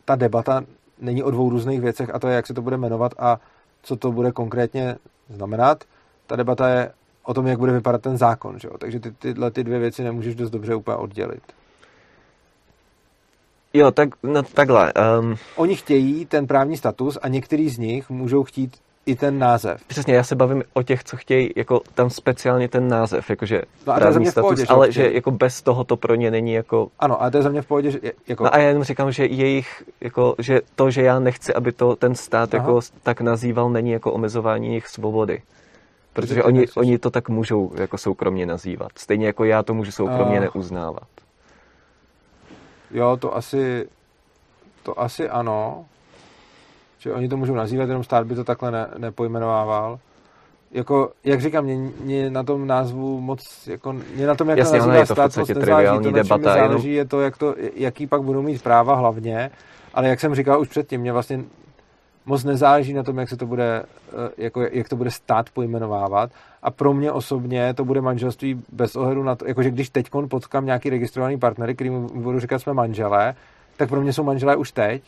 ta 0.04 0.16
debata 0.16 0.64
není 1.00 1.22
o 1.22 1.30
dvou 1.30 1.50
různých 1.50 1.80
věcech 1.80 2.14
a 2.14 2.18
to 2.18 2.28
je, 2.28 2.34
jak 2.34 2.46
se 2.46 2.54
to 2.54 2.62
bude 2.62 2.76
jmenovat 2.76 3.12
a 3.18 3.40
co 3.82 3.96
to 3.96 4.12
bude 4.12 4.32
konkrétně 4.32 4.96
znamenat. 5.28 5.84
Ta 6.26 6.36
debata 6.36 6.68
je 6.68 6.92
o 7.24 7.34
tom, 7.34 7.46
jak 7.46 7.58
bude 7.58 7.72
vypadat 7.72 8.02
ten 8.02 8.16
zákon. 8.16 8.58
Že 8.58 8.68
jo? 8.68 8.78
Takže 8.78 9.00
ty, 9.00 9.10
tyhle 9.10 9.50
ty 9.50 9.64
dvě 9.64 9.78
věci 9.78 10.04
nemůžeš 10.04 10.34
dost 10.34 10.50
dobře 10.50 10.74
úplně 10.74 10.96
oddělit. 10.96 11.42
Jo, 13.74 13.90
tak, 13.90 14.08
no 14.22 14.42
takhle. 14.42 14.92
Um... 15.20 15.36
Oni 15.56 15.76
chtějí 15.76 16.26
ten 16.26 16.46
právní 16.46 16.76
status 16.76 17.18
a 17.22 17.28
některý 17.28 17.68
z 17.68 17.78
nich 17.78 18.10
můžou 18.10 18.44
chtít 18.44 18.76
i 19.06 19.16
ten 19.16 19.38
název. 19.38 19.84
Přesně, 19.86 20.14
já 20.14 20.24
se 20.24 20.36
bavím 20.36 20.62
o 20.72 20.82
těch, 20.82 21.04
co 21.04 21.16
chtějí 21.16 21.50
jako 21.56 21.80
tam 21.94 22.10
speciálně 22.10 22.68
ten 22.68 22.88
název, 22.88 23.30
jakože 23.30 23.62
no 23.86 23.94
právní 23.94 24.26
status, 24.26 24.48
pohodě, 24.48 24.64
ale 24.68 24.92
že, 24.92 25.12
jako 25.12 25.30
bez 25.30 25.62
toho 25.62 25.84
to 25.84 25.96
pro 25.96 26.14
ně 26.14 26.30
není 26.30 26.52
jako... 26.52 26.88
Ano, 26.98 27.22
ale 27.22 27.30
to 27.30 27.36
je 27.36 27.42
za 27.42 27.48
mě 27.48 27.62
v 27.62 27.66
pohodě, 27.66 27.90
že 27.90 27.98
jako... 28.28 28.44
No 28.44 28.54
a 28.54 28.58
já 28.58 28.68
jenom 28.68 28.84
říkám, 28.84 29.12
že 29.12 29.26
jejich, 29.26 29.82
jako, 30.00 30.34
že 30.38 30.60
to, 30.74 30.90
že 30.90 31.02
já 31.02 31.20
nechci, 31.20 31.54
aby 31.54 31.72
to 31.72 31.96
ten 31.96 32.14
stát 32.14 32.54
Aha. 32.54 32.64
jako 32.64 32.80
tak 33.02 33.20
nazýval, 33.20 33.70
není 33.70 33.90
jako 33.90 34.12
omezování 34.12 34.68
jejich 34.68 34.88
svobody. 34.88 35.42
Protože 36.12 36.42
oni, 36.42 36.66
oni 36.76 36.98
to 36.98 37.10
tak 37.10 37.28
můžou 37.28 37.72
jako 37.74 37.98
soukromně 37.98 38.46
nazývat. 38.46 38.92
Stejně 38.98 39.26
jako 39.26 39.44
já 39.44 39.62
to 39.62 39.74
můžu 39.74 39.92
soukromně 39.92 40.38
uh, 40.38 40.44
neuznávat. 40.44 41.08
Jo, 42.90 43.16
to 43.20 43.36
asi, 43.36 43.88
to 44.82 45.00
asi 45.00 45.28
ano. 45.28 45.84
Že 46.98 47.12
oni 47.12 47.28
to 47.28 47.36
můžou 47.36 47.54
nazývat, 47.54 47.88
jenom 47.88 48.04
stát 48.04 48.26
by 48.26 48.34
to 48.34 48.44
takhle 48.44 48.70
ne, 48.70 48.88
nepojmenovával. 48.98 49.98
Jako, 50.70 51.10
jak 51.24 51.40
říkám, 51.40 51.64
mě, 51.64 51.76
mě, 52.00 52.30
na 52.30 52.42
tom 52.42 52.66
názvu 52.66 53.20
moc, 53.20 53.66
jako, 53.66 53.92
mě 53.92 54.26
na 54.26 54.34
tom, 54.34 54.48
jak 54.48 54.58
Jasně, 54.58 54.80
to 54.80 54.86
nazývá 54.86 55.06
stát, 55.06 55.36
moc 55.36 55.48
nezáleží. 55.48 56.02
To, 56.02 56.10
debata, 56.10 56.54
záleží, 56.54 56.88
jenom... 56.88 56.98
je 56.98 57.04
to, 57.04 57.20
jak 57.20 57.36
to, 57.36 57.54
jaký 57.74 58.06
pak 58.06 58.22
budou 58.22 58.42
mít 58.42 58.62
práva 58.62 58.94
hlavně. 58.94 59.50
Ale 59.94 60.08
jak 60.08 60.20
jsem 60.20 60.34
říkal 60.34 60.60
už 60.60 60.68
předtím, 60.68 61.00
mě 61.00 61.12
vlastně 61.12 61.44
moc 62.26 62.44
nezáleží 62.44 62.92
na 62.92 63.02
tom, 63.02 63.18
jak 63.18 63.28
se 63.28 63.36
to 63.36 63.46
bude, 63.46 63.82
eh, 63.82 64.12
jako, 64.36 64.62
jak 64.62 64.88
to 64.88 64.96
bude 64.96 65.10
stát 65.10 65.50
pojmenovávat. 65.50 66.30
A 66.62 66.70
pro 66.70 66.94
mě 66.94 67.12
osobně 67.12 67.74
to 67.74 67.84
bude 67.84 68.00
manželství 68.00 68.62
bez 68.72 68.96
ohledu 68.96 69.22
na 69.22 69.34
to, 69.34 69.46
jakože 69.48 69.70
když 69.70 69.90
teď 69.90 70.10
potkám 70.28 70.66
nějaký 70.66 70.90
registrovaný 70.90 71.38
partnery, 71.38 71.74
kterým 71.74 72.06
budu 72.14 72.40
říkat 72.40 72.58
jsme 72.58 72.74
manželé, 72.74 73.34
tak 73.76 73.88
pro 73.88 74.00
mě 74.00 74.12
jsou 74.12 74.24
manželé 74.24 74.56
už 74.56 74.72
teď. 74.72 75.02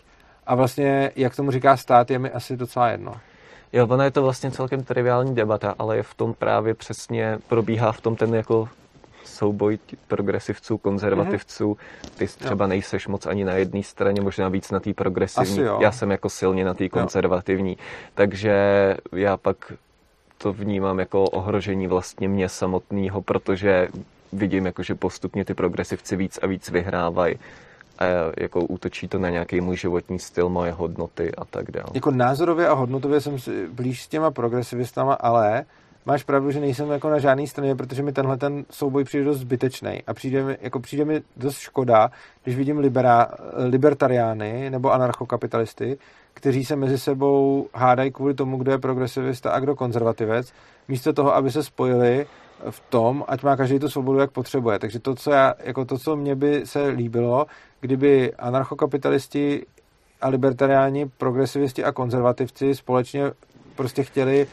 A 0.46 0.54
vlastně, 0.54 1.10
jak 1.16 1.36
tomu 1.36 1.50
říká 1.50 1.76
stát, 1.76 2.10
je 2.10 2.18
mi 2.18 2.30
asi 2.30 2.56
docela 2.56 2.88
jedno. 2.88 3.14
Jo, 3.72 3.86
ona 3.86 4.04
je 4.04 4.10
to 4.10 4.22
vlastně 4.22 4.50
celkem 4.50 4.84
triviální 4.84 5.34
debata, 5.34 5.74
ale 5.78 5.96
je 5.96 6.02
v 6.02 6.14
tom 6.14 6.34
právě 6.34 6.74
přesně, 6.74 7.38
probíhá 7.48 7.92
v 7.92 8.00
tom 8.00 8.16
ten 8.16 8.34
jako 8.34 8.68
souboj 9.42 9.78
progresivců, 10.08 10.78
konzervativců. 10.78 11.76
Ty 12.16 12.26
třeba 12.26 12.64
jo. 12.64 12.68
nejseš 12.68 13.08
moc 13.08 13.26
ani 13.26 13.44
na 13.44 13.52
jedné 13.52 13.82
straně, 13.82 14.20
možná 14.22 14.48
víc 14.48 14.70
na 14.70 14.80
té 14.80 14.94
progresivní. 14.94 15.66
Já 15.80 15.92
jsem 15.92 16.10
jako 16.10 16.28
silně 16.30 16.64
na 16.64 16.74
té 16.74 16.88
konzervativní. 16.88 17.70
Jo. 17.70 17.76
Takže 18.14 18.54
já 19.12 19.36
pak 19.36 19.72
to 20.38 20.52
vnímám 20.52 20.98
jako 20.98 21.24
ohrožení 21.24 21.86
vlastně 21.86 22.28
mě 22.28 22.48
samotného, 22.48 23.22
protože 23.22 23.88
vidím, 24.32 24.66
jako, 24.66 24.82
že 24.82 24.94
postupně 24.94 25.44
ty 25.44 25.54
progresivci 25.54 26.16
víc 26.16 26.38
a 26.42 26.46
víc 26.46 26.70
vyhrávají 26.70 27.34
a 27.98 28.04
jako 28.38 28.60
útočí 28.60 29.08
to 29.08 29.18
na 29.18 29.30
nějaký 29.30 29.60
můj 29.60 29.76
životní 29.76 30.18
styl, 30.18 30.48
moje 30.48 30.72
hodnoty 30.72 31.34
a 31.34 31.44
tak 31.44 31.70
dále. 31.70 31.86
Jako 31.94 32.10
názorově 32.10 32.68
a 32.68 32.72
hodnotově 32.74 33.20
jsem 33.20 33.36
blíž 33.70 34.02
s 34.02 34.08
těma 34.08 34.30
progresivistama, 34.30 35.14
ale 35.14 35.64
máš 36.06 36.24
pravdu, 36.24 36.50
že 36.50 36.60
nejsem 36.60 36.90
jako 36.90 37.10
na 37.10 37.18
žádné 37.18 37.46
straně, 37.46 37.74
protože 37.74 38.02
mi 38.02 38.12
tenhle 38.12 38.36
ten 38.36 38.64
souboj 38.70 39.04
přijde 39.04 39.24
dost 39.24 39.38
zbytečný 39.38 40.02
a 40.06 40.14
přijde 40.14 40.44
mi, 40.44 40.56
jako 40.60 40.80
přijde 40.80 41.04
mi 41.04 41.22
dost 41.36 41.58
škoda, 41.58 42.10
když 42.44 42.56
vidím 42.56 42.78
libera, 42.78 43.28
libertariány 43.56 44.70
nebo 44.70 44.92
anarchokapitalisty, 44.92 45.98
kteří 46.34 46.64
se 46.64 46.76
mezi 46.76 46.98
sebou 46.98 47.68
hádají 47.74 48.12
kvůli 48.12 48.34
tomu, 48.34 48.56
kdo 48.56 48.72
je 48.72 48.78
progresivista 48.78 49.50
a 49.50 49.60
kdo 49.60 49.76
konzervativec, 49.76 50.52
místo 50.88 51.12
toho, 51.12 51.34
aby 51.34 51.50
se 51.50 51.62
spojili 51.62 52.26
v 52.70 52.80
tom, 52.80 53.24
ať 53.28 53.42
má 53.42 53.56
každý 53.56 53.78
tu 53.78 53.88
svobodu, 53.88 54.18
jak 54.18 54.30
potřebuje. 54.30 54.78
Takže 54.78 54.98
to, 54.98 55.14
co 55.14 55.30
já, 55.30 55.54
jako 55.64 55.84
to, 55.84 55.98
co 55.98 56.16
mě 56.16 56.34
by 56.34 56.62
se 56.64 56.88
líbilo, 56.88 57.46
kdyby 57.80 58.34
anarchokapitalisti 58.34 59.66
a 60.20 60.28
libertariáni, 60.28 61.10
progresivisti 61.18 61.84
a 61.84 61.92
konzervativci 61.92 62.74
společně 62.74 63.22
prostě 63.76 64.02
chtěli 64.02 64.46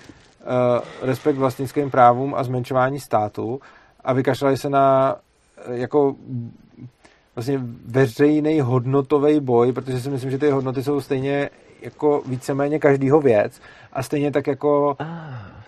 respekt 1.01 1.35
vlastnickým 1.35 1.91
právům 1.91 2.35
a 2.35 2.43
zmenšování 2.43 2.99
státu 2.99 3.59
a 4.03 4.13
vykašlali 4.13 4.57
se 4.57 4.69
na 4.69 5.15
eh, 5.57 5.77
jako 5.77 6.15
vlastně 7.35 7.59
veřejný 7.85 8.61
hodnotový 8.61 9.39
boj, 9.39 9.71
protože 9.71 10.01
si 10.01 10.09
myslím, 10.09 10.31
že 10.31 10.37
ty 10.37 10.49
hodnoty 10.49 10.83
jsou 10.83 11.01
stejně 11.01 11.49
jako 11.81 12.21
víceméně 12.25 12.79
každýho 12.79 13.21
věc 13.21 13.61
a 13.93 14.03
stejně 14.03 14.31
tak 14.31 14.47
jako 14.47 14.97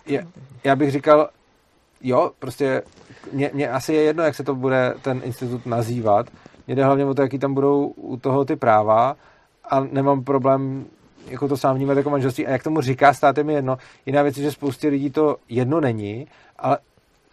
je, 0.06 0.28
já 0.64 0.76
bych 0.76 0.92
říkal, 0.92 1.30
jo, 2.02 2.32
prostě 2.40 2.82
mě, 3.34 3.52
mě 3.54 3.70
asi 3.70 3.94
je 3.94 4.02
jedno, 4.02 4.24
jak 4.24 4.36
se 4.36 4.44
to 4.44 4.56
bude 4.56 4.94
ten 5.02 5.22
institut 5.24 5.66
nazývat. 5.66 6.28
Mě 6.68 6.76
jde 6.76 6.86
hlavně 6.86 7.06
o 7.06 7.14
to, 7.14 7.22
jaký 7.22 7.40
tam 7.40 7.54
budou 7.54 7.88
u 7.88 8.18
toho 8.18 8.46
ty 8.46 8.56
práva 8.56 9.16
a 9.70 9.80
nemám 9.80 10.24
problém 10.24 10.86
jako 11.28 11.48
to 11.48 11.58
sám 11.58 11.76
vnímat 11.76 11.98
jako 11.98 12.10
manželství 12.10 12.48
a 12.48 12.52
jak 12.52 12.64
tomu 12.64 12.82
říká 12.82 13.14
stát 13.14 13.38
je 13.38 13.44
mi 13.44 13.54
jedno. 13.54 13.78
Jiná 14.06 14.22
věc 14.22 14.38
je, 14.38 14.44
že 14.44 14.52
spoustě 14.52 14.88
lidí 14.88 15.10
to 15.10 15.36
jedno 15.50 15.82
není, 15.82 16.28
ale 16.60 16.78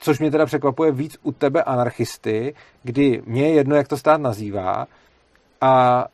což 0.00 0.18
mě 0.18 0.30
teda 0.30 0.46
překvapuje 0.46 0.92
víc 0.92 1.16
u 1.22 1.32
tebe 1.32 1.62
anarchisty, 1.62 2.54
kdy 2.82 3.22
mě 3.26 3.42
je 3.42 3.54
jedno, 3.54 3.76
jak 3.76 3.88
to 3.88 3.96
stát 3.96 4.20
nazývá 4.20 4.86
a 5.60 6.04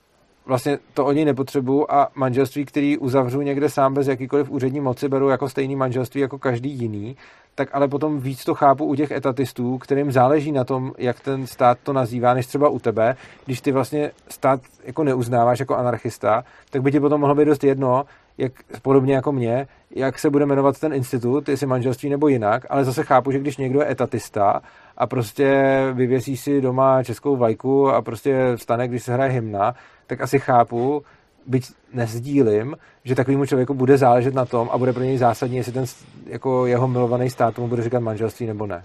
vlastně 0.46 0.78
to 0.94 1.04
oni 1.04 1.24
nepotřebují 1.24 1.84
a 1.88 2.08
manželství, 2.14 2.64
který 2.64 2.98
uzavřu 2.98 3.40
někde 3.40 3.68
sám 3.68 3.94
bez 3.94 4.06
jakýkoliv 4.06 4.50
úřední 4.50 4.80
moci, 4.80 5.08
beru 5.08 5.28
jako 5.28 5.48
stejný 5.48 5.76
manželství 5.76 6.20
jako 6.20 6.38
každý 6.38 6.70
jiný, 6.70 7.16
tak 7.54 7.68
ale 7.72 7.88
potom 7.88 8.20
víc 8.20 8.44
to 8.44 8.54
chápu 8.54 8.84
u 8.84 8.94
těch 8.94 9.10
etatistů, 9.10 9.78
kterým 9.78 10.12
záleží 10.12 10.52
na 10.52 10.64
tom, 10.64 10.92
jak 10.98 11.20
ten 11.20 11.46
stát 11.46 11.78
to 11.82 11.92
nazývá, 11.92 12.34
než 12.34 12.46
třeba 12.46 12.68
u 12.68 12.78
tebe. 12.78 13.16
Když 13.44 13.60
ty 13.60 13.72
vlastně 13.72 14.10
stát 14.28 14.60
jako 14.84 15.04
neuznáváš 15.04 15.60
jako 15.60 15.76
anarchista, 15.76 16.44
tak 16.70 16.82
by 16.82 16.92
ti 16.92 17.00
potom 17.00 17.20
mohlo 17.20 17.34
být 17.34 17.44
dost 17.44 17.64
jedno, 17.64 18.04
jak, 18.38 18.52
podobně 18.82 19.14
jako 19.14 19.32
mě, 19.32 19.66
jak 19.90 20.18
se 20.18 20.30
bude 20.30 20.46
jmenovat 20.46 20.80
ten 20.80 20.92
institut, 20.92 21.48
jestli 21.48 21.66
manželství 21.66 22.08
nebo 22.08 22.28
jinak, 22.28 22.66
ale 22.70 22.84
zase 22.84 23.04
chápu, 23.04 23.30
že 23.30 23.38
když 23.38 23.56
někdo 23.56 23.80
je 23.80 23.90
etatista 23.90 24.62
a 24.96 25.06
prostě 25.06 25.62
vyvěsí 25.92 26.36
si 26.36 26.60
doma 26.60 27.02
českou 27.02 27.36
vlajku 27.36 27.88
a 27.90 28.02
prostě 28.02 28.52
vstane, 28.56 28.88
když 28.88 29.02
se 29.02 29.12
hraje 29.14 29.30
hymna, 29.30 29.74
tak 30.06 30.20
asi 30.20 30.38
chápu, 30.38 31.02
byť 31.46 31.72
nezdílím, 31.92 32.76
že 33.04 33.14
takovému 33.14 33.46
člověku 33.46 33.74
bude 33.74 33.98
záležet 33.98 34.34
na 34.34 34.44
tom 34.44 34.68
a 34.72 34.78
bude 34.78 34.92
pro 34.92 35.02
něj 35.02 35.18
zásadní, 35.18 35.56
jestli 35.56 35.72
ten 35.72 35.84
jako 36.26 36.66
jeho 36.66 36.88
milovaný 36.88 37.30
stát 37.30 37.58
mu 37.58 37.68
bude 37.68 37.82
říkat 37.82 38.00
manželství 38.00 38.46
nebo 38.46 38.66
ne. 38.66 38.84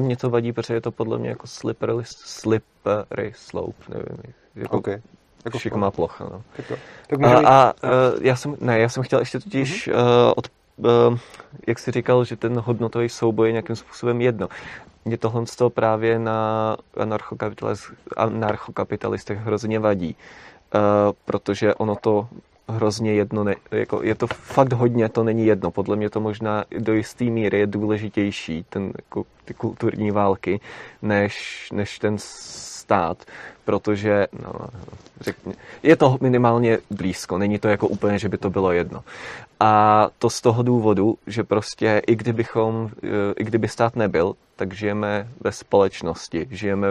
Mně 0.00 0.16
to 0.16 0.30
vadí, 0.30 0.52
protože 0.52 0.74
je 0.74 0.80
to 0.80 0.90
podle 0.90 1.18
mě 1.18 1.28
jako 1.28 1.46
slippery, 1.46 1.92
slippery 2.04 3.32
slope, 3.34 3.84
nevím. 3.88 4.34
Jako 4.56 4.78
okay. 4.78 5.00
Jako 5.44 5.58
šikovná 5.58 5.90
plocha. 5.90 6.24
No. 6.24 6.42
Tak 6.56 6.66
to, 6.66 6.74
tak 7.06 7.22
a, 7.22 7.38
a 7.38 7.72
uh, 7.84 7.90
já 8.20 8.36
jsem, 8.36 8.56
ne, 8.60 8.78
já 8.78 8.88
jsem 8.88 9.02
chtěl 9.02 9.18
ještě 9.18 9.40
totiž 9.40 9.88
mm-hmm. 9.88 9.94
uh, 9.94 10.32
od, 10.36 10.48
uh, 10.76 11.18
jak 11.66 11.78
jsi 11.78 11.90
říkal, 11.90 12.24
že 12.24 12.36
ten 12.36 12.58
hodnotový 12.58 13.08
souboj 13.08 13.48
je 13.48 13.52
nějakým 13.52 13.76
způsobem 13.76 14.20
jedno. 14.20 14.48
Mě 15.06 15.18
tohle 15.18 15.46
z 15.46 15.56
toho 15.56 15.70
právě 15.70 16.18
na 16.18 16.76
anarchokapitalistech 18.16 19.38
hrozně 19.38 19.78
vadí, 19.78 20.16
uh, 20.74 20.80
protože 21.24 21.74
ono 21.74 21.96
to 21.96 22.28
hrozně 22.68 23.14
jedno, 23.14 23.44
ne, 23.44 23.54
jako 23.70 24.02
je 24.02 24.14
to 24.14 24.26
fakt 24.26 24.72
hodně, 24.72 25.08
to 25.08 25.24
není 25.24 25.46
jedno. 25.46 25.70
Podle 25.70 25.96
mě 25.96 26.10
to 26.10 26.20
možná 26.20 26.64
do 26.78 26.94
jisté 26.94 27.24
míry 27.24 27.58
je 27.58 27.66
důležitější, 27.66 28.64
ten, 28.68 28.92
jako, 28.96 29.24
ty 29.44 29.54
kulturní 29.54 30.10
války, 30.10 30.60
než, 31.02 31.68
než 31.72 31.98
ten 31.98 32.18
stát, 32.86 33.24
protože 33.64 34.26
no, 34.42 34.52
řekně, 35.20 35.54
je 35.82 35.96
to 35.96 36.18
minimálně 36.20 36.78
blízko, 36.90 37.38
není 37.38 37.58
to 37.58 37.68
jako 37.68 37.88
úplně, 37.88 38.18
že 38.18 38.28
by 38.28 38.38
to 38.38 38.50
bylo 38.50 38.72
jedno. 38.72 39.04
A 39.60 40.06
to 40.18 40.30
z 40.30 40.40
toho 40.40 40.62
důvodu, 40.62 41.18
že 41.26 41.44
prostě 41.44 42.02
i 42.06 42.16
kdybychom, 42.16 42.90
i 43.38 43.44
kdyby 43.44 43.68
stát 43.68 43.96
nebyl, 43.96 44.36
tak 44.56 44.74
žijeme 44.74 45.28
ve 45.40 45.52
společnosti, 45.52 46.46
žijeme, 46.50 46.88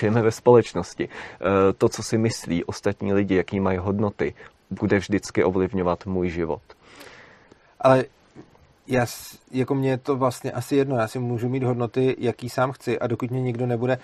žijeme 0.00 0.22
ve 0.22 0.30
společnosti. 0.30 1.08
To, 1.78 1.88
co 1.88 2.02
si 2.02 2.18
myslí 2.18 2.64
ostatní 2.64 3.12
lidi, 3.12 3.34
jaký 3.34 3.60
mají 3.60 3.78
hodnoty, 3.78 4.34
bude 4.70 4.98
vždycky 4.98 5.44
ovlivňovat 5.44 6.06
můj 6.06 6.30
život. 6.30 6.62
Ale 7.80 8.04
já, 8.86 9.06
jako 9.50 9.74
mě 9.74 9.90
je 9.90 9.98
to 9.98 10.16
vlastně 10.16 10.52
asi 10.52 10.76
jedno, 10.76 10.96
já 10.96 11.08
si 11.08 11.18
můžu 11.18 11.48
mít 11.48 11.62
hodnoty, 11.62 12.16
jaký 12.18 12.48
sám 12.48 12.72
chci 12.72 12.98
a 12.98 13.06
dokud 13.06 13.30
mě 13.30 13.40
nikdo 13.40 13.66
nebude 13.66 13.98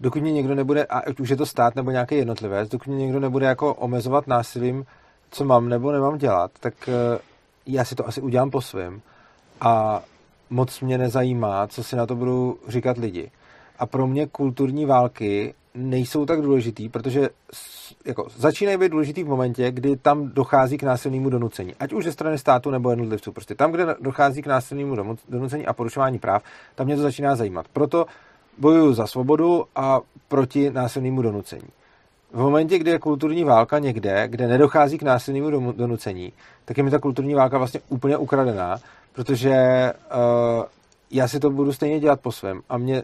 dokud 0.00 0.22
mě 0.22 0.32
někdo 0.32 0.54
nebude, 0.54 0.84
a 0.84 1.02
už 1.20 1.28
je 1.28 1.36
to 1.36 1.46
stát 1.46 1.76
nebo 1.76 1.90
nějaký 1.90 2.14
jednotlivec, 2.14 2.68
dokud 2.68 2.86
mě 2.86 2.96
někdo 2.96 3.20
nebude 3.20 3.46
jako 3.46 3.74
omezovat 3.74 4.26
násilím, 4.26 4.84
co 5.30 5.44
mám 5.44 5.68
nebo 5.68 5.92
nemám 5.92 6.18
dělat, 6.18 6.50
tak 6.60 6.74
eh, 6.88 7.18
já 7.66 7.84
si 7.84 7.94
to 7.94 8.08
asi 8.08 8.20
udělám 8.20 8.50
po 8.50 8.60
svém. 8.60 9.00
A 9.60 10.02
moc 10.50 10.80
mě 10.80 10.98
nezajímá, 10.98 11.66
co 11.66 11.84
si 11.84 11.96
na 11.96 12.06
to 12.06 12.16
budou 12.16 12.56
říkat 12.68 12.98
lidi. 12.98 13.30
A 13.78 13.86
pro 13.86 14.06
mě 14.06 14.26
kulturní 14.26 14.86
války 14.86 15.54
nejsou 15.74 16.26
tak 16.26 16.40
důležitý, 16.42 16.88
protože 16.88 17.28
jako, 18.04 18.26
začínají 18.36 18.78
být 18.78 18.92
důležitý 18.92 19.22
v 19.22 19.28
momentě, 19.28 19.70
kdy 19.70 19.96
tam 19.96 20.28
dochází 20.28 20.78
k 20.78 20.82
násilnému 20.82 21.30
donucení. 21.30 21.74
Ať 21.80 21.92
už 21.92 22.04
ze 22.04 22.12
strany 22.12 22.38
státu 22.38 22.70
nebo 22.70 22.90
jednotlivců. 22.90 23.32
Prostě 23.32 23.54
tam, 23.54 23.72
kde 23.72 23.86
dochází 24.00 24.42
k 24.42 24.46
násilnému 24.46 25.16
donucení 25.28 25.66
a 25.66 25.72
porušování 25.72 26.18
práv, 26.18 26.42
tam 26.74 26.86
mě 26.86 26.96
to 26.96 27.02
začíná 27.02 27.36
zajímat. 27.36 27.66
Proto 27.72 28.06
bojuju 28.58 28.92
za 28.92 29.06
svobodu 29.06 29.64
a 29.76 30.00
proti 30.28 30.70
násilnému 30.70 31.22
donucení. 31.22 31.68
V 32.32 32.38
momentě, 32.38 32.78
kdy 32.78 32.90
je 32.90 32.98
kulturní 32.98 33.44
válka 33.44 33.78
někde, 33.78 34.28
kde 34.28 34.48
nedochází 34.48 34.98
k 34.98 35.02
násilnému 35.02 35.72
donucení, 35.72 36.32
tak 36.64 36.76
je 36.76 36.82
mi 36.82 36.90
ta 36.90 36.98
kulturní 36.98 37.34
válka 37.34 37.58
vlastně 37.58 37.80
úplně 37.88 38.16
ukradená, 38.16 38.78
protože 39.12 39.52
uh, 40.14 40.64
já 41.10 41.28
si 41.28 41.40
to 41.40 41.50
budu 41.50 41.72
stejně 41.72 42.00
dělat 42.00 42.20
po 42.20 42.32
svém. 42.32 42.60
A 42.68 42.78
mě 42.78 43.02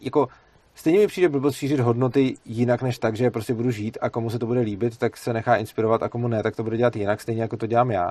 jako 0.00 0.28
stejně 0.74 0.98
mi 0.98 1.06
přijde 1.06 1.28
blbost 1.28 1.56
šířit 1.56 1.80
hodnoty 1.80 2.36
jinak 2.44 2.82
než 2.82 2.98
tak, 2.98 3.16
že 3.16 3.30
prostě 3.30 3.54
budu 3.54 3.70
žít 3.70 3.98
a 4.00 4.10
komu 4.10 4.30
se 4.30 4.38
to 4.38 4.46
bude 4.46 4.60
líbit, 4.60 4.98
tak 4.98 5.16
se 5.16 5.32
nechá 5.32 5.56
inspirovat 5.56 6.02
a 6.02 6.08
komu 6.08 6.28
ne, 6.28 6.42
tak 6.42 6.56
to 6.56 6.62
bude 6.62 6.76
dělat 6.76 6.96
jinak, 6.96 7.20
stejně 7.20 7.42
jako 7.42 7.56
to 7.56 7.66
dělám 7.66 7.90
já. 7.90 8.10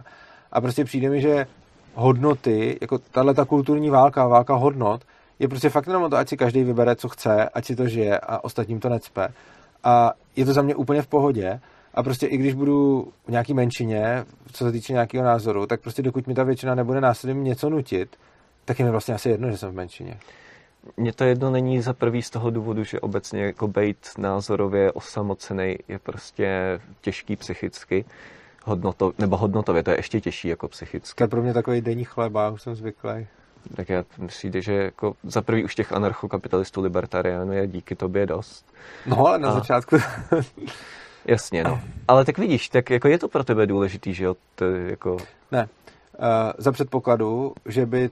A 0.52 0.62
prostě 0.62 0.86
přijde 0.86 1.10
mi, 1.10 1.22
že 1.22 1.48
hodnoty, 1.94 2.78
jako 2.82 2.98
tahle 2.98 3.34
ta 3.34 3.46
kulturní 3.46 3.90
válka, 3.90 4.28
válka 4.28 4.56
hodnot, 4.56 5.02
je 5.44 5.50
prostě 5.50 5.70
fakt 5.70 5.88
jenom 5.88 6.10
to, 6.10 6.18
ať 6.18 6.30
si 6.30 6.38
každý 6.38 6.64
vybere, 6.64 6.96
co 6.96 7.10
chce, 7.10 7.50
ať 7.50 7.66
si 7.66 7.76
to 7.76 7.88
žije 7.88 8.20
a 8.20 8.44
ostatním 8.44 8.80
to 8.80 8.90
necpe. 8.90 9.28
A 9.84 10.14
je 10.36 10.46
to 10.46 10.54
za 10.54 10.62
mě 10.62 10.76
úplně 10.76 11.02
v 11.02 11.08
pohodě. 11.08 11.60
A 11.94 12.04
prostě 12.04 12.28
i 12.28 12.38
když 12.38 12.54
budu 12.54 13.08
v 13.28 13.32
nějaký 13.32 13.54
menšině, 13.54 14.26
co 14.52 14.66
se 14.66 14.72
týče 14.72 14.94
nějakého 14.94 15.26
názoru, 15.26 15.66
tak 15.66 15.82
prostě 15.82 16.02
dokud 16.02 16.28
mi 16.28 16.34
ta 16.34 16.44
většina 16.44 16.76
nebude 16.76 17.02
násilím 17.02 17.44
něco 17.44 17.70
nutit, 17.70 18.16
tak 18.66 18.80
je 18.80 18.86
mi 18.86 18.92
vlastně 18.92 19.14
asi 19.14 19.30
jedno, 19.30 19.52
že 19.52 19.58
jsem 19.58 19.72
v 19.72 19.76
menšině. 19.76 20.18
Mně 20.98 21.14
to 21.14 21.24
jedno 21.24 21.52
není 21.52 21.82
za 21.82 21.94
prvý 21.94 22.22
z 22.22 22.30
toho 22.30 22.50
důvodu, 22.50 22.84
že 22.84 23.00
obecně 23.00 23.44
jako 23.44 23.68
bejt 23.68 23.98
názorově 24.18 24.92
osamocený 24.92 25.76
je 25.88 26.00
prostě 26.00 26.80
těžký 27.02 27.36
psychicky, 27.36 28.06
hodnoto, 28.64 29.14
nebo 29.18 29.38
hodnotově, 29.38 29.84
to 29.84 29.92
je 29.92 29.98
ještě 29.98 30.22
těžší 30.22 30.48
jako 30.48 30.68
psychicky. 30.68 31.18
To 31.18 31.24
je 31.24 31.28
pro 31.28 31.42
mě 31.42 31.54
takový 31.54 31.82
denní 31.82 32.04
chleba, 32.04 32.50
už 32.50 32.62
jsem 32.62 32.76
zvyklý 32.76 33.28
tak 33.76 33.90
já 33.90 34.04
myslím, 34.18 34.62
že 34.62 34.74
jako 34.74 35.16
za 35.24 35.42
prvý 35.42 35.64
už 35.64 35.76
těch 35.76 35.94
anarchokapitalistů 35.94 36.82
libertariánů 36.82 37.54
je 37.54 37.68
díky 37.68 37.96
tobě 37.96 38.26
dost. 38.26 38.66
No, 39.06 39.26
ale 39.26 39.40
na 39.40 39.50
a... 39.50 39.54
začátku... 39.54 39.98
Jasně, 41.26 41.64
no. 41.64 41.82
Ale 42.08 42.26
tak 42.26 42.38
vidíš, 42.38 42.70
tak 42.70 42.90
jako 42.90 43.08
je 43.08 43.20
to 43.20 43.28
pro 43.28 43.44
tebe 43.44 43.68
důležitý, 43.68 44.14
že 44.14 44.24
jo? 44.24 44.36
To 44.56 44.66
jako... 44.66 45.18
Ne. 45.52 45.68
Uh, 46.20 46.28
za 46.58 46.72
předpokladu, 46.72 47.54
že 47.66 47.86
by 47.86 48.10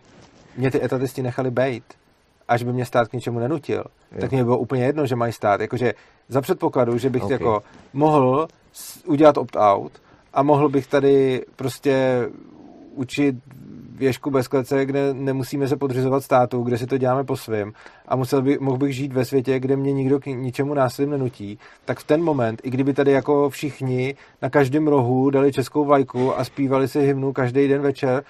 mě 0.57 0.71
ty 0.71 0.85
etatisti 0.85 1.23
nechali 1.23 1.51
bejt, 1.51 1.83
až 2.47 2.63
by 2.63 2.73
mě 2.73 2.85
stát 2.85 3.07
k 3.07 3.13
něčemu 3.13 3.39
nenutil, 3.39 3.83
jo. 4.11 4.17
tak 4.21 4.31
mě 4.31 4.43
bylo 4.43 4.57
úplně 4.57 4.85
jedno, 4.85 5.05
že 5.05 5.15
mají 5.15 5.33
stát. 5.33 5.61
Jakože 5.61 5.93
za 6.27 6.41
předpokladu, 6.41 6.97
že 6.97 7.09
bych 7.09 7.23
okay. 7.23 7.33
jako 7.33 7.63
mohl 7.93 8.47
udělat 9.05 9.37
opt-out 9.37 9.91
a 10.33 10.43
mohl 10.43 10.69
bych 10.69 10.87
tady 10.87 11.45
prostě 11.55 12.25
učit 12.93 13.35
věžku 14.01 14.31
bez 14.31 14.47
klece, 14.47 14.85
kde 14.85 15.13
nemusíme 15.13 15.67
se 15.67 15.77
podřizovat 15.77 16.23
státu, 16.23 16.63
kde 16.63 16.77
si 16.77 16.87
to 16.87 16.97
děláme 16.97 17.23
po 17.23 17.37
svém 17.37 17.73
a 18.07 18.15
musel 18.15 18.41
by, 18.41 18.57
mohl 18.59 18.77
bych 18.77 18.95
žít 18.95 19.13
ve 19.13 19.25
světě, 19.25 19.59
kde 19.59 19.75
mě 19.75 19.93
nikdo 19.93 20.19
k 20.19 20.25
ničemu 20.25 20.73
násilím 20.73 21.11
nenutí, 21.11 21.59
tak 21.85 21.99
v 21.99 22.03
ten 22.03 22.23
moment, 22.23 22.61
i 22.63 22.69
kdyby 22.69 22.93
tady 22.93 23.11
jako 23.11 23.49
všichni 23.49 24.15
na 24.41 24.49
každém 24.49 24.87
rohu 24.87 25.29
dali 25.29 25.53
českou 25.53 25.85
vlajku 25.85 26.39
a 26.39 26.43
zpívali 26.43 26.87
si 26.87 26.99
hymnu 26.99 27.33
každý 27.33 27.67
den 27.67 27.81
večer, 27.81 28.23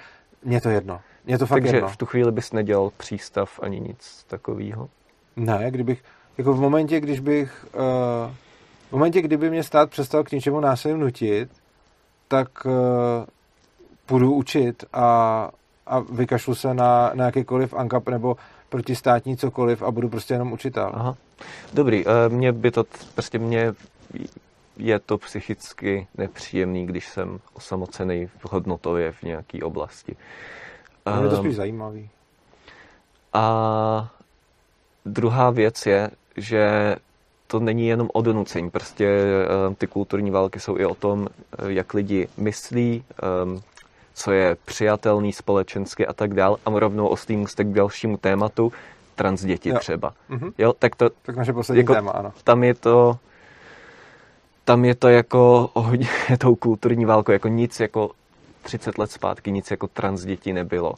mě 0.43 0.61
to 0.61 0.69
jedno. 0.69 0.99
Mě 1.25 1.37
to 1.37 1.45
fakt 1.45 1.61
Takže 1.61 1.77
jedno. 1.77 1.89
v 1.89 1.97
tu 1.97 2.05
chvíli 2.05 2.31
bys 2.31 2.51
nedělal 2.51 2.91
přístav 2.97 3.59
ani 3.63 3.79
nic 3.79 4.25
takového? 4.27 4.89
Ne, 5.35 5.71
kdybych, 5.71 6.03
jako 6.37 6.53
v 6.53 6.59
momentě, 6.59 6.99
když 6.99 7.19
bych, 7.19 7.65
uh, 7.73 7.81
v 8.89 8.91
momentě, 8.91 9.21
kdyby 9.21 9.49
mě 9.49 9.63
stát 9.63 9.89
přestal 9.89 10.23
k 10.23 10.31
něčemu 10.31 10.59
násilím 10.59 10.99
nutit, 10.99 11.49
tak 12.27 12.65
uh, 12.65 12.71
půjdu 14.05 14.33
učit 14.33 14.83
a, 14.93 15.49
a 15.91 15.99
vykašlu 15.99 16.55
se 16.55 16.73
na, 16.73 17.11
na 17.13 17.25
jakýkoliv 17.25 17.73
ANKAP 17.73 18.09
nebo 18.09 18.37
protistátní 18.69 19.37
cokoliv 19.37 19.81
a 19.81 19.91
budu 19.91 20.09
prostě 20.09 20.33
jenom 20.33 20.51
učitel. 20.53 20.91
Aha. 20.93 21.15
Dobrý, 21.73 22.05
eh, 22.07 22.29
mě 22.29 22.51
by 22.51 22.71
to, 22.71 22.83
prostě 23.13 23.39
mě 23.39 23.73
je 24.77 24.99
to 24.99 25.17
psychicky 25.17 26.07
nepříjemný, 26.17 26.85
když 26.85 27.07
jsem 27.07 27.39
osamocený 27.53 28.27
v 28.27 28.51
hodnotově 28.51 29.11
v 29.11 29.23
nějaké 29.23 29.63
oblasti. 29.63 30.15
A 31.05 31.19
mě 31.19 31.29
to 31.29 31.37
spíš 31.37 31.55
zajímavý. 31.55 32.09
A 33.33 34.09
druhá 35.05 35.49
věc 35.49 35.85
je, 35.85 36.09
že 36.37 36.95
to 37.47 37.59
není 37.59 37.87
jenom 37.87 38.09
o 38.13 38.21
donucení. 38.21 38.69
Prostě 38.69 39.07
eh, 39.07 39.75
ty 39.75 39.87
kulturní 39.87 40.31
války 40.31 40.59
jsou 40.59 40.77
i 40.77 40.85
o 40.85 40.95
tom, 40.95 41.27
eh, 41.27 41.71
jak 41.71 41.93
lidi 41.93 42.27
myslí, 42.37 43.03
co 44.13 44.31
je 44.31 44.57
přijatelný 44.65 45.33
společensky 45.33 46.07
a 46.07 46.13
tak 46.13 46.33
dál. 46.33 46.57
A 46.65 46.79
rovnou 46.79 47.07
ostý 47.07 47.37
můstek 47.37 47.67
k 47.67 47.73
dalšímu 47.73 48.17
tématu, 48.17 48.73
transděti 49.15 49.69
jo. 49.69 49.79
třeba. 49.79 50.13
Mm-hmm. 50.29 50.53
Jo, 50.57 50.73
tak 50.73 50.95
to... 50.95 51.09
Tak 51.21 51.35
naše 51.35 51.53
poslední 51.53 51.79
jako, 51.79 51.93
téma, 51.93 52.11
ano. 52.11 52.33
Tam 52.43 52.63
je 52.63 52.73
to... 52.73 53.17
Tam 54.65 54.85
je 54.85 54.95
to 54.95 55.09
jako 55.09 55.69
hodně 55.73 56.07
tou 56.37 56.55
kulturní 56.55 57.05
válkou, 57.05 57.31
jako 57.31 57.47
nic 57.47 57.79
jako 57.79 58.11
30 58.61 58.97
let 58.97 59.11
zpátky 59.11 59.51
nic 59.51 59.71
jako 59.71 59.87
trans 59.87 60.21
děti 60.21 60.53
nebylo. 60.53 60.93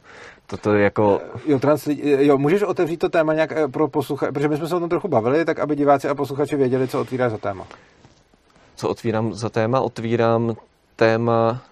Toto 0.46 0.74
je 0.74 0.84
jako... 0.84 1.20
Eh, 1.34 1.40
jo, 1.46 1.58
trans, 1.58 1.88
jo, 2.02 2.38
můžeš 2.38 2.62
otevřít 2.62 2.96
to 2.96 3.08
téma 3.08 3.34
nějak 3.34 3.52
eh, 3.52 3.68
pro 3.68 3.88
posluchače, 3.88 4.32
protože 4.32 4.48
my 4.48 4.56
jsme 4.56 4.68
se 4.68 4.76
o 4.76 4.80
tom 4.80 4.88
trochu 4.88 5.08
bavili, 5.08 5.44
tak 5.44 5.58
aby 5.58 5.76
diváci 5.76 6.08
a 6.08 6.14
posluchači 6.14 6.56
věděli, 6.56 6.88
co 6.88 7.00
otvíráš 7.00 7.30
za 7.30 7.38
téma. 7.38 7.66
Co 8.76 8.88
otvírám 8.88 9.34
za 9.34 9.48
téma? 9.48 9.80
Otvírám 9.80 10.56
téma 10.96 11.62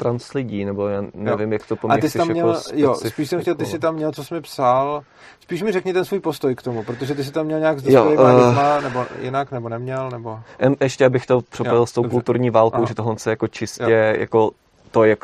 trans 0.00 0.32
lidí, 0.32 0.64
nebo 0.64 0.88
já 0.88 1.02
nevím, 1.14 1.52
jo. 1.52 1.52
jak 1.52 1.66
to 1.66 1.76
pomyslíš. 1.76 1.98
A 1.98 2.02
ty 2.02 2.10
jsi 2.10 2.18
tam 2.18 2.28
měl, 2.28 2.48
jako 2.48 2.62
jo, 2.74 2.94
spíš 2.94 3.28
jsem 3.30 3.40
chtěl, 3.40 3.54
ty 3.54 3.66
jsi 3.66 3.78
tam 3.78 3.94
měl, 3.94 4.12
co 4.12 4.24
jsi 4.24 4.34
mi 4.34 4.40
psal, 4.40 5.02
spíš 5.40 5.62
mi 5.62 5.72
řekni 5.72 5.92
ten 5.92 6.04
svůj 6.04 6.20
postoj 6.20 6.54
k 6.54 6.62
tomu, 6.62 6.84
protože 6.84 7.14
ty 7.14 7.24
jsi 7.24 7.32
tam 7.32 7.46
měl 7.46 7.58
nějak 7.58 7.78
s 7.78 7.82
dospělýma 7.82 8.76
uh, 8.76 8.82
nebo 8.82 9.06
jinak, 9.20 9.52
nebo 9.52 9.68
neměl, 9.68 10.10
nebo... 10.10 10.40
Ještě 10.80 11.06
abych 11.06 11.26
to 11.26 11.40
propojil 11.40 11.86
s 11.86 11.92
tou 11.92 12.02
dobře. 12.02 12.14
kulturní 12.14 12.50
válkou, 12.50 12.80
jo. 12.80 12.86
že 12.86 12.94
tohle 12.94 13.16
je 13.26 13.30
jako 13.30 13.48
čistě, 13.48 13.82
jo. 13.82 14.20
jako 14.20 14.50
to, 14.90 15.04
jak 15.04 15.18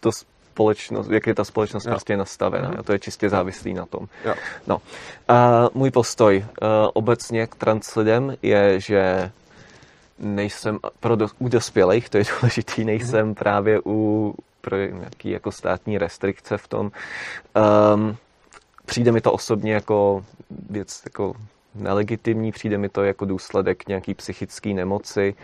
to 0.00 0.10
společnost, 0.12 1.10
jak 1.10 1.26
je 1.26 1.34
ta 1.34 1.44
společnost 1.44 1.84
jo. 1.84 1.90
prostě 1.90 2.16
nastavená. 2.16 2.70
Mm-hmm. 2.70 2.82
To 2.82 2.92
je 2.92 2.98
čistě 2.98 3.28
závislý 3.28 3.74
na 3.74 3.86
tom. 3.86 4.06
Jo. 4.24 4.34
No. 4.66 4.78
A 5.28 5.66
můj 5.74 5.90
postoj 5.90 6.38
uh, 6.38 6.68
obecně 6.94 7.46
k 7.46 7.54
trans 7.54 7.96
lidem 7.96 8.36
je, 8.42 8.80
že 8.80 9.30
nejsem 10.18 10.78
pro 11.00 11.16
do, 11.16 11.28
u 11.38 11.48
dospělých, 11.48 12.08
to 12.08 12.18
je 12.18 12.24
důležitý, 12.40 12.84
nejsem 12.84 13.30
mm-hmm. 13.30 13.38
právě 13.38 13.80
u 13.86 14.34
pro 14.60 14.76
nějaký 14.76 15.30
jako 15.30 15.52
státní 15.52 15.98
restrikce 15.98 16.58
v 16.58 16.68
tom. 16.68 16.90
Um, 17.94 18.16
přijde 18.86 19.12
mi 19.12 19.20
to 19.20 19.32
osobně 19.32 19.72
jako 19.72 20.24
věc 20.70 21.02
jako 21.04 21.34
nelegitimní, 21.74 22.52
přijde 22.52 22.78
mi 22.78 22.88
to 22.88 23.04
jako 23.04 23.24
důsledek 23.24 23.88
nějaký 23.88 24.14
psychické 24.14 24.74
nemoci, 24.74 25.34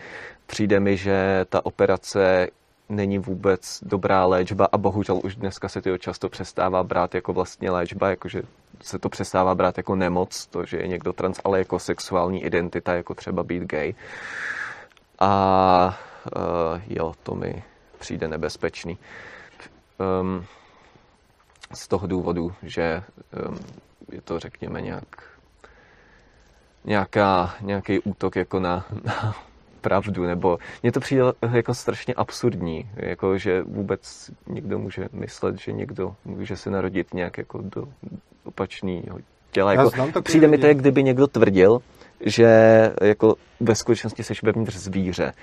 přijde 0.47 0.79
mi, 0.79 0.97
že 0.97 1.45
ta 1.49 1.65
operace 1.65 2.47
není 2.89 3.19
vůbec 3.19 3.79
dobrá 3.81 4.25
léčba 4.25 4.67
a 4.71 4.77
bohužel 4.77 5.19
už 5.23 5.35
dneska 5.35 5.69
se 5.69 5.81
to 5.81 5.97
často 5.97 6.29
přestává 6.29 6.83
brát 6.83 7.15
jako 7.15 7.33
vlastně 7.33 7.71
léčba, 7.71 8.09
jakože 8.09 8.41
se 8.81 8.99
to 8.99 9.09
přestává 9.09 9.55
brát 9.55 9.77
jako 9.77 9.95
nemoc, 9.95 10.45
to, 10.45 10.65
že 10.65 10.77
je 10.77 10.87
někdo 10.87 11.13
trans, 11.13 11.39
ale 11.43 11.59
jako 11.59 11.79
sexuální 11.79 12.43
identita, 12.43 12.93
jako 12.93 13.13
třeba 13.13 13.43
být 13.43 13.63
gay. 13.63 13.95
A 15.19 15.99
uh, 16.35 16.81
jo, 16.87 17.13
to 17.23 17.35
mi 17.35 17.63
přijde 17.99 18.27
nebezpečný. 18.27 18.97
Um, 20.21 20.45
z 21.73 21.87
toho 21.87 22.07
důvodu, 22.07 22.53
že 22.63 23.03
um, 23.49 23.59
je 24.11 24.21
to, 24.21 24.39
řekněme, 24.39 24.81
nějak, 24.81 25.23
nějaká, 26.85 27.55
nějaký 27.61 27.99
útok 27.99 28.35
jako 28.35 28.59
na, 28.59 28.85
na 29.03 29.35
pravdu, 29.81 30.23
nebo 30.23 30.57
mně 30.83 30.91
to 30.91 30.99
přijde 30.99 31.23
jako 31.51 31.73
strašně 31.73 32.13
absurdní, 32.13 32.89
jako 32.95 33.37
že 33.37 33.61
vůbec 33.61 34.31
někdo 34.47 34.79
může 34.79 35.09
myslet, 35.11 35.59
že 35.59 35.71
někdo 35.71 36.15
může 36.25 36.57
se 36.57 36.69
narodit 36.69 37.13
nějak 37.13 37.37
jako 37.37 37.61
do 37.61 37.87
opačného 38.43 39.19
těla. 39.51 39.73
Jako, 39.73 40.21
přijde 40.21 40.47
mi 40.47 40.57
to, 40.57 40.67
jak 40.67 40.77
kdyby 40.77 41.03
někdo 41.03 41.27
tvrdil, 41.27 41.81
že 42.25 42.49
jako 43.01 43.35
ve 43.59 43.75
skutečnosti 43.75 44.23
jsi 44.23 44.33
vevnitř 44.43 44.75
zvíře. 44.75 45.33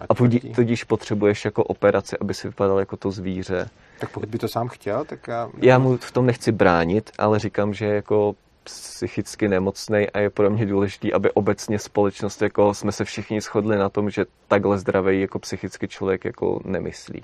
A, 0.00 0.04
a 0.08 0.14
tudíž 0.54 0.84
potřebuješ 0.84 1.44
jako 1.44 1.64
operaci, 1.64 2.16
aby 2.20 2.34
si 2.34 2.48
vypadal 2.48 2.78
jako 2.78 2.96
to 2.96 3.10
zvíře. 3.10 3.68
Tak 4.00 4.10
pokud 4.10 4.28
by 4.28 4.38
to 4.38 4.48
sám 4.48 4.68
chtěl, 4.68 5.04
tak 5.04 5.28
já... 5.28 5.48
Já 5.58 5.78
mu 5.78 5.96
v 5.96 6.12
tom 6.12 6.26
nechci 6.26 6.52
bránit, 6.52 7.10
ale 7.18 7.38
říkám, 7.38 7.74
že 7.74 7.86
jako 7.86 8.34
psychicky 8.64 9.48
nemocný 9.48 10.10
a 10.10 10.18
je 10.18 10.30
pro 10.30 10.50
mě 10.50 10.66
důležité, 10.66 11.12
aby 11.12 11.30
obecně 11.30 11.78
společnost, 11.78 12.42
jako 12.42 12.74
jsme 12.74 12.92
se 12.92 13.04
všichni 13.04 13.40
shodli 13.40 13.78
na 13.78 13.88
tom, 13.88 14.10
že 14.10 14.24
takhle 14.48 14.78
zdravý 14.78 15.20
jako 15.20 15.38
psychicky 15.38 15.88
člověk 15.88 16.24
jako 16.24 16.60
nemyslí. 16.64 17.22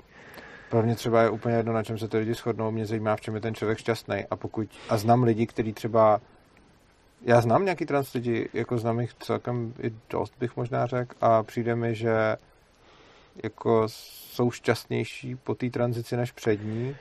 Pro 0.69 0.83
mě 0.83 0.95
třeba 0.95 1.21
je 1.21 1.29
úplně 1.29 1.55
jedno, 1.55 1.73
na 1.73 1.83
čem 1.83 1.97
se 1.97 2.07
ty 2.07 2.17
lidi 2.17 2.33
shodnou, 2.33 2.71
mě 2.71 2.85
zajímá, 2.85 3.15
v 3.15 3.21
čem 3.21 3.35
je 3.35 3.41
ten 3.41 3.55
člověk 3.55 3.77
šťastný. 3.77 4.25
A 4.31 4.35
pokud, 4.35 4.67
a 4.89 4.97
znám 4.97 5.23
lidi, 5.23 5.47
kteří 5.47 5.73
třeba, 5.73 6.21
já 7.21 7.41
znám 7.41 7.65
nějaký 7.65 7.85
trans 7.85 8.13
lidi, 8.13 8.49
jako 8.53 8.77
znám 8.77 8.99
jich 8.99 9.13
celkem 9.13 9.73
i 9.81 9.91
dost, 10.09 10.33
bych 10.39 10.57
možná 10.57 10.85
řekl, 10.85 11.15
a 11.21 11.43
přijde 11.43 11.75
mi, 11.75 11.95
že 11.95 12.35
jako 13.43 13.83
jsou 13.87 14.51
šťastnější 14.51 15.35
po 15.35 15.55
té 15.55 15.69
tranzici 15.69 16.17
než 16.17 16.31
před 16.31 16.63
ní 16.63 16.95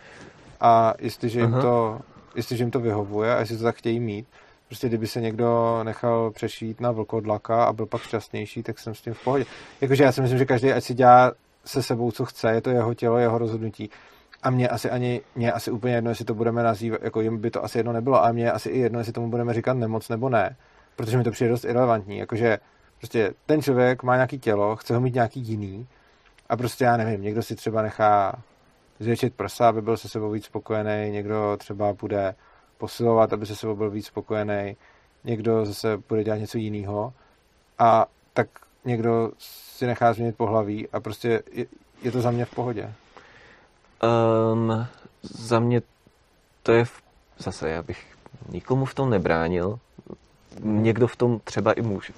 a 0.60 0.94
jestliže 0.98 1.40
jim, 1.40 1.52
to, 1.52 2.00
jestliže 2.36 2.64
jim 2.64 2.70
to 2.70 2.80
vyhovuje 2.80 3.36
a 3.36 3.38
jestli 3.38 3.56
to 3.56 3.64
tak 3.64 3.76
chtějí 3.76 4.00
mít, 4.00 4.26
prostě 4.66 4.88
kdyby 4.88 5.06
se 5.06 5.20
někdo 5.20 5.80
nechal 5.82 6.30
přešít 6.30 6.80
na 6.80 6.90
vlkodlaka 6.90 7.64
a 7.64 7.72
byl 7.72 7.86
pak 7.86 8.02
šťastnější, 8.02 8.62
tak 8.62 8.78
jsem 8.78 8.94
s 8.94 9.02
tím 9.02 9.14
v 9.14 9.24
pohodě. 9.24 9.44
Jakože 9.80 10.04
já 10.04 10.12
si 10.12 10.20
myslím, 10.20 10.38
že 10.38 10.44
každý 10.44 10.72
ať 10.72 10.84
si 10.84 10.94
dělá 10.94 11.32
se 11.64 11.82
sebou, 11.82 12.10
co 12.10 12.24
chce, 12.24 12.50
je 12.50 12.60
to 12.60 12.70
jeho 12.70 12.94
tělo, 12.94 13.18
jeho 13.18 13.38
rozhodnutí. 13.38 13.90
A 14.46 14.50
mě 14.50 14.68
asi 14.68 14.90
ani, 14.90 15.20
mě 15.34 15.52
asi 15.52 15.70
úplně 15.70 15.94
jedno, 15.94 16.10
jestli 16.10 16.24
to 16.24 16.34
budeme 16.34 16.62
nazývat, 16.62 17.02
jako 17.02 17.20
jim 17.20 17.38
by 17.38 17.50
to 17.50 17.64
asi 17.64 17.78
jedno 17.78 17.92
nebylo, 17.92 18.24
a 18.24 18.32
mě 18.32 18.52
asi 18.52 18.68
i 18.68 18.78
jedno, 18.78 18.98
jestli 18.98 19.12
tomu 19.12 19.30
budeme 19.30 19.54
říkat 19.54 19.74
nemoc 19.74 20.08
nebo 20.08 20.28
ne, 20.28 20.56
protože 20.96 21.18
mi 21.18 21.24
to 21.24 21.30
přijde 21.30 21.50
dost 21.50 21.64
irrelevantní. 21.64 22.18
Jakože 22.18 22.58
prostě 22.98 23.34
ten 23.46 23.62
člověk 23.62 24.02
má 24.02 24.14
nějaký 24.14 24.38
tělo, 24.38 24.76
chce 24.76 24.94
ho 24.94 25.00
mít 25.00 25.14
nějaký 25.14 25.40
jiný 25.40 25.86
a 26.48 26.56
prostě 26.56 26.84
já 26.84 26.96
nevím, 26.96 27.22
někdo 27.22 27.42
si 27.42 27.56
třeba 27.56 27.82
nechá 27.82 28.42
zvětšit 28.98 29.34
prsa, 29.34 29.68
aby 29.68 29.82
byl 29.82 29.96
se 29.96 30.08
sebou 30.08 30.30
víc 30.30 30.44
spokojený, 30.44 31.10
někdo 31.10 31.56
třeba 31.56 31.92
bude 31.92 32.34
posilovat, 32.78 33.32
aby 33.32 33.46
se 33.46 33.56
sebou 33.56 33.76
byl 33.76 33.90
víc 33.90 34.06
spokojený, 34.06 34.76
někdo 35.24 35.64
zase 35.64 35.98
bude 36.08 36.24
dělat 36.24 36.36
něco 36.36 36.58
jiného 36.58 37.12
a 37.78 38.06
tak 38.32 38.48
někdo 38.84 39.30
si 39.38 39.86
nechá 39.86 40.12
změnit 40.12 40.36
pohlaví 40.36 40.88
a 40.88 41.00
prostě 41.00 41.42
je, 41.52 41.66
je 42.02 42.12
to 42.12 42.20
za 42.20 42.30
mě 42.30 42.44
v 42.44 42.54
pohodě. 42.54 42.92
Um, 44.52 44.86
za 45.22 45.60
mě 45.60 45.82
to 46.62 46.72
je 46.72 46.84
v, 46.84 47.02
zase, 47.38 47.70
já 47.70 47.82
bych 47.82 48.04
nikomu 48.48 48.84
v 48.84 48.94
tom 48.94 49.10
nebránil. 49.10 49.78
Někdo 50.60 51.06
v 51.06 51.16
tom 51.16 51.40
třeba 51.44 51.72
i 51.72 51.82
může, 51.82 52.12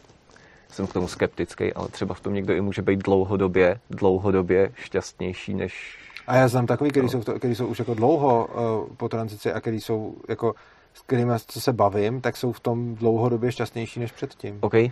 jsem 0.71 0.87
k 0.87 0.93
tomu 0.93 1.09
skeptický, 1.09 1.73
ale 1.73 1.89
třeba 1.89 2.15
v 2.15 2.21
tom 2.21 2.35
někdo 2.35 2.55
i 2.55 2.61
může 2.61 2.83
být 2.83 2.99
dlouhodobě, 2.99 3.81
dlouhodobě 3.91 4.73
šťastnější 4.75 5.55
než... 5.55 5.99
A 6.27 6.37
já 6.37 6.49
znám 6.49 6.67
takový, 6.67 6.91
který, 6.91 7.07
no. 7.07 7.11
jsou, 7.11 7.21
který 7.21 7.55
jsou 7.55 7.67
už 7.67 7.79
jako 7.79 7.95
dlouho 7.95 8.47
uh, 8.47 8.97
po 8.97 9.09
tranzici 9.09 9.53
a 9.53 9.61
který 9.61 9.81
jsou 9.81 10.17
jako 10.29 10.55
s 10.95 11.03
kterými 11.03 11.33
co 11.47 11.61
se 11.61 11.73
bavím, 11.73 12.21
tak 12.21 12.37
jsou 12.37 12.53
v 12.53 12.61
tom 12.61 12.95
dlouhodobě 12.95 13.53
šťastnější 13.53 14.01
než 14.01 14.13
předtím. 14.13 14.59
OK. 14.61 14.75
Um, 14.75 14.91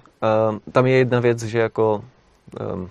tam 0.72 0.86
je 0.86 0.96
jedna 0.96 1.20
věc, 1.20 1.42
že 1.42 1.58
jako 1.58 2.04
um, 2.74 2.90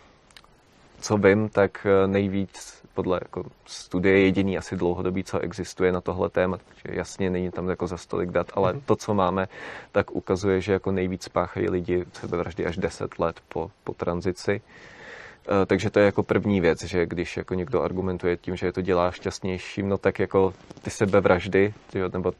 co 1.01 1.17
vím, 1.17 1.49
tak 1.49 1.87
eh, 1.89 2.07
nejvíc 2.07 2.84
podle 2.95 3.19
jako 3.21 3.43
studie 3.65 4.19
jediný 4.19 4.57
asi 4.57 4.75
dlouhodobý, 4.75 5.23
co 5.23 5.39
existuje 5.39 5.91
na 5.91 6.01
tohle 6.01 6.29
téma, 6.29 6.57
takže 6.57 6.99
jasně 6.99 7.29
není 7.29 7.51
tam 7.51 7.69
jako 7.69 7.87
za 7.87 7.97
stolik 7.97 8.31
dat, 8.31 8.51
ale 8.53 8.73
mm-hmm. 8.73 8.81
to, 8.85 8.95
co 8.95 9.13
máme, 9.13 9.47
tak 9.91 10.11
ukazuje, 10.11 10.61
že 10.61 10.73
jako 10.73 10.91
nejvíc 10.91 11.27
páchají 11.27 11.69
lidi 11.69 12.05
sebevraždy 12.13 12.65
až 12.65 12.77
10 12.77 13.19
let 13.19 13.39
po, 13.49 13.71
po 13.83 13.93
tranzici. 13.93 14.61
Eh, 15.47 15.65
takže 15.65 15.89
to 15.89 15.99
je 15.99 16.05
jako 16.05 16.23
první 16.23 16.61
věc, 16.61 16.83
že 16.83 17.05
když 17.05 17.37
jako 17.37 17.53
někdo 17.53 17.81
argumentuje 17.81 18.37
tím, 18.37 18.55
že 18.55 18.65
je 18.65 18.73
to 18.73 18.81
dělá 18.81 19.11
šťastnějším, 19.11 19.89
no 19.89 19.97
tak 19.97 20.19
jako 20.19 20.53
ty 20.81 20.89
sebevraždy, 20.89 21.73
nebo 22.13 22.33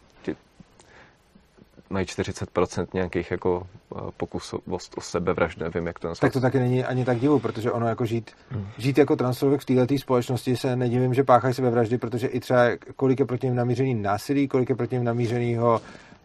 mají 1.89 2.05
40% 2.05 2.87
nějakých 2.93 3.31
jako 3.31 3.67
eh, 3.95 3.99
pokusů 4.17 4.59
o 4.95 5.01
sebevraždu, 5.01 5.63
nevím, 5.63 5.87
jak 5.87 5.99
to 5.99 6.07
nazvat. 6.07 6.21
Tak 6.21 6.33
to 6.33 6.41
taky 6.41 6.59
není 6.59 6.85
ani 6.85 7.05
tak 7.05 7.19
divu, 7.19 7.39
protože 7.39 7.71
ono 7.71 7.87
jako 7.87 8.05
žít, 8.05 8.31
hmm. 8.49 8.67
žít 8.77 8.97
jako 8.97 9.15
transfolk 9.15 9.61
v 9.61 9.65
této 9.65 9.97
společnosti 9.97 10.57
se 10.57 10.75
nedivím, 10.75 11.13
že 11.13 11.23
páchají 11.23 11.53
sebevraždy, 11.53 11.97
protože 11.97 12.27
i 12.27 12.39
třeba 12.39 12.63
kolik 12.95 13.19
je 13.19 13.25
proti 13.25 13.47
ním 13.47 13.55
namířený 13.55 13.95
násilí, 13.95 14.47
kolik 14.47 14.69
je 14.69 14.75
proti 14.75 14.95
ním 14.95 15.03
namířenýho 15.03 15.81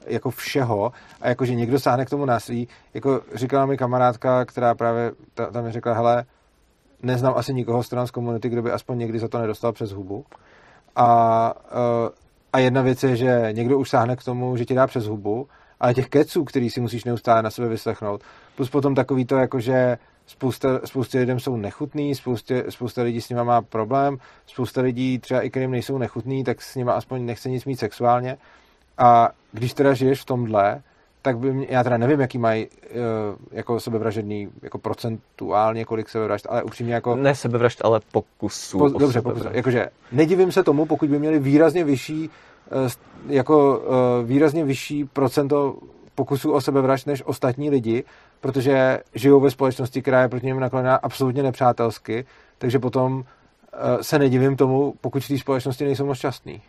jako 0.07 0.31
všeho 0.31 0.93
a 1.21 1.29
jako, 1.29 1.45
že 1.45 1.55
někdo 1.55 1.81
sáhne 1.81 2.05
k 2.05 2.11
tomu 2.11 2.25
násilí, 2.25 2.69
jako 2.95 3.21
říkala 3.35 3.67
mi 3.67 3.77
kamarádka, 3.77 4.45
která 4.45 4.75
právě 4.75 5.13
ta, 5.35 5.47
tam 5.47 5.65
mi 5.65 5.73
řekla, 5.73 5.95
hele, 5.95 6.25
neznám 7.03 7.35
asi 7.37 7.55
nikoho 7.55 7.83
z 7.83 7.89
trans 7.89 8.11
komunity, 8.11 8.49
kdo 8.49 8.63
by 8.63 8.71
aspoň 8.71 8.99
někdy 8.99 9.19
za 9.19 9.29
to 9.29 9.39
nedostal 9.39 9.73
přes 9.73 9.93
hubu. 9.93 10.25
A 10.97 11.55
uh, 11.55 12.09
a 12.53 12.59
jedna 12.59 12.83
věc 12.83 13.03
je, 13.03 13.17
že 13.17 13.49
někdo 13.53 13.79
už 13.79 13.91
sáhne 13.91 14.17
k 14.17 14.25
tomu, 14.25 14.57
že 14.57 14.65
ti 14.65 14.75
dá 14.75 14.87
přes 14.87 15.07
hubu, 15.07 15.49
ale 15.81 15.95
těch 15.95 16.09
keců, 16.09 16.45
který 16.45 16.71
si 16.71 16.81
musíš 16.81 17.05
neustále 17.05 17.43
na 17.43 17.51
sebe 17.51 17.69
vyslechnout, 17.69 18.23
plus 18.57 18.71
potom 18.71 18.95
takový 18.95 19.25
to, 19.25 19.37
jako 19.37 19.61
že 19.61 19.99
spousta, 20.27 20.81
spousta 20.85 21.19
lidem 21.19 21.41
jsou 21.41 21.57
nechutný, 21.57 22.15
spousta, 22.15 22.55
spousta 22.69 23.03
lidí 23.03 23.21
s 23.21 23.29
nima 23.29 23.45
má 23.45 23.63
problém, 23.63 24.19
spousta 24.47 24.81
lidí 24.81 25.19
třeba 25.19 25.43
i 25.43 25.51
kterým 25.51 25.71
nejsou 25.71 25.99
nechutný, 25.99 26.45
tak 26.45 26.63
s 26.63 26.77
nima 26.77 26.93
aspoň 26.93 27.27
nechce 27.27 27.51
nic 27.51 27.65
mít 27.65 27.79
sexuálně. 27.79 28.39
A 28.99 29.31
když 29.53 29.75
teda 29.75 29.95
žiješ 29.95 30.21
v 30.21 30.25
tomhle, 30.25 30.83
tak 31.23 31.39
by 31.39 31.53
mě, 31.53 31.67
já 31.71 31.85
teda 31.85 31.97
nevím, 31.97 32.21
jaký 32.21 32.39
mají 32.39 32.67
uh, 32.67 32.97
jako 33.53 33.81
sebevražedný, 33.81 34.49
jako 34.63 34.79
procentuálně, 34.79 35.85
kolik 35.85 36.09
sebevražd, 36.09 36.47
ale 36.49 36.63
upřímně 36.63 36.95
jako... 36.95 37.17
Ne 37.17 37.35
sebevražd, 37.35 37.85
ale 37.85 38.01
pokusů. 38.13 38.79
Po, 38.79 38.89
dobře, 38.89 39.23
pokus, 39.23 39.43
jakože 39.51 39.89
nedivím 40.13 40.53
se 40.53 40.65
tomu, 40.65 40.87
pokud 40.87 41.09
by 41.09 41.19
měli 41.19 41.39
výrazně 41.39 41.85
vyšší, 41.85 42.29
uh, 42.29 42.89
jako 43.29 43.79
uh, 43.79 44.29
výrazně 44.29 44.65
vyšší 44.65 45.05
procento 45.05 45.77
pokusů 46.15 46.53
o 46.53 46.61
sebevražd 46.61 47.07
než 47.07 47.23
ostatní 47.27 47.71
lidi, 47.71 48.05
protože 48.41 49.01
žijou 49.15 49.41
ve 49.41 49.51
společnosti, 49.51 50.03
která 50.03 50.23
je 50.23 50.29
proti 50.29 50.47
něm 50.47 50.61
nakloněná 50.61 50.97
absolutně 50.97 51.43
nepřátelsky, 51.43 52.25
takže 52.59 52.79
potom 52.79 53.25
se 54.01 54.19
nedivím 54.19 54.57
tomu, 54.57 54.95
pokud 55.01 55.25
v 55.25 55.29
té 55.29 55.39
společnosti 55.39 55.85
nejsou 55.85 56.07
moc 56.07 56.19
šťastný. 56.19 56.63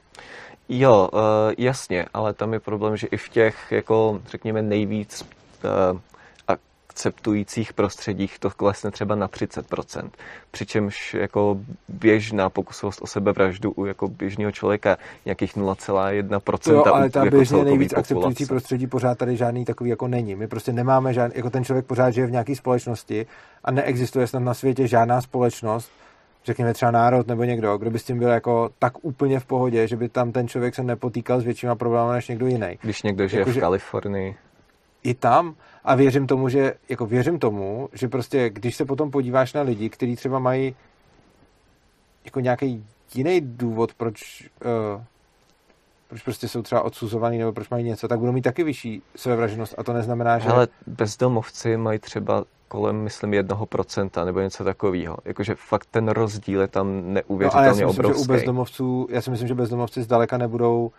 Jo, 0.73 1.09
uh, 1.13 1.19
jasně, 1.57 2.05
ale 2.13 2.33
tam 2.33 2.53
je 2.53 2.59
problém, 2.59 2.97
že 2.97 3.07
i 3.07 3.17
v 3.17 3.29
těch, 3.29 3.71
jako 3.71 4.21
řekněme, 4.27 4.61
nejvíc 4.61 5.25
uh, 5.63 5.99
akceptujících 6.91 7.73
prostředích 7.73 8.39
to 8.39 8.49
klesne 8.49 8.91
třeba 8.91 9.15
na 9.15 9.27
30%. 9.27 10.09
Přičemž 10.51 11.13
jako 11.13 11.57
běžná 11.89 12.49
pokusovost 12.49 13.01
o 13.01 13.07
sebevraždu 13.07 13.71
u 13.71 13.85
jako 13.85 14.07
běžného 14.07 14.51
člověka 14.51 14.97
nějakých 15.25 15.57
0,1%. 15.57 16.73
Jo, 16.73 16.83
ale 16.93 17.09
ta 17.09 17.25
jako 17.25 17.35
běžně 17.35 17.63
nejvíc 17.63 17.89
populace. 17.89 17.99
akceptující 17.99 18.45
prostředí 18.45 18.87
pořád 18.87 19.17
tady 19.17 19.37
žádný 19.37 19.65
takový 19.65 19.89
jako 19.89 20.07
není. 20.07 20.35
My 20.35 20.47
prostě 20.47 20.73
nemáme 20.73 21.13
žádný, 21.13 21.37
jako 21.37 21.49
ten 21.49 21.63
člověk 21.63 21.85
pořád 21.85 22.11
žije 22.11 22.27
v 22.27 22.31
nějaké 22.31 22.55
společnosti 22.55 23.25
a 23.63 23.71
neexistuje 23.71 24.27
snad 24.27 24.39
na 24.39 24.53
světě 24.53 24.87
žádná 24.87 25.21
společnost, 25.21 25.91
řekněme 26.45 26.73
třeba 26.73 26.91
národ 26.91 27.27
nebo 27.27 27.43
někdo, 27.43 27.77
kdo 27.77 27.91
by 27.91 27.99
s 27.99 28.03
tím 28.03 28.19
byl 28.19 28.29
jako 28.29 28.69
tak 28.79 29.05
úplně 29.05 29.39
v 29.39 29.45
pohodě, 29.45 29.87
že 29.87 29.95
by 29.95 30.09
tam 30.09 30.31
ten 30.31 30.47
člověk 30.47 30.75
se 30.75 30.83
nepotýkal 30.83 31.41
s 31.41 31.43
většíma 31.43 31.75
problémy 31.75 32.11
než 32.13 32.27
někdo 32.27 32.47
jiný. 32.47 32.79
Když 32.81 33.03
někdo 33.03 33.27
žije 33.27 33.39
jako, 33.39 33.51
v 33.51 33.59
Kalifornii. 33.59 34.35
I 35.03 35.13
tam. 35.13 35.55
A 35.83 35.95
věřím 35.95 36.27
tomu, 36.27 36.49
že, 36.49 36.73
jako 36.89 37.05
věřím 37.05 37.39
tomu, 37.39 37.89
že 37.93 38.07
prostě, 38.07 38.49
když 38.49 38.75
se 38.75 38.85
potom 38.85 39.11
podíváš 39.11 39.53
na 39.53 39.61
lidi, 39.61 39.89
kteří 39.89 40.15
třeba 40.15 40.39
mají 40.39 40.75
jako 42.25 42.39
nějaký 42.39 42.85
jiný 43.13 43.41
důvod, 43.41 43.93
proč, 43.93 44.49
uh, 44.95 45.01
proč 46.07 46.21
prostě 46.21 46.47
jsou 46.47 46.61
třeba 46.61 46.81
odsuzovaný 46.81 47.37
nebo 47.37 47.53
proč 47.53 47.69
mají 47.69 47.85
něco, 47.85 48.07
tak 48.07 48.19
budou 48.19 48.31
mít 48.31 48.41
taky 48.41 48.63
vyšší 48.63 49.01
sebevražednost 49.15 49.75
a 49.77 49.83
to 49.83 49.93
neznamená, 49.93 50.39
že... 50.39 50.49
Ale 50.49 50.67
bezdomovci 50.87 51.77
mají 51.77 51.99
třeba 51.99 52.43
kolem, 52.71 52.95
myslím, 52.95 53.33
jednoho 53.33 53.65
procenta 53.65 54.25
nebo 54.25 54.39
něco 54.39 54.63
takového. 54.63 55.17
Jakože 55.25 55.55
fakt 55.55 55.87
ten 55.91 56.07
rozdíl 56.07 56.61
je 56.61 56.67
tam 56.67 57.13
neuvěřitelně 57.13 57.65
no, 57.65 57.67
já 57.67 57.73
si 57.73 57.85
myslím, 57.85 58.05
obrovský. 58.05 58.23
Že 58.23 58.29
u 58.29 58.33
bezdomovců, 58.33 59.07
já 59.09 59.21
si 59.21 59.31
myslím, 59.31 59.47
že 59.47 59.55
bezdomovci 59.55 60.03
zdaleka 60.03 60.37
nebudou 60.37 60.91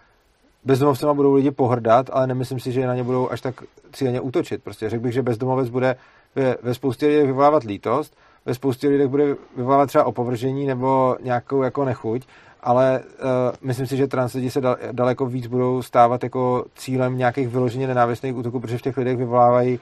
bezdomovcema 0.64 1.14
budou 1.14 1.34
lidi 1.34 1.50
pohrdat, 1.50 2.10
ale 2.12 2.26
nemyslím 2.26 2.60
si, 2.60 2.72
že 2.72 2.86
na 2.86 2.94
ně 2.94 3.04
budou 3.04 3.30
až 3.30 3.40
tak 3.40 3.62
cíleně 3.92 4.20
útočit. 4.20 4.62
Prostě 4.62 4.90
řekl 4.90 5.02
bych, 5.02 5.12
že 5.12 5.22
bezdomovec 5.22 5.68
bude 5.68 5.96
ve, 6.34 6.56
ve 6.62 6.74
spoustě 6.74 7.06
lidí 7.06 7.26
vyvolávat 7.26 7.62
lítost, 7.62 8.16
ve 8.46 8.54
spoustě 8.54 8.88
lidí 8.88 9.06
bude 9.06 9.36
vyvolávat 9.56 9.88
třeba 9.88 10.04
opovržení 10.04 10.66
nebo 10.66 11.16
nějakou 11.22 11.62
jako 11.62 11.84
nechuť, 11.84 12.26
ale 12.62 13.00
uh, 13.00 13.28
myslím 13.62 13.86
si, 13.86 13.96
že 13.96 14.06
trans 14.06 14.32
lidi 14.32 14.50
se 14.50 14.60
daleko 14.92 15.26
víc 15.26 15.46
budou 15.46 15.82
stávat 15.82 16.22
jako 16.22 16.64
cílem 16.74 17.18
nějakých 17.18 17.48
vyloženě 17.48 17.86
nenávistných 17.86 18.36
útoků, 18.36 18.60
protože 18.60 18.78
v 18.78 18.82
těch 18.82 18.96
lidech 18.96 19.16
vyvolávají 19.16 19.80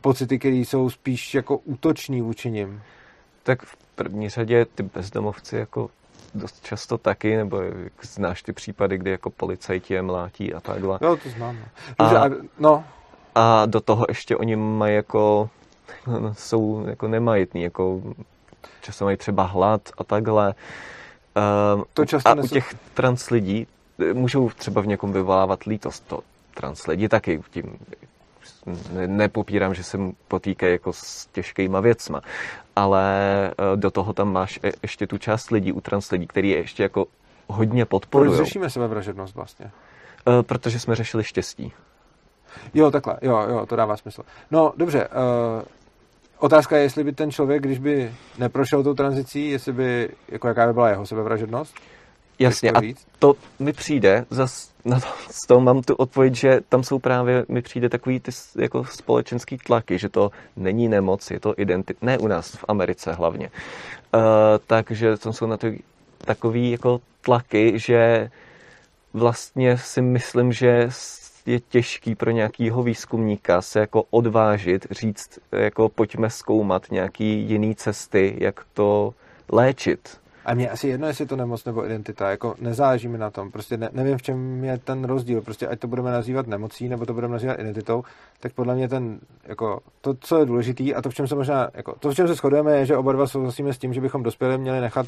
pocity, 0.00 0.38
které 0.38 0.56
jsou 0.56 0.90
spíš 0.90 1.34
jako 1.34 1.56
útoční 1.56 2.22
vůči 2.22 2.50
nim. 2.50 2.82
Tak 3.42 3.62
v 3.62 3.76
první 3.94 4.28
řadě 4.28 4.64
ty 4.64 4.82
bezdomovci 4.82 5.56
jako 5.56 5.90
dost 6.34 6.64
často 6.64 6.98
taky, 6.98 7.36
nebo 7.36 7.60
znáš 8.02 8.42
ty 8.42 8.52
případy, 8.52 8.98
kdy 8.98 9.10
jako 9.10 9.30
policajti 9.30 9.94
je 9.94 10.02
mlátí 10.02 10.54
a 10.54 10.60
takhle. 10.60 10.98
Jo, 11.02 11.16
to 11.16 11.28
znám. 11.30 11.58
No. 12.00 12.06
A, 12.06 12.30
no. 12.58 12.84
a 13.34 13.66
do 13.66 13.80
toho 13.80 14.04
ještě 14.08 14.36
oni 14.36 14.56
mají 14.56 14.94
jako, 14.94 15.50
no, 16.06 16.34
jsou 16.38 16.84
jako 16.86 17.08
nemajetní, 17.08 17.62
jako 17.62 18.02
často 18.80 19.04
mají 19.04 19.16
třeba 19.16 19.42
hlad 19.42 19.82
a 19.98 20.04
takhle. 20.04 20.54
Um, 21.74 21.84
to 21.94 22.06
často 22.06 22.28
a 22.28 22.34
nesu... 22.34 22.46
u 22.46 22.48
těch 22.48 22.74
trans 22.94 23.30
lidí 23.30 23.66
eh, 24.10 24.14
můžou 24.14 24.50
třeba 24.50 24.80
v 24.80 24.86
někom 24.86 25.12
vyvolávat 25.12 25.62
lítost. 25.62 26.08
To 26.08 26.20
trans 26.54 26.86
lidi 26.86 27.08
taky 27.08 27.40
tím 27.50 27.78
nepopírám, 29.06 29.74
že 29.74 29.82
se 29.82 29.98
potýkají 30.28 30.72
jako 30.72 30.92
s 30.92 31.26
těžkýma 31.26 31.80
věcma, 31.80 32.20
ale 32.76 33.04
e, 33.46 33.76
do 33.76 33.90
toho 33.90 34.12
tam 34.12 34.32
máš 34.32 34.60
e, 34.62 34.72
ještě 34.82 35.06
tu 35.06 35.18
část 35.18 35.50
lidí 35.50 35.72
u 35.72 35.80
trans 35.80 36.10
lidí, 36.10 36.26
který 36.26 36.50
je 36.50 36.56
ještě 36.56 36.82
jako 36.82 37.06
hodně 37.46 37.84
podporují. 37.84 38.30
Proč 38.30 38.46
řešíme 38.46 38.70
sebevražednost 38.70 39.34
vlastně? 39.34 39.66
E, 39.66 40.42
protože 40.42 40.80
jsme 40.80 40.94
řešili 40.94 41.24
štěstí. 41.24 41.72
Jo, 42.74 42.90
takhle, 42.90 43.18
jo, 43.22 43.46
jo, 43.48 43.66
to 43.66 43.76
dává 43.76 43.96
smysl. 43.96 44.22
No, 44.50 44.72
dobře, 44.76 45.08
uh, 45.08 45.62
otázka 46.38 46.76
je, 46.76 46.82
jestli 46.82 47.04
by 47.04 47.12
ten 47.12 47.30
člověk, 47.30 47.62
když 47.62 47.78
by 47.78 48.12
neprošel 48.38 48.82
tou 48.82 48.94
tranzicí, 48.94 49.50
jestli 49.50 49.72
by, 49.72 50.08
jako 50.28 50.48
jaká 50.48 50.66
by 50.66 50.72
byla 50.72 50.88
jeho 50.88 51.06
sebevražednost? 51.06 51.74
Jasně, 52.38 52.70
a 52.70 52.80
to 53.18 53.34
mi 53.58 53.72
přijde, 53.72 54.26
zas 54.30 54.70
na 54.84 55.00
to, 55.00 55.06
z 55.30 55.46
toho 55.46 55.60
mám 55.60 55.82
tu 55.82 55.94
odpověď, 55.94 56.34
že 56.34 56.60
tam 56.68 56.82
jsou 56.82 56.98
právě, 56.98 57.44
mi 57.48 57.62
přijde 57.62 57.88
takový 57.88 58.20
ty 58.20 58.30
jako 58.58 58.84
společenský 58.84 59.58
tlaky, 59.58 59.98
že 59.98 60.08
to 60.08 60.30
není 60.56 60.88
nemoc, 60.88 61.30
je 61.30 61.40
to 61.40 61.54
identita, 61.56 61.98
ne 62.06 62.18
u 62.18 62.26
nás, 62.26 62.50
v 62.50 62.64
Americe 62.68 63.12
hlavně. 63.12 63.50
Uh, 64.14 64.20
takže 64.66 65.16
tam 65.16 65.32
jsou 65.32 65.46
na 65.46 65.56
to 65.56 65.66
takový 66.18 66.70
jako 66.70 67.00
tlaky, 67.20 67.72
že 67.78 68.30
vlastně 69.12 69.78
si 69.78 70.02
myslím, 70.02 70.52
že 70.52 70.88
je 71.46 71.60
těžký 71.60 72.14
pro 72.14 72.30
nějakýho 72.30 72.82
výzkumníka 72.82 73.62
se 73.62 73.80
jako 73.80 74.04
odvážit, 74.10 74.86
říct, 74.90 75.38
jako 75.52 75.88
pojďme 75.88 76.30
zkoumat 76.30 76.90
nějaký 76.90 77.40
jiný 77.40 77.74
cesty, 77.74 78.36
jak 78.38 78.66
to 78.74 79.14
léčit. 79.52 80.20
A 80.48 80.54
mě 80.54 80.70
asi 80.70 80.88
jedno, 80.88 81.06
jestli 81.06 81.22
je 81.22 81.28
to 81.28 81.36
nemoc 81.36 81.64
nebo 81.64 81.86
identita, 81.86 82.30
jako 82.30 82.54
nezáleží 82.60 83.08
mi 83.08 83.18
na 83.18 83.30
tom, 83.30 83.50
prostě 83.50 83.76
ne, 83.76 83.88
nevím, 83.92 84.18
v 84.18 84.22
čem 84.22 84.64
je 84.64 84.78
ten 84.78 85.04
rozdíl, 85.04 85.40
prostě 85.40 85.66
ať 85.66 85.78
to 85.78 85.86
budeme 85.88 86.10
nazývat 86.10 86.46
nemocí, 86.46 86.88
nebo 86.88 87.06
to 87.06 87.14
budeme 87.14 87.32
nazývat 87.32 87.58
identitou, 87.58 88.02
tak 88.40 88.52
podle 88.52 88.74
mě 88.74 88.88
ten, 88.88 89.18
jako, 89.44 89.80
to, 90.00 90.14
co 90.20 90.38
je 90.38 90.46
důležitý 90.46 90.94
a 90.94 91.02
to, 91.02 91.10
v 91.10 91.14
čem 91.14 91.26
se 91.26 91.34
možná, 91.34 91.68
jako, 91.74 91.94
to, 91.98 92.10
v 92.10 92.14
čem 92.14 92.28
se 92.28 92.34
shodujeme, 92.34 92.76
je, 92.76 92.86
že 92.86 92.96
oba 92.96 93.12
dva 93.12 93.26
souhlasíme 93.26 93.72
s 93.72 93.78
tím, 93.78 93.92
že 93.92 94.00
bychom 94.00 94.22
dospělé 94.22 94.58
měli 94.58 94.80
nechat 94.80 95.06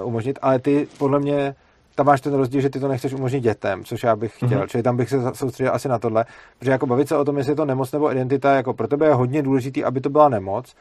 uh, 0.00 0.06
umožnit, 0.06 0.38
ale 0.42 0.58
ty, 0.58 0.88
podle 0.98 1.20
mě, 1.20 1.54
tam 1.94 2.06
máš 2.06 2.20
ten 2.20 2.34
rozdíl, 2.34 2.60
že 2.60 2.70
ty 2.70 2.80
to 2.80 2.88
nechceš 2.88 3.12
umožnit 3.12 3.40
dětem, 3.40 3.84
což 3.84 4.02
já 4.02 4.16
bych 4.16 4.36
chtěl. 4.36 4.48
Mm-hmm. 4.48 4.66
Čili 4.66 4.82
tam 4.82 4.96
bych 4.96 5.08
se 5.08 5.34
soustředil 5.34 5.74
asi 5.74 5.88
na 5.88 5.98
tohle, 5.98 6.24
protože 6.58 6.70
jako 6.70 6.86
bavit 6.86 7.08
se 7.08 7.16
o 7.16 7.24
tom, 7.24 7.38
jestli 7.38 7.52
je 7.52 7.56
to 7.56 7.64
nemoc 7.64 7.92
nebo 7.92 8.12
identita, 8.12 8.54
jako 8.54 8.74
pro 8.74 8.88
tebe 8.88 9.06
je 9.06 9.14
hodně 9.14 9.42
důležitý, 9.42 9.84
aby 9.84 10.00
to 10.00 10.10
byla 10.10 10.28
nemoc, 10.28 10.74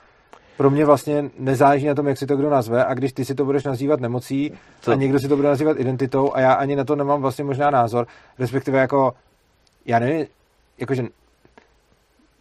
pro 0.58 0.70
mě 0.70 0.86
vlastně 0.86 1.30
nezáleží 1.40 1.88
na 1.88 1.96
tom, 1.96 2.08
jak 2.08 2.18
si 2.18 2.28
to 2.28 2.38
kdo 2.38 2.50
nazve 2.50 2.86
a 2.86 2.94
když 2.94 3.14
ty 3.14 3.26
si 3.26 3.36
to 3.36 3.46
budeš 3.46 3.64
nazývat 3.64 4.00
nemocí 4.00 4.52
to... 4.84 4.92
a 4.92 4.96
někdo 4.96 5.20
si 5.20 5.28
to 5.28 5.36
bude 5.36 5.48
nazývat 5.48 5.80
identitou 5.80 6.34
a 6.34 6.40
já 6.40 6.54
ani 6.54 6.76
na 6.76 6.84
to 6.84 6.96
nemám 6.96 7.22
vlastně 7.22 7.44
možná 7.44 7.70
názor, 7.70 8.08
respektive 8.40 8.80
jako, 8.80 9.14
já 9.86 10.00
nevím, 10.00 10.26
jakože 10.78 11.04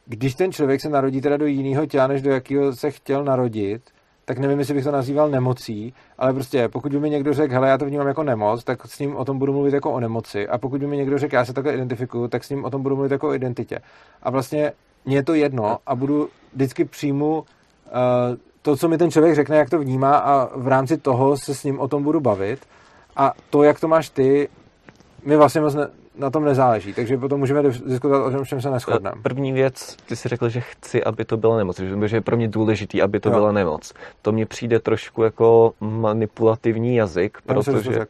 když 0.06 0.34
ten 0.34 0.52
člověk 0.52 0.80
se 0.80 0.88
narodí 0.88 1.20
teda 1.20 1.36
do 1.36 1.46
jiného 1.46 1.86
těla, 1.86 2.06
než 2.06 2.22
do 2.22 2.30
jakého 2.30 2.72
se 2.72 2.90
chtěl 2.90 3.24
narodit, 3.24 3.82
tak 4.24 4.38
nevím, 4.38 4.58
jestli 4.58 4.74
bych 4.74 4.84
to 4.84 4.90
nazýval 4.90 5.30
nemocí, 5.30 5.94
ale 6.18 6.32
prostě 6.32 6.68
pokud 6.68 6.92
by 6.92 7.00
mi 7.00 7.10
někdo 7.10 7.34
řekl, 7.34 7.54
hele, 7.54 7.68
já 7.68 7.78
to 7.78 7.84
vnímám 7.84 8.06
jako 8.06 8.22
nemoc, 8.22 8.64
tak 8.64 8.86
s 8.86 8.98
ním 8.98 9.16
o 9.16 9.24
tom 9.24 9.38
budu 9.38 9.52
mluvit 9.52 9.74
jako 9.74 9.92
o 9.92 10.00
nemoci. 10.00 10.48
A 10.48 10.58
pokud 10.58 10.80
by 10.80 10.86
mi 10.86 10.96
někdo 10.96 11.18
řekl, 11.18 11.34
já 11.34 11.44
se 11.44 11.52
takhle 11.52 11.74
identifikuju, 11.74 12.28
tak 12.28 12.44
s 12.44 12.50
ním 12.50 12.64
o 12.64 12.70
tom 12.70 12.82
budu 12.82 12.96
mluvit 12.96 13.12
jako 13.12 13.28
o 13.28 13.34
identitě. 13.34 13.78
A 14.22 14.30
vlastně 14.30 14.72
mně 15.04 15.16
je 15.16 15.22
to 15.22 15.34
jedno 15.34 15.78
a 15.86 15.94
budu 15.94 16.28
vždycky 16.52 16.84
přijmu 16.84 17.44
to, 18.62 18.76
co 18.76 18.88
mi 18.88 18.98
ten 18.98 19.10
člověk 19.10 19.34
řekne, 19.34 19.56
jak 19.56 19.70
to 19.70 19.78
vnímá 19.78 20.16
a 20.16 20.48
v 20.56 20.68
rámci 20.68 20.98
toho 20.98 21.36
se 21.36 21.54
s 21.54 21.64
ním 21.64 21.80
o 21.80 21.88
tom 21.88 22.02
budu 22.02 22.20
bavit. 22.20 22.60
A 23.16 23.32
to, 23.50 23.62
jak 23.62 23.80
to 23.80 23.88
máš 23.88 24.08
ty, 24.08 24.48
mi 25.24 25.36
vlastně 25.36 25.60
moc 25.60 25.74
ne, 25.74 25.88
na 26.18 26.30
tom 26.30 26.44
nezáleží, 26.44 26.94
takže 26.94 27.16
potom 27.16 27.40
můžeme 27.40 27.62
diskutovat 27.62 28.26
o 28.26 28.30
tom, 28.30 28.44
čem 28.44 28.60
se 28.60 28.70
neschodneme. 28.70 29.22
První 29.22 29.52
věc, 29.52 29.96
ty 30.08 30.16
si 30.16 30.28
řekl, 30.28 30.48
že 30.48 30.60
chci, 30.60 31.04
aby 31.04 31.24
to 31.24 31.36
byla 31.36 31.56
nemoc, 31.56 31.80
že 32.06 32.16
je 32.16 32.20
pro 32.20 32.36
mě 32.36 32.48
důležitý, 32.48 33.02
aby 33.02 33.20
to 33.20 33.28
jo. 33.28 33.34
byla 33.34 33.52
nemoc. 33.52 33.92
To 34.22 34.32
mně 34.32 34.46
přijde 34.46 34.80
trošku 34.80 35.22
jako 35.22 35.72
manipulativní 35.80 36.96
jazyk, 36.96 37.38
Já 37.46 37.54
protože... 37.54 37.72
Myslím, 37.72 37.92
že 37.92 38.06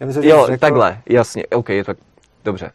Já 0.00 0.06
myslím, 0.06 0.24
jo, 0.24 0.46
řekl... 0.46 0.60
takhle, 0.60 1.00
jasně, 1.06 1.46
OK, 1.46 1.68
tak 1.84 1.96
dobře 2.44 2.72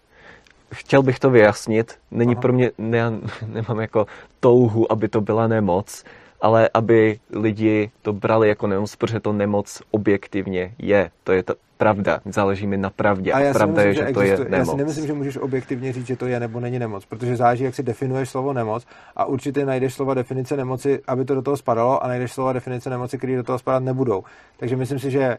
chtěl 0.73 1.03
bych 1.03 1.19
to 1.19 1.29
vyjasnit. 1.29 1.95
Není 2.11 2.33
Aha. 2.33 2.41
pro 2.41 2.53
mě, 2.53 2.71
ne, 2.77 3.11
nemám 3.47 3.79
jako 3.79 4.05
touhu, 4.39 4.91
aby 4.91 5.07
to 5.07 5.21
byla 5.21 5.47
nemoc, 5.47 6.03
ale 6.41 6.69
aby 6.73 7.19
lidi 7.31 7.91
to 8.01 8.13
brali 8.13 8.49
jako 8.49 8.67
nemoc, 8.67 8.95
protože 8.95 9.19
to 9.19 9.33
nemoc 9.33 9.81
objektivně 9.91 10.73
je. 10.79 11.09
To 11.23 11.31
je 11.31 11.43
to 11.43 11.53
pravda. 11.77 12.19
Záleží 12.25 12.67
mi 12.67 12.77
na 12.77 12.89
pravdě. 12.89 13.31
A, 13.31 13.49
a 13.49 13.53
pravda 13.53 13.83
myslím, 13.83 13.87
je, 13.87 13.93
že, 13.93 14.07
že 14.07 14.13
to 14.13 14.21
je 14.21 14.37
nemoc. 14.37 14.51
Já 14.51 14.65
si 14.65 14.77
nemyslím, 14.77 15.07
že 15.07 15.13
můžeš 15.13 15.37
objektivně 15.37 15.93
říct, 15.93 16.07
že 16.07 16.15
to 16.15 16.25
je 16.25 16.39
nebo 16.39 16.59
není 16.59 16.79
nemoc, 16.79 17.05
protože 17.05 17.35
záleží, 17.35 17.63
jak 17.63 17.75
si 17.75 17.83
definuješ 17.83 18.29
slovo 18.29 18.53
nemoc 18.53 18.87
a 19.15 19.25
určitě 19.25 19.65
najdeš 19.65 19.93
slova 19.93 20.13
definice 20.13 20.57
nemoci, 20.57 21.01
aby 21.07 21.25
to 21.25 21.35
do 21.35 21.41
toho 21.41 21.57
spadalo 21.57 22.03
a 22.03 22.07
najdeš 22.07 22.31
slova 22.31 22.53
definice 22.53 22.89
nemoci, 22.89 23.17
které 23.17 23.35
do 23.35 23.43
toho 23.43 23.59
spadat 23.59 23.83
nebudou. 23.83 24.23
Takže 24.57 24.75
myslím 24.75 24.99
si, 24.99 25.11
že 25.11 25.37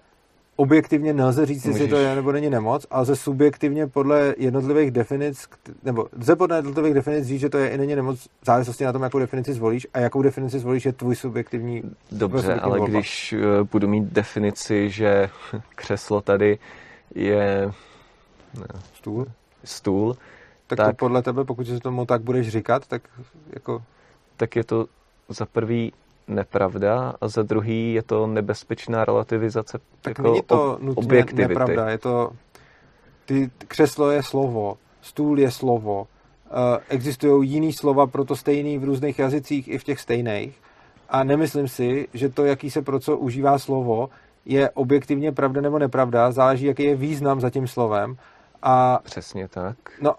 objektivně 0.56 1.12
nelze 1.12 1.46
říct, 1.46 1.64
jestli 1.64 1.88
to 1.88 1.96
je 1.96 2.14
nebo 2.14 2.32
není 2.32 2.50
nemoc, 2.50 2.86
ale 2.90 3.02
lze 3.02 3.16
subjektivně 3.16 3.86
podle 3.86 4.34
jednotlivých 4.38 4.90
definic, 4.90 5.48
nebo 5.82 6.08
lze 6.18 6.36
podle 6.36 6.56
jednotlivých 6.56 6.94
definic 6.94 7.26
říct, 7.26 7.40
že 7.40 7.48
to 7.48 7.58
je 7.58 7.68
i 7.68 7.78
není 7.78 7.96
nemoc, 7.96 8.28
v 8.42 8.46
závislosti 8.46 8.84
na 8.84 8.92
tom, 8.92 9.02
jakou 9.02 9.18
definici 9.18 9.52
zvolíš 9.52 9.86
a 9.94 9.98
jakou 9.98 10.22
definici 10.22 10.58
zvolíš, 10.58 10.84
je 10.86 10.92
tvůj 10.92 11.16
subjektivní. 11.16 11.82
Dobře, 12.12 12.40
subjektivní 12.42 12.62
ale 12.62 12.78
volba. 12.78 12.98
když 12.98 13.32
uh, 13.32 13.68
budu 13.72 13.88
mít 13.88 14.04
definici, 14.04 14.90
že 14.90 15.28
křeslo 15.74 16.20
tady 16.20 16.58
je 17.14 17.72
ne, 18.58 18.66
stůl, 18.94 19.26
stůl 19.64 20.16
tak, 20.66 20.76
tak 20.76 20.86
to 20.86 21.04
podle 21.04 21.22
tebe, 21.22 21.44
pokud 21.44 21.66
se 21.66 21.80
tomu 21.80 22.06
tak 22.06 22.22
budeš 22.22 22.48
říkat, 22.48 22.86
tak 22.86 23.02
jako... 23.52 23.82
Tak 24.36 24.56
je 24.56 24.64
to 24.64 24.86
za 25.28 25.46
prvý 25.46 25.92
nepravda 26.28 27.14
a 27.20 27.28
za 27.28 27.42
druhý 27.42 27.94
je 27.94 28.02
to 28.02 28.26
nebezpečná 28.26 29.04
relativizace 29.04 29.78
tak 30.00 30.10
jako 30.18 30.22
není 30.22 30.42
to 30.42 30.78
nutně 30.80 31.04
objektivity. 31.04 31.48
nepravda, 31.48 31.90
je 31.90 31.98
to 31.98 32.30
ty, 33.24 33.50
křeslo 33.68 34.10
je 34.10 34.22
slovo, 34.22 34.78
stůl 35.00 35.38
je 35.38 35.50
slovo, 35.50 36.00
uh, 36.00 36.06
existují 36.88 37.50
jiný 37.50 37.72
slova 37.72 38.06
pro 38.06 38.24
to 38.24 38.36
stejný 38.36 38.78
v 38.78 38.84
různých 38.84 39.18
jazycích 39.18 39.68
i 39.68 39.78
v 39.78 39.84
těch 39.84 40.00
stejných 40.00 40.60
a 41.08 41.24
nemyslím 41.24 41.68
si, 41.68 42.08
že 42.14 42.28
to, 42.28 42.44
jaký 42.44 42.70
se 42.70 42.82
pro 42.82 43.00
co 43.00 43.16
užívá 43.16 43.58
slovo, 43.58 44.10
je 44.44 44.70
objektivně 44.70 45.32
pravda 45.32 45.60
nebo 45.60 45.78
nepravda, 45.78 46.32
záleží, 46.32 46.66
jaký 46.66 46.82
je 46.82 46.96
význam 46.96 47.40
za 47.40 47.50
tím 47.50 47.66
slovem. 47.66 48.16
A, 48.62 49.00
Přesně 49.04 49.48
tak. 49.48 49.76
No 50.00 50.14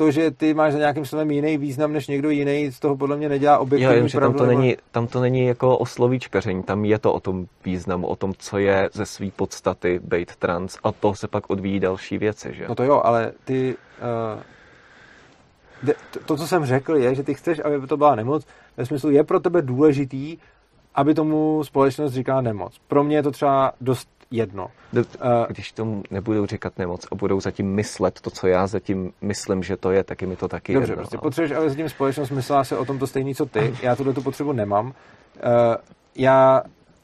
to, 0.00 0.10
že 0.10 0.30
ty 0.30 0.54
máš 0.54 0.72
za 0.72 0.78
nějakým 0.78 1.04
slovem 1.04 1.30
jiný 1.30 1.58
význam 1.58 1.92
než 1.92 2.08
někdo 2.08 2.30
jiný, 2.30 2.72
z 2.72 2.80
toho 2.80 2.96
podle 2.96 3.16
mě 3.16 3.28
nedělá 3.28 3.58
objektivní 3.58 3.96
jo, 3.96 4.08
že 4.08 4.20
tam 4.20 4.34
to, 4.34 4.46
nebo... 4.46 4.60
není, 4.60 4.76
tam 4.90 5.06
to 5.06 5.20
není 5.20 5.46
jako 5.46 5.78
o 5.78 5.86
slovíčkaření, 5.86 6.62
tam 6.62 6.84
je 6.84 6.98
to 6.98 7.12
o 7.12 7.20
tom 7.20 7.46
významu, 7.64 8.06
o 8.06 8.16
tom, 8.16 8.32
co 8.38 8.58
je 8.58 8.88
ze 8.92 9.06
své 9.06 9.30
podstaty 9.30 10.00
být 10.02 10.36
trans 10.36 10.78
a 10.84 10.92
to 10.92 11.14
se 11.14 11.28
pak 11.28 11.50
odvíjí 11.50 11.80
další 11.80 12.18
věci, 12.18 12.54
že? 12.54 12.68
No 12.68 12.74
to 12.74 12.82
jo, 12.82 13.00
ale 13.04 13.32
ty... 13.44 13.76
Uh, 15.84 15.92
to, 16.26 16.36
co 16.36 16.46
jsem 16.46 16.64
řekl, 16.64 16.96
je, 16.96 17.14
že 17.14 17.22
ty 17.22 17.34
chceš, 17.34 17.60
aby 17.64 17.86
to 17.86 17.96
byla 17.96 18.14
nemoc, 18.14 18.46
ve 18.76 18.86
smyslu 18.86 19.10
je 19.10 19.24
pro 19.24 19.40
tebe 19.40 19.62
důležitý, 19.62 20.38
aby 20.94 21.14
tomu 21.14 21.64
společnost 21.64 22.12
říkala 22.12 22.40
nemoc. 22.40 22.80
Pro 22.88 23.04
mě 23.04 23.16
je 23.16 23.22
to 23.22 23.30
třeba 23.30 23.72
dost 23.80 24.08
jedno. 24.30 24.70
Eh, 24.96 25.00
když 25.48 25.72
tomu 25.72 26.02
nebudou 26.10 26.46
říkat 26.46 26.78
nemoc 26.78 27.06
a 27.12 27.14
budou 27.14 27.40
zatím 27.40 27.74
myslet 27.74 28.20
to, 28.20 28.30
co 28.30 28.46
já 28.46 28.66
zatím 28.66 29.12
myslím, 29.20 29.62
že 29.62 29.76
to 29.76 29.90
je, 29.90 30.04
tak 30.04 30.22
je 30.22 30.28
mi 30.28 30.36
to 30.36 30.48
taky 30.48 30.74
Dobře, 30.74 30.92
jedno. 30.92 31.02
prostě 31.02 31.16
no. 31.16 31.20
potřebuješ, 31.20 31.52
aby 31.52 31.70
zatím 31.70 31.88
společnost 31.88 32.30
myslela 32.30 32.64
si 32.64 32.76
o 32.76 32.84
tom 32.84 32.98
to 32.98 33.06
stejný, 33.06 33.34
co 33.34 33.46
ty. 33.46 33.74
Já 33.82 33.96
tuhle 33.96 34.12
tu 34.12 34.22
potřebu 34.22 34.52
nemám. 34.52 34.92
Eh, 35.36 35.76
já 36.14 36.62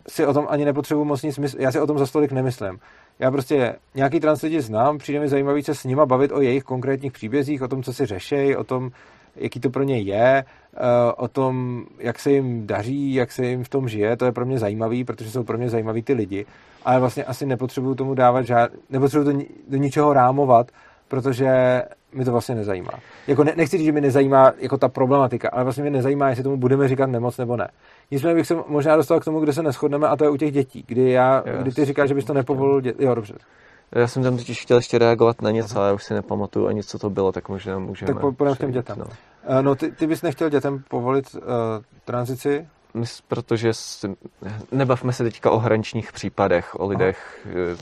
si 0.08 0.26
o 0.26 0.32
tom 0.32 0.46
ani 0.50 0.64
nepotřebuji 0.64 1.04
moc 1.04 1.22
nic 1.22 1.38
myslet. 1.38 1.62
Já 1.62 1.72
si 1.72 1.80
o 1.80 1.86
tom 1.86 1.98
za 1.98 2.06
stolik 2.06 2.32
nemyslím. 2.32 2.78
Já 3.18 3.30
prostě 3.30 3.76
nějaký 3.94 4.20
trans 4.20 4.42
lidi 4.42 4.60
znám, 4.60 4.98
přijde 4.98 5.20
mi 5.20 5.28
zajímavý 5.28 5.62
se 5.62 5.74
s 5.74 5.84
nima 5.84 6.06
bavit 6.06 6.32
o 6.32 6.40
jejich 6.40 6.62
konkrétních 6.62 7.12
příbězích, 7.12 7.62
o 7.62 7.68
tom, 7.68 7.82
co 7.82 7.92
si 7.92 8.06
řešejí, 8.06 8.56
o 8.56 8.64
tom, 8.64 8.90
jaký 9.36 9.60
to 9.60 9.70
pro 9.70 9.82
ně 9.82 9.98
je, 9.98 10.44
eh, 10.74 10.78
o 11.16 11.28
tom, 11.28 11.84
jak 11.98 12.18
se 12.18 12.32
jim 12.32 12.66
daří, 12.66 13.14
jak 13.14 13.32
se 13.32 13.46
jim 13.46 13.64
v 13.64 13.68
tom 13.68 13.88
žije, 13.88 14.16
to 14.16 14.24
je 14.24 14.32
pro 14.32 14.46
mě 14.46 14.58
zajímavý, 14.58 15.04
protože 15.04 15.30
jsou 15.30 15.44
pro 15.44 15.58
mě 15.58 15.70
zajímaví 15.70 16.02
ty 16.02 16.12
lidi, 16.12 16.46
ale 16.84 17.00
vlastně 17.00 17.24
asi 17.24 17.46
nepotřebuju 17.46 17.94
tomu 17.94 18.14
dávat 18.14 18.42
žád, 18.42 18.70
nepotřebuju 18.90 19.32
to 19.32 19.44
do 19.68 19.76
ničeho 19.76 20.12
rámovat, 20.12 20.70
protože 21.08 21.82
mi 22.14 22.24
to 22.24 22.32
vlastně 22.32 22.54
nezajímá. 22.54 22.90
Jako 23.26 23.44
ne, 23.44 23.52
nechci 23.56 23.78
říct, 23.78 23.86
že 23.86 23.92
mi 23.92 24.00
nezajímá 24.00 24.52
jako 24.58 24.76
ta 24.76 24.88
problematika, 24.88 25.48
ale 25.52 25.64
vlastně 25.64 25.82
mě 25.82 25.90
nezajímá, 25.90 26.28
jestli 26.28 26.44
tomu 26.44 26.56
budeme 26.56 26.88
říkat 26.88 27.06
nemoc 27.06 27.38
nebo 27.38 27.56
ne. 27.56 27.68
Nicméně 28.10 28.34
bych 28.34 28.46
se 28.46 28.56
možná 28.68 28.96
dostal 28.96 29.20
k 29.20 29.24
tomu, 29.24 29.40
kde 29.40 29.52
se 29.52 29.62
neschodneme, 29.62 30.08
a 30.08 30.16
to 30.16 30.24
je 30.24 30.30
u 30.30 30.36
těch 30.36 30.52
dětí, 30.52 30.84
kdy, 30.86 31.10
já, 31.10 31.42
yes. 31.46 31.62
kdy 31.62 31.72
ty 31.72 31.84
říkáš, 31.84 32.08
že 32.08 32.14
bys 32.14 32.24
to 32.24 32.34
nepovolil 32.34 32.80
dět... 32.80 32.96
Jo, 33.00 33.14
dobře. 33.14 33.34
Já 33.92 34.08
jsem 34.08 34.22
tam 34.22 34.36
totiž 34.36 34.62
chtěl 34.62 34.76
ještě 34.76 34.98
reagovat 34.98 35.42
na 35.42 35.50
něco, 35.50 35.80
ale 35.80 35.92
už 35.92 36.04
si 36.04 36.14
nepamatuju 36.14 36.66
ani, 36.66 36.82
co 36.82 36.98
to 36.98 37.10
bylo, 37.10 37.32
tak 37.32 37.48
možná 37.48 37.78
můžeme... 37.78 38.14
Tak 38.14 38.56
k 38.56 38.58
těm 38.58 38.70
dětem. 38.70 38.98
No, 38.98 39.04
uh, 39.04 39.62
no 39.62 39.74
ty, 39.74 39.92
ty 39.92 40.06
bys 40.06 40.22
nechtěl 40.22 40.50
dětem 40.50 40.82
povolit 40.88 41.34
uh, 41.34 41.40
tranzici? 42.04 42.68
Protože 43.28 43.74
si, 43.74 44.16
nebavme 44.72 45.12
se 45.12 45.24
teďka 45.24 45.50
o 45.50 45.58
hraničních 45.58 46.12
případech, 46.12 46.80
o 46.80 46.86
lidech 46.86 47.46
Aha. 47.46 47.76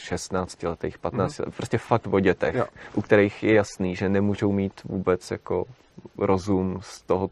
16 0.00 0.62
letých, 0.62 0.98
15 0.98 1.38
mm. 1.38 1.52
prostě 1.52 1.78
fakt 1.78 2.06
o 2.06 2.20
dětech, 2.20 2.54
jo. 2.54 2.64
u 2.94 3.02
kterých 3.02 3.42
je 3.42 3.54
jasný, 3.54 3.96
že 3.96 4.08
nemůžou 4.08 4.52
mít 4.52 4.80
vůbec 4.84 5.30
jako 5.30 5.64
rozum 6.18 6.78
z 6.82 7.02
toho, 7.02 7.30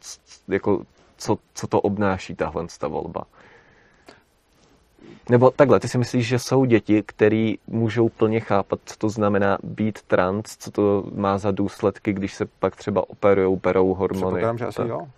jako, 0.49 0.83
co, 1.17 1.39
co 1.55 1.67
to 1.67 1.81
obnáší 1.81 2.35
tahle 2.35 2.67
ta 2.79 2.89
volba. 2.89 3.23
Nebo 5.31 5.51
takhle, 5.51 5.81
ty 5.81 5.89
si 5.89 5.99
myslíš, 5.99 6.27
že 6.27 6.39
jsou 6.39 6.65
děti, 6.65 7.03
které 7.07 7.53
můžou 7.67 8.09
plně 8.09 8.41
chápat, 8.41 8.81
co 8.85 8.97
to 8.99 9.09
znamená 9.09 9.59
být 9.63 10.03
trans, 10.03 10.57
co 10.59 10.71
to 10.71 11.05
má 11.15 11.39
za 11.39 11.51
důsledky, 11.51 12.13
když 12.13 12.35
se 12.35 12.47
pak 12.59 12.77
třeba 12.77 13.11
operují, 13.11 13.61
berou 13.63 13.95
hormony. 13.95 14.27
Předpokládám, 14.27 14.59
že 14.59 14.67
asi 14.67 14.77
tak. 14.77 14.89
jo. 14.89 15.09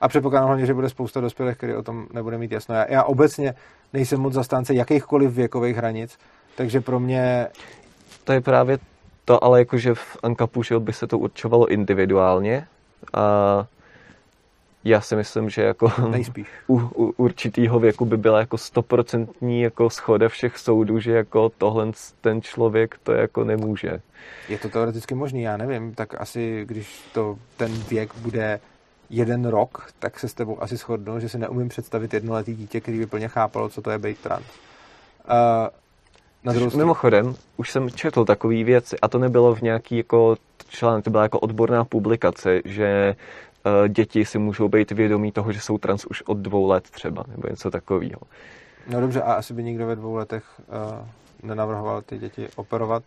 A 0.00 0.08
předpokládám 0.08 0.46
hlavně, 0.46 0.66
že 0.66 0.74
bude 0.74 0.88
spousta 0.88 1.20
dospělých, 1.20 1.56
který 1.56 1.74
o 1.74 1.82
tom 1.82 2.06
nebude 2.12 2.38
mít 2.38 2.52
jasno. 2.52 2.74
Já, 2.74 2.86
já 2.92 3.02
obecně 3.02 3.54
nejsem 3.92 4.20
moc 4.20 4.32
zastánce 4.32 4.74
jakýchkoliv 4.74 5.32
věkových 5.32 5.76
hranic, 5.76 6.18
takže 6.56 6.80
pro 6.80 7.00
mě... 7.00 7.46
To 8.24 8.32
je 8.32 8.40
právě 8.40 8.78
to, 9.24 9.44
ale 9.44 9.58
jakože 9.58 9.94
v 9.94 10.16
Ankapu, 10.22 10.62
že 10.62 10.78
by 10.78 10.92
se 10.92 11.06
to 11.06 11.18
určovalo 11.18 11.66
individuálně 11.66 12.66
a 13.14 13.66
já 14.84 15.00
si 15.00 15.16
myslím, 15.16 15.50
že 15.50 15.62
jako 15.62 15.92
Nejspíš. 16.10 16.48
U, 16.68 16.76
u 16.76 17.14
určitýho 17.16 17.78
věku 17.78 18.04
by 18.04 18.16
byla 18.16 18.38
jako 18.38 18.58
stoprocentní 18.58 19.62
jako 19.62 19.90
schoda 19.90 20.28
všech 20.28 20.58
soudů, 20.58 21.00
že 21.00 21.12
jako 21.12 21.52
tohle 21.58 21.92
ten 22.20 22.42
člověk 22.42 22.98
to 23.02 23.12
jako 23.12 23.44
nemůže. 23.44 24.00
Je 24.48 24.58
to 24.58 24.68
teoreticky 24.68 25.14
možný, 25.14 25.42
já 25.42 25.56
nevím, 25.56 25.94
tak 25.94 26.20
asi 26.20 26.64
když 26.68 27.02
to 27.12 27.38
ten 27.56 27.72
věk 27.72 28.14
bude 28.16 28.60
jeden 29.10 29.44
rok, 29.44 29.90
tak 29.98 30.18
se 30.18 30.28
s 30.28 30.34
tebou 30.34 30.62
asi 30.62 30.76
shodnou, 30.76 31.20
že 31.20 31.28
si 31.28 31.38
neumím 31.38 31.68
představit 31.68 32.14
jednoletý 32.14 32.54
dítě, 32.54 32.80
který 32.80 32.98
by 32.98 33.06
plně 33.06 33.28
chápalo, 33.28 33.68
co 33.68 33.82
to 33.82 33.90
je 33.90 33.98
být 33.98 34.18
trans. 34.18 34.44
Uh, 35.30 35.68
na 36.44 36.52
druhou 36.52 36.76
Mimochodem, 36.76 37.34
už 37.56 37.70
jsem 37.70 37.90
četl 37.90 38.24
takové 38.24 38.64
věci 38.64 39.00
a 39.02 39.08
to 39.08 39.18
nebylo 39.18 39.54
v 39.54 39.60
nějaký 39.60 39.96
jako 39.96 40.36
článek, 40.68 41.04
to 41.04 41.10
byla 41.10 41.22
jako 41.22 41.38
odborná 41.38 41.84
publikace, 41.84 42.60
že 42.64 43.16
děti 43.88 44.24
si 44.24 44.38
můžou 44.38 44.68
být 44.68 44.90
vědomí 44.90 45.32
toho, 45.32 45.52
že 45.52 45.60
jsou 45.60 45.78
trans 45.78 46.04
už 46.04 46.22
od 46.22 46.38
dvou 46.38 46.68
let 46.68 46.90
třeba, 46.90 47.24
nebo 47.28 47.48
něco 47.50 47.70
takového. 47.70 48.20
No 48.88 49.00
dobře, 49.00 49.22
a 49.22 49.32
asi 49.32 49.54
by 49.54 49.62
nikdo 49.62 49.86
ve 49.86 49.96
dvou 49.96 50.14
letech 50.14 50.44
uh, 50.58 51.06
nenavrhoval 51.42 52.02
ty 52.02 52.18
děti 52.18 52.48
operovat, 52.56 53.02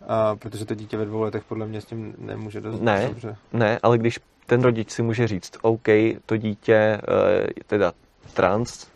uh, 0.00 0.06
protože 0.38 0.64
to 0.64 0.74
dítě 0.74 0.96
ve 0.96 1.04
dvou 1.04 1.22
letech 1.22 1.44
podle 1.44 1.66
mě 1.66 1.80
s 1.80 1.84
tím 1.84 2.14
nemůže 2.18 2.60
dost 2.60 2.80
ne, 2.80 3.08
dobře. 3.08 3.36
Ne, 3.52 3.78
ale 3.82 3.98
když 3.98 4.20
ten 4.46 4.62
rodič 4.62 4.90
si 4.90 5.02
může 5.02 5.28
říct, 5.28 5.52
OK, 5.62 5.88
to 6.26 6.36
dítě 6.36 7.00
uh, 7.08 7.46
teda 7.66 7.92
trans 8.34 8.86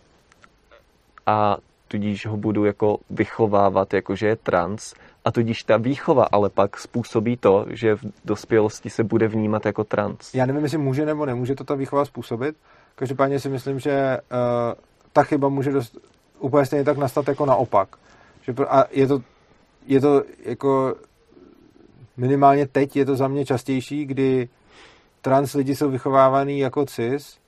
a 1.26 1.56
tudíž 1.88 2.26
ho 2.26 2.36
budu 2.36 2.64
jako 2.64 2.98
vychovávat, 3.10 3.94
jakože 3.94 4.26
je 4.26 4.36
trans 4.36 4.94
a 5.24 5.30
tudíž 5.30 5.62
ta 5.62 5.76
výchova 5.76 6.26
ale 6.32 6.50
pak 6.50 6.78
způsobí 6.78 7.36
to, 7.36 7.66
že 7.70 7.96
v 7.96 8.00
dospělosti 8.24 8.90
se 8.90 9.04
bude 9.04 9.28
vnímat 9.28 9.66
jako 9.66 9.84
trans. 9.84 10.34
Já 10.34 10.46
nevím, 10.46 10.62
jestli 10.62 10.78
může 10.78 11.06
nebo 11.06 11.26
nemůže 11.26 11.54
to 11.54 11.64
ta 11.64 11.74
výchova 11.74 12.04
způsobit. 12.04 12.56
Každopádně 12.94 13.40
si 13.40 13.48
myslím, 13.48 13.78
že 13.78 14.18
uh, 14.32 14.38
ta 15.12 15.22
chyba 15.22 15.48
může 15.48 15.72
dost, 15.72 15.98
úplně 16.38 16.66
stejně 16.66 16.84
tak 16.84 16.98
nastat 16.98 17.28
jako 17.28 17.46
naopak. 17.46 17.88
Že, 18.42 18.54
a 18.68 18.84
je 18.90 19.06
to, 19.06 19.22
je 19.86 20.00
to 20.00 20.22
jako 20.44 20.94
minimálně 22.16 22.66
teď 22.66 22.96
je 22.96 23.04
to 23.04 23.16
za 23.16 23.28
mě 23.28 23.46
častější, 23.46 24.04
kdy 24.04 24.48
trans 25.22 25.54
lidi 25.54 25.76
jsou 25.76 25.90
vychovávaný 25.90 26.58
jako 26.58 26.86
cis 26.86 27.38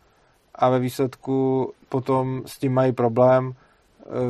a 0.54 0.70
ve 0.70 0.78
výsledku 0.78 1.72
potom 1.88 2.42
s 2.46 2.58
tím 2.58 2.74
mají 2.74 2.92
problém, 2.92 3.52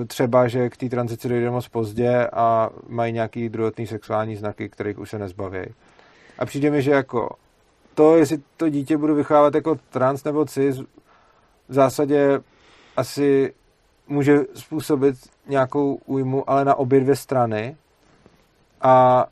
třeba, 0.06 0.48
že 0.48 0.70
k 0.70 0.76
té 0.76 0.88
tranzici 0.88 1.28
dojde 1.28 1.50
moc 1.50 1.68
pozdě 1.68 2.26
a 2.32 2.70
mají 2.88 3.12
nějaký 3.12 3.48
druhotný 3.48 3.86
sexuální 3.86 4.36
znaky, 4.36 4.68
kterých 4.68 4.98
už 4.98 5.10
se 5.10 5.18
nezbaví. 5.18 5.64
A 6.38 6.46
přijde 6.46 6.70
mi, 6.70 6.82
že 6.82 6.90
jako 6.90 7.30
to, 7.94 8.16
jestli 8.16 8.38
to 8.56 8.68
dítě 8.68 8.96
budu 8.96 9.14
vychovávat 9.14 9.54
jako 9.54 9.78
trans 9.90 10.24
nebo 10.24 10.44
cis, 10.44 10.80
v 11.68 11.74
zásadě 11.74 12.40
asi 12.96 13.54
může 14.08 14.40
způsobit 14.54 15.16
nějakou 15.48 15.94
újmu, 16.06 16.50
ale 16.50 16.64
na 16.64 16.74
obě 16.74 17.00
dvě 17.00 17.16
strany. 17.16 17.76
A 18.82 19.26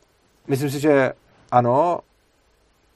myslím 0.49 0.71
si, 0.71 0.81
že 0.81 1.13
ano, 1.51 2.01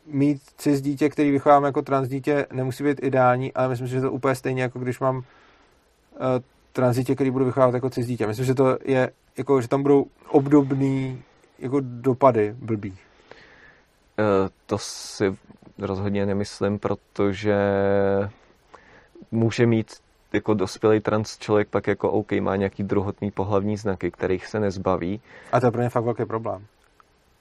mít 0.06 0.42
cis 0.56 0.80
dítě, 0.80 1.08
který 1.08 1.30
vychovám 1.30 1.64
jako 1.64 1.82
trans 1.82 2.08
dítě, 2.08 2.46
nemusí 2.52 2.84
být 2.84 3.02
ideální, 3.02 3.52
ale 3.52 3.68
myslím 3.68 3.88
si, 3.88 3.94
že 3.94 4.00
to 4.00 4.12
úplně 4.12 4.34
stejně, 4.34 4.62
jako 4.62 4.78
když 4.78 5.00
mám 5.00 5.22
eh, 6.14 6.51
tranzitě, 6.72 7.14
který 7.14 7.30
budu 7.30 7.44
vychovávat 7.44 7.74
jako 7.74 7.90
cizí 7.90 8.12
dítě. 8.12 8.26
Myslím, 8.26 8.46
že 8.46 8.54
to 8.54 8.78
je, 8.84 9.10
jako, 9.36 9.60
že 9.60 9.68
tam 9.68 9.82
budou 9.82 10.06
obdobný 10.28 11.22
jako 11.58 11.80
dopady 11.82 12.54
blbý. 12.58 12.90
E, 14.18 14.50
to 14.66 14.78
si 14.78 15.34
rozhodně 15.78 16.26
nemyslím, 16.26 16.78
protože 16.78 17.56
může 19.30 19.66
mít 19.66 19.86
jako 20.32 20.54
dospělý 20.54 21.00
trans 21.00 21.38
člověk 21.38 21.68
pak 21.68 21.86
jako 21.86 22.10
OK, 22.10 22.32
má 22.32 22.56
nějaký 22.56 22.82
druhotný 22.82 23.30
pohlavní 23.30 23.76
znaky, 23.76 24.10
kterých 24.10 24.46
se 24.46 24.60
nezbaví. 24.60 25.20
A 25.52 25.60
to 25.60 25.66
je 25.66 25.72
pro 25.72 25.82
ně 25.82 25.88
fakt 25.88 26.04
velký 26.04 26.24
problém. 26.24 26.66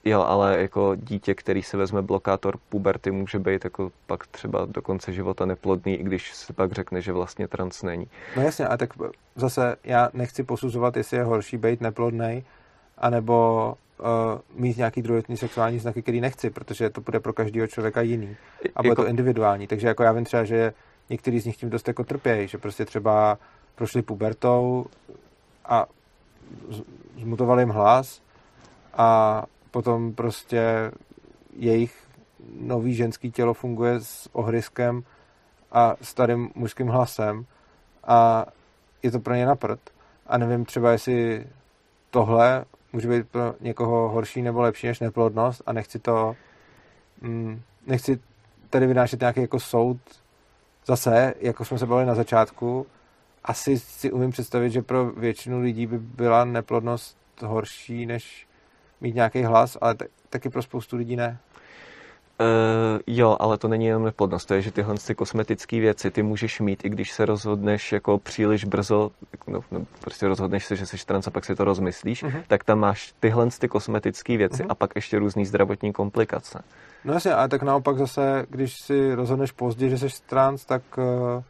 Jo, 0.05 0.21
ale 0.21 0.61
jako 0.61 0.95
dítě, 0.95 1.35
který 1.35 1.63
se 1.63 1.77
vezme 1.77 2.01
blokátor 2.01 2.57
puberty, 2.69 3.11
může 3.11 3.39
být 3.39 3.63
jako 3.63 3.91
pak 4.07 4.27
třeba 4.27 4.65
do 4.65 4.81
konce 4.81 5.13
života 5.13 5.45
neplodný, 5.45 5.95
i 5.95 6.03
když 6.03 6.33
se 6.33 6.53
pak 6.53 6.71
řekne, 6.71 7.01
že 7.01 7.11
vlastně 7.11 7.47
trans 7.47 7.83
není. 7.83 8.07
No 8.35 8.41
jasně, 8.41 8.67
a 8.67 8.77
tak 8.77 8.89
zase 9.35 9.75
já 9.83 10.09
nechci 10.13 10.43
posuzovat, 10.43 10.97
jestli 10.97 11.17
je 11.17 11.23
horší 11.23 11.57
být 11.57 11.81
neplodný, 11.81 12.43
anebo 12.97 13.75
uh, 13.99 14.61
mít 14.61 14.77
nějaký 14.77 15.01
druhotný 15.01 15.37
sexuální 15.37 15.79
znaky, 15.79 16.01
který 16.01 16.21
nechci, 16.21 16.49
protože 16.49 16.89
to 16.89 17.01
bude 17.01 17.19
pro 17.19 17.33
každého 17.33 17.67
člověka 17.67 18.01
jiný. 18.01 18.35
A 18.75 18.81
bude 18.81 18.89
jako... 18.89 19.01
to 19.01 19.07
individuální. 19.07 19.67
Takže 19.67 19.87
jako 19.87 20.03
já 20.03 20.11
vím 20.11 20.25
třeba, 20.25 20.43
že 20.43 20.73
některý 21.09 21.39
z 21.39 21.45
nich 21.45 21.57
tím 21.57 21.69
dost 21.69 21.87
jako 21.87 22.03
trpějí, 22.03 22.47
že 22.47 22.57
prostě 22.57 22.85
třeba 22.85 23.37
prošli 23.75 24.01
pubertou 24.01 24.85
a 25.65 25.85
zmutovali 27.21 27.61
jim 27.61 27.69
hlas 27.69 28.21
a 28.93 29.43
potom 29.71 30.13
prostě 30.13 30.91
jejich 31.55 32.07
nový 32.59 32.93
ženský 32.93 33.31
tělo 33.31 33.53
funguje 33.53 33.99
s 33.99 34.29
ohryskem 34.31 35.03
a 35.71 35.95
starým 36.01 36.49
mužským 36.55 36.87
hlasem 36.87 37.45
a 38.03 38.45
je 39.03 39.11
to 39.11 39.19
pro 39.19 39.33
ně 39.33 39.45
naprt. 39.45 39.79
A 40.27 40.37
nevím 40.37 40.65
třeba, 40.65 40.91
jestli 40.91 41.47
tohle 42.09 42.65
může 42.93 43.07
být 43.07 43.29
pro 43.29 43.53
někoho 43.59 44.09
horší 44.09 44.41
nebo 44.41 44.61
lepší 44.61 44.87
než 44.87 44.99
neplodnost 44.99 45.61
a 45.65 45.73
nechci 45.73 45.99
to 45.99 46.35
mm, 47.21 47.61
nechci 47.87 48.19
tady 48.69 48.87
vynášet 48.87 49.19
nějaký 49.19 49.41
jako 49.41 49.59
soud 49.59 49.97
zase, 50.85 51.33
jako 51.39 51.65
jsme 51.65 51.77
se 51.77 51.85
bavili 51.85 52.07
na 52.07 52.15
začátku, 52.15 52.87
asi 53.43 53.79
si 53.79 54.11
umím 54.11 54.31
představit, 54.31 54.69
že 54.69 54.81
pro 54.81 55.05
většinu 55.05 55.59
lidí 55.59 55.87
by 55.87 55.99
byla 55.99 56.45
neplodnost 56.45 57.17
horší, 57.45 58.05
než 58.05 58.47
mít 59.01 59.15
nějaký 59.15 59.43
hlas, 59.43 59.77
ale 59.81 59.95
t- 59.95 60.05
taky 60.29 60.49
pro 60.49 60.61
spoustu 60.61 60.97
lidí 60.97 61.15
ne. 61.15 61.37
Uh, 62.39 62.99
jo, 63.07 63.37
ale 63.39 63.57
to 63.57 63.67
není 63.67 63.85
jenom 63.85 64.03
neplodnost, 64.03 64.47
to 64.47 64.53
je, 64.53 64.61
že 64.61 64.71
tyhle 64.71 64.95
ty 65.07 65.15
kosmetické 65.15 65.79
věci 65.79 66.11
ty 66.11 66.23
můžeš 66.23 66.59
mít, 66.59 66.85
i 66.85 66.89
když 66.89 67.11
se 67.11 67.25
rozhodneš 67.25 67.91
jako 67.91 68.17
příliš 68.17 68.65
brzo, 68.65 69.11
no, 69.47 69.61
no 69.71 69.85
prostě 69.99 70.27
rozhodneš 70.27 70.65
se, 70.65 70.75
že 70.75 70.85
jsi 70.85 71.05
trans 71.05 71.27
a 71.27 71.31
pak 71.31 71.45
si 71.45 71.55
to 71.55 71.63
rozmyslíš, 71.63 72.23
uh-huh. 72.23 72.43
tak 72.47 72.63
tam 72.63 72.79
máš 72.79 73.13
tyhle 73.19 73.47
ty 73.59 73.67
kosmetické 73.67 74.37
věci 74.37 74.63
uh-huh. 74.63 74.67
a 74.69 74.75
pak 74.75 74.91
ještě 74.95 75.19
různý 75.19 75.45
zdravotní 75.45 75.93
komplikace. 75.93 76.63
No 77.05 77.13
jasně, 77.13 77.33
ale 77.33 77.49
tak 77.49 77.63
naopak 77.63 77.97
zase, 77.97 78.45
když 78.49 78.81
si 78.81 79.15
rozhodneš 79.15 79.51
pozdě, 79.51 79.89
že 79.89 79.97
jsi 79.97 80.07
trans, 80.25 80.65
tak, 80.65 80.81
uh, 80.97 81.43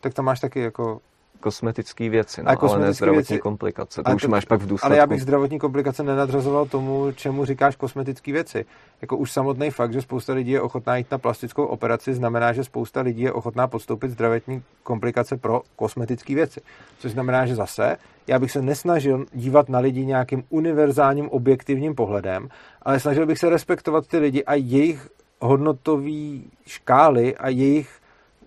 tak 0.00 0.14
tam 0.14 0.24
máš 0.24 0.40
taky 0.40 0.60
jako 0.60 1.00
kosmetické 1.46 2.08
věci, 2.08 2.42
no, 2.42 2.50
ale 2.60 2.78
ne 2.78 2.92
zdravotní 2.92 3.34
věci. 3.34 3.38
komplikace. 3.38 4.02
To 4.02 4.10
a 4.10 4.14
už 4.14 4.22
to, 4.22 4.28
máš 4.28 4.44
pak 4.44 4.60
v 4.60 4.66
důsledku. 4.66 4.86
Ale 4.86 4.96
já 4.96 5.06
bych 5.06 5.22
zdravotní 5.22 5.58
komplikace 5.58 6.02
nenadřazoval 6.02 6.66
tomu, 6.66 7.12
čemu 7.12 7.44
říkáš 7.44 7.76
kosmetické 7.76 8.32
věci. 8.32 8.64
Jako 9.02 9.16
už 9.16 9.32
samotný 9.32 9.70
fakt, 9.70 9.92
že 9.92 10.02
spousta 10.02 10.32
lidí 10.32 10.50
je 10.50 10.60
ochotná 10.60 10.96
jít 10.96 11.10
na 11.10 11.18
plastickou 11.18 11.64
operaci, 11.64 12.14
znamená, 12.14 12.52
že 12.52 12.64
spousta 12.64 13.00
lidí 13.00 13.22
je 13.22 13.32
ochotná 13.32 13.66
podstoupit 13.66 14.10
zdravotní 14.10 14.62
komplikace 14.82 15.36
pro 15.36 15.62
kosmetické 15.76 16.34
věci. 16.34 16.60
Což 16.98 17.12
znamená, 17.12 17.46
že 17.46 17.54
zase 17.54 17.96
já 18.26 18.38
bych 18.38 18.50
se 18.50 18.62
nesnažil 18.62 19.26
dívat 19.32 19.68
na 19.68 19.78
lidi 19.78 20.06
nějakým 20.06 20.44
univerzálním 20.48 21.28
objektivním 21.28 21.94
pohledem, 21.94 22.48
ale 22.82 23.00
snažil 23.00 23.26
bych 23.26 23.38
se 23.38 23.50
respektovat 23.50 24.06
ty 24.06 24.18
lidi 24.18 24.44
a 24.44 24.54
jejich 24.54 25.08
hodnotové 25.40 26.42
škály 26.66 27.36
a 27.36 27.48
jejich 27.48 27.90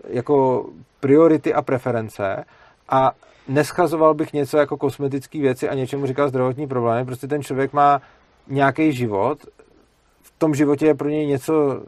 jako 0.08 0.66
priority 1.00 1.54
a 1.54 1.62
preference 1.62 2.44
a 2.90 3.12
neschazoval 3.48 4.14
bych 4.14 4.32
něco 4.32 4.58
jako 4.58 4.76
kosmetické 4.76 5.38
věci 5.38 5.68
a 5.68 5.74
něčemu 5.74 6.06
říkal 6.06 6.28
zdravotní 6.28 6.66
problémy. 6.66 7.06
Prostě 7.06 7.26
ten 7.26 7.42
člověk 7.42 7.72
má 7.72 8.02
nějaký 8.48 8.92
život, 8.92 9.38
v 10.22 10.32
tom 10.38 10.54
životě 10.54 10.86
je 10.86 10.94
pro 10.94 11.08
něj 11.08 11.26
něco 11.26 11.82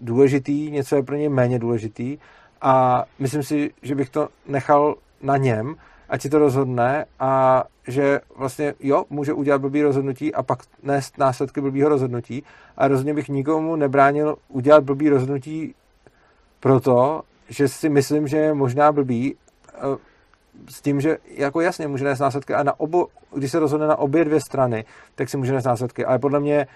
důležitý, 0.00 0.70
něco 0.70 0.96
je 0.96 1.02
pro 1.02 1.16
něj 1.16 1.28
méně 1.28 1.58
důležitý. 1.58 2.18
A 2.62 3.04
myslím 3.18 3.42
si, 3.42 3.70
že 3.82 3.94
bych 3.94 4.10
to 4.10 4.28
nechal 4.48 4.94
na 5.22 5.36
něm, 5.36 5.74
ať 6.08 6.22
si 6.22 6.28
to 6.28 6.38
rozhodne 6.38 7.04
a 7.20 7.64
že 7.88 8.20
vlastně 8.36 8.74
jo, 8.80 9.04
může 9.10 9.32
udělat 9.32 9.60
blbý 9.60 9.82
rozhodnutí 9.82 10.34
a 10.34 10.42
pak 10.42 10.58
nést 10.82 11.18
následky 11.18 11.60
blbýho 11.60 11.88
rozhodnutí. 11.88 12.42
A 12.76 12.88
rozhodně 12.88 13.14
bych 13.14 13.28
nikomu 13.28 13.76
nebránil 13.76 14.36
udělat 14.48 14.84
blbý 14.84 15.08
rozhodnutí 15.08 15.74
proto, 16.60 17.22
že 17.48 17.68
si 17.68 17.88
myslím, 17.88 18.28
že 18.28 18.36
je 18.36 18.54
možná 18.54 18.92
blbý 18.92 19.34
eh, 19.74 19.96
s 20.68 20.80
tím, 20.80 21.00
že 21.00 21.18
jako 21.28 21.60
jasně 21.60 21.88
může 21.88 22.04
nést 22.04 22.18
následky 22.18 22.54
a 22.54 22.62
na 22.62 22.80
obo, 22.80 23.06
když 23.34 23.50
se 23.50 23.58
rozhodne 23.58 23.86
na 23.86 23.96
obě 23.96 24.24
dvě 24.24 24.40
strany, 24.40 24.84
tak 25.14 25.28
si 25.28 25.36
může 25.36 25.52
nést 25.52 25.64
následky. 25.64 26.04
Ale 26.04 26.18
podle 26.18 26.40
mě 26.40 26.66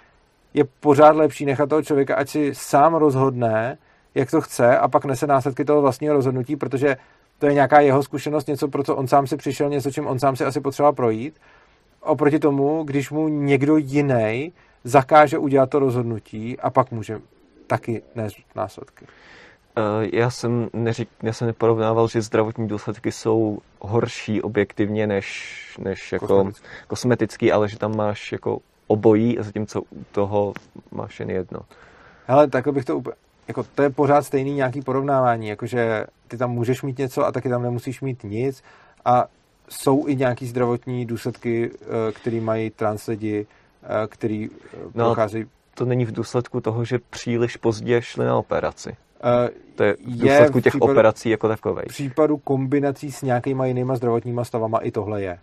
je 0.54 0.64
pořád 0.64 1.16
lepší 1.16 1.44
nechat 1.44 1.68
toho 1.68 1.82
člověka, 1.82 2.14
ať 2.14 2.28
si 2.28 2.50
sám 2.54 2.94
rozhodne, 2.94 3.78
jak 4.14 4.30
to 4.30 4.40
chce 4.40 4.78
a 4.78 4.88
pak 4.88 5.04
nese 5.04 5.26
následky 5.26 5.64
toho 5.64 5.82
vlastního 5.82 6.14
rozhodnutí, 6.14 6.56
protože 6.56 6.96
to 7.38 7.46
je 7.46 7.54
nějaká 7.54 7.80
jeho 7.80 8.02
zkušenost, 8.02 8.48
něco, 8.48 8.68
pro 8.68 8.82
co 8.82 8.96
on 8.96 9.08
sám 9.08 9.26
si 9.26 9.36
přišel, 9.36 9.68
něco, 9.68 9.90
čím 9.90 10.06
on 10.06 10.18
sám 10.18 10.36
si 10.36 10.44
asi 10.44 10.60
potřeboval 10.60 10.92
projít. 10.92 11.34
Oproti 12.00 12.38
tomu, 12.38 12.82
když 12.82 13.10
mu 13.10 13.28
někdo 13.28 13.76
jiný 13.76 14.52
zakáže 14.84 15.38
udělat 15.38 15.70
to 15.70 15.78
rozhodnutí 15.78 16.58
a 16.58 16.70
pak 16.70 16.90
může 16.90 17.20
taky 17.66 18.02
nést 18.14 18.36
následky. 18.54 19.06
Eh, 19.76 20.08
já 20.12 20.30
jsem, 20.30 20.68
neřík, 20.72 21.08
já 21.22 21.32
jsem 21.32 21.46
neporovnával, 21.46 22.08
že 22.08 22.22
zdravotní 22.22 22.68
důsledky 22.68 23.12
jsou 23.12 23.58
horší 23.80 24.42
objektivně 24.42 25.06
než, 25.06 25.56
než 25.78 26.12
jako 26.12 26.26
kosmetický. 26.26 26.68
kosmetický, 26.86 27.52
ale 27.52 27.68
že 27.68 27.78
tam 27.78 27.96
máš 27.96 28.32
jako 28.32 28.58
obojí, 28.86 29.38
a 29.38 29.42
zatímco 29.42 29.82
u 29.82 30.04
toho 30.12 30.54
máš 30.90 31.20
jen 31.20 31.30
jedno. 31.30 31.60
Hele, 32.26 32.48
takhle 32.48 32.72
bych 32.72 32.84
to 32.84 32.96
úplně, 32.96 33.14
jako 33.48 33.64
to 33.74 33.82
je 33.82 33.90
pořád 33.90 34.22
stejný 34.22 34.54
nějaký 34.54 34.82
porovnávání, 34.82 35.48
jakože 35.48 36.06
ty 36.28 36.36
tam 36.36 36.50
můžeš 36.50 36.82
mít 36.82 36.98
něco 36.98 37.26
a 37.26 37.32
taky 37.32 37.48
tam 37.48 37.62
nemusíš 37.62 38.00
mít 38.00 38.24
nic 38.24 38.62
a 39.04 39.26
jsou 39.68 40.08
i 40.08 40.16
nějaký 40.16 40.46
zdravotní 40.46 41.06
důsledky, 41.06 41.70
eh, 41.72 42.12
který 42.12 42.40
mají 42.40 42.70
trans 42.70 43.06
lidi, 43.06 43.46
eh, 43.82 44.06
který 44.06 44.50
no, 44.94 45.04
procházejí... 45.04 45.46
To 45.74 45.84
není 45.84 46.04
v 46.04 46.12
důsledku 46.12 46.60
toho, 46.60 46.84
že 46.84 46.98
příliš 47.10 47.56
pozdě 47.56 48.02
šli 48.02 48.24
na 48.24 48.36
operaci. 48.36 48.96
Uh, 49.24 49.48
to 49.74 49.84
je 49.84 49.96
v 50.06 50.18
důsledku 50.20 50.26
je 50.26 50.48
v 50.48 50.64
těch 50.64 50.72
případu, 50.72 50.92
operací 50.92 51.30
jako 51.30 51.48
takovej. 51.48 51.84
V 51.84 51.88
případu 51.88 52.36
kombinací 52.36 53.12
s 53.12 53.22
nějakýma 53.22 53.66
jinýma 53.66 53.96
zdravotníma 53.96 54.44
stavama 54.44 54.78
i 54.78 54.90
tohle 54.90 55.22
je. 55.22 55.38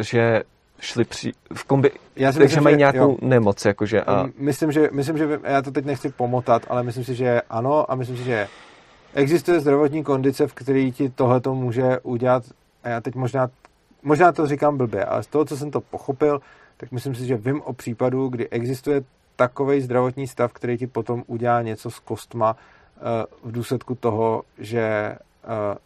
Že 0.00 0.42
šli 0.80 1.04
při, 1.04 1.32
v 1.54 1.64
kombi, 1.64 1.90
já 2.16 2.32
si 2.32 2.38
takže 2.38 2.56
myslím, 2.56 2.64
mají 2.64 2.76
nějakou 2.76 3.10
jo. 3.10 3.16
nemoc, 3.22 3.64
jakože. 3.64 4.02
A... 4.02 4.26
Myslím, 4.38 4.72
že, 4.72 4.88
myslím, 4.92 5.18
že 5.18 5.40
já 5.44 5.62
to 5.62 5.70
teď 5.70 5.84
nechci 5.84 6.08
pomotat, 6.08 6.62
ale 6.68 6.82
myslím 6.82 7.04
si, 7.04 7.14
že 7.14 7.42
ano 7.50 7.90
a 7.90 7.94
myslím 7.94 8.16
si, 8.16 8.24
že 8.24 8.48
existuje 9.14 9.60
zdravotní 9.60 10.04
kondice, 10.04 10.46
v 10.46 10.54
který 10.54 10.92
ti 10.92 11.08
tohle 11.08 11.40
to 11.40 11.54
může 11.54 11.98
udělat 12.02 12.42
a 12.84 12.88
já 12.88 13.00
teď 13.00 13.14
možná, 13.14 13.48
možná 14.02 14.32
to 14.32 14.46
říkám 14.46 14.76
blbě, 14.76 15.04
ale 15.04 15.22
z 15.22 15.26
toho, 15.26 15.44
co 15.44 15.56
jsem 15.56 15.70
to 15.70 15.80
pochopil, 15.80 16.40
tak 16.76 16.92
myslím 16.92 17.14
si, 17.14 17.26
že 17.26 17.36
vím 17.36 17.60
o 17.62 17.72
případu, 17.72 18.28
kdy 18.28 18.48
existuje 18.48 19.02
takový 19.36 19.80
zdravotní 19.80 20.26
stav, 20.26 20.52
který 20.52 20.78
ti 20.78 20.86
potom 20.86 21.24
udělá 21.26 21.62
něco 21.62 21.90
s 21.90 21.98
kostma 21.98 22.56
eh, 22.56 23.00
v 23.42 23.52
důsledku 23.52 23.94
toho, 23.94 24.42
že 24.58 24.80
eh, 24.80 25.18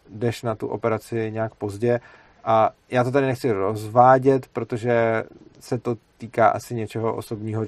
jdeš 0.09 0.43
na 0.43 0.55
tu 0.55 0.67
operaci 0.67 1.31
nějak 1.31 1.55
pozdě. 1.55 2.01
A 2.45 2.71
já 2.91 3.05
to 3.05 3.11
tady 3.11 3.27
nechci 3.27 3.53
rozvádět, 3.53 4.47
protože 4.53 5.25
se 5.61 5.79
to 5.79 5.97
týká 6.19 6.49
asi 6.49 6.75
něčeho 6.75 7.15
osobního 7.15 7.65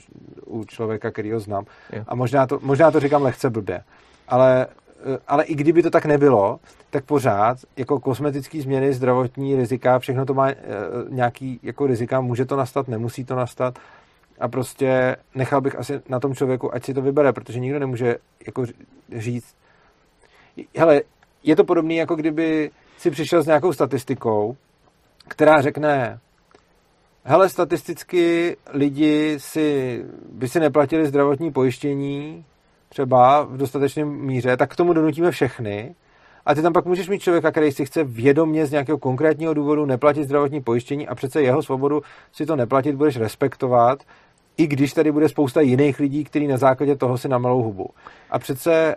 u 0.46 0.64
člověka, 0.64 1.10
který 1.10 1.32
ho 1.32 1.40
znám. 1.40 1.64
A 2.08 2.14
možná 2.14 2.46
to, 2.46 2.58
možná 2.62 2.90
to 2.90 3.00
říkám 3.00 3.22
lehce 3.22 3.50
blbě. 3.50 3.82
Ale, 4.28 4.66
eh, 5.14 5.18
ale 5.28 5.44
i 5.44 5.54
kdyby 5.54 5.82
to 5.82 5.90
tak 5.90 6.06
nebylo, 6.06 6.60
tak 6.90 7.04
pořád 7.04 7.58
jako 7.76 8.00
kosmetické 8.00 8.62
změny, 8.62 8.92
zdravotní 8.92 9.56
rizika, 9.56 9.98
všechno 9.98 10.26
to 10.26 10.34
má 10.34 10.48
nějaký 11.08 11.60
jako 11.62 11.86
rizika, 11.86 12.20
může 12.20 12.44
to 12.44 12.56
nastat, 12.56 12.88
nemusí 12.88 13.24
to 13.24 13.36
nastat 13.36 13.78
a 14.40 14.48
prostě 14.48 15.16
nechal 15.34 15.60
bych 15.60 15.78
asi 15.78 16.00
na 16.08 16.20
tom 16.20 16.34
člověku, 16.34 16.74
ať 16.74 16.84
si 16.84 16.94
to 16.94 17.02
vybere, 17.02 17.32
protože 17.32 17.60
nikdo 17.60 17.78
nemůže 17.78 18.16
jako 18.46 18.64
říct. 19.16 19.54
Hele, 20.76 21.00
je 21.42 21.56
to 21.56 21.64
podobné, 21.64 21.94
jako 21.94 22.16
kdyby 22.16 22.70
si 22.96 23.10
přišel 23.10 23.42
s 23.42 23.46
nějakou 23.46 23.72
statistikou, 23.72 24.56
která 25.28 25.60
řekne, 25.60 26.20
hele, 27.24 27.48
statisticky 27.48 28.56
lidi 28.72 29.34
si, 29.38 30.00
by 30.32 30.48
si 30.48 30.60
neplatili 30.60 31.06
zdravotní 31.06 31.52
pojištění, 31.52 32.44
třeba 32.88 33.42
v 33.42 33.56
dostatečném 33.56 34.08
míře, 34.08 34.56
tak 34.56 34.72
k 34.72 34.76
tomu 34.76 34.92
donutíme 34.92 35.30
všechny. 35.30 35.94
A 36.46 36.54
ty 36.54 36.62
tam 36.62 36.72
pak 36.72 36.84
můžeš 36.84 37.08
mít 37.08 37.22
člověka, 37.22 37.50
který 37.50 37.72
si 37.72 37.84
chce 37.84 38.04
vědomě 38.04 38.66
z 38.66 38.70
nějakého 38.70 38.98
konkrétního 38.98 39.54
důvodu 39.54 39.86
neplatit 39.86 40.24
zdravotní 40.24 40.60
pojištění 40.60 41.08
a 41.08 41.14
přece 41.14 41.42
jeho 41.42 41.62
svobodu 41.62 42.00
si 42.32 42.46
to 42.46 42.56
neplatit 42.56 42.96
budeš 42.96 43.16
respektovat, 43.16 44.02
i 44.58 44.66
když 44.66 44.92
tady 44.92 45.12
bude 45.12 45.28
spousta 45.28 45.60
jiných 45.60 46.00
lidí, 46.00 46.24
kteří 46.24 46.46
na 46.46 46.56
základě 46.56 46.96
toho 46.96 47.18
si 47.18 47.28
namalou 47.28 47.62
hubu. 47.62 47.90
A 48.30 48.38
přece 48.38 48.96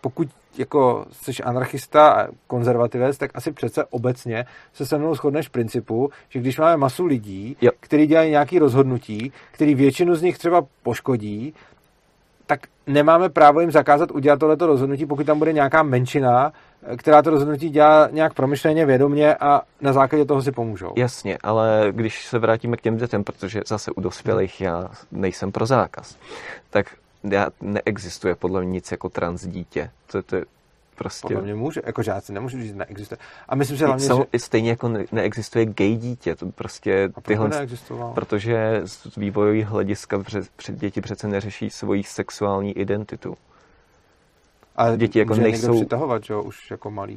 pokud 0.00 0.28
jako 0.58 1.06
jsi 1.12 1.42
anarchista 1.42 2.12
a 2.12 2.28
konzervativec, 2.46 3.18
tak 3.18 3.30
asi 3.34 3.52
přece 3.52 3.84
obecně 3.84 4.44
se 4.72 4.86
se 4.86 4.98
mnou 4.98 5.14
shodneš 5.14 5.48
v 5.48 5.50
principu, 5.50 6.10
že 6.28 6.38
když 6.40 6.58
máme 6.58 6.76
masu 6.76 7.06
lidí, 7.06 7.56
jo. 7.60 7.70
kteří 7.80 8.06
dělají 8.06 8.30
nějaké 8.30 8.58
rozhodnutí, 8.58 9.32
který 9.52 9.74
většinu 9.74 10.14
z 10.14 10.22
nich 10.22 10.38
třeba 10.38 10.66
poškodí, 10.82 11.54
tak 12.46 12.60
nemáme 12.86 13.28
právo 13.28 13.60
jim 13.60 13.70
zakázat 13.70 14.10
udělat 14.10 14.38
tohleto 14.38 14.66
rozhodnutí, 14.66 15.06
pokud 15.06 15.26
tam 15.26 15.38
bude 15.38 15.52
nějaká 15.52 15.82
menšina, 15.82 16.52
která 16.96 17.22
to 17.22 17.30
rozhodnutí 17.30 17.68
dělá 17.70 18.08
nějak 18.12 18.34
promyšleně, 18.34 18.86
vědomě 18.86 19.34
a 19.34 19.62
na 19.80 19.92
základě 19.92 20.24
toho 20.24 20.42
si 20.42 20.52
pomůžou. 20.52 20.92
Jasně, 20.96 21.38
ale 21.42 21.88
když 21.90 22.26
se 22.26 22.38
vrátíme 22.38 22.76
k 22.76 22.80
těm 22.80 22.96
dětem, 22.96 23.24
protože 23.24 23.62
zase 23.66 23.90
u 23.90 24.00
dospělých 24.00 24.60
já 24.60 24.88
nejsem 25.12 25.52
pro 25.52 25.66
zákaz, 25.66 26.16
tak 26.70 26.86
já, 27.30 27.46
neexistuje 27.60 28.34
podle 28.34 28.60
mě 28.60 28.70
nic 28.70 28.90
jako 28.90 29.08
trans 29.08 29.46
dítě. 29.46 29.90
To, 30.12 30.22
to 30.22 30.36
prostě... 30.94 31.28
Podle 31.28 31.42
mě 31.42 31.54
může, 31.54 31.82
jako 31.86 32.02
žáci 32.02 32.32
nemůžu 32.32 32.60
říct, 32.60 32.74
neexistuje. 32.74 33.18
A 33.48 33.54
myslím, 33.54 33.76
že 33.76 33.86
hlavně, 33.86 34.06
že... 34.06 34.38
Stejně 34.38 34.70
jako 34.70 34.88
neexistuje 35.12 35.66
gay 35.66 35.96
dítě, 35.96 36.36
to 36.36 36.46
prostě 36.46 37.10
a 37.14 37.20
tyhle... 37.20 37.50
Protože 38.14 38.82
z 38.84 39.16
vývojový 39.16 39.62
hlediska 39.62 40.22
před 40.56 40.78
děti 40.78 41.00
přece 41.00 41.28
neřeší 41.28 41.70
svoji 41.70 42.02
sexuální 42.02 42.78
identitu. 42.78 43.36
A 44.76 44.96
děti 44.96 45.18
jako 45.18 45.32
může 45.32 45.42
nejsou... 45.42 45.66
někdo 45.66 45.74
přitahovat, 45.74 46.24
že 46.24 46.32
jo, 46.32 46.42
už 46.42 46.70
jako 46.70 46.90
malý. 46.90 47.14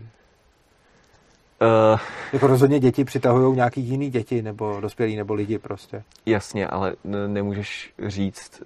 Uh, 1.61 1.99
jako 2.33 2.47
rozhodně 2.47 2.79
děti 2.79 3.03
přitahují 3.03 3.55
nějaký 3.55 3.81
jiný 3.81 4.09
děti, 4.09 4.41
nebo 4.41 4.81
dospělí, 4.81 5.15
nebo 5.15 5.33
lidi 5.33 5.59
prostě. 5.59 6.03
Jasně, 6.25 6.67
ale 6.67 6.95
nemůžeš 7.27 7.93
říct 8.07 8.61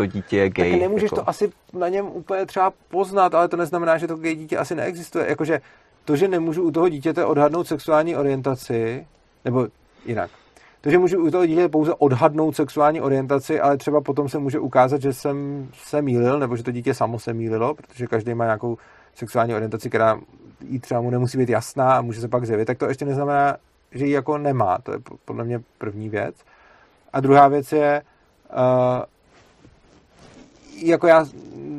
to 0.00 0.06
dítě 0.06 0.36
je 0.36 0.50
gay. 0.50 0.70
Tak 0.70 0.80
nemůžeš 0.80 1.02
jako. 1.02 1.16
to 1.16 1.28
asi 1.28 1.52
na 1.72 1.88
něm 1.88 2.06
úplně 2.06 2.46
třeba 2.46 2.72
poznat, 2.90 3.34
ale 3.34 3.48
to 3.48 3.56
neznamená, 3.56 3.98
že 3.98 4.06
to 4.06 4.16
gay 4.16 4.34
dítě 4.34 4.58
asi 4.58 4.74
neexistuje. 4.74 5.26
Jakože 5.28 5.60
to, 6.04 6.16
že 6.16 6.28
nemůžu 6.28 6.62
u 6.62 6.70
toho 6.70 6.88
dítěte 6.88 7.24
odhadnout 7.24 7.66
sexuální 7.66 8.16
orientaci, 8.16 9.06
nebo 9.44 9.68
jinak. 10.06 10.30
To, 10.80 10.90
že 10.90 10.98
můžu 10.98 11.26
u 11.26 11.30
toho 11.30 11.46
dítěte 11.46 11.68
pouze 11.68 11.94
odhadnout 11.94 12.56
sexuální 12.56 13.00
orientaci, 13.00 13.60
ale 13.60 13.76
třeba 13.76 14.00
potom 14.00 14.28
se 14.28 14.38
může 14.38 14.58
ukázat, 14.58 15.02
že 15.02 15.12
jsem 15.12 15.68
se 15.72 16.02
mýlil, 16.02 16.38
nebo 16.38 16.56
že 16.56 16.62
to 16.62 16.70
dítě 16.70 16.94
samo 16.94 17.18
se 17.18 17.32
mýlilo, 17.32 17.74
protože 17.74 18.06
každý 18.06 18.34
má 18.34 18.44
nějakou 18.44 18.78
sexuální 19.14 19.54
orientaci, 19.54 19.88
která 19.88 20.20
jí 20.60 20.80
třeba 20.80 21.00
mu 21.00 21.10
nemusí 21.10 21.38
být 21.38 21.48
jasná 21.48 21.92
a 21.92 22.00
může 22.00 22.20
se 22.20 22.28
pak 22.28 22.46
zjevit, 22.46 22.64
tak 22.64 22.78
to 22.78 22.88
ještě 22.88 23.04
neznamená, 23.04 23.56
že 23.92 24.06
ji 24.06 24.12
jako 24.12 24.38
nemá. 24.38 24.78
To 24.78 24.92
je 24.92 24.98
podle 25.24 25.44
mě 25.44 25.60
první 25.78 26.08
věc. 26.08 26.34
A 27.12 27.20
druhá 27.20 27.48
věc 27.48 27.72
je, 27.72 28.02
uh, 28.52 29.04
jako 30.82 31.06
já 31.06 31.26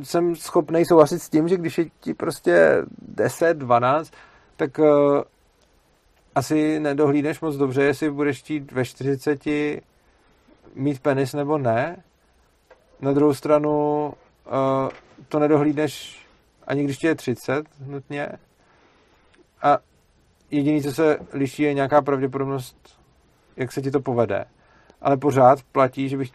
jsem 0.04 0.36
schopný 0.36 0.86
souhlasit 0.86 1.20
s 1.20 1.30
tím, 1.30 1.48
že 1.48 1.58
když 1.58 1.78
je 1.78 1.86
ti 2.00 2.14
prostě 2.14 2.86
10, 3.02 3.58
12, 3.58 4.14
tak 4.56 4.80
uh, 4.80 4.86
asi 6.36 6.80
nedohlídneš 6.80 7.42
moc 7.42 7.56
dobře, 7.56 7.84
jestli 7.84 8.12
budeš 8.12 8.40
chtít 8.40 8.72
ve 8.72 8.86
40 8.86 9.46
mít 10.76 11.00
penis 11.00 11.34
nebo 11.34 11.58
ne. 11.58 12.04
Na 13.02 13.14
druhou 13.14 13.34
stranu 13.34 14.06
uh, 14.08 14.90
to 15.28 15.40
nedohlídneš 15.40 16.22
ani 16.68 16.84
když 16.84 16.98
ti 16.98 17.08
je 17.08 17.16
30 17.16 17.66
nutně. 17.86 18.30
A 19.62 19.78
jediný, 20.52 20.84
co 20.84 20.92
se 20.92 21.20
liší, 21.34 21.64
je 21.64 21.74
nějaká 21.74 22.02
pravděpodobnost, 22.02 23.00
jak 23.58 23.72
se 23.72 23.82
ti 23.82 23.92
to 23.92 24.00
povede. 24.00 24.46
Ale 25.02 25.18
pořád 25.18 25.60
platí, 25.72 26.10
že 26.10 26.18
bych 26.18 26.32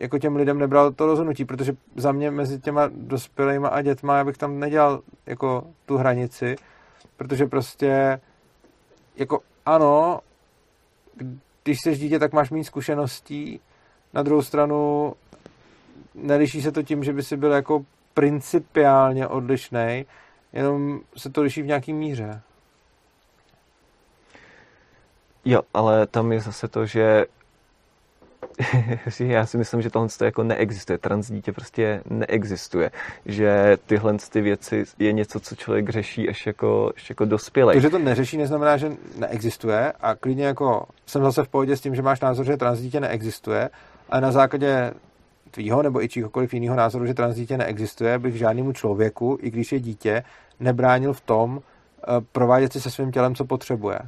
jako 0.00 0.18
těm 0.18 0.36
lidem 0.36 0.58
nebral 0.58 0.92
to 0.92 1.06
rozhodnutí, 1.06 1.44
protože 1.44 1.72
za 1.96 2.12
mě 2.12 2.30
mezi 2.30 2.60
těma 2.60 2.90
dospělými 2.92 3.66
a 3.70 3.82
dětma 3.82 4.16
já 4.16 4.24
bych 4.24 4.38
tam 4.38 4.60
nedělal 4.60 5.00
jako 5.26 5.64
tu 5.86 5.96
hranici, 5.96 6.56
protože 7.16 7.46
prostě 7.46 8.20
jako 9.16 9.40
ano, 9.66 10.20
když 11.62 11.78
jsi 11.80 11.96
dítě, 11.96 12.18
tak 12.18 12.32
máš 12.32 12.50
mít 12.50 12.64
zkušeností, 12.64 13.60
na 14.12 14.22
druhou 14.22 14.42
stranu 14.42 15.12
neliší 16.14 16.62
se 16.62 16.72
to 16.72 16.82
tím, 16.82 17.04
že 17.04 17.12
by 17.12 17.22
si 17.22 17.36
byl 17.36 17.52
jako 17.52 17.84
principiálně 18.14 19.26
odlišný, 19.26 20.06
jenom 20.52 21.00
se 21.16 21.30
to 21.30 21.42
liší 21.42 21.62
v 21.62 21.66
nějaký 21.66 21.92
míře. 21.92 22.40
Jo, 25.44 25.62
ale 25.74 26.06
tam 26.06 26.32
je 26.32 26.40
zase 26.40 26.68
to, 26.68 26.86
že 26.86 27.26
já 29.20 29.46
si 29.46 29.58
myslím, 29.58 29.82
že 29.82 29.90
tohle 29.90 30.08
jako 30.24 30.42
neexistuje. 30.42 30.98
Transdítě 30.98 31.52
prostě 31.52 32.02
neexistuje. 32.10 32.90
Že 33.26 33.78
tyhle 33.86 34.16
ty 34.30 34.40
věci 34.40 34.84
je 34.98 35.12
něco, 35.12 35.40
co 35.40 35.56
člověk 35.56 35.88
řeší 35.88 36.28
až 36.28 36.46
jako, 36.46 36.92
až 36.96 37.10
jako 37.10 37.24
dospělý. 37.24 37.74
To, 37.74 37.80
že 37.80 37.90
to 37.90 37.98
neřeší, 37.98 38.36
neznamená, 38.36 38.76
že 38.76 38.92
neexistuje 39.18 39.92
a 40.00 40.14
klidně 40.14 40.44
jako 40.44 40.84
jsem 41.06 41.22
zase 41.22 41.44
v 41.44 41.48
pohodě 41.48 41.76
s 41.76 41.80
tím, 41.80 41.94
že 41.94 42.02
máš 42.02 42.20
názor, 42.20 42.46
že 42.46 42.56
transdítě 42.56 43.00
neexistuje, 43.00 43.70
ale 44.10 44.20
na 44.20 44.32
základě 44.32 44.92
tvýho 45.50 45.82
nebo 45.82 46.02
i 46.02 46.08
číhokoliv 46.08 46.54
jiného 46.54 46.76
názoru, 46.76 47.06
že 47.06 47.14
transdítě 47.14 47.58
neexistuje, 47.58 48.18
bych 48.18 48.38
žádnému 48.38 48.72
člověku, 48.72 49.38
i 49.42 49.50
když 49.50 49.72
je 49.72 49.80
dítě, 49.80 50.24
nebránil 50.60 51.12
v 51.12 51.20
tom 51.20 51.60
eh, 51.60 52.04
provádět 52.32 52.72
si 52.72 52.80
se 52.80 52.90
svým 52.90 53.12
tělem, 53.12 53.34
co 53.34 53.44
potřebuje. 53.44 53.98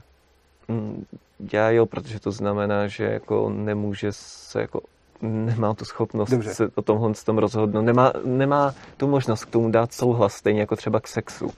Mm, 0.73 1.05
já 1.53 1.71
jo, 1.71 1.87
protože 1.87 2.21
to 2.21 2.31
znamená, 2.33 2.87
že 2.87 3.05
jako 3.05 3.51
nemůže 3.51 4.09
se 4.13 4.61
jako 4.61 4.81
nemá 5.23 5.75
tu 5.75 5.85
schopnost 5.85 6.31
Dobře. 6.31 6.55
se 6.55 6.69
o 6.75 6.83
tomhle 6.83 7.13
tom 7.25 7.39
rozhodnout. 7.39 7.83
Nemá, 7.83 8.13
nemá 8.25 8.75
tu 8.97 9.07
možnost 9.07 9.45
k 9.45 9.51
tomu 9.51 9.71
dát 9.71 9.93
souhlas, 9.93 10.35
stejně 10.35 10.61
jako 10.61 10.77
třeba 10.77 11.01
k 11.01 11.09
sexu. 11.09 11.51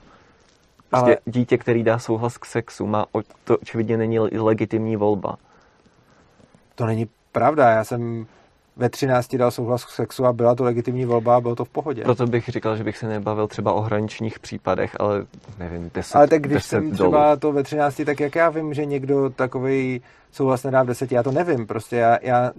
Prostě 0.89 1.17
Ale... 1.17 1.17
dítě, 1.25 1.57
který 1.57 1.83
dá 1.83 1.99
souhlas 1.99 2.37
k 2.37 2.45
sexu, 2.45 2.87
má, 2.87 3.05
to 3.43 3.57
očividně 3.57 3.97
není 3.97 4.19
legitimní 4.19 4.95
volba. 4.95 5.37
To 6.75 6.85
není 6.85 7.07
pravda. 7.31 7.69
Já 7.69 7.83
jsem 7.83 8.25
ve 8.77 8.89
13 8.89 9.35
dal 9.35 9.51
souhlas 9.51 9.85
k 9.85 9.89
sexu 9.89 10.25
a 10.25 10.33
byla 10.33 10.55
to 10.55 10.63
legitimní 10.63 11.05
volba 11.05 11.35
a 11.35 11.41
bylo 11.41 11.55
to 11.55 11.65
v 11.65 11.69
pohodě. 11.69 12.03
Proto 12.03 12.27
bych 12.27 12.49
říkal, 12.49 12.77
že 12.77 12.83
bych 12.83 12.97
se 12.97 13.07
nebavil 13.07 13.47
třeba 13.47 13.73
o 13.73 13.81
hraničních 13.81 14.39
případech, 14.39 14.95
ale 14.99 15.25
nevím, 15.59 15.91
10 15.93 16.15
Ale 16.15 16.27
tak 16.27 16.41
když 16.41 16.63
jsem 16.63 16.91
třeba 16.91 17.25
dolů. 17.25 17.39
to 17.39 17.51
ve 17.51 17.63
13, 17.63 18.01
tak 18.05 18.19
jak 18.19 18.35
já 18.35 18.49
vím, 18.49 18.73
že 18.73 18.85
někdo 18.85 19.29
takový 19.29 20.01
souhlas 20.31 20.63
nedá 20.63 20.83
v 20.83 20.87
10, 20.87 21.11
já 21.11 21.23
to 21.23 21.31
nevím. 21.31 21.67
Prostě 21.67 21.95
já, 21.95 22.17
já 22.21 22.51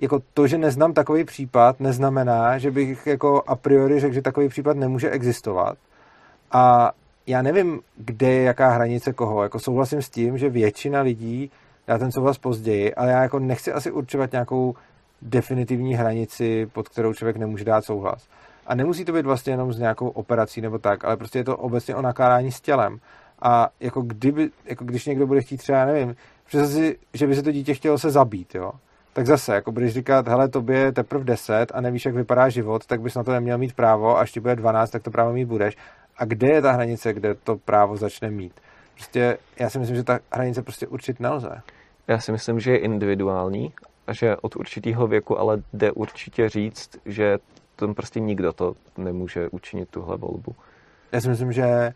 jako 0.00 0.20
to, 0.34 0.46
že 0.46 0.58
neznám 0.58 0.92
takový 0.92 1.24
případ, 1.24 1.80
neznamená, 1.80 2.58
že 2.58 2.70
bych 2.70 3.06
jako 3.06 3.42
a 3.46 3.56
priori 3.56 4.00
řekl, 4.00 4.14
že 4.14 4.22
takový 4.22 4.48
případ 4.48 4.76
nemůže 4.76 5.10
existovat. 5.10 5.78
A 6.52 6.92
já 7.26 7.42
nevím, 7.42 7.80
kde 7.96 8.32
je 8.32 8.42
jaká 8.42 8.68
hranice 8.68 9.12
koho. 9.12 9.42
Jako 9.42 9.58
souhlasím 9.58 10.02
s 10.02 10.10
tím, 10.10 10.38
že 10.38 10.48
většina 10.50 11.00
lidí 11.00 11.50
dá 11.86 11.98
ten 11.98 12.12
souhlas 12.12 12.38
později, 12.38 12.94
ale 12.94 13.10
já 13.10 13.22
jako 13.22 13.38
nechci 13.38 13.72
asi 13.72 13.90
určovat 13.90 14.32
nějakou 14.32 14.74
definitivní 15.22 15.94
hranici, 15.94 16.66
pod 16.72 16.88
kterou 16.88 17.14
člověk 17.14 17.36
nemůže 17.36 17.64
dát 17.64 17.84
souhlas. 17.84 18.28
A 18.66 18.74
nemusí 18.74 19.04
to 19.04 19.12
být 19.12 19.26
vlastně 19.26 19.52
jenom 19.52 19.72
s 19.72 19.78
nějakou 19.78 20.08
operací 20.08 20.60
nebo 20.60 20.78
tak, 20.78 21.04
ale 21.04 21.16
prostě 21.16 21.38
je 21.38 21.44
to 21.44 21.56
obecně 21.56 21.94
o 21.94 22.02
nakládání 22.02 22.52
s 22.52 22.60
tělem. 22.60 22.98
A 23.42 23.68
jako, 23.80 24.02
kdyby, 24.02 24.50
jako 24.64 24.84
když 24.84 25.06
někdo 25.06 25.26
bude 25.26 25.42
chtít 25.42 25.56
třeba, 25.56 25.84
nevím, 25.84 26.16
si, 26.66 26.98
že 27.14 27.26
by 27.26 27.34
se 27.34 27.42
to 27.42 27.52
dítě 27.52 27.74
chtělo 27.74 27.98
se 27.98 28.10
zabít, 28.10 28.54
jo, 28.54 28.72
tak 29.12 29.26
zase, 29.26 29.54
jako 29.54 29.72
budeš 29.72 29.92
říkat, 29.92 30.28
hele, 30.28 30.48
tobě 30.48 30.78
je 30.78 30.92
teprve 30.92 31.24
10 31.24 31.66
a 31.74 31.80
nevíš, 31.80 32.04
jak 32.04 32.14
vypadá 32.14 32.48
život, 32.48 32.86
tak 32.86 33.00
bys 33.00 33.14
na 33.14 33.24
to 33.24 33.32
neměl 33.32 33.58
mít 33.58 33.72
právo, 33.72 34.18
až 34.18 34.32
ti 34.32 34.40
bude 34.40 34.56
12, 34.56 34.90
tak 34.90 35.02
to 35.02 35.10
právo 35.10 35.32
mít 35.32 35.44
budeš. 35.44 35.76
A 36.16 36.24
kde 36.24 36.48
je 36.48 36.62
ta 36.62 36.72
hranice, 36.72 37.12
kde 37.12 37.34
to 37.34 37.56
právo 37.56 37.96
začne 37.96 38.30
mít? 38.30 38.52
Prostě 38.94 39.38
já 39.58 39.70
si 39.70 39.78
myslím, 39.78 39.96
že 39.96 40.04
ta 40.04 40.18
hranice 40.32 40.62
prostě 40.62 40.86
určit 40.86 41.20
nelze. 41.20 41.62
Já 42.08 42.18
si 42.20 42.32
myslím, 42.32 42.60
že 42.60 42.70
je 42.70 42.78
individuální 42.78 43.72
že 44.12 44.36
od 44.36 44.56
určitého 44.56 45.06
věku 45.06 45.38
ale 45.38 45.62
jde 45.72 45.92
určitě 45.92 46.48
říct, 46.48 46.90
že 47.06 47.38
tam 47.76 47.94
prostě 47.94 48.20
nikdo 48.20 48.52
to 48.52 48.74
nemůže 48.98 49.48
učinit 49.50 49.88
tuhle 49.88 50.16
volbu. 50.16 50.54
Já 51.12 51.20
si 51.20 51.28
myslím, 51.28 51.52
že... 51.52 51.92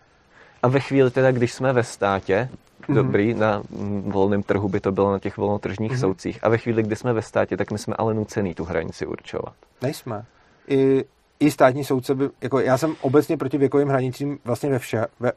A 0.63 0.69
ve 0.69 0.81
chvíli 0.81 1.11
teda, 1.11 1.33
když 1.33 1.53
jsme 1.53 1.73
ve 1.73 1.85
státě, 1.85 2.49
mm-hmm. 2.83 2.95
dobrý, 2.95 3.35
na 3.35 3.63
volném 4.01 4.43
trhu 4.43 4.69
by 4.69 4.81
to 4.81 4.93
bylo 4.93 5.13
na 5.13 5.19
těch 5.19 5.37
volnotržních 5.37 5.93
mm-hmm. 5.93 6.01
soudcích, 6.01 6.45
a 6.45 6.49
ve 6.49 6.59
chvíli, 6.59 6.83
kdy 6.83 6.97
jsme 6.97 7.13
ve 7.13 7.23
státě, 7.23 7.57
tak 7.57 7.71
my 7.71 7.79
jsme 7.79 7.95
ale 7.99 8.15
nucený 8.15 8.55
tu 8.55 8.65
hranici 8.65 9.07
určovat. 9.07 9.55
Nejsme. 9.83 10.25
I, 10.69 11.05
i 11.41 11.51
státní 11.51 11.85
soudce 11.85 12.15
by, 12.15 12.29
jako 12.41 12.61
já 12.61 12.79
jsem 12.79 12.95
obecně 13.01 13.37
proti 13.37 13.59
věkovým 13.59 13.89
hranicím 13.89 14.39
vlastně 14.45 14.71
ve 14.71 14.79
vše, 14.79 15.07
ve 15.21 15.33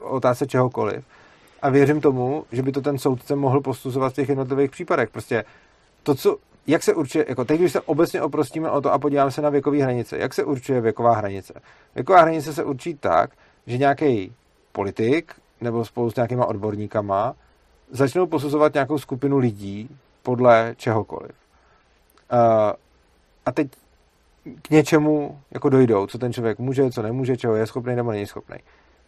otázce 0.00 0.46
čehokoliv. 0.46 1.04
A 1.62 1.70
věřím 1.70 2.00
tomu, 2.00 2.44
že 2.52 2.62
by 2.62 2.72
to 2.72 2.80
ten 2.80 2.98
soudce 2.98 3.36
mohl 3.36 3.60
posuzovat 3.60 4.12
v 4.12 4.16
těch 4.16 4.28
jednotlivých 4.28 4.70
případech. 4.70 5.10
Prostě 5.10 5.44
to, 6.06 6.14
co, 6.14 6.36
jak 6.66 6.82
se 6.82 6.94
určuje, 6.94 7.24
jako 7.28 7.44
teď, 7.44 7.60
když 7.60 7.72
se 7.72 7.80
obecně 7.80 8.22
oprostíme 8.22 8.70
o 8.70 8.80
to 8.80 8.92
a 8.92 8.98
podíváme 8.98 9.30
se 9.30 9.42
na 9.42 9.50
věkové 9.50 9.82
hranice, 9.82 10.18
jak 10.18 10.34
se 10.34 10.44
určuje 10.44 10.80
věková 10.80 11.14
hranice? 11.14 11.54
Věková 11.94 12.20
hranice 12.20 12.52
se 12.52 12.64
určí 12.64 12.94
tak, 12.94 13.30
že 13.66 13.78
nějaký 13.78 14.32
politik 14.72 15.34
nebo 15.60 15.84
spolu 15.84 16.10
s 16.10 16.16
nějakýma 16.16 16.46
odborníkama 16.46 17.34
začnou 17.90 18.26
posuzovat 18.26 18.74
nějakou 18.74 18.98
skupinu 18.98 19.38
lidí 19.38 19.88
podle 20.22 20.74
čehokoliv. 20.76 21.32
Uh, 22.32 22.72
a 23.46 23.52
teď 23.52 23.68
k 24.62 24.70
něčemu 24.70 25.40
jako 25.50 25.68
dojdou, 25.68 26.06
co 26.06 26.18
ten 26.18 26.32
člověk 26.32 26.58
může, 26.58 26.90
co 26.90 27.02
nemůže, 27.02 27.36
čeho 27.36 27.56
je 27.56 27.66
schopný 27.66 27.96
nebo 27.96 28.10
není 28.10 28.26
schopný. 28.26 28.56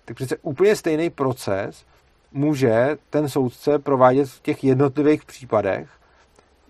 Tak 0.05 0.17
přece 0.17 0.37
úplně 0.43 0.77
stejný 0.77 1.11
proces 1.11 1.85
může 2.33 2.97
ten 3.11 3.29
soudce 3.29 3.79
provádět 3.79 4.29
v 4.29 4.43
těch 4.43 4.65
jednotlivých 4.65 5.25
případech 5.25 5.98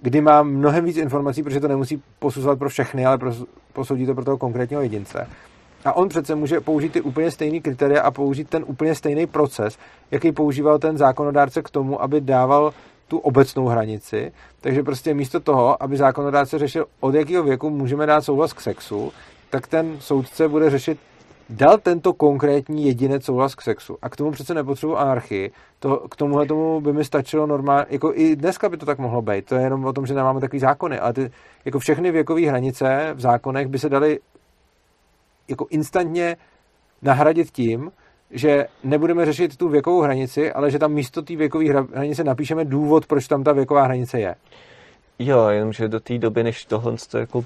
kdy 0.02 0.20
má 0.20 0.42
mnohem 0.42 0.84
víc 0.84 0.96
informací, 0.96 1.42
protože 1.42 1.60
to 1.60 1.68
nemusí 1.68 2.02
posuzovat 2.18 2.58
pro 2.58 2.68
všechny, 2.68 3.06
ale 3.06 3.18
pro, 3.18 3.32
posoudí 3.72 4.06
to 4.06 4.14
pro 4.14 4.24
toho 4.24 4.38
konkrétního 4.38 4.82
jedince. 4.82 5.26
A 5.84 5.92
on 5.92 6.08
přece 6.08 6.34
může 6.34 6.60
použít 6.60 6.92
ty 6.92 7.00
úplně 7.00 7.30
stejný 7.30 7.60
kritéria 7.60 8.02
a 8.02 8.10
použít 8.10 8.48
ten 8.48 8.64
úplně 8.66 8.94
stejný 8.94 9.26
proces, 9.26 9.78
jaký 10.10 10.32
používal 10.32 10.78
ten 10.78 10.98
zákonodárce 10.98 11.62
k 11.62 11.70
tomu, 11.70 12.02
aby 12.02 12.20
dával 12.20 12.72
tu 13.08 13.18
obecnou 13.18 13.66
hranici. 13.66 14.32
Takže 14.60 14.82
prostě 14.82 15.14
místo 15.14 15.40
toho, 15.40 15.82
aby 15.82 15.96
zákonodárce 15.96 16.58
řešil, 16.58 16.86
od 17.00 17.14
jakého 17.14 17.42
věku 17.42 17.70
můžeme 17.70 18.06
dát 18.06 18.20
souhlas 18.20 18.52
k 18.52 18.60
sexu, 18.60 19.12
tak 19.50 19.66
ten 19.66 19.96
soudce 20.00 20.48
bude 20.48 20.70
řešit 20.70 20.98
dal 21.50 21.78
tento 21.78 22.12
konkrétní 22.12 22.86
jedinec 22.86 23.24
souhlas 23.24 23.54
k 23.54 23.62
sexu. 23.62 23.98
A 24.02 24.08
k 24.08 24.16
tomu 24.16 24.30
přece 24.30 24.54
nepotřebuji 24.54 24.96
anarchii. 24.96 25.50
To, 25.78 25.96
k 25.96 26.16
tomuhle 26.16 26.46
tomu 26.46 26.80
by 26.80 26.92
mi 26.92 27.04
stačilo 27.04 27.46
normálně, 27.46 27.86
jako 27.90 28.12
i 28.14 28.36
dneska 28.36 28.68
by 28.68 28.76
to 28.76 28.86
tak 28.86 28.98
mohlo 28.98 29.22
být. 29.22 29.46
To 29.46 29.54
je 29.54 29.62
jenom 29.62 29.84
o 29.84 29.92
tom, 29.92 30.06
že 30.06 30.14
nemáme 30.14 30.40
takový 30.40 30.60
zákony, 30.60 30.98
ale 30.98 31.12
ty, 31.12 31.30
jako 31.64 31.78
všechny 31.78 32.10
věkové 32.10 32.40
hranice 32.40 33.10
v 33.14 33.20
zákonech 33.20 33.66
by 33.66 33.78
se 33.78 33.88
daly 33.88 34.20
jako 35.48 35.66
instantně 35.70 36.36
nahradit 37.02 37.50
tím, 37.50 37.92
že 38.30 38.66
nebudeme 38.84 39.24
řešit 39.24 39.56
tu 39.56 39.68
věkovou 39.68 40.00
hranici, 40.00 40.52
ale 40.52 40.70
že 40.70 40.78
tam 40.78 40.92
místo 40.92 41.22
té 41.22 41.36
věkové 41.36 41.64
hranice 41.94 42.24
napíšeme 42.24 42.64
důvod, 42.64 43.06
proč 43.06 43.28
tam 43.28 43.44
ta 43.44 43.52
věková 43.52 43.82
hranice 43.82 44.20
je. 44.20 44.34
Jo, 45.18 45.48
jenomže 45.48 45.88
do 45.88 46.00
té 46.00 46.18
doby, 46.18 46.44
než 46.44 46.64
tohle 46.64 46.96
to 47.10 47.18
jako 47.18 47.44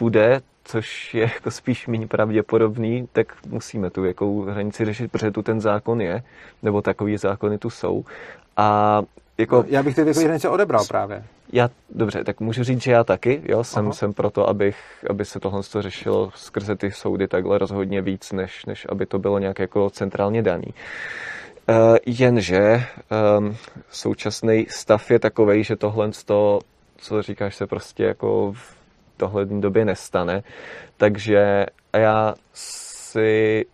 bude, 0.00 0.40
což 0.64 1.14
je 1.14 1.22
jako 1.22 1.50
spíš 1.50 1.86
méně 1.86 2.06
pravděpodobný, 2.06 3.08
tak 3.12 3.26
musíme 3.46 3.90
tu 3.90 4.04
jakou 4.04 4.42
hranici 4.42 4.84
řešit, 4.84 5.12
protože 5.12 5.30
tu 5.30 5.42
ten 5.42 5.60
zákon 5.60 6.00
je, 6.00 6.22
nebo 6.62 6.82
takový 6.82 7.16
zákony 7.16 7.58
tu 7.58 7.70
jsou. 7.70 8.04
A 8.56 9.02
jako... 9.38 9.56
No, 9.56 9.64
já 9.68 9.82
bych 9.82 9.94
ty 9.94 10.04
věkové 10.04 10.24
hranice 10.24 10.48
odebral 10.48 10.84
právě. 10.84 11.24
Já, 11.52 11.70
dobře, 11.94 12.24
tak 12.24 12.40
můžu 12.40 12.64
říct, 12.64 12.82
že 12.82 12.92
já 12.92 13.04
taky, 13.04 13.42
jo, 13.44 13.64
jsem, 13.64 13.92
jsem 13.92 14.12
proto, 14.12 14.48
abych, 14.48 14.76
aby 15.10 15.24
se 15.24 15.40
tohle 15.40 15.62
to 15.72 15.82
řešilo 15.82 16.30
skrze 16.34 16.76
ty 16.76 16.90
soudy 16.90 17.28
takhle 17.28 17.58
rozhodně 17.58 18.02
víc, 18.02 18.32
než, 18.32 18.66
než 18.66 18.86
aby 18.88 19.06
to 19.06 19.18
bylo 19.18 19.38
nějak 19.38 19.58
jako 19.58 19.90
centrálně 19.90 20.42
daný. 20.42 20.74
Uh, 21.68 21.96
jenže 22.06 22.84
um, 23.38 23.56
současný 23.90 24.66
stav 24.70 25.10
je 25.10 25.18
takový, 25.18 25.64
že 25.64 25.76
tohle, 25.76 26.10
to, 26.24 26.58
co 27.02 27.22
říkáš, 27.22 27.56
se 27.56 27.66
prostě 27.66 28.04
jako 28.04 28.52
v 28.52 28.74
dohledné 29.18 29.60
době 29.60 29.84
nestane. 29.84 30.42
Takže 30.96 31.66
já 31.96 32.34
si 32.52 33.66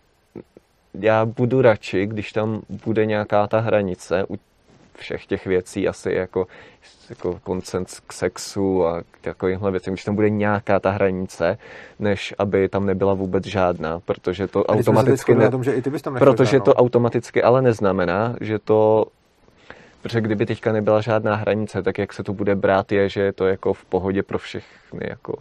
já 0.93 1.25
budu 1.25 1.61
radši, 1.61 2.05
když 2.05 2.31
tam 2.31 2.61
bude 2.85 3.05
nějaká 3.05 3.47
ta 3.47 3.59
hranice 3.59 4.25
u 4.29 4.35
všech 4.97 5.25
těch 5.25 5.45
věcí, 5.45 5.87
asi 5.87 6.13
jako, 6.13 6.47
jako 7.09 7.39
koncent 7.43 7.87
k 8.07 8.13
sexu 8.13 8.85
a 8.85 9.01
k 9.01 9.21
takovýmhle 9.21 9.71
věcem, 9.71 9.93
když 9.93 10.03
tam 10.03 10.15
bude 10.15 10.29
nějaká 10.29 10.79
ta 10.79 10.91
hranice, 10.91 11.57
než 11.99 12.33
aby 12.37 12.69
tam 12.69 12.85
nebyla 12.85 13.13
vůbec 13.13 13.45
žádná, 13.45 13.99
protože 13.99 14.47
to 14.47 14.71
a 14.71 14.73
automaticky... 14.73 15.35
Ne, 15.35 15.51
tom, 15.51 15.63
že 15.63 15.73
i 15.73 15.81
ty 15.81 15.89
bys 15.89 16.01
tam 16.01 16.15
protože 16.15 16.51
žádnou. 16.51 16.65
to 16.65 16.73
automaticky 16.73 17.43
ale 17.43 17.61
neznamená, 17.61 18.35
že 18.41 18.59
to 18.59 19.05
Protože 20.01 20.21
kdyby 20.21 20.45
teďka 20.45 20.71
nebyla 20.71 21.01
žádná 21.01 21.35
hranice, 21.35 21.83
tak 21.83 21.97
jak 21.97 22.13
se 22.13 22.23
to 22.23 22.33
bude 22.33 22.55
brát 22.55 22.91
je, 22.91 23.09
že 23.09 23.21
je 23.21 23.33
to 23.33 23.47
jako 23.47 23.73
v 23.73 23.85
pohodě 23.85 24.23
pro 24.23 24.37
všechny 24.37 24.99
jako 25.09 25.35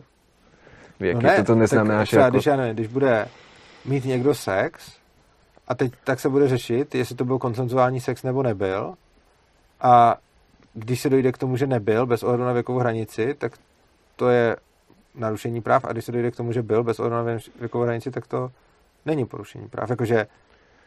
věky. 1.01 1.15
No 1.15 1.31
ne, 1.31 1.37
to, 1.37 1.45
to 1.45 1.55
neznamená, 1.55 2.05
že 2.05 2.19
jako... 2.19 2.31
když, 2.31 2.47
já 2.47 2.57
ne, 2.57 2.75
když 2.75 2.87
bude 2.87 3.29
mít 3.85 4.05
někdo 4.05 4.35
sex 4.35 4.97
a 5.69 5.75
teď 5.75 5.93
tak 6.05 6.21
se 6.21 6.29
bude 6.29 6.49
řešit, 6.49 6.95
jestli 6.95 7.15
to 7.15 7.25
byl 7.25 7.39
konsenzuální 7.39 8.01
sex 8.01 8.23
nebo 8.23 8.43
nebyl 8.43 8.95
a 9.81 10.17
když 10.75 11.01
se 11.01 11.11
dojde 11.11 11.33
k 11.33 11.39
tomu, 11.39 11.57
že 11.57 11.67
nebyl 11.67 12.07
bez 12.07 12.23
ohledu 12.23 12.45
na 12.45 12.53
věkovou 12.53 12.79
hranici, 12.79 13.35
tak 13.35 13.53
to 14.17 14.29
je 14.29 14.57
narušení 15.15 15.61
práv 15.61 15.85
a 15.85 15.93
když 15.93 16.05
se 16.05 16.13
dojde 16.13 16.31
k 16.31 16.37
tomu, 16.37 16.53
že 16.53 16.63
byl 16.63 16.85
bez 16.85 17.01
ohledu 17.01 17.17
na 17.17 17.39
věkovou 17.61 17.85
hranici, 17.85 18.11
tak 18.11 18.27
to 18.27 18.51
není 19.07 19.27
porušení 19.27 19.69
práv. 19.69 19.91
Jakože 19.91 20.27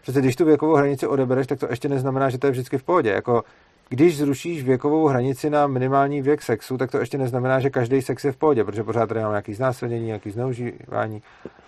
přece 0.02 0.20
když 0.20 0.36
tu 0.36 0.46
věkovou 0.46 0.76
hranici 0.76 1.08
odebereš, 1.08 1.48
tak 1.48 1.60
to 1.60 1.68
ještě 1.70 1.90
neznamená, 1.90 2.30
že 2.30 2.38
to 2.38 2.48
je 2.48 2.52
vždycky 2.52 2.78
v 2.78 2.84
pohodě. 2.84 3.10
Jako 3.10 3.44
když 3.90 4.18
zrušíš 4.18 4.64
věkovou 4.64 5.08
hranici 5.08 5.50
na 5.50 5.68
minimální 5.68 6.22
věk 6.22 6.42
sexu, 6.42 6.78
tak 6.78 6.92
to 6.92 6.98
ještě 6.98 7.18
neznamená, 7.18 7.60
že 7.60 7.70
každý 7.70 8.02
sex 8.02 8.26
je 8.26 8.32
v 8.32 8.38
pohodě, 8.38 8.64
protože 8.64 8.84
pořád 8.84 9.08
tady 9.08 9.20
máme 9.20 9.32
nějaký 9.32 9.54
znásilnění, 9.54 10.06
nějaký 10.06 10.32
zneužívání 10.32 11.22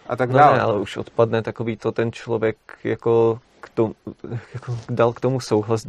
a 0.07 0.15
tak 0.15 0.29
no 0.29 0.37
dále. 0.37 0.57
Ne, 0.57 0.63
ale 0.63 0.79
už 0.79 0.97
odpadne 0.97 1.41
takový 1.41 1.77
to 1.77 1.91
ten 1.91 2.11
člověk 2.11 2.57
jako 2.83 3.39
k 3.61 3.69
tomu, 3.69 3.95
jako 4.53 4.77
dal 4.89 5.13
k 5.13 5.19
tomu 5.19 5.39
souhlas, 5.39 5.87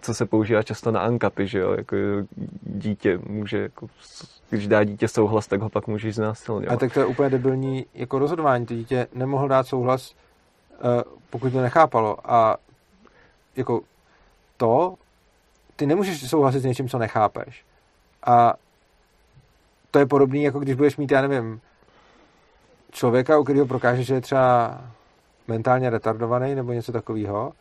co 0.00 0.14
se 0.14 0.26
používá 0.26 0.62
často 0.62 0.90
na 0.90 1.00
ankapy, 1.00 1.46
že 1.46 1.58
jo, 1.58 1.72
jako 1.72 1.96
dítě 2.62 3.18
může, 3.26 3.58
jako, 3.58 3.86
když 4.50 4.68
dá 4.68 4.84
dítě 4.84 5.08
souhlas, 5.08 5.46
tak 5.46 5.60
ho 5.60 5.68
pak 5.68 5.86
můžeš 5.86 6.14
znásilňovat. 6.14 6.72
A 6.72 6.76
tak 6.76 6.92
to 6.94 7.00
je 7.00 7.06
úplně 7.06 7.30
debilní 7.30 7.86
jako 7.94 8.18
rozhodování, 8.18 8.66
to 8.66 8.74
dítě 8.74 9.06
nemohlo 9.14 9.48
dát 9.48 9.66
souhlas, 9.66 10.14
pokud 11.30 11.52
to 11.52 11.60
nechápalo 11.60 12.32
a 12.32 12.56
jako 13.56 13.80
to 14.56 14.94
ty 15.76 15.86
nemůžeš 15.86 16.30
souhlasit 16.30 16.60
s 16.60 16.64
něčím, 16.64 16.88
co 16.88 16.98
nechápeš. 16.98 17.64
A 18.26 18.54
to 19.90 19.98
je 19.98 20.06
podobný, 20.06 20.42
jako 20.42 20.60
když 20.60 20.74
budeš 20.74 20.96
mít, 20.96 21.10
já 21.10 21.22
nevím, 21.22 21.60
člověka, 22.92 23.38
u 23.38 23.44
kterého 23.44 23.66
prokáže, 23.66 24.02
že 24.02 24.14
je 24.14 24.20
třeba 24.20 24.80
mentálně 25.48 25.90
retardovaný 25.90 26.54
nebo 26.54 26.72
něco 26.72 26.92
takového, 26.92 27.52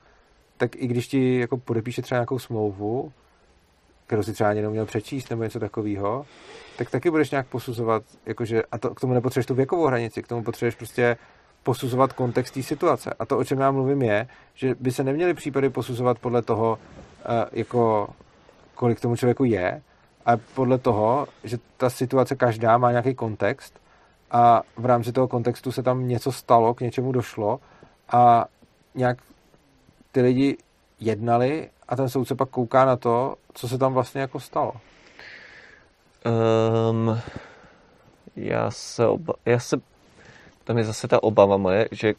tak 0.58 0.76
i 0.76 0.88
když 0.88 1.08
ti 1.08 1.40
jako 1.40 1.58
podepíše 1.58 2.02
třeba 2.02 2.18
nějakou 2.18 2.40
smlouvu, 2.40 3.12
kterou 4.08 4.24
si 4.24 4.34
třeba 4.34 4.50
ani 4.50 4.62
neměl 4.62 4.86
přečíst 4.86 5.30
nebo 5.30 5.44
něco 5.44 5.60
takového, 5.60 6.26
tak 6.78 6.90
taky 6.90 7.10
budeš 7.10 7.32
nějak 7.32 7.48
posuzovat, 7.48 8.04
jakože, 8.26 8.64
a 8.72 8.78
to, 8.78 8.96
k 8.96 9.00
tomu 9.00 9.14
nepotřebuješ 9.14 9.46
tu 9.46 9.56
věkovou 9.56 9.86
hranici, 9.86 10.24
k 10.24 10.28
tomu 10.28 10.44
potřebuješ 10.44 10.76
prostě 10.76 11.18
posuzovat 11.64 12.14
kontext 12.14 12.54
té 12.54 12.64
situace. 12.64 13.14
A 13.20 13.26
to, 13.26 13.38
o 13.38 13.44
čem 13.44 13.60
já 13.60 13.72
mluvím, 13.72 14.02
je, 14.02 14.28
že 14.54 14.76
by 14.80 14.92
se 14.92 15.04
neměly 15.04 15.34
případy 15.34 15.70
posuzovat 15.70 16.20
podle 16.20 16.42
toho, 16.42 16.80
jako 17.52 18.08
kolik 18.76 19.00
tomu 19.00 19.16
člověku 19.16 19.44
je, 19.44 19.82
a 20.26 20.38
podle 20.38 20.78
toho, 20.78 21.28
že 21.44 21.58
ta 21.78 21.90
situace 21.90 22.36
každá 22.36 22.78
má 22.78 22.92
nějaký 22.92 23.16
kontext 23.16 23.80
a 24.32 24.62
v 24.78 24.86
rámci 24.86 25.12
toho 25.12 25.28
kontextu 25.28 25.72
se 25.72 25.84
tam 25.84 26.08
něco 26.08 26.32
stalo, 26.32 26.74
k 26.74 26.82
něčemu 26.82 27.12
došlo 27.12 27.60
a 28.10 28.46
nějak 28.96 29.18
ty 30.12 30.22
lidi 30.22 30.58
jednali 31.00 31.70
a 31.88 31.96
ten 31.96 32.10
soudce 32.10 32.36
pak 32.36 32.50
kouká 32.50 32.86
na 32.86 32.96
to, 32.96 33.36
co 33.54 33.68
se 33.68 33.78
tam 33.78 33.94
vlastně 33.94 34.22
jako 34.22 34.40
stalo. 34.40 34.74
Um, 36.90 37.20
já 38.36 38.72
se, 38.72 39.08
oba, 39.08 39.34
já 39.46 39.60
se, 39.60 39.78
tam 40.64 40.78
je 40.78 40.84
zase 40.84 41.08
ta 41.08 41.24
obava 41.24 41.58
moje, 41.58 41.88
že 41.92 42.14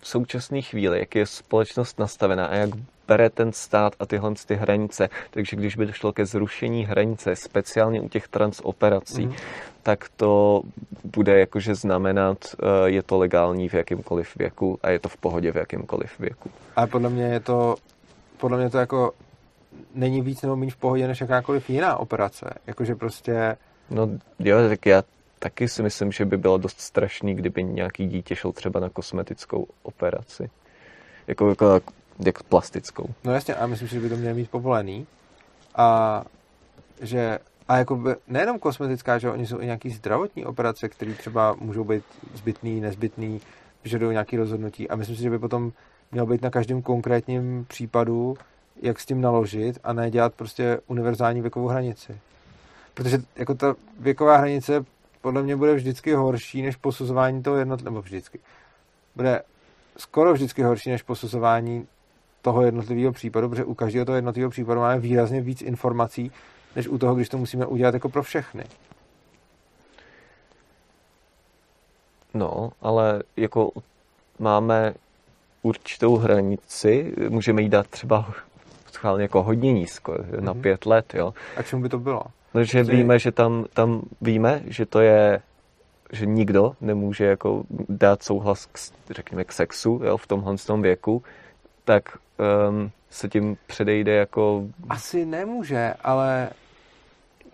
v 0.00 0.08
současné 0.08 0.62
chvíli, 0.62 0.98
jak 0.98 1.14
je 1.14 1.26
společnost 1.26 1.98
nastavená 1.98 2.46
a 2.46 2.54
jak 2.54 2.70
bere 3.08 3.30
ten 3.30 3.52
stát 3.52 3.92
a 3.98 4.06
tyhle 4.06 4.34
ty 4.46 4.54
hranice. 4.54 5.08
Takže 5.30 5.56
když 5.56 5.76
by 5.76 5.86
došlo 5.86 6.12
ke 6.12 6.26
zrušení 6.26 6.84
hranice, 6.84 7.36
speciálně 7.36 8.00
u 8.00 8.08
těch 8.08 8.28
transoperací, 8.28 9.26
mm. 9.26 9.34
tak 9.82 10.08
to 10.16 10.62
bude 11.04 11.40
jakože 11.40 11.74
znamenat, 11.74 12.38
eh, 12.44 12.90
je 12.90 13.02
to 13.02 13.18
legální 13.18 13.68
v 13.68 13.74
jakýmkoliv 13.74 14.36
věku 14.36 14.78
a 14.82 14.90
je 14.90 14.98
to 14.98 15.08
v 15.08 15.16
pohodě 15.16 15.52
v 15.52 15.56
jakýmkoliv 15.56 16.18
věku. 16.18 16.50
Ale 16.76 16.86
podle 16.86 17.10
mě 17.10 17.24
je 17.24 17.40
to, 17.40 17.74
podle 18.36 18.58
mě 18.58 18.70
to 18.70 18.78
jako 18.78 19.12
není 19.94 20.22
víc 20.22 20.42
nebo 20.42 20.56
méně 20.56 20.70
v 20.70 20.76
pohodě 20.76 21.08
než 21.08 21.20
jakákoliv 21.20 21.70
jiná 21.70 21.96
operace. 21.96 22.54
Jakože 22.66 22.94
prostě... 22.94 23.56
No 23.90 24.08
jo, 24.38 24.56
tak 24.68 24.86
já 24.86 25.02
taky 25.40 25.68
si 25.68 25.82
myslím, 25.82 26.12
že 26.12 26.24
by 26.24 26.36
bylo 26.36 26.58
dost 26.58 26.80
strašný, 26.80 27.34
kdyby 27.34 27.64
nějaký 27.64 28.06
dítě 28.06 28.36
šel 28.36 28.52
třeba 28.52 28.80
na 28.80 28.88
kosmetickou 28.88 29.66
operaci. 29.82 30.50
Jako, 31.26 31.48
jako 31.48 31.80
jako 32.26 32.44
plastickou. 32.44 33.06
No 33.24 33.32
jasně, 33.32 33.54
a 33.54 33.66
myslím 33.66 33.88
si, 33.88 33.94
že 33.94 34.00
by 34.00 34.08
to 34.08 34.16
mělo 34.16 34.34
mít 34.34 34.50
povolený. 34.50 35.06
A 35.74 36.22
že 37.00 37.38
a 37.68 37.76
jako 37.76 37.96
by, 37.96 38.14
nejenom 38.28 38.58
kosmetická, 38.58 39.18
že 39.18 39.30
oni 39.30 39.46
jsou 39.46 39.60
i 39.60 39.64
nějaký 39.64 39.90
zdravotní 39.90 40.44
operace, 40.44 40.88
které 40.88 41.14
třeba 41.14 41.56
můžou 41.60 41.84
být 41.84 42.04
zbytný, 42.34 42.80
nezbytný, 42.80 43.40
vyžadují 43.84 44.12
nějaké 44.12 44.36
rozhodnutí. 44.36 44.88
A 44.88 44.96
myslím 44.96 45.16
si, 45.16 45.22
že 45.22 45.30
by 45.30 45.38
potom 45.38 45.72
mělo 46.12 46.26
být 46.26 46.42
na 46.42 46.50
každém 46.50 46.82
konkrétním 46.82 47.64
případu, 47.68 48.36
jak 48.82 49.00
s 49.00 49.06
tím 49.06 49.20
naložit 49.20 49.78
a 49.84 49.92
ne 49.92 50.10
dělat 50.10 50.34
prostě 50.34 50.80
univerzální 50.86 51.40
věkovou 51.40 51.66
hranici. 51.66 52.18
Protože 52.94 53.18
jako 53.36 53.54
ta 53.54 53.74
věková 53.98 54.36
hranice 54.36 54.84
podle 55.20 55.42
mě 55.42 55.56
bude 55.56 55.74
vždycky 55.74 56.14
horší 56.14 56.62
než 56.62 56.76
posuzování 56.76 57.42
toho 57.42 57.56
jednotlivého, 57.56 57.94
nebo 57.94 58.02
vždycky. 58.02 58.40
Bude 59.16 59.42
skoro 59.96 60.32
vždycky 60.32 60.62
horší 60.62 60.90
než 60.90 61.02
posuzování 61.02 61.86
toho 62.42 62.62
jednotlivého 62.62 63.12
případu, 63.12 63.48
protože 63.48 63.64
u 63.64 63.74
každého 63.74 64.04
toho 64.04 64.16
jednotlivého 64.16 64.50
případu 64.50 64.80
máme 64.80 65.00
výrazně 65.00 65.40
víc 65.40 65.62
informací, 65.62 66.32
než 66.76 66.88
u 66.88 66.98
toho, 66.98 67.14
když 67.14 67.28
to 67.28 67.38
musíme 67.38 67.66
udělat 67.66 67.94
jako 67.94 68.08
pro 68.08 68.22
všechny. 68.22 68.64
No, 72.34 72.72
ale 72.80 73.22
jako 73.36 73.70
máme 74.38 74.94
určitou 75.62 76.16
hranici, 76.16 77.14
můžeme 77.28 77.62
jí 77.62 77.68
dát 77.68 77.86
třeba 77.86 78.32
schválně 78.92 79.22
jako 79.22 79.42
hodně 79.42 79.72
nízko, 79.72 80.12
mm-hmm. 80.12 80.40
na 80.40 80.52
mhm. 80.52 80.62
pět 80.62 80.86
let, 80.86 81.14
jo. 81.14 81.34
A 81.56 81.62
čemu 81.62 81.82
by 81.82 81.88
to 81.88 81.98
bylo? 81.98 82.22
No, 82.54 82.64
že 82.64 82.84
Jsi... 82.84 82.90
víme, 82.90 83.18
že 83.18 83.32
tam, 83.32 83.64
tam 83.74 84.02
víme, 84.20 84.62
že 84.66 84.86
to 84.86 85.00
je 85.00 85.42
že 86.12 86.26
nikdo 86.26 86.72
nemůže 86.80 87.24
jako 87.24 87.62
dát 87.88 88.22
souhlas 88.22 88.66
k, 88.66 88.78
řekněme, 89.10 89.44
k 89.44 89.52
sexu 89.52 90.00
jo, 90.04 90.16
v 90.16 90.26
tomhle 90.26 90.56
tom 90.56 90.82
věku, 90.82 91.22
tak 91.84 92.18
um, 92.68 92.90
se 93.10 93.28
tím 93.28 93.56
předejde 93.66 94.14
jako... 94.14 94.64
Asi 94.88 95.26
nemůže, 95.26 95.94
ale... 96.04 96.50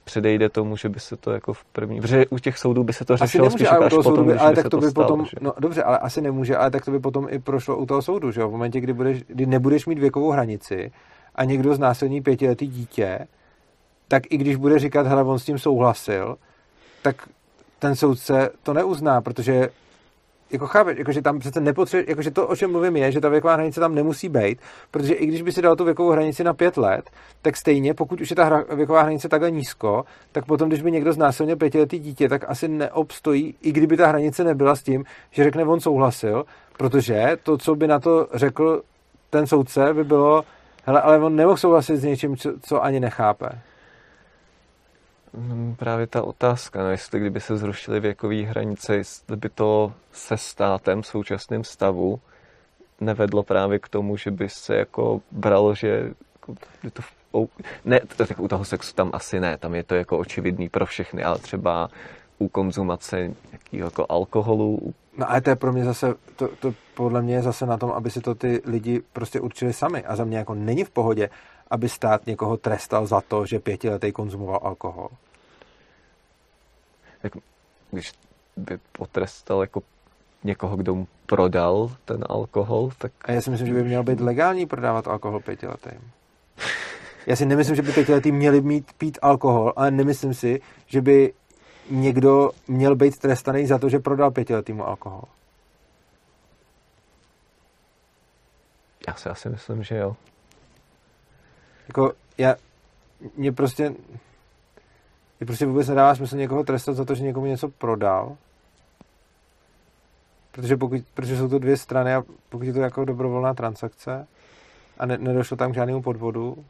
Předejde 0.04 0.48
tomu, 0.48 0.76
že 0.76 0.88
by 0.88 1.00
se 1.00 1.16
to 1.16 1.30
jako 1.30 1.52
v 1.52 1.64
první... 1.64 2.00
Protože 2.00 2.26
u 2.26 2.38
těch 2.38 2.58
soudů 2.58 2.84
by 2.84 2.92
se 2.92 3.04
to 3.04 3.16
řešilo 3.16 3.44
nemůže, 3.44 3.64
spíš 3.64 3.72
ale 3.72 3.86
až 3.86 3.92
potom, 3.94 4.26
by, 4.26 4.34
ale 4.34 4.54
tak 4.54 4.68
to 4.68 4.78
by 4.78 4.90
stalo, 4.90 5.08
potom... 5.08 5.24
že? 5.24 5.36
No 5.40 5.52
dobře, 5.58 5.82
ale 5.82 5.98
asi 5.98 6.20
nemůže, 6.20 6.56
ale 6.56 6.70
tak 6.70 6.84
to 6.84 6.90
by 6.90 7.00
potom 7.00 7.26
i 7.30 7.38
prošlo 7.38 7.76
u 7.76 7.86
toho 7.86 8.02
soudu, 8.02 8.30
že 8.30 8.40
jo? 8.40 8.48
V 8.48 8.52
momentě, 8.52 8.80
kdy, 8.80 8.92
budeš, 8.92 9.22
kdy 9.26 9.46
nebudeš 9.46 9.86
mít 9.86 9.98
věkovou 9.98 10.30
hranici 10.30 10.92
a 11.34 11.44
někdo 11.44 11.74
znásilní 11.74 12.20
pětiletý 12.20 12.66
dítě, 12.66 13.26
tak 14.08 14.22
i 14.30 14.36
když 14.36 14.56
bude 14.56 14.78
říkat, 14.78 15.06
hele, 15.06 15.22
on 15.24 15.38
s 15.38 15.44
tím 15.44 15.58
souhlasil, 15.58 16.36
tak 17.02 17.28
ten 17.78 17.96
soudce 17.96 18.50
to 18.62 18.72
neuzná, 18.72 19.20
protože 19.20 19.68
jako 20.50 20.66
chápeš, 20.66 20.98
jako, 20.98 21.12
že 21.12 21.22
tam 21.22 21.38
přece 21.38 21.60
nepotřebuje, 21.60 22.10
jako, 22.10 22.22
že 22.22 22.30
to, 22.30 22.46
o 22.46 22.56
čem 22.56 22.72
mluvím, 22.72 22.96
je, 22.96 23.12
že 23.12 23.20
ta 23.20 23.28
věková 23.28 23.54
hranice 23.54 23.80
tam 23.80 23.94
nemusí 23.94 24.28
být, 24.28 24.58
protože 24.90 25.14
i 25.14 25.26
když 25.26 25.42
by 25.42 25.52
si 25.52 25.62
dal 25.62 25.76
tu 25.76 25.84
věkovou 25.84 26.10
hranici 26.10 26.44
na 26.44 26.54
pět 26.54 26.76
let, 26.76 27.10
tak 27.42 27.56
stejně, 27.56 27.94
pokud 27.94 28.20
už 28.20 28.30
je 28.30 28.36
ta 28.36 28.44
hra, 28.44 28.64
věková 28.74 29.02
hranice 29.02 29.28
takhle 29.28 29.50
nízko, 29.50 30.04
tak 30.32 30.44
potom, 30.44 30.68
když 30.68 30.82
by 30.82 30.92
někdo 30.92 31.12
znásilnil 31.12 31.56
pětiletý 31.56 31.98
dítě, 31.98 32.28
tak 32.28 32.44
asi 32.48 32.68
neobstojí, 32.68 33.54
i 33.62 33.72
kdyby 33.72 33.96
ta 33.96 34.06
hranice 34.06 34.44
nebyla 34.44 34.76
s 34.76 34.82
tím, 34.82 35.04
že 35.30 35.44
řekne, 35.44 35.64
on 35.64 35.80
souhlasil, 35.80 36.44
protože 36.78 37.38
to, 37.42 37.58
co 37.58 37.74
by 37.74 37.86
na 37.86 38.00
to 38.00 38.28
řekl 38.34 38.82
ten 39.30 39.46
soudce, 39.46 39.94
by 39.94 40.04
bylo, 40.04 40.44
hele, 40.84 41.00
ale 41.00 41.18
on 41.18 41.36
nemohl 41.36 41.56
souhlasit 41.56 41.96
s 41.96 42.04
něčím, 42.04 42.36
co, 42.36 42.52
co 42.62 42.84
ani 42.84 43.00
nechápe. 43.00 43.48
No, 45.36 45.74
právě 45.78 46.06
ta 46.06 46.22
otázka, 46.22 46.82
no, 46.82 46.90
jestli 46.90 47.20
kdyby 47.20 47.40
se 47.40 47.56
zrušily 47.56 48.00
věkové 48.00 48.42
hranice, 48.42 48.96
jestli 48.96 49.36
by 49.36 49.48
to 49.48 49.92
se 50.12 50.36
státem 50.36 51.02
v 51.02 51.06
současném 51.06 51.64
stavu 51.64 52.20
nevedlo 53.00 53.42
právě 53.42 53.78
k 53.78 53.88
tomu, 53.88 54.16
že 54.16 54.30
by 54.30 54.48
se 54.48 54.76
jako 54.76 55.20
bralo, 55.30 55.74
že 55.74 56.12
jako, 56.34 56.54
to 56.92 57.02
ne, 57.84 58.00
tak 58.16 58.40
u 58.40 58.48
toho 58.48 58.64
sexu 58.64 58.94
tam 58.94 59.10
asi 59.12 59.40
ne, 59.40 59.58
tam 59.58 59.74
je 59.74 59.84
to 59.84 59.94
jako 59.94 60.18
očividný 60.18 60.68
pro 60.68 60.86
všechny, 60.86 61.24
ale 61.24 61.38
třeba 61.38 61.88
u 62.38 62.48
konzumace 62.48 63.16
nějakého 63.52 63.86
jako 63.86 64.06
alkoholu. 64.08 64.94
No 65.18 65.30
ale 65.30 65.40
to 65.40 65.50
je 65.50 65.56
pro 65.56 65.72
mě 65.72 65.84
zase, 65.84 66.14
to, 66.36 66.48
to 66.60 66.74
podle 66.94 67.22
mě 67.22 67.34
je 67.34 67.42
zase 67.42 67.66
na 67.66 67.76
tom, 67.76 67.90
aby 67.90 68.10
si 68.10 68.20
to 68.20 68.34
ty 68.34 68.62
lidi 68.64 69.02
prostě 69.12 69.40
určili 69.40 69.72
sami 69.72 70.04
a 70.04 70.16
za 70.16 70.24
mě 70.24 70.38
jako 70.38 70.54
není 70.54 70.84
v 70.84 70.90
pohodě, 70.90 71.30
aby 71.70 71.88
stát 71.88 72.26
někoho 72.26 72.56
trestal 72.56 73.06
za 73.06 73.20
to, 73.20 73.46
že 73.46 73.58
pětiletý 73.58 74.12
konzumoval 74.12 74.60
alkohol. 74.62 75.08
Tak 77.30 77.42
když 77.90 78.12
by 78.56 78.78
potrestal 78.92 79.60
jako 79.60 79.82
někoho, 80.44 80.76
kdo 80.76 80.94
mu 80.94 81.08
prodal 81.26 81.90
ten 82.04 82.24
alkohol, 82.28 82.90
tak... 82.98 83.12
A 83.24 83.32
já 83.32 83.40
si 83.40 83.50
myslím, 83.50 83.68
že 83.68 83.74
by 83.74 83.84
mělo 83.84 84.04
být 84.04 84.20
legální 84.20 84.66
prodávat 84.66 85.08
alkohol 85.08 85.40
pětiletým. 85.40 86.00
Já 87.26 87.36
si 87.36 87.46
nemyslím, 87.46 87.76
že 87.76 87.82
by 87.82 87.92
pětiletý 87.92 88.32
měli 88.32 88.60
mít 88.60 88.92
pít 88.92 89.18
alkohol, 89.22 89.72
ale 89.76 89.90
nemyslím 89.90 90.34
si, 90.34 90.60
že 90.86 91.00
by 91.00 91.32
někdo 91.90 92.50
měl 92.68 92.96
být 92.96 93.18
trestaný 93.18 93.66
za 93.66 93.78
to, 93.78 93.88
že 93.88 93.98
prodal 93.98 94.30
pětiletýmu 94.30 94.86
alkohol. 94.86 95.22
Já 99.08 99.14
si 99.14 99.28
asi 99.28 99.48
myslím, 99.48 99.82
že 99.82 99.96
jo. 99.96 100.16
Jako, 101.88 102.12
já, 102.38 102.54
mě 103.36 103.52
prostě, 103.52 103.94
mě 105.40 105.46
prostě 105.46 105.66
vůbec 105.66 105.88
nedává 105.88 106.14
smysl 106.14 106.36
někoho 106.36 106.64
trestat 106.64 106.96
za 106.96 107.04
to, 107.04 107.14
že 107.14 107.24
někomu 107.24 107.46
něco 107.46 107.68
prodal. 107.68 108.36
Protože, 110.52 110.76
pokud, 110.76 111.02
protože 111.14 111.36
jsou 111.36 111.48
to 111.48 111.58
dvě 111.58 111.76
strany 111.76 112.14
a 112.14 112.22
pokud 112.48 112.62
je 112.64 112.72
to 112.72 112.80
jako 112.80 113.04
dobrovolná 113.04 113.54
transakce 113.54 114.26
a 114.98 115.06
ne, 115.06 115.18
nedošlo 115.18 115.56
tam 115.56 115.72
k 115.72 115.74
žádnému 115.74 116.02
podvodu, 116.02 116.64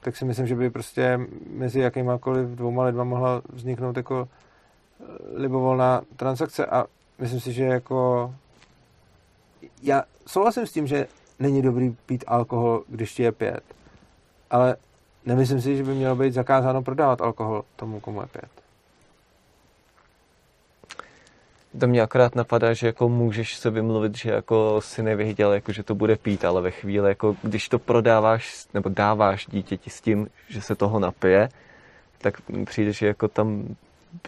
tak 0.00 0.16
si 0.16 0.24
myslím, 0.24 0.46
že 0.46 0.54
by 0.54 0.70
prostě 0.70 1.20
mezi 1.50 1.80
jakýmakoliv 1.80 2.48
dvouma 2.48 2.84
lidma 2.84 3.04
mohla 3.04 3.42
vzniknout 3.52 3.96
jako 3.96 4.28
eh, 4.28 5.04
libovolná 5.34 6.02
transakce 6.16 6.66
a 6.66 6.86
myslím 7.18 7.40
si, 7.40 7.52
že 7.52 7.64
jako 7.64 8.34
já 9.82 10.02
souhlasím 10.26 10.66
s 10.66 10.72
tím, 10.72 10.86
že 10.86 11.06
není 11.38 11.62
dobrý 11.62 11.96
pít 12.06 12.24
alkohol, 12.26 12.82
když 12.88 13.14
ti 13.14 13.22
je 13.22 13.32
pět, 13.32 13.60
ale 14.50 14.76
nemyslím 15.26 15.60
si, 15.60 15.76
že 15.76 15.82
by 15.84 15.94
mělo 15.94 16.16
být 16.16 16.34
zakázáno 16.34 16.82
prodávat 16.82 17.20
alkohol 17.20 17.64
tomu, 17.76 18.00
komu 18.00 18.20
je 18.20 18.26
pět. 18.26 18.50
To 21.80 21.86
mě 21.86 22.02
akorát 22.02 22.34
napadá, 22.34 22.72
že 22.72 22.86
jako 22.86 23.08
můžeš 23.08 23.56
se 23.56 23.70
vymluvit, 23.70 24.16
že 24.16 24.30
jako 24.30 24.80
si 24.80 25.02
nevěděl, 25.02 25.52
jako 25.52 25.72
že 25.72 25.82
to 25.82 25.94
bude 25.94 26.16
pít, 26.16 26.44
ale 26.44 26.62
ve 26.62 26.70
chvíli, 26.70 27.08
jako 27.08 27.36
když 27.42 27.68
to 27.68 27.78
prodáváš 27.78 28.66
nebo 28.74 28.88
dáváš 28.88 29.46
dítěti 29.46 29.90
s 29.90 30.00
tím, 30.00 30.28
že 30.48 30.62
se 30.62 30.74
toho 30.74 30.98
napije, 30.98 31.48
tak 32.18 32.34
přijde, 32.64 32.92
že 32.92 33.06
jako 33.06 33.28
tam 33.28 33.76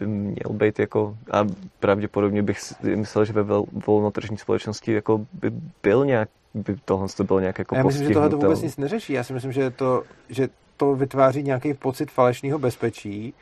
by 0.00 0.06
měl 0.06 0.50
být 0.50 0.78
jako, 0.78 1.16
a 1.30 1.46
pravděpodobně 1.80 2.42
bych 2.42 2.58
myslel, 2.82 3.24
že 3.24 3.32
ve 3.32 3.42
volnotržní 3.86 4.38
společnosti 4.38 4.92
jako 4.92 5.26
by 5.32 5.50
byl 5.82 6.06
nějak, 6.06 6.28
by 6.54 6.76
tohle 6.84 7.08
to 7.16 7.24
bylo 7.24 7.40
nějak 7.40 7.58
jako 7.58 7.76
Já 7.76 7.82
myslím, 7.82 8.08
že 8.08 8.14
tohle 8.14 8.30
to 8.30 8.36
vůbec 8.36 8.62
nic 8.62 8.76
neřeší. 8.76 9.12
Já 9.12 9.24
si 9.24 9.32
myslím, 9.32 9.52
že 9.52 9.70
to, 9.70 10.02
že 10.28 10.48
to 10.78 10.94
vytváří 10.94 11.42
nějaký 11.42 11.74
pocit 11.74 12.10
falešného 12.10 12.58
bezpečí, 12.58 13.34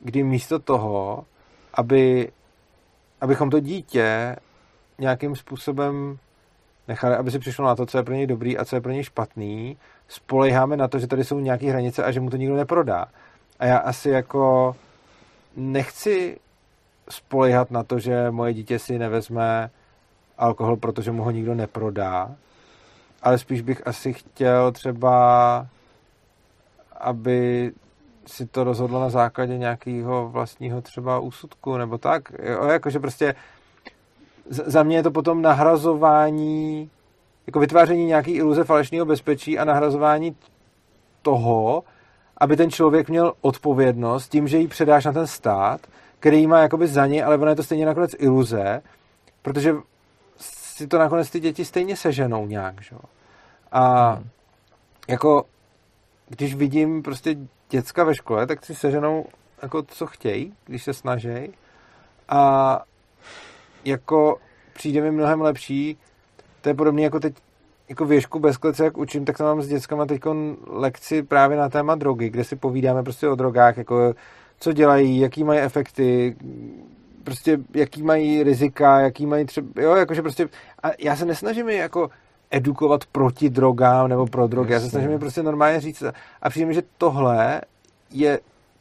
kdy 0.00 0.22
místo 0.22 0.58
toho, 0.58 1.24
aby 1.74 2.32
abychom 3.20 3.50
to 3.50 3.60
dítě 3.60 4.36
nějakým 4.98 5.36
způsobem 5.36 6.18
nechali, 6.88 7.16
aby 7.16 7.30
si 7.30 7.38
přišlo 7.38 7.64
na 7.64 7.76
to, 7.76 7.86
co 7.86 7.98
je 7.98 8.02
pro 8.02 8.14
něj 8.14 8.26
dobrý 8.26 8.58
a 8.58 8.64
co 8.64 8.76
je 8.76 8.80
pro 8.80 8.92
něj 8.92 9.04
špatný, 9.04 9.76
spolejháme 10.08 10.76
na 10.76 10.88
to, 10.88 10.98
že 10.98 11.06
tady 11.06 11.24
jsou 11.24 11.40
nějaké 11.40 11.70
hranice 11.70 12.04
a 12.04 12.10
že 12.10 12.20
mu 12.20 12.30
to 12.30 12.36
nikdo 12.36 12.56
neprodá. 12.56 13.06
A 13.58 13.66
já 13.66 13.78
asi 13.78 14.10
jako 14.10 14.76
nechci 15.56 16.38
spolehat 17.10 17.70
na 17.70 17.82
to, 17.82 17.98
že 17.98 18.30
moje 18.30 18.54
dítě 18.54 18.78
si 18.78 18.98
nevezme 18.98 19.70
alkohol, 20.38 20.76
protože 20.76 21.12
mu 21.12 21.22
ho 21.24 21.30
nikdo 21.30 21.54
neprodá, 21.54 22.34
ale 23.22 23.38
spíš 23.38 23.60
bych 23.60 23.86
asi 23.86 24.12
chtěl 24.12 24.72
třeba, 24.72 25.66
aby 27.00 27.72
si 28.26 28.46
to 28.46 28.64
rozhodlo 28.64 29.00
na 29.00 29.10
základě 29.10 29.58
nějakého 29.58 30.28
vlastního 30.28 30.82
třeba 30.82 31.18
úsudku 31.18 31.76
nebo 31.76 31.98
tak. 31.98 32.22
Jo, 32.42 32.64
jakože 32.64 32.98
prostě 32.98 33.34
za 34.50 34.82
mě 34.82 34.96
je 34.96 35.02
to 35.02 35.10
potom 35.10 35.42
nahrazování, 35.42 36.90
jako 37.46 37.60
vytváření 37.60 38.04
nějaký 38.04 38.30
iluze 38.30 38.64
falešného 38.64 39.06
bezpečí 39.06 39.58
a 39.58 39.64
nahrazování 39.64 40.36
toho, 41.22 41.84
aby 42.36 42.56
ten 42.56 42.70
člověk 42.70 43.08
měl 43.08 43.32
odpovědnost 43.40 44.28
tím, 44.28 44.48
že 44.48 44.58
ji 44.58 44.68
předáš 44.68 45.04
na 45.04 45.12
ten 45.12 45.26
stát, 45.26 45.80
který 46.20 46.46
má 46.46 46.60
jakoby 46.60 46.86
za 46.86 47.06
ně, 47.06 47.24
ale 47.24 47.36
ono 47.36 47.50
je 47.50 47.56
to 47.56 47.62
stejně 47.62 47.86
nakonec 47.86 48.10
iluze, 48.18 48.82
protože 49.42 49.74
si 50.36 50.86
to 50.86 50.98
nakonec 50.98 51.30
ty 51.30 51.40
děti 51.40 51.64
stejně 51.64 51.96
seženou 51.96 52.46
nějak, 52.46 52.82
že? 52.82 52.96
A 53.72 54.10
hmm. 54.10 54.28
jako 55.08 55.44
když 56.28 56.54
vidím 56.54 57.02
prostě 57.02 57.36
děcka 57.70 58.04
ve 58.04 58.14
škole, 58.14 58.46
tak 58.46 58.66
si 58.66 58.74
seženou 58.74 59.26
jako 59.62 59.82
co 59.82 60.06
chtějí, 60.06 60.54
když 60.66 60.84
se 60.84 60.92
snaží. 60.92 61.52
A 62.28 62.82
jako 63.84 64.38
přijde 64.72 65.00
mi 65.00 65.10
mnohem 65.10 65.40
lepší, 65.40 65.98
to 66.60 66.68
je 66.68 66.74
podobné 66.74 67.02
jako 67.02 67.20
teď 67.20 67.34
jako 67.88 68.04
věšku 68.04 68.38
bez 68.38 68.56
klece, 68.56 68.84
jak 68.84 68.98
učím, 68.98 69.24
tak 69.24 69.38
tam 69.38 69.46
mám 69.46 69.62
s 69.62 69.68
dětskama 69.68 70.06
teď 70.06 70.20
lekci 70.66 71.22
právě 71.22 71.56
na 71.56 71.68
téma 71.68 71.94
drogy, 71.94 72.30
kde 72.30 72.44
si 72.44 72.56
povídáme 72.56 73.02
prostě 73.02 73.28
o 73.28 73.34
drogách, 73.34 73.76
jako 73.76 74.14
co 74.60 74.72
dělají, 74.72 75.20
jaký 75.20 75.44
mají 75.44 75.60
efekty, 75.60 76.36
prostě 77.24 77.58
jaký 77.74 78.02
mají 78.02 78.42
rizika, 78.42 79.00
jaký 79.00 79.26
mají 79.26 79.44
třeba, 79.44 79.82
jo, 79.82 79.94
jakože 79.94 80.22
prostě, 80.22 80.48
a 80.82 80.90
já 80.98 81.16
se 81.16 81.24
nesnažím 81.24 81.68
jako 81.68 82.10
edukovat 82.50 83.06
proti 83.06 83.50
drogám 83.50 84.08
nebo 84.08 84.26
pro 84.26 84.46
drogy. 84.46 84.72
Jasně. 84.72 84.84
Já 84.84 84.88
se 84.88 84.90
snažím 84.90 85.10
je 85.10 85.18
prostě 85.18 85.42
normálně 85.42 85.80
říct. 85.80 86.02
A 86.42 86.50
přijde 86.50 86.66
mi, 86.66 86.74
že 86.74 86.82
tohle 86.98 87.60
je 88.10 88.40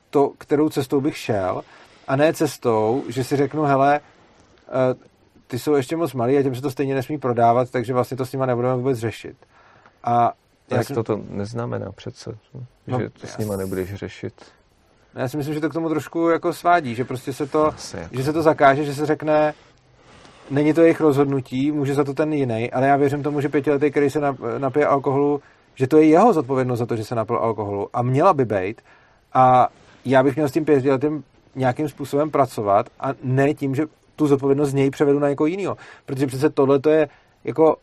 to, 0.10 0.31
kterou 0.38 0.69
cestou 0.69 1.02
bych 1.02 1.18
šel, 1.18 1.61
a 2.07 2.15
ne 2.15 2.34
cestou, 2.34 3.03
že 3.07 3.23
si 3.23 3.35
řeknu, 3.35 3.64
hele, 3.64 3.99
eh, 4.68 4.95
ty 5.48 5.60
jsou 5.60 5.76
ještě 5.76 5.95
moc 5.95 6.14
malí 6.14 6.38
a 6.38 6.44
těm 6.44 6.56
se 6.56 6.61
to 6.61 6.72
stejně 6.72 6.95
nesmí 6.95 7.18
prodávat, 7.18 7.72
takže 7.72 7.94
vlastně 7.94 8.18
to 8.18 8.26
s 8.26 8.31
nima 8.31 8.45
nebudeme 8.45 8.76
vůbec 8.76 8.99
řešit. 8.99 9.38
A 10.03 10.34
já 10.72 10.84
jsem... 10.84 10.95
to, 10.95 11.03
to 11.03 11.22
neznamená 11.30 11.91
přece, 11.91 12.38
no, 12.88 12.99
že 12.99 13.10
to 13.10 13.27
s 13.27 13.38
nima 13.38 13.57
nebudeš 13.57 13.94
řešit. 13.94 14.34
Já 15.15 15.27
si 15.27 15.38
myslím, 15.38 15.53
že 15.53 15.61
to 15.61 15.69
k 15.69 15.73
tomu 15.73 15.89
trošku 15.89 16.30
jako 16.30 16.53
svádí, 16.53 16.95
že 16.95 17.06
prostě 17.06 17.34
se 17.34 17.48
to, 17.48 17.72
že 18.11 18.23
se 18.23 18.34
to 18.34 18.41
zakáže, 18.41 18.84
že 18.84 18.95
se 18.95 19.06
řekne, 19.06 19.53
není 20.49 20.74
to 20.74 20.82
jejich 20.82 21.02
rozhodnutí, 21.02 21.72
může 21.72 21.94
za 21.94 22.03
to 22.03 22.14
ten 22.14 22.34
jiný, 22.34 22.72
ale 22.72 22.88
já 22.88 22.95
věřím 22.95 23.24
tomu, 23.24 23.41
že 23.41 23.49
pětiletý, 23.49 23.91
který 23.91 24.10
se 24.10 24.22
napije 24.57 24.86
alkoholu, 24.86 25.41
že 25.76 25.88
to 25.88 25.98
je 25.98 26.06
jeho 26.06 26.34
zodpovědnost 26.34 26.80
za 26.80 26.86
to, 26.86 26.95
že 26.95 27.03
se 27.03 27.15
napil 27.15 27.38
alkoholu 27.38 27.90
a 27.94 28.02
měla 28.02 28.34
by 28.34 28.45
být 28.45 28.82
a 29.34 29.68
já 30.06 30.24
bych 30.24 30.36
měl 30.36 30.49
s 30.49 30.52
tím 30.52 30.65
pětiletým 30.65 31.24
nějakým 31.56 31.90
způsobem 31.90 32.32
pracovat 32.32 32.90
a 32.99 33.14
ne 33.24 33.53
tím, 33.53 33.76
že 33.76 33.86
tu 34.15 34.28
zodpovědnost 34.28 34.69
z 34.69 34.74
něj 34.74 34.90
převedu 34.90 35.19
na 35.19 35.30
někoho 35.30 35.48
jiného. 35.48 35.78
Protože 36.06 36.28
přece 36.28 36.49
tohle 36.49 36.80
to 36.80 36.90
je 36.90 37.10
jako 37.44 37.76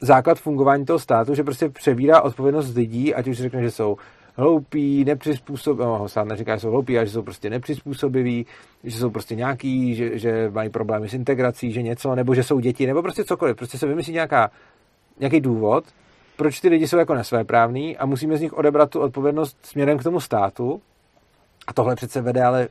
základ 0.00 0.38
fungování 0.38 0.84
toho 0.84 0.98
státu, 0.98 1.34
že 1.34 1.44
prostě 1.44 1.68
přebírá 1.68 2.20
odpovědnost 2.20 2.74
lidí, 2.74 3.14
ať 3.14 3.28
už 3.28 3.36
řekne, 3.36 3.62
že 3.62 3.70
jsou 3.70 3.96
hloupí, 4.36 5.04
nepřizpůsobiví, 5.04 5.84
no, 5.84 6.08
sám 6.08 6.28
neříká, 6.28 6.56
že 6.56 6.60
jsou 6.60 6.70
hloupí, 6.70 6.96
ale 6.96 7.06
že 7.06 7.12
jsou 7.12 7.22
prostě 7.22 7.50
nepřizpůsobiví, 7.50 8.46
že 8.84 8.98
jsou 8.98 9.10
prostě 9.10 9.34
nějaký, 9.34 9.94
že, 9.94 10.18
že 10.18 10.50
mají 10.50 10.70
problémy 10.70 11.08
s 11.08 11.14
integrací, 11.14 11.72
že 11.72 11.82
něco, 11.82 12.14
nebo 12.14 12.34
že 12.34 12.42
jsou 12.42 12.60
děti, 12.60 12.86
nebo 12.86 13.02
prostě 13.02 13.24
cokoliv. 13.24 13.56
Prostě 13.56 13.78
se 13.78 13.86
vymyslí 13.86 14.12
nějaká, 14.12 14.50
nějaký 15.20 15.40
důvod, 15.40 15.84
proč 16.36 16.60
ty 16.60 16.68
lidi 16.68 16.88
jsou 16.88 16.96
jako 16.96 17.14
nesvéprávní 17.14 17.96
a 17.96 18.06
musíme 18.06 18.36
z 18.36 18.40
nich 18.40 18.52
odebrat 18.52 18.90
tu 18.90 19.00
odpovědnost 19.00 19.58
směrem 19.62 19.98
k 19.98 20.02
tomu 20.02 20.20
státu. 20.20 20.82
A 21.66 21.72
tohle 21.72 21.96
přece 21.96 22.20
vede 22.20 22.44
ale 22.44 22.68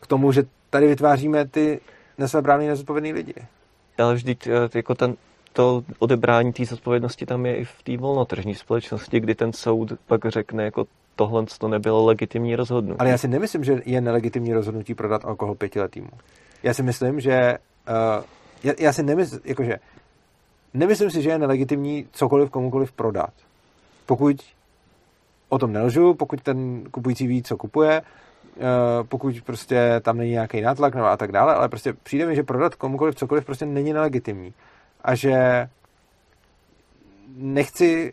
k 0.00 0.06
tomu, 0.06 0.32
že 0.32 0.42
tady 0.70 0.86
vytváříme 0.86 1.48
ty 1.48 1.80
nesvéprávní, 2.18 2.66
nezodpovědný 2.66 3.12
lidi. 3.12 3.34
Ale 3.98 4.14
vždyť 4.14 4.46
eh, 4.46 4.50
jako 4.74 4.94
ten, 4.94 5.14
to 5.52 5.82
odebrání 5.98 6.52
té 6.52 6.64
zodpovědnosti 6.64 7.26
tam 7.26 7.46
je 7.46 7.56
i 7.56 7.64
v 7.64 7.82
té 7.82 7.96
volnotržní 7.96 8.54
společnosti, 8.54 9.20
kdy 9.20 9.34
ten 9.34 9.52
soud 9.52 9.92
pak 10.06 10.26
řekne, 10.26 10.64
jako 10.64 10.86
tohle 11.16 11.44
to 11.58 11.68
nebylo 11.68 12.04
legitimní 12.04 12.56
rozhodnutí. 12.56 12.98
Ale 12.98 13.10
já 13.10 13.18
si 13.18 13.28
nemyslím, 13.28 13.64
že 13.64 13.82
je 13.84 14.00
nelegitimní 14.00 14.54
rozhodnutí 14.54 14.94
prodat 14.94 15.24
alkohol 15.24 15.54
pětiletýmu. 15.54 16.10
Já 16.62 16.74
si 16.74 16.82
myslím, 16.82 17.20
že 17.20 17.58
uh, 17.88 18.24
já, 18.64 18.72
já 18.78 18.92
si 18.92 19.02
nemyslím, 19.02 19.40
jakože 19.44 19.78
nemyslím 20.74 21.10
si, 21.10 21.22
že 21.22 21.30
je 21.30 21.38
nelegitimní 21.38 22.08
cokoliv 22.12 22.50
komukoliv 22.50 22.92
prodat. 22.92 23.32
Pokud 24.06 24.36
o 25.48 25.58
tom 25.58 25.72
nelžu, 25.72 26.14
pokud 26.14 26.42
ten 26.42 26.84
kupující 26.90 27.26
ví, 27.26 27.42
co 27.42 27.56
kupuje, 27.56 28.00
uh, 28.00 28.66
pokud 29.08 29.34
prostě 29.40 30.00
tam 30.02 30.16
není 30.16 30.30
nějaký 30.30 30.60
nátlak 30.60 30.94
nebo 30.94 31.06
a 31.06 31.16
tak 31.16 31.32
dále, 31.32 31.54
ale 31.54 31.68
prostě 31.68 31.92
přijde 31.92 32.26
mi, 32.26 32.36
že 32.36 32.42
prodat 32.42 32.74
komukoliv 32.74 33.14
cokoliv 33.14 33.44
prostě 33.44 33.66
není 33.66 33.92
nelegitimní. 33.92 34.54
A 35.04 35.14
že 35.14 35.68
nechci 37.36 38.12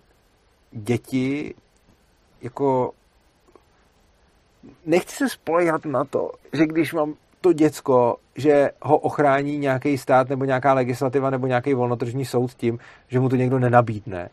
děti 0.71 1.55
jako 2.41 2.91
nechci 4.85 5.15
se 5.15 5.29
spolehat 5.29 5.85
na 5.85 6.05
to, 6.05 6.31
že 6.53 6.65
když 6.65 6.93
mám 6.93 7.13
to 7.41 7.53
děcko, 7.53 8.17
že 8.35 8.71
ho 8.81 8.97
ochrání 8.97 9.57
nějaký 9.57 9.97
stát 9.97 10.29
nebo 10.29 10.45
nějaká 10.45 10.73
legislativa 10.73 11.29
nebo 11.29 11.47
nějaký 11.47 11.73
volnotržní 11.73 12.25
soud 12.25 12.53
tím, 12.53 12.79
že 13.07 13.19
mu 13.19 13.29
to 13.29 13.35
někdo 13.35 13.59
nenabídne. 13.59 14.29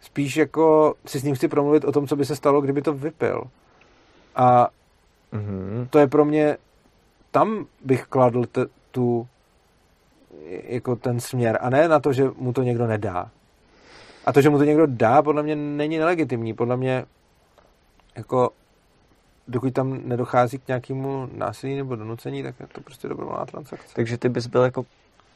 Spíš 0.00 0.36
jako 0.36 0.94
si 1.06 1.20
s 1.20 1.22
ním 1.22 1.34
chci 1.34 1.48
promluvit 1.48 1.84
o 1.84 1.92
tom, 1.92 2.06
co 2.06 2.16
by 2.16 2.24
se 2.24 2.36
stalo, 2.36 2.60
kdyby 2.60 2.82
to 2.82 2.94
vypil. 2.94 3.44
A 4.36 4.68
mm-hmm. 5.32 5.88
to 5.90 5.98
je 5.98 6.06
pro 6.06 6.24
mě, 6.24 6.56
tam 7.30 7.66
bych 7.84 8.04
kladl 8.04 8.44
t- 8.46 8.66
tu, 8.90 9.28
jako 10.48 10.96
ten 10.96 11.20
směr, 11.20 11.58
a 11.60 11.70
ne 11.70 11.88
na 11.88 12.00
to, 12.00 12.12
že 12.12 12.30
mu 12.36 12.52
to 12.52 12.62
někdo 12.62 12.86
nedá. 12.86 13.30
A 14.26 14.32
to, 14.32 14.40
že 14.40 14.50
mu 14.50 14.58
to 14.58 14.64
někdo 14.64 14.86
dá, 14.86 15.22
podle 15.22 15.42
mě 15.42 15.56
není 15.56 15.98
nelegitimní. 15.98 16.54
Podle 16.54 16.76
mě 16.76 17.04
jako 18.16 18.50
dokud 19.48 19.74
tam 19.74 20.08
nedochází 20.08 20.58
k 20.58 20.68
nějakému 20.68 21.28
násilí 21.34 21.76
nebo 21.76 21.96
donucení, 21.96 22.42
tak 22.42 22.54
je 22.60 22.66
to 22.66 22.80
prostě 22.80 23.08
dobrovolná 23.08 23.46
transakce. 23.46 23.94
Takže 23.94 24.18
ty 24.18 24.28
bys 24.28 24.46
byl 24.46 24.62
jako 24.62 24.86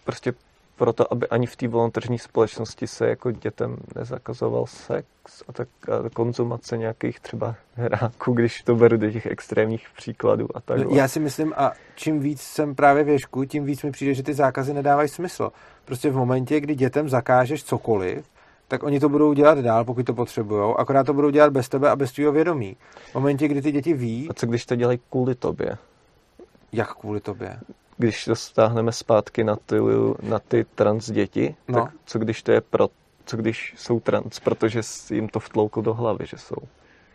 prostě 0.05 0.33
proto, 0.77 1.13
aby 1.13 1.29
ani 1.29 1.47
v 1.47 1.57
té 1.57 1.69
volontržní 1.69 2.19
společnosti 2.19 2.87
se 2.87 3.09
jako 3.09 3.31
dětem 3.31 3.77
nezakazoval 3.97 4.67
sex 4.67 5.09
a 5.49 5.53
tak 5.53 5.69
a 5.89 6.11
konzumace 6.11 6.79
nějakých 6.79 7.21
třeba 7.21 7.55
hráků, 7.75 8.33
když 8.33 8.63
to 8.63 8.75
beru 8.75 8.97
do 8.97 9.11
těch 9.11 9.27
extrémních 9.27 9.87
příkladů 9.97 10.49
a 10.55 10.61
tak. 10.61 10.79
No, 10.79 10.91
já 10.91 11.09
si 11.09 11.21
myslím, 11.21 11.53
a 11.57 11.73
čím 11.95 12.21
víc 12.21 12.41
jsem 12.41 12.75
právě 12.75 13.05
věšku, 13.05 13.45
tím 13.45 13.65
víc 13.65 13.83
mi 13.83 13.91
přijde, 13.91 14.15
že 14.15 14.23
ty 14.23 14.35
zákazy 14.35 14.75
nedávají 14.75 15.09
smysl. 15.09 15.53
Prostě 15.85 16.11
v 16.11 16.17
momentě, 16.17 16.61
kdy 16.61 16.75
dětem 16.75 17.09
zakážeš 17.09 17.65
cokoliv, 17.65 18.25
tak 18.75 18.83
oni 18.83 19.01
to 19.01 19.09
budou 19.09 19.33
dělat 19.33 19.59
dál, 19.59 19.85
pokud 19.85 20.07
to 20.07 20.15
potřebují. 20.15 20.75
Akorát 20.79 21.05
to 21.05 21.13
budou 21.13 21.31
dělat 21.31 21.53
bez 21.53 21.69
tebe 21.69 21.91
a 21.91 21.97
bez 21.97 22.13
tvého 22.13 22.33
vědomí. 22.33 22.77
V 23.11 23.15
momentě, 23.15 23.49
kdy 23.49 23.63
ty 23.63 23.73
děti 23.73 23.95
ví... 23.95 24.29
A 24.31 24.35
co 24.35 24.47
když 24.47 24.67
to 24.67 24.77
dělají 24.77 25.01
kvůli 25.11 25.35
tobě? 25.35 25.79
Jak 26.73 26.95
kvůli 26.95 27.21
tobě? 27.21 27.61
Když 27.99 28.25
to 28.25 28.37
stáhneme 28.37 28.93
zpátky 28.93 29.45
na 29.45 29.57
ty, 29.57 29.77
na 30.23 30.39
ty 30.39 30.67
trans 30.75 31.11
děti, 31.11 31.55
no. 31.69 31.83
tak 31.83 31.93
co 32.05 32.19
když 32.19 32.43
to 32.43 32.53
je 32.53 32.61
pro, 32.61 32.89
co 33.25 33.37
když 33.37 33.75
jsou 33.77 34.01
trans, 34.01 34.41
protože 34.41 34.81
jim 35.11 35.29
to 35.29 35.41
vtloukl 35.41 35.83
do 35.83 35.95
hlavy, 35.95 36.27
že 36.27 36.39
jsou. 36.39 36.57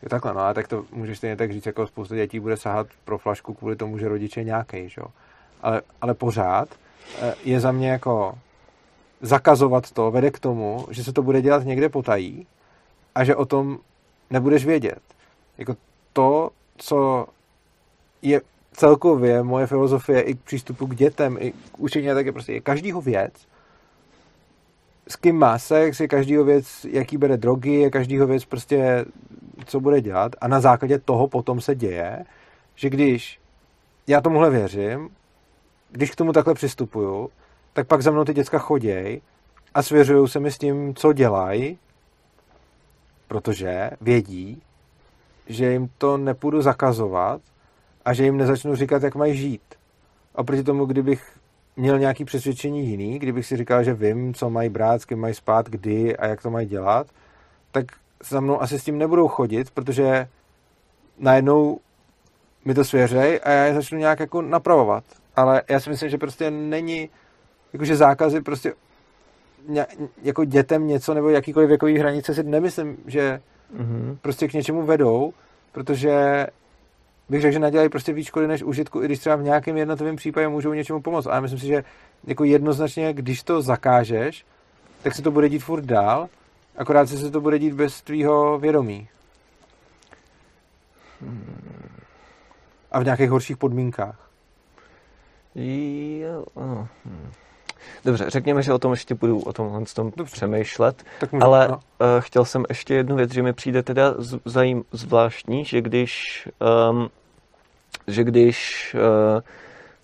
Je 0.04 0.10
takhle, 0.10 0.34
no 0.34 0.40
a 0.40 0.54
tak 0.54 0.68
to 0.68 0.86
můžeš 0.92 1.18
stejně 1.18 1.36
tak 1.36 1.52
říct, 1.52 1.66
jako 1.66 1.88
spousta 1.88 2.16
dětí 2.16 2.40
bude 2.40 2.58
sahat 2.58 2.88
pro 3.06 3.18
flašku 3.18 3.54
kvůli 3.54 3.76
tomu, 3.76 3.98
že 3.98 4.08
rodiče 4.08 4.44
nějaký, 4.44 4.90
že 4.90 5.02
jo. 5.02 5.08
Ale, 5.62 5.82
ale 6.02 6.14
pořád 6.14 6.70
eh, 7.22 7.36
je 7.44 7.60
za 7.60 7.72
mě 7.72 7.90
jako 7.90 8.38
zakazovat 9.22 9.92
to 9.92 10.12
vede 10.12 10.32
k 10.32 10.40
tomu, 10.40 10.88
že 10.92 11.04
se 11.04 11.14
to 11.14 11.22
bude 11.22 11.42
dělat 11.42 11.66
někde 11.66 11.90
potají 11.90 12.48
a 13.16 13.24
že 13.24 13.36
o 13.36 13.46
tom 13.46 13.78
nebudeš 14.30 14.66
vědět. 14.66 15.00
Jako 15.58 15.76
to, 16.14 16.50
co 16.78 17.28
je 18.22 18.42
celkově 18.74 19.44
moje 19.44 19.68
filozofie 19.68 20.22
i 20.22 20.36
k 20.36 20.40
přístupu 20.40 20.88
k 20.88 20.96
dětem, 20.96 21.38
i 21.40 21.52
k 21.52 21.80
učení, 21.80 22.08
tak 22.08 22.26
je 22.26 22.32
prostě 22.32 22.54
je 22.54 22.62
každýho 22.62 23.02
věc, 23.02 23.34
s 25.08 25.16
kým 25.16 25.36
má 25.36 25.60
sex, 25.60 26.00
je 26.00 26.08
každýho 26.08 26.44
věc, 26.44 26.86
jaký 26.90 27.18
bere 27.18 27.38
drogy, 27.38 27.74
je 27.74 27.90
každýho 27.90 28.28
věc 28.28 28.46
prostě, 28.46 29.06
co 29.66 29.80
bude 29.80 30.02
dělat 30.02 30.36
a 30.42 30.48
na 30.48 30.60
základě 30.60 31.00
toho 31.00 31.28
potom 31.28 31.62
se 31.62 31.76
děje, 31.76 32.26
že 32.76 32.90
když 32.90 33.40
já 34.08 34.22
tomuhle 34.22 34.50
věřím, 34.50 35.10
když 35.92 36.12
k 36.12 36.16
tomu 36.16 36.34
takhle 36.34 36.54
přistupuju, 36.54 37.30
tak 37.74 37.88
pak 37.88 38.02
za 38.02 38.12
mnou 38.12 38.26
ty 38.26 38.34
děcka 38.34 38.60
choděj 38.60 39.22
a 39.74 39.84
svěřují 39.84 40.28
se 40.28 40.40
mi 40.40 40.52
s 40.52 40.58
tím, 40.58 40.96
co 40.96 41.14
dělají, 41.14 41.78
protože 43.28 43.92
vědí, 44.02 44.62
že 45.48 45.72
jim 45.72 45.90
to 45.98 46.18
nepůjdu 46.18 46.62
zakazovat 46.62 47.42
a 48.06 48.14
že 48.14 48.24
jim 48.24 48.38
nezačnu 48.38 48.76
říkat, 48.76 49.04
jak 49.04 49.16
mají 49.16 49.38
žít. 49.38 49.62
A 50.36 50.44
proti 50.44 50.64
tomu, 50.64 50.86
kdybych 50.86 51.40
měl 51.76 52.00
nějaký 52.00 52.26
přesvědčení 52.26 52.88
jiný, 52.88 53.20
kdybych 53.20 53.46
si 53.46 53.58
říkal, 53.58 53.84
že 53.84 53.94
vím, 53.94 54.34
co 54.34 54.50
mají 54.50 54.70
brát, 54.70 55.02
s 55.02 55.06
kým 55.06 55.20
mají 55.20 55.34
spát, 55.34 55.70
kdy 55.70 56.18
a 56.18 56.28
jak 56.28 56.42
to 56.42 56.50
mají 56.50 56.68
dělat, 56.68 57.08
tak 57.72 57.86
za 58.24 58.40
mnou 58.40 58.62
asi 58.62 58.80
s 58.80 58.84
tím 58.84 58.98
nebudou 58.98 59.28
chodit, 59.28 59.72
protože 59.72 60.28
najednou 61.20 61.80
mi 62.66 62.74
to 62.74 62.84
svěřej 62.84 63.40
a 63.44 63.50
já 63.50 63.64
je 63.64 63.74
začnu 63.74 63.98
nějak 63.98 64.20
jako 64.20 64.42
napravovat. 64.42 65.04
Ale 65.36 65.62
já 65.70 65.80
si 65.80 65.90
myslím, 65.90 66.10
že 66.10 66.18
prostě 66.18 66.52
není 66.52 67.10
jakože 67.74 67.96
zákazy 67.96 68.42
prostě 68.42 68.74
jako 70.24 70.46
dětem 70.46 70.88
něco 70.88 71.14
nebo 71.14 71.30
jakýkoliv 71.30 71.70
věkový 71.70 71.98
hranice 71.98 72.34
si 72.34 72.44
nemyslím, 72.44 72.98
že 73.08 73.42
mm-hmm. 73.78 74.18
prostě 74.22 74.48
k 74.48 74.54
něčemu 74.54 74.86
vedou, 74.86 75.34
protože 75.72 76.48
bych 77.30 77.42
řekl, 77.42 77.54
že 77.54 77.60
nadělají 77.60 77.90
prostě 77.90 78.14
víc 78.14 78.28
škody 78.28 78.48
než 78.48 78.64
užitku, 78.64 79.02
i 79.02 79.06
když 79.06 79.20
třeba 79.20 79.36
v 79.36 79.44
nějakém 79.44 79.78
jednotlivém 79.78 80.16
případě 80.16 80.48
můžou 80.48 80.74
něčemu 80.74 81.02
pomoct. 81.02 81.28
A 81.28 81.36
já 81.36 81.42
myslím 81.42 81.60
si, 81.60 81.68
že 81.68 81.84
jako 82.24 82.44
jednoznačně, 82.44 83.14
když 83.14 83.44
to 83.44 83.62
zakážeš, 83.62 84.46
tak 85.04 85.16
se 85.16 85.22
to 85.22 85.32
bude 85.32 85.50
dít 85.50 85.64
furt 85.64 85.86
dál, 85.86 86.30
akorát 86.78 87.10
se 87.10 87.32
to 87.32 87.42
bude 87.42 87.60
dít 87.60 87.74
bez 87.74 88.02
tvýho 88.02 88.60
vědomí. 88.60 89.08
A 92.92 93.00
v 93.00 93.04
nějakých 93.04 93.30
horších 93.30 93.58
podmínkách. 93.58 94.30
Jo, 95.56 96.46
hmm. 96.56 97.32
Dobře, 98.06 98.26
řekněme, 98.30 98.62
že 98.62 98.74
o 98.74 98.80
tom 98.80 98.92
ještě 98.92 99.16
budu 99.16 99.40
o 99.40 99.54
tomhle 99.54 99.84
tom 99.96 100.12
Dobře. 100.16 100.36
přemýšlet, 100.36 101.04
tak 101.20 101.32
můžu, 101.32 101.46
ale 101.46 101.68
no. 101.68 101.76
uh, 101.76 101.82
chtěl 102.20 102.46
jsem 102.46 102.64
ještě 102.70 102.94
jednu 102.94 103.16
věc, 103.16 103.34
že 103.34 103.44
mi 103.44 103.54
přijde 103.54 103.84
teda 103.84 104.16
zajím, 104.46 104.84
zvláštní, 104.92 105.66
že 105.66 105.82
když 105.82 106.48
um, 106.92 107.10
že 108.08 108.24
když 108.24 108.90
uh, 108.96 109.42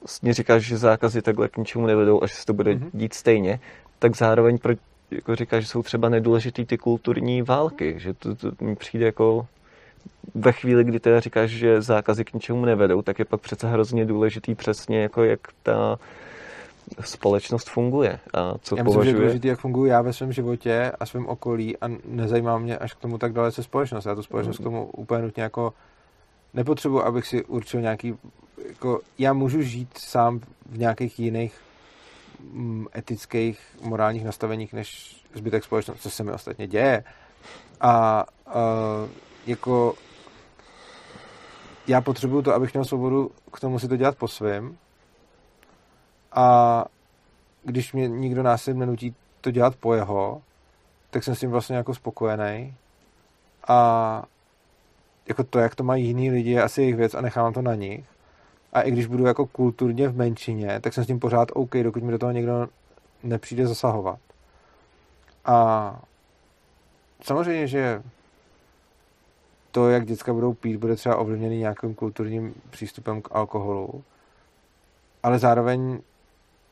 vlastně 0.01 0.33
říkáš, 0.33 0.63
že 0.63 0.77
zákazy 0.77 1.21
takhle 1.21 1.49
k 1.49 1.57
ničemu 1.57 1.85
nevedou 1.85 2.23
a 2.23 2.27
že 2.27 2.33
se 2.33 2.45
to 2.45 2.53
bude 2.53 2.71
mm-hmm. 2.71 2.89
dít 2.93 3.13
stejně, 3.13 3.59
tak 3.99 4.15
zároveň 4.15 4.57
pro, 4.57 4.73
jako 5.11 5.35
říkáš, 5.35 5.63
že 5.63 5.69
jsou 5.69 5.83
třeba 5.83 6.09
nedůležitý 6.09 6.65
ty 6.65 6.77
kulturní 6.77 7.41
války, 7.41 7.95
že 7.97 8.13
to, 8.13 8.35
to 8.35 8.51
mi 8.61 8.75
přijde 8.75 9.05
jako 9.05 9.47
ve 10.35 10.51
chvíli, 10.51 10.83
kdy 10.83 10.99
teda 10.99 11.19
říkáš, 11.19 11.49
že 11.49 11.81
zákazy 11.81 12.25
k 12.25 12.33
ničemu 12.33 12.65
nevedou, 12.65 13.01
tak 13.01 13.19
je 13.19 13.25
pak 13.25 13.41
přece 13.41 13.67
hrozně 13.67 14.05
důležitý 14.05 14.55
přesně, 14.55 15.01
jako 15.01 15.23
jak 15.23 15.39
ta 15.63 15.99
společnost 17.01 17.69
funguje 17.69 18.19
a 18.33 18.57
co 18.57 18.75
já 18.75 18.83
myslím, 18.83 18.93
považuje... 18.93 19.05
že 19.05 19.17
je 19.17 19.21
důležitý, 19.21 19.47
jak 19.47 19.59
funguji 19.59 19.91
já 19.91 20.01
ve 20.01 20.13
svém 20.13 20.33
životě 20.33 20.91
a 20.99 21.05
svém 21.05 21.27
okolí 21.27 21.77
a 21.77 21.87
nezajímá 22.05 22.57
mě 22.57 22.77
až 22.77 22.93
k 22.93 22.99
tomu 22.99 23.17
tak 23.17 23.33
dalece 23.33 23.63
společnost. 23.63 24.05
Já 24.05 24.15
tu 24.15 24.23
společnost 24.23 24.59
mm. 24.59 24.63
k 24.63 24.67
tomu 24.67 24.85
úplně 24.85 25.21
nutně 25.21 25.43
jako 25.43 25.73
nepotřebuji, 26.53 27.05
abych 27.05 27.27
si 27.27 27.45
určil 27.45 27.81
nějaký, 27.81 28.15
jako 28.69 28.99
já 29.17 29.33
můžu 29.33 29.61
žít 29.61 29.97
sám 29.97 30.39
v 30.65 30.77
nějakých 30.77 31.19
jiných 31.19 31.61
mm, 32.39 32.85
etických, 32.97 33.59
morálních 33.81 34.25
nastaveních 34.25 34.73
než 34.73 35.15
zbytek 35.33 35.63
společnosti, 35.63 36.03
co 36.03 36.09
se 36.09 36.23
mi 36.23 36.31
ostatně 36.31 36.67
děje. 36.67 37.03
A 37.81 38.25
uh, 38.47 38.53
jako 39.47 39.93
já 41.87 42.01
potřebuju 42.01 42.41
to, 42.41 42.53
abych 42.53 42.73
měl 42.73 42.85
svobodu 42.85 43.31
k 43.53 43.59
tomu 43.59 43.79
si 43.79 43.87
to 43.87 43.97
dělat 43.97 44.17
po 44.17 44.27
svém 44.27 44.77
a 46.35 46.85
když 47.63 47.93
mě 47.93 48.07
nikdo 48.07 48.43
násilím 48.43 48.79
nenutí 48.79 49.15
to 49.41 49.51
dělat 49.51 49.75
po 49.75 49.93
jeho, 49.93 50.41
tak 51.09 51.23
jsem 51.23 51.35
s 51.35 51.39
tím 51.39 51.51
vlastně 51.51 51.75
jako 51.75 51.93
spokojený. 51.93 52.75
A 53.67 54.23
jako 55.27 55.43
to, 55.43 55.59
jak 55.59 55.75
to 55.75 55.83
mají 55.83 56.05
jiní 56.05 56.31
lidi, 56.31 56.51
je 56.51 56.63
asi 56.63 56.81
jejich 56.81 56.95
věc 56.95 57.13
a 57.13 57.21
nechávám 57.21 57.53
to 57.53 57.61
na 57.61 57.75
nich. 57.75 58.05
A 58.73 58.81
i 58.81 58.91
když 58.91 59.05
budu 59.05 59.25
jako 59.25 59.45
kulturně 59.45 60.09
v 60.09 60.17
menšině, 60.17 60.79
tak 60.79 60.93
jsem 60.93 61.03
s 61.03 61.07
tím 61.07 61.19
pořád 61.19 61.49
OK, 61.53 61.71
dokud 61.71 62.03
mi 62.03 62.11
do 62.11 62.17
toho 62.17 62.31
někdo 62.31 62.67
nepřijde 63.23 63.67
zasahovat. 63.67 64.19
A 65.45 65.99
samozřejmě, 67.21 67.67
že 67.67 68.03
to, 69.71 69.89
jak 69.89 70.05
děcka 70.05 70.33
budou 70.33 70.53
pít, 70.53 70.77
bude 70.77 70.95
třeba 70.95 71.15
ovlivněný 71.15 71.57
nějakým 71.57 71.95
kulturním 71.95 72.53
přístupem 72.69 73.21
k 73.21 73.35
alkoholu. 73.35 74.03
Ale 75.23 75.39
zároveň 75.39 75.99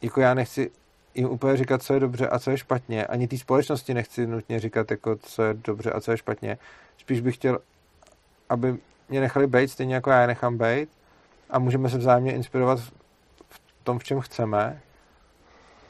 jako 0.04 0.22
já 0.22 0.34
nechci 0.34 0.72
jim 1.16 1.30
úplně 1.30 1.58
říkat, 1.58 1.84
co 1.84 1.94
je 1.94 2.00
dobře 2.00 2.28
a 2.28 2.40
co 2.40 2.52
je 2.52 2.58
špatně. 2.58 3.06
Ani 3.06 3.28
té 3.28 3.38
společnosti 3.38 3.94
nechci 3.94 4.28
nutně 4.28 4.60
říkat, 4.60 4.92
jako, 4.92 5.16
co 5.16 5.44
je 5.44 5.54
dobře 5.54 5.92
a 5.92 6.02
co 6.02 6.12
je 6.12 6.18
špatně. 6.18 6.58
Spíš 6.98 7.22
bych 7.22 7.36
chtěl, 7.36 7.60
aby 8.50 8.78
mě 9.10 9.22
nechali 9.22 9.48
být, 9.48 9.68
stejně 9.68 9.96
jako 9.96 10.10
já 10.10 10.22
je 10.22 10.28
nechám 10.28 10.58
být 10.58 10.90
a 11.50 11.60
můžeme 11.60 11.90
se 11.90 11.98
vzájemně 11.98 12.34
inspirovat 12.34 12.80
v 13.50 13.62
tom, 13.84 14.00
v 14.00 14.04
čem 14.04 14.20
chceme 14.20 14.82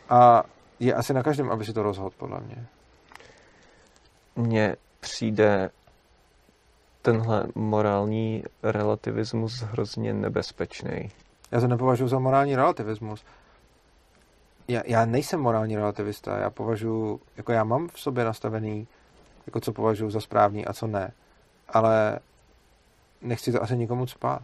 a 0.10 0.44
je 0.80 0.94
asi 0.94 1.14
na 1.14 1.24
každém, 1.24 1.52
aby 1.52 1.66
si 1.66 1.74
to 1.74 1.84
rozhodl, 1.84 2.10
podle 2.18 2.40
mě. 2.40 2.66
Mně 4.36 4.76
přijde 5.00 5.70
tenhle 7.02 7.48
morální 7.56 8.44
relativismus 8.64 9.62
hrozně 9.62 10.14
nebezpečný. 10.14 11.12
Já 11.52 11.60
to 11.60 11.68
nepovažuji 11.68 12.08
za 12.08 12.20
morální 12.20 12.56
relativismus. 12.56 13.24
Já, 14.68 14.82
já 14.86 15.06
nejsem 15.06 15.40
morální 15.40 15.76
relativista, 15.76 16.38
já 16.38 16.50
považuji, 16.50 17.22
jako 17.38 17.52
já 17.52 17.64
mám 17.64 17.90
v 17.90 18.00
sobě 18.00 18.24
nastavený, 18.24 18.88
jako 19.46 19.60
co 19.60 19.72
považuji 19.72 20.10
za 20.10 20.22
správný 20.22 20.66
a 20.66 20.74
co 20.74 20.88
ne. 20.88 21.12
Ale 21.70 22.20
nechci 23.22 23.52
to 23.52 23.64
asi 23.64 23.78
nikomu 23.78 24.08
spát. 24.08 24.42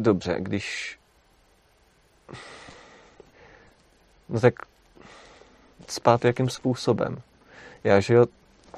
Dobře, 0.00 0.36
když... 0.38 0.98
No 4.28 4.40
tak 4.40 4.54
spát 5.88 6.24
jakým 6.24 6.50
způsobem? 6.50 7.22
Já, 7.84 8.00
že 8.00 8.14
jo, 8.14 8.26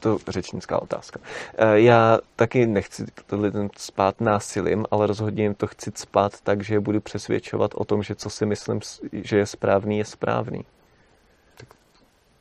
to 0.02 0.18
řečnická 0.28 0.82
otázka. 0.82 1.20
E, 1.56 1.80
já 1.80 2.18
taky 2.36 2.66
nechci 2.66 3.06
lidem 3.32 3.70
spát 3.76 4.20
násilím, 4.20 4.84
ale 4.90 5.06
rozhodně 5.06 5.42
jim 5.42 5.54
to 5.54 5.66
chci 5.66 5.92
spát 5.94 6.40
tak, 6.40 6.62
že 6.64 6.74
je 6.74 6.80
budu 6.80 7.00
přesvědčovat 7.00 7.70
o 7.74 7.84
tom, 7.84 8.02
že 8.02 8.14
co 8.14 8.30
si 8.30 8.46
myslím, 8.46 8.80
že 9.12 9.38
je 9.38 9.46
správný, 9.46 9.98
je 9.98 10.04
správný. 10.04 10.64
Tak 11.56 11.68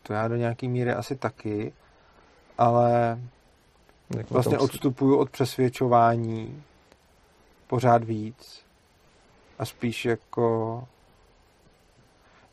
to 0.03 0.13
já 0.13 0.27
do 0.27 0.35
nějaký 0.35 0.67
míry 0.67 0.93
asi 0.93 1.15
taky, 1.15 1.73
ale 2.57 3.19
Jak 4.17 4.31
vlastně 4.31 4.57
odstupuju 4.57 5.17
od 5.17 5.29
přesvědčování 5.29 6.63
pořád 7.67 8.03
víc 8.03 8.61
a 9.59 9.65
spíš 9.65 10.05
jako 10.05 10.83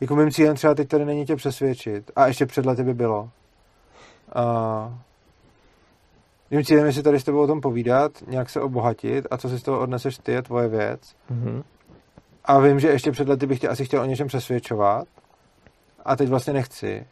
jako 0.01 0.17
mým 0.17 0.31
cílem 0.31 0.57
třeba 0.57 0.75
teď 0.75 0.89
tady 0.89 1.05
není 1.05 1.27
tě 1.27 1.37
přesvědčit 1.37 2.11
a 2.17 2.27
ještě 2.27 2.47
před 2.47 2.67
lety 2.67 2.83
by 2.83 2.95
bylo 2.95 3.31
Uh, 4.37 4.95
mým 6.51 6.65
cílem 6.65 6.87
je 6.87 6.93
si 6.93 7.03
tady 7.03 7.21
s 7.21 7.25
tebou 7.25 7.43
o 7.43 7.47
tom 7.47 7.61
povídat, 7.61 8.13
nějak 8.27 8.51
se 8.51 8.61
obohatit 8.61 9.27
a 9.31 9.37
co 9.37 9.49
si 9.49 9.59
z 9.59 9.63
toho 9.63 9.81
odneseš 9.81 10.19
ty 10.19 10.33
je 10.33 10.43
tvoje 10.43 10.69
věc. 10.69 11.17
Mm-hmm. 11.31 11.63
A 12.45 12.59
vím, 12.59 12.81
že 12.81 12.89
ještě 12.89 13.11
před 13.11 13.29
lety 13.29 13.47
bych 13.47 13.61
tě 13.61 13.69
asi 13.69 13.85
chtěl 13.85 14.03
o 14.03 14.05
něčem 14.05 14.27
přesvědčovat 14.27 15.09
a 16.05 16.17
teď 16.17 16.29
vlastně 16.29 16.53
nechci. 16.53 17.07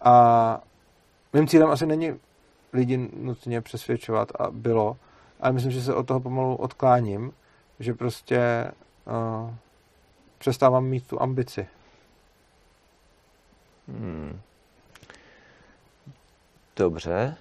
A 0.00 0.60
mým 1.32 1.46
cílem 1.46 1.70
asi 1.70 1.86
není 1.86 2.14
lidi 2.72 3.10
nutně 3.16 3.60
přesvědčovat 3.60 4.32
a 4.38 4.50
bylo, 4.50 4.96
ale 5.40 5.52
myslím, 5.52 5.72
že 5.72 5.82
se 5.82 5.94
od 5.94 6.06
toho 6.06 6.20
pomalu 6.20 6.56
odkláním, 6.56 7.32
že 7.80 7.94
prostě 7.94 8.70
uh, 9.06 9.50
přestávám 10.38 10.84
mít 10.84 11.06
tu 11.06 11.22
ambici. 11.22 11.66
Hmm. 13.88 14.40
Dobře, 16.76 17.36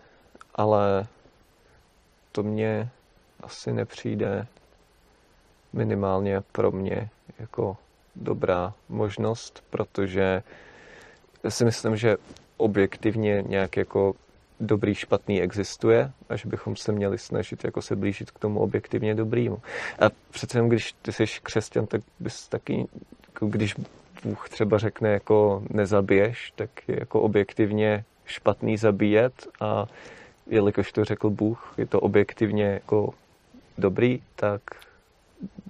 ale 0.55 1.07
to 2.31 2.43
mě 2.43 2.89
asi 3.39 3.73
nepřijde 3.73 4.47
minimálně 5.73 6.41
pro 6.51 6.71
mě 6.71 7.09
jako 7.39 7.77
dobrá 8.15 8.73
možnost, 8.89 9.63
protože 9.69 10.43
si 11.49 11.65
myslím, 11.65 11.95
že 11.95 12.17
objektivně 12.57 13.43
nějak 13.47 13.77
jako 13.77 14.13
dobrý, 14.59 14.95
špatný 14.95 15.41
existuje 15.41 16.11
a 16.29 16.35
že 16.35 16.49
bychom 16.49 16.75
se 16.75 16.91
měli 16.91 17.17
snažit 17.17 17.63
jako 17.63 17.81
se 17.81 17.95
blížit 17.95 18.31
k 18.31 18.39
tomu 18.39 18.59
objektivně 18.59 19.15
dobrýmu. 19.15 19.61
A 19.99 20.09
přece 20.31 20.61
když 20.67 20.93
ty 21.01 21.11
jsi 21.11 21.25
křesťan, 21.43 21.87
tak 21.87 22.01
bys 22.19 22.47
taky, 22.47 22.87
jako 23.27 23.47
když 23.47 23.75
Bůh 24.23 24.49
třeba 24.49 24.77
řekne 24.77 25.09
jako 25.09 25.63
nezabiješ, 25.69 26.53
tak 26.55 26.69
je 26.87 26.99
jako 26.99 27.21
objektivně 27.21 28.05
špatný 28.25 28.77
zabíjet 28.77 29.47
a 29.61 29.85
jelikož 30.47 30.91
to 30.91 31.05
řekl 31.05 31.29
Bůh, 31.29 31.73
je 31.77 31.85
to 31.85 31.99
objektivně 31.99 32.65
jako 32.65 33.13
dobrý, 33.77 34.23
tak 34.35 34.61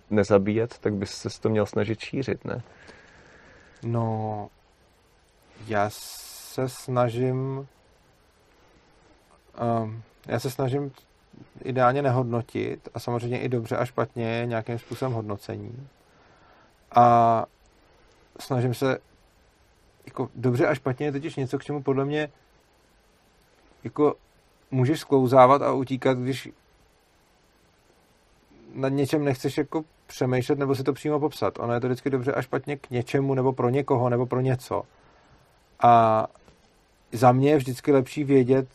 nezabíjet, 0.10 0.77
tak 0.80 0.94
bys 0.94 1.11
se 1.11 1.41
to 1.41 1.49
měl 1.49 1.65
snažit 1.65 1.99
šířit, 1.99 2.45
ne? 2.45 2.61
No, 3.84 4.49
já 5.68 5.90
se 5.90 6.69
snažím 6.69 7.68
um, 9.61 10.03
já 10.27 10.40
se 10.40 10.52
snažím 10.52 10.91
ideálně 11.64 12.02
nehodnotit 12.02 12.90
a 12.94 12.99
samozřejmě 12.99 13.40
i 13.40 13.49
dobře 13.49 13.77
a 13.77 13.86
špatně 13.86 14.41
nějakým 14.45 14.80
způsobem 14.80 15.14
hodnocení. 15.14 15.88
A 16.95 17.45
snažím 18.40 18.73
se 18.73 18.98
jako 20.06 20.30
dobře 20.36 20.68
a 20.68 20.76
špatně 20.76 21.06
je 21.06 21.11
totiž 21.11 21.36
něco, 21.36 21.60
k 21.60 21.64
čemu 21.64 21.84
podle 21.84 22.06
mě 22.06 22.30
jako 23.86 24.16
můžeš 24.72 24.99
sklouzávat 24.99 25.62
a 25.62 25.72
utíkat, 25.72 26.18
když 26.18 26.49
nad 28.74 28.90
něčem 28.90 29.24
nechceš 29.24 29.57
jako 29.57 29.84
přemýšlet 30.07 30.60
nebo 30.60 30.76
si 30.76 30.84
to 30.84 30.94
přímo 30.94 31.20
popsat. 31.20 31.60
Ono 31.60 31.74
je 31.74 31.80
to 31.80 31.88
vždycky 31.88 32.10
dobře 32.10 32.34
a 32.34 32.41
špatně 32.41 32.78
k 32.78 32.90
něčemu 32.90 33.34
nebo 33.34 33.53
pro 33.53 33.70
někoho 33.70 34.10
nebo 34.10 34.26
pro 34.26 34.41
něco. 34.41 34.84
A 35.80 36.28
za 37.12 37.32
mě 37.32 37.49
je 37.49 37.57
vždycky 37.57 37.91
lepší 37.91 38.24
vědět, 38.24 38.68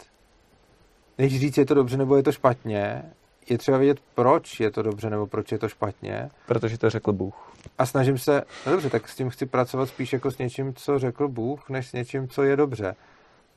než 1.19 1.41
říct, 1.41 1.59
je 1.59 1.66
to 1.66 1.74
dobře 1.74 1.97
nebo 1.97 2.16
je 2.16 2.23
to 2.23 2.32
špatně, 2.32 3.03
je 3.51 3.59
třeba 3.59 3.78
vědět, 3.78 4.01
proč 4.15 4.61
je 4.61 4.70
to 4.70 4.82
dobře 4.82 5.11
nebo 5.11 5.27
proč 5.27 5.53
je 5.53 5.59
to 5.59 5.69
špatně. 5.69 6.31
Protože 6.47 6.78
to 6.78 6.91
řekl 6.91 7.12
Bůh. 7.12 7.53
A 7.78 7.87
snažím 7.87 8.19
se, 8.19 8.43
no 8.66 8.73
dobře, 8.73 8.91
tak 8.91 9.09
s 9.09 9.16
tím 9.16 9.31
chci 9.31 9.47
pracovat 9.47 9.87
spíš 9.87 10.12
jako 10.12 10.31
s 10.31 10.39
něčím, 10.39 10.74
co 10.74 10.99
řekl 10.99 11.28
Bůh, 11.28 11.69
než 11.69 11.89
s 11.89 11.93
něčím, 11.93 12.28
co 12.28 12.43
je 12.43 12.57
dobře 12.57 12.97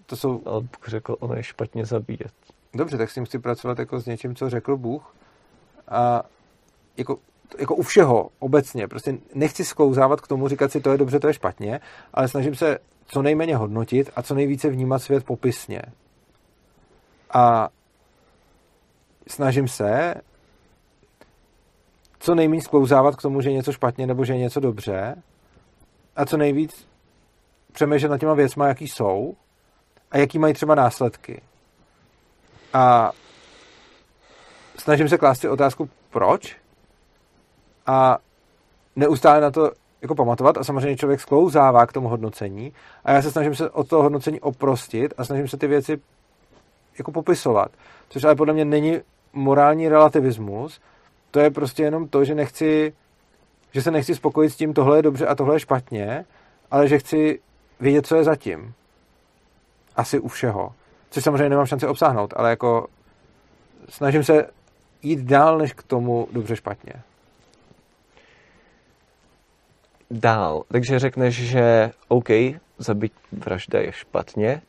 to 0.06 0.16
jsou... 0.16 0.42
Ale 0.46 0.62
Bůh 0.62 0.88
řekl, 0.88 1.16
ono 1.20 1.36
je 1.36 1.44
špatně 1.44 1.86
zabíjet. 1.86 2.34
Dobře, 2.74 2.98
tak 2.98 3.10
s 3.10 3.14
tím 3.14 3.26
chci 3.26 3.40
pracovat 3.40 3.80
jako 3.80 4.00
s 4.00 4.06
něčím, 4.06 4.36
co 4.36 4.50
řekl 4.50 4.78
Bůh. 4.78 5.16
A 5.88 6.24
jako, 6.98 7.18
jako 7.60 7.76
u 7.76 7.82
všeho 7.82 8.30
obecně. 8.40 8.88
Prostě 8.88 9.18
nechci 9.34 9.66
sklouzávat 9.66 10.22
k 10.22 10.28
tomu, 10.28 10.48
říkat 10.48 10.72
si, 10.72 10.82
to 10.82 10.92
je 10.92 10.98
dobře, 10.98 11.20
to 11.20 11.28
je 11.28 11.34
špatně, 11.34 11.80
ale 12.14 12.28
snažím 12.28 12.56
se 12.56 12.78
co 13.06 13.22
nejméně 13.22 13.56
hodnotit 13.56 14.10
a 14.16 14.22
co 14.22 14.36
nejvíce 14.36 14.70
vnímat 14.70 15.00
svět 15.00 15.26
popisně. 15.26 15.82
A 17.34 17.70
snažím 19.28 19.68
se 19.68 20.14
co 22.20 22.36
nejméně 22.36 22.62
sklouzávat 22.62 23.16
k 23.16 23.22
tomu, 23.22 23.42
že 23.42 23.50
je 23.50 23.54
něco 23.54 23.72
špatně 23.72 24.08
nebo 24.08 24.26
že 24.26 24.34
je 24.34 24.40
něco 24.40 24.60
dobře 24.60 25.16
a 26.16 26.26
co 26.26 26.38
nejvíc 26.38 26.88
přemýšlet 27.72 28.10
nad 28.10 28.18
těma 28.18 28.34
věcma, 28.34 28.68
jaký 28.68 28.88
jsou 28.88 29.36
a 30.14 30.18
jaký 30.18 30.40
mají 30.40 30.54
třeba 30.54 30.76
následky. 30.76 31.42
A 32.74 33.12
snažím 34.78 35.10
se 35.10 35.18
klást 35.18 35.40
si 35.40 35.50
otázku, 35.50 35.90
proč? 36.10 36.58
A 37.86 38.18
neustále 38.96 39.42
na 39.42 39.52
to 39.52 39.72
jako 40.02 40.16
pamatovat 40.16 40.58
a 40.58 40.64
samozřejmě 40.64 40.98
člověk 40.98 41.22
sklouzává 41.22 41.86
k 41.86 41.94
tomu 41.94 42.08
hodnocení 42.08 42.74
a 43.06 43.12
já 43.12 43.22
se 43.22 43.32
snažím 43.32 43.56
se 43.56 43.70
od 43.70 43.88
toho 43.88 44.04
hodnocení 44.04 44.40
oprostit 44.40 45.14
a 45.18 45.26
snažím 45.26 45.48
se 45.48 45.58
ty 45.58 45.68
věci 45.68 46.02
jako 46.98 47.12
popisovat. 47.12 47.72
Což 48.10 48.24
ale 48.24 48.36
podle 48.36 48.54
mě 48.54 48.66
není 48.66 49.00
morální 49.34 49.90
relativismus, 49.90 50.82
to 51.32 51.40
je 51.40 51.52
prostě 51.52 51.84
jenom 51.84 52.08
to, 52.08 52.26
že 52.26 52.36
nechci, 52.36 52.94
že 53.72 53.82
se 53.82 53.92
nechci 53.92 54.16
spokojit 54.16 54.50
s 54.50 54.56
tím, 54.56 54.74
tohle 54.74 54.98
je 54.98 55.02
dobře 55.02 55.28
a 55.28 55.36
tohle 55.36 55.56
je 55.56 55.60
špatně, 55.60 56.26
ale 56.72 56.88
že 56.88 57.00
chci 57.00 57.40
vědět, 57.80 58.08
co 58.08 58.16
je 58.16 58.24
zatím 58.24 58.74
asi 59.96 60.20
u 60.20 60.28
všeho. 60.28 60.74
Což 61.10 61.24
samozřejmě 61.24 61.50
nemám 61.50 61.66
šanci 61.66 61.88
obsáhnout, 61.88 62.34
ale 62.38 62.50
jako 62.50 62.88
snažím 63.90 64.24
se 64.24 64.48
jít 65.02 65.20
dál 65.20 65.58
než 65.58 65.74
k 65.74 65.84
tomu 65.84 66.28
dobře 66.32 66.56
špatně. 66.56 66.94
Dál. 70.12 70.64
Takže 70.72 71.00
řekneš, 71.00 71.36
že 71.36 71.92
OK, 72.08 72.30
zabít 72.78 73.14
vražda 73.32 73.80
je 73.80 73.92
špatně, 73.92 74.62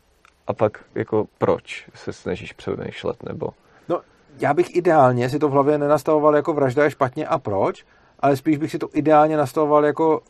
a 0.46 0.52
pak 0.52 0.84
jako 0.94 1.24
proč 1.38 1.88
se 1.94 2.12
snažíš 2.12 2.52
přemýšlet, 2.52 3.22
nebo? 3.22 3.48
No, 3.88 4.00
já 4.38 4.54
bych 4.54 4.76
ideálně 4.76 5.30
si 5.30 5.38
to 5.38 5.48
v 5.48 5.52
hlavě 5.52 5.78
nenastavoval 5.78 6.36
jako 6.36 6.52
vražda 6.52 6.84
je 6.84 6.90
špatně 6.90 7.26
a 7.26 7.38
proč, 7.38 7.84
ale 8.20 8.36
spíš 8.36 8.56
bych 8.56 8.70
si 8.70 8.78
to 8.78 8.88
ideálně 8.92 9.36
nastavoval 9.36 9.84
jako 9.84 10.20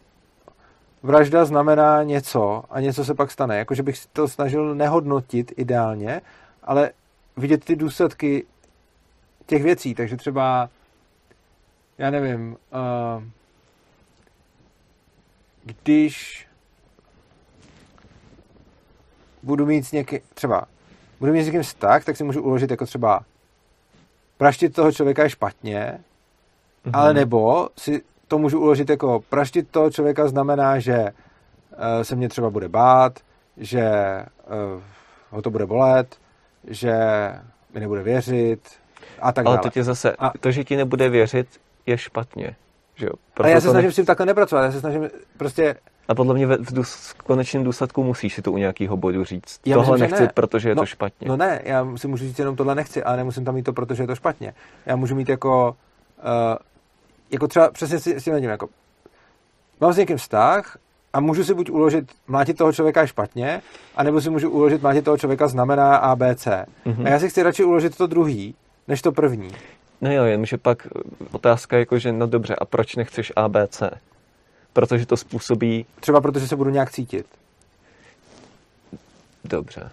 vražda 1.05 1.45
znamená 1.45 2.03
něco 2.03 2.65
a 2.71 2.81
něco 2.81 3.05
se 3.05 3.15
pak 3.15 3.31
stane. 3.31 3.59
Jakože 3.59 3.83
bych 3.83 4.07
to 4.07 4.29
snažil 4.29 4.75
nehodnotit 4.75 5.53
ideálně, 5.57 6.21
ale 6.63 6.91
vidět 7.37 7.65
ty 7.65 7.77
důsledky 7.77 8.47
těch 9.47 9.63
věcí. 9.63 9.95
Takže 9.95 10.17
třeba, 10.17 10.71
já 11.99 12.11
nevím, 12.11 12.51
uh, 12.53 13.23
když 15.65 16.47
budu 19.43 19.67
mít 19.67 19.83
s 19.83 19.93
někým, 19.93 20.21
třeba, 20.35 20.65
budu 21.21 21.33
mít 21.33 21.43
s 21.43 21.47
někým 21.47 21.63
vztah, 21.63 22.05
tak 22.05 22.17
si 22.17 22.25
můžu 22.25 22.43
uložit 22.43 22.71
jako 22.71 22.87
třeba 22.87 23.25
praštit 24.37 24.75
toho 24.75 24.93
člověka 24.93 25.23
je 25.23 25.31
špatně, 25.31 26.01
mm-hmm. 26.85 26.91
ale 26.93 27.15
nebo 27.15 27.69
si 27.79 28.03
to 28.35 28.39
můžu 28.39 28.61
uložit 28.61 28.90
jako 28.90 29.20
praštit 29.28 29.70
toho 29.70 29.90
člověka 29.90 30.28
znamená, 30.28 30.78
že 30.78 30.98
uh, 31.02 32.02
se 32.02 32.16
mě 32.16 32.28
třeba 32.28 32.51
bude 32.51 32.69
bát, 32.69 33.19
že 33.56 33.90
uh, 34.74 34.82
ho 35.31 35.43
to 35.43 35.51
bude 35.51 35.66
bolet, 35.66 36.16
že 36.69 36.94
mi 37.74 37.81
nebude 37.81 38.02
věřit 38.02 38.61
a 39.20 39.32
tak 39.32 39.47
ale 39.47 39.56
dále. 39.56 39.62
to 39.62 39.70
tě 39.70 39.85
zase, 39.85 40.16
a... 40.19 40.32
to, 40.40 40.51
že 40.51 40.65
ti 40.65 40.77
nebude 40.77 41.09
věřit, 41.09 41.47
je 41.86 41.98
špatně. 41.98 42.56
Že 42.94 43.06
jo? 43.06 43.12
Proto 43.35 43.51
já 43.51 43.61
se 43.61 43.70
snažím 43.70 43.89
ne... 43.89 43.93
s 43.93 43.97
tím 43.97 44.05
takhle 44.05 44.27
nepracovat, 44.27 44.62
já 44.62 44.73
se 44.73 44.81
snažím 44.81 45.11
prostě... 45.36 45.77
A 46.09 46.15
podle 46.15 46.35
mě 46.35 46.47
v, 46.47 46.74
důs, 46.74 46.94
v 46.94 47.15
konečném 47.15 47.65
důsledku 47.65 48.05
musíš 48.05 48.35
si 48.35 48.43
to 48.43 48.52
u 48.52 48.56
nějakého 48.56 48.97
bodu 48.97 49.24
říct. 49.24 49.61
Já 49.66 49.77
tohle 49.77 49.93
myslím, 49.93 50.11
nechci, 50.11 50.23
ne. 50.23 50.31
protože 50.35 50.69
je 50.69 50.74
no, 50.74 50.82
to 50.82 50.86
špatně. 50.86 51.28
No 51.28 51.36
ne, 51.36 51.61
já 51.65 51.86
si 51.97 52.09
můžu 52.09 52.24
říct 52.24 52.39
jenom 52.39 52.56
tohle 52.56 52.74
nechci, 52.74 53.02
ale 53.02 53.16
nemusím 53.16 53.44
tam 53.44 53.55
mít 53.55 53.62
to, 53.62 53.73
protože 53.73 54.02
je 54.02 54.06
to 54.06 54.15
špatně. 54.15 54.55
Já 54.86 54.97
můžu 54.97 55.15
mít 55.15 55.28
jako, 55.28 55.77
uh, 56.19 56.56
jako 57.31 57.49
třeba 57.49 57.71
přesně 57.71 58.01
si, 58.01 58.21
si 58.21 58.31
nevím, 58.31 58.51
jako 58.51 58.69
mám 59.81 59.93
s 59.93 59.97
někým 59.97 60.17
vztah 60.17 60.79
a 61.13 61.21
můžu 61.21 61.45
si 61.45 61.55
buď 61.55 61.71
uložit 61.71 62.13
mlátit 62.27 62.59
toho 62.59 62.73
člověka 62.73 63.01
je 63.01 63.09
špatně, 63.09 63.63
anebo 63.97 64.21
si 64.21 64.31
můžu 64.31 64.51
uložit 64.51 64.83
mlátit 64.83 65.05
toho 65.05 65.19
člověka 65.19 65.49
znamená 65.49 65.97
ABC. 65.97 66.47
Mm-hmm. 66.47 67.07
A 67.07 67.09
já 67.09 67.19
si 67.19 67.29
chci 67.29 67.43
radši 67.43 67.65
uložit 67.65 67.97
to 67.97 68.07
druhý, 68.07 68.55
než 68.89 69.03
to 69.03 69.13
první. 69.13 69.51
No 70.01 70.13
jo, 70.13 70.25
jenže 70.25 70.59
pak 70.59 70.89
otázka 71.33 71.77
je 71.77 71.81
jako, 71.81 71.99
že 71.99 72.13
no 72.13 72.27
dobře, 72.27 72.55
a 72.55 72.65
proč 72.65 72.97
nechceš 72.97 73.33
ABC? 73.37 73.83
Protože 74.73 75.07
to 75.07 75.17
způsobí... 75.17 75.87
Třeba 76.01 76.21
protože 76.21 76.49
se 76.49 76.57
budu 76.57 76.71
nějak 76.71 76.91
cítit. 76.91 77.27
Dobře. 79.45 79.91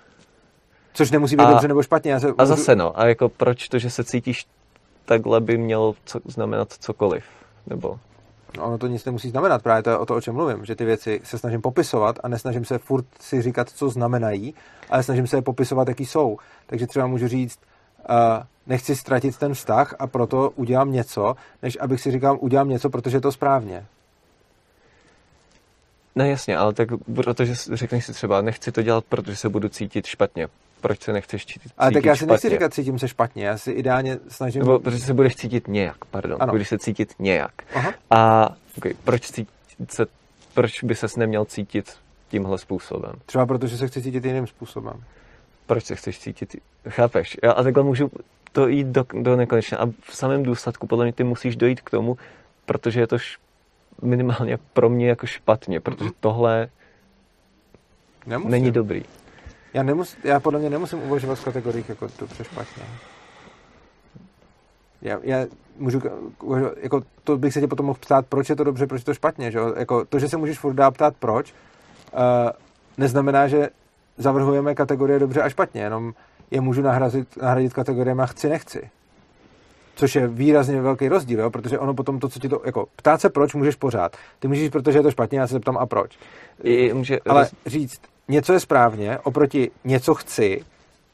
Což 0.94 1.12
nemusí 1.12 1.36
být 1.36 1.44
a, 1.44 1.50
dobře 1.50 1.68
nebo 1.68 1.84
špatně. 1.84 2.12
Já 2.12 2.20
se 2.20 2.34
a 2.38 2.46
zase 2.46 2.76
no, 2.76 3.00
a 3.00 3.06
jako 3.08 3.30
proč 3.30 3.68
to, 3.68 3.80
že 3.80 3.90
se 3.90 4.04
cítíš 4.04 4.46
takhle 5.12 5.42
by 5.42 5.58
mělo 5.58 5.96
co, 6.06 6.20
znamenat 6.26 6.74
cokoliv? 6.74 7.24
Nebo... 7.68 8.00
No, 8.58 8.64
ono 8.64 8.78
to 8.78 8.88
nic 8.88 9.06
nemusí 9.06 9.30
znamenat, 9.30 9.64
právě 9.64 9.84
to 9.84 9.90
je 9.90 9.98
o 9.98 10.06
to, 10.06 10.16
o 10.16 10.22
čem 10.22 10.36
mluvím, 10.36 10.66
že 10.66 10.76
ty 10.76 10.86
věci 10.86 11.22
se 11.24 11.38
snažím 11.38 11.62
popisovat 11.62 12.20
a 12.24 12.28
nesnažím 12.28 12.66
se 12.66 12.78
furt 12.78 13.06
si 13.20 13.42
říkat, 13.42 13.70
co 13.70 13.90
znamenají, 13.90 14.54
ale 14.90 15.04
snažím 15.04 15.28
se 15.28 15.38
je 15.38 15.42
popisovat, 15.42 15.88
jaký 15.88 16.06
jsou. 16.06 16.38
Takže 16.66 16.88
třeba 16.88 17.08
můžu 17.08 17.28
říct, 17.28 17.60
uh, 18.10 18.16
nechci 18.68 18.96
ztratit 18.96 19.38
ten 19.38 19.54
vztah 19.54 19.96
a 20.00 20.08
proto 20.08 20.50
udělám 20.56 20.92
něco, 20.92 21.36
než 21.64 21.78
abych 21.82 22.02
si 22.02 22.12
říkal, 22.12 22.38
udělám 22.40 22.70
něco, 22.70 22.90
protože 22.90 23.18
je 23.18 23.22
to 23.22 23.32
správně. 23.32 23.86
No 26.16 26.26
jasně, 26.26 26.58
ale 26.58 26.74
tak 26.74 26.90
protože 27.16 27.54
řekneš 27.74 28.06
si 28.06 28.14
třeba, 28.14 28.42
nechci 28.42 28.72
to 28.72 28.82
dělat, 28.82 29.04
protože 29.10 29.36
se 29.36 29.50
budu 29.50 29.70
cítit 29.70 30.06
špatně. 30.06 30.48
Proč 30.82 31.02
se 31.02 31.14
nechceš 31.14 31.46
cítit 31.46 31.72
Ale 31.78 31.92
tak 31.92 32.06
já 32.06 32.16
si 32.16 32.26
nechci 32.26 32.50
říkat, 32.50 32.74
cítím 32.74 33.00
se 33.00 33.08
špatně, 33.08 33.46
já 33.46 33.58
si 33.58 33.72
ideálně 33.72 34.18
snažím... 34.28 34.62
Nebo 34.62 34.80
protože 34.80 35.00
se 35.00 35.14
budeš 35.14 35.36
cítit 35.36 35.68
nějak, 35.68 36.06
pardon, 36.06 36.38
ano. 36.40 36.52
budeš 36.52 36.68
se 36.68 36.78
cítit 36.78 37.14
nějak. 37.20 37.52
Aha. 37.76 37.94
A 38.10 38.50
okay, 38.78 38.94
proč, 39.04 39.32
cítit 39.32 39.48
se, 39.90 40.06
proč 40.54 40.84
by 40.84 40.96
ses 40.96 41.16
neměl 41.16 41.46
cítit 41.46 41.98
tímhle 42.30 42.58
způsobem? 42.58 43.12
Třeba 43.26 43.46
protože 43.46 43.78
se 43.78 43.88
chci 43.88 44.02
cítit 44.02 44.26
jiným 44.26 44.48
způsobem. 44.48 45.04
Proč 45.66 45.84
se 45.84 45.96
chceš 45.96 46.20
cítit? 46.20 46.56
Chápeš? 46.90 47.38
Já 47.44 47.52
a 47.52 47.64
takhle 47.64 47.84
můžu 47.84 48.12
to 48.52 48.68
jít 48.68 48.88
do, 48.88 49.06
do 49.22 49.36
nekonečna. 49.36 49.78
A 49.78 49.86
v 49.86 50.16
samém 50.16 50.44
důsledku 50.44 50.88
podle 50.88 51.06
mě 51.06 51.14
ty 51.14 51.24
musíš 51.24 51.56
dojít 51.56 51.82
k 51.82 51.90
tomu, 51.90 52.18
protože 52.66 53.00
je 53.00 53.08
to 53.08 53.16
š, 53.16 53.38
minimálně 54.02 54.58
pro 54.74 54.90
mě 54.90 55.10
jako 55.10 55.26
špatně, 55.26 55.80
protože 55.80 56.10
mm-hmm. 56.10 56.20
tohle 56.20 56.70
Nemusím. 58.26 58.52
není 58.52 58.72
dobrý. 58.72 59.04
Já, 59.74 59.84
nemus, 59.84 60.18
já 60.24 60.40
podle 60.40 60.60
mě 60.60 60.70
nemusím 60.70 61.04
uvažovat 61.04 61.40
v 61.40 61.46
kategoriích 61.46 61.90
jako 61.90 62.08
dobře 62.20 62.44
špatně. 62.44 62.84
Já, 65.02 65.20
já 65.24 65.46
můžu, 65.78 66.02
jako 66.82 67.02
to 67.24 67.38
bych 67.38 67.54
se 67.54 67.62
tě 67.62 67.68
potom 67.68 67.86
mohl 67.86 68.00
ptát, 68.02 68.26
proč 68.26 68.50
je 68.50 68.56
to 68.56 68.64
dobře, 68.64 68.88
proč 68.88 69.02
je 69.02 69.06
to 69.06 69.14
špatně, 69.14 69.52
že 69.52 69.60
Jako 69.78 70.06
to, 70.06 70.20
že 70.20 70.30
se 70.30 70.38
můžeš 70.38 70.60
furt 70.60 70.74
dát 70.74 70.92
ptát 70.92 71.16
proč, 71.20 71.54
uh, 72.14 72.20
neznamená, 72.98 73.48
že 73.48 73.70
zavrhujeme 74.18 74.76
kategorie 74.76 75.20
dobře 75.20 75.42
a 75.42 75.50
špatně, 75.50 75.82
jenom 75.82 76.14
je 76.52 76.62
můžu 76.62 76.82
nahradit, 76.82 77.38
nahradit 77.38 77.74
kategoriemi 77.74 78.22
chci, 78.26 78.50
nechci. 78.50 78.90
Což 79.96 80.16
je 80.16 80.28
výrazně 80.28 80.82
velký 80.82 81.08
rozdíl, 81.08 81.40
jo? 81.40 81.50
protože 81.50 81.80
ono 81.80 81.94
potom 81.94 82.20
to, 82.20 82.30
co 82.30 82.40
ti 82.40 82.50
to, 82.50 82.62
jako 82.66 82.88
ptát 82.96 83.22
se 83.22 83.30
proč, 83.30 83.54
můžeš 83.54 83.76
pořád. 83.76 84.18
Ty 84.40 84.48
můžeš, 84.48 84.70
protože 84.70 85.00
je 85.00 85.04
to 85.04 85.12
špatně, 85.12 85.40
já 85.40 85.48
se 85.48 85.54
zeptám 85.54 85.78
a 85.78 85.86
proč. 85.86 86.18
I, 86.64 86.94
může, 86.94 87.20
Ale 87.20 87.50
říct, 87.66 88.02
něco 88.32 88.54
je 88.54 88.60
správně, 88.60 89.18
oproti 89.20 89.72
něco 89.84 90.14
chci, 90.16 90.66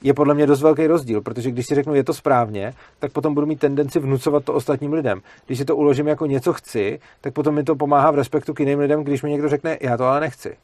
je 0.02 0.14
podle 0.14 0.34
mě 0.34 0.48
dost 0.48 0.62
velký 0.62 0.88
rozdíl, 0.88 1.22
protože 1.22 1.52
když 1.52 1.68
si 1.68 1.76
řeknu, 1.76 1.96
je 1.96 2.04
to 2.04 2.14
správně, 2.14 2.74
tak 3.00 3.12
potom 3.12 3.34
budu 3.34 3.48
mít 3.48 3.60
tendenci 3.60 4.00
vnucovat 4.00 4.44
to 4.46 4.54
ostatním 4.54 4.94
lidem. 4.94 5.22
Když 5.46 5.60
si 5.60 5.66
to 5.66 5.76
uložím 5.76 6.08
jako 6.08 6.26
něco 6.26 6.54
chci, 6.54 7.00
tak 7.22 7.34
potom 7.34 7.56
mi 7.56 7.64
to 7.64 7.76
pomáhá 7.76 8.12
v 8.12 8.16
respektu 8.16 8.54
k 8.54 8.60
jiným 8.60 8.80
lidem, 8.80 9.04
když 9.04 9.22
mi 9.24 9.30
někdo 9.30 9.50
řekne, 9.50 9.78
já 9.82 9.98
to 9.98 10.06
ale 10.06 10.20
nechci. 10.20 10.58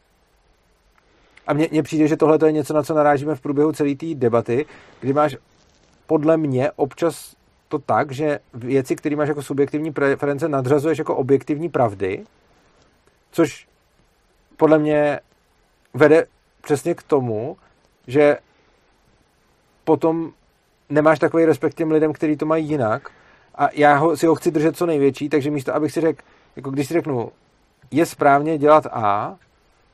A 1.48 1.54
mně 1.54 1.84
přijde, 1.84 2.08
že 2.08 2.18
tohle 2.18 2.38
je 2.46 2.52
něco, 2.52 2.74
na 2.74 2.84
co 2.84 2.94
narážíme 2.94 3.36
v 3.36 3.42
průběhu 3.42 3.72
celé 3.72 3.96
té 3.96 4.06
debaty, 4.14 4.66
kdy 5.00 5.14
máš 5.14 5.38
podle 6.08 6.38
mě 6.38 6.72
občas 6.72 7.36
to 7.68 7.80
tak, 7.80 8.12
že 8.12 8.40
věci, 8.54 8.96
které 8.96 9.16
máš 9.16 9.28
jako 9.28 9.42
subjektivní 9.42 9.92
preference, 9.92 10.50
nadřazuješ 10.50 10.98
jako 10.98 11.16
objektivní 11.16 11.70
pravdy, 11.70 12.24
což 13.32 13.68
podle 14.58 14.80
mě 14.80 15.20
vede 15.94 16.26
přesně 16.64 16.96
k 16.96 17.04
tomu, 17.04 17.58
že 18.08 18.38
potom 19.84 20.32
nemáš 20.90 21.20
takový 21.20 21.46
respekt 21.46 21.74
těm 21.74 21.92
lidem, 21.92 22.14
kteří 22.14 22.38
to 22.38 22.46
mají 22.46 22.68
jinak 22.68 23.12
a 23.56 23.70
já 23.74 23.96
ho, 23.96 24.18
si 24.18 24.28
ho 24.28 24.36
chci 24.36 24.52
držet 24.52 24.78
co 24.78 24.86
největší, 24.86 25.30
takže 25.30 25.52
místo, 25.52 25.76
abych 25.76 25.92
si 25.92 26.02
řekl, 26.02 26.24
jako 26.56 26.72
když 26.72 26.88
si 26.88 26.94
řeknu, 26.94 27.32
je 27.92 28.06
správně 28.06 28.58
dělat 28.58 28.88
A, 28.92 29.36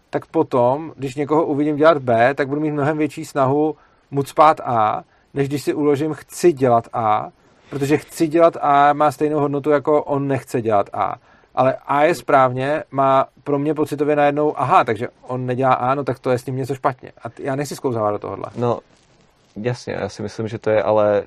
tak 0.10 0.26
potom, 0.26 0.94
když 0.96 1.16
někoho 1.16 1.46
uvidím 1.46 1.76
dělat 1.76 1.98
B, 1.98 2.34
tak 2.34 2.48
budu 2.48 2.62
mít 2.62 2.72
mnohem 2.72 2.98
větší 2.98 3.26
snahu 3.26 3.76
mu 4.12 4.24
spát 4.24 4.60
A, 4.60 5.04
než 5.34 5.48
když 5.48 5.64
si 5.64 5.74
uložím 5.74 6.14
chci 6.14 6.54
dělat 6.54 6.88
A, 6.94 7.32
protože 7.70 7.98
chci 7.98 8.28
dělat 8.28 8.58
A 8.62 8.94
má 8.94 9.12
stejnou 9.12 9.40
hodnotu 9.40 9.70
jako 9.70 10.04
on 10.04 10.28
nechce 10.28 10.62
dělat 10.62 10.90
A. 10.94 11.16
Ale 11.60 11.76
A 11.88 12.04
je 12.04 12.16
správně, 12.16 12.84
má 12.92 13.28
pro 13.44 13.60
mě 13.60 13.74
pocitově 13.74 14.16
najednou, 14.16 14.60
aha, 14.60 14.84
takže 14.84 15.08
on 15.22 15.46
nedělá 15.46 15.74
A, 15.74 15.96
no 15.96 16.04
tak 16.04 16.20
to 16.20 16.32
je 16.32 16.38
s 16.38 16.44
tím 16.44 16.56
něco 16.56 16.76
špatně. 16.76 17.12
A 17.24 17.28
já 17.40 17.56
nechci 17.56 17.76
sklouzávat 17.76 18.14
do 18.14 18.20
tohohle. 18.20 18.46
No, 18.56 18.80
jasně, 19.56 19.94
já 19.94 20.10
si 20.10 20.22
myslím, 20.22 20.48
že 20.48 20.60
to 20.60 20.70
je 20.70 20.84
ale... 20.84 21.24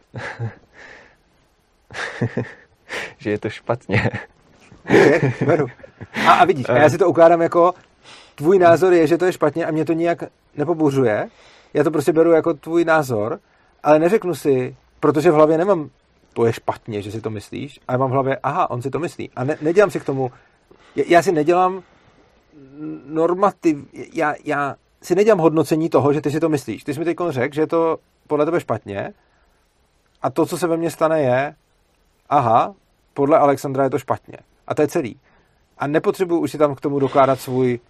že 3.18 3.30
je 3.30 3.38
to 3.38 3.50
špatně. 3.50 4.10
Okay, 4.84 5.32
beru. 5.46 5.66
A, 6.26 6.32
a 6.32 6.44
vidíš, 6.44 6.68
a 6.68 6.76
já 6.76 6.90
si 6.90 6.98
to 6.98 7.08
ukládám 7.08 7.42
jako 7.42 7.74
tvůj 8.34 8.58
názor 8.58 8.92
je, 8.92 9.06
že 9.06 9.18
to 9.18 9.24
je 9.24 9.32
špatně 9.32 9.66
a 9.66 9.70
mě 9.70 9.84
to 9.84 9.92
nijak 9.92 10.24
nepobuřuje. 10.56 11.28
Já 11.74 11.84
to 11.84 11.90
prostě 11.90 12.12
beru 12.12 12.32
jako 12.32 12.54
tvůj 12.54 12.84
názor, 12.84 13.38
ale 13.82 13.98
neřeknu 13.98 14.34
si, 14.34 14.76
protože 15.00 15.30
v 15.30 15.34
hlavě 15.34 15.58
nemám, 15.58 15.90
to 16.32 16.46
je 16.46 16.52
špatně, 16.52 17.02
že 17.02 17.12
si 17.12 17.20
to 17.20 17.30
myslíš, 17.30 17.80
ale 17.88 17.98
mám 17.98 18.10
v 18.10 18.12
hlavě, 18.12 18.36
aha, 18.42 18.70
on 18.70 18.82
si 18.82 18.90
to 18.90 18.98
myslí. 18.98 19.30
A 19.36 19.44
ne, 19.44 19.56
nedělám 19.60 19.90
si 19.90 20.00
k 20.00 20.04
tomu, 20.04 20.30
já 20.96 21.22
si 21.22 21.32
nedělám 21.32 21.82
normativ, 23.06 23.78
já, 24.12 24.34
já 24.44 24.76
si 25.02 25.14
nedělám 25.14 25.38
hodnocení 25.38 25.88
toho, 25.88 26.12
že 26.12 26.20
ty 26.20 26.30
si 26.30 26.40
to 26.40 26.48
myslíš. 26.48 26.84
Ty 26.84 26.94
jsi 26.94 27.00
mi 27.00 27.04
teď 27.04 27.16
řekl, 27.28 27.54
že 27.54 27.62
je 27.62 27.66
to 27.66 27.96
podle 28.26 28.44
tebe 28.44 28.60
špatně 28.60 29.12
a 30.22 30.30
to, 30.30 30.46
co 30.46 30.58
se 30.58 30.66
ve 30.66 30.76
mně 30.76 30.90
stane, 30.90 31.22
je, 31.22 31.54
aha, 32.28 32.74
podle 33.14 33.38
Alexandra 33.38 33.84
je 33.84 33.90
to 33.90 33.98
špatně. 33.98 34.38
A 34.66 34.74
to 34.74 34.82
je 34.82 34.88
celý. 34.88 35.20
A 35.78 35.86
nepotřebuji 35.86 36.38
už 36.40 36.50
si 36.50 36.58
tam 36.58 36.74
k 36.74 36.80
tomu 36.80 36.98
dokládat 36.98 37.40
svůj 37.40 37.80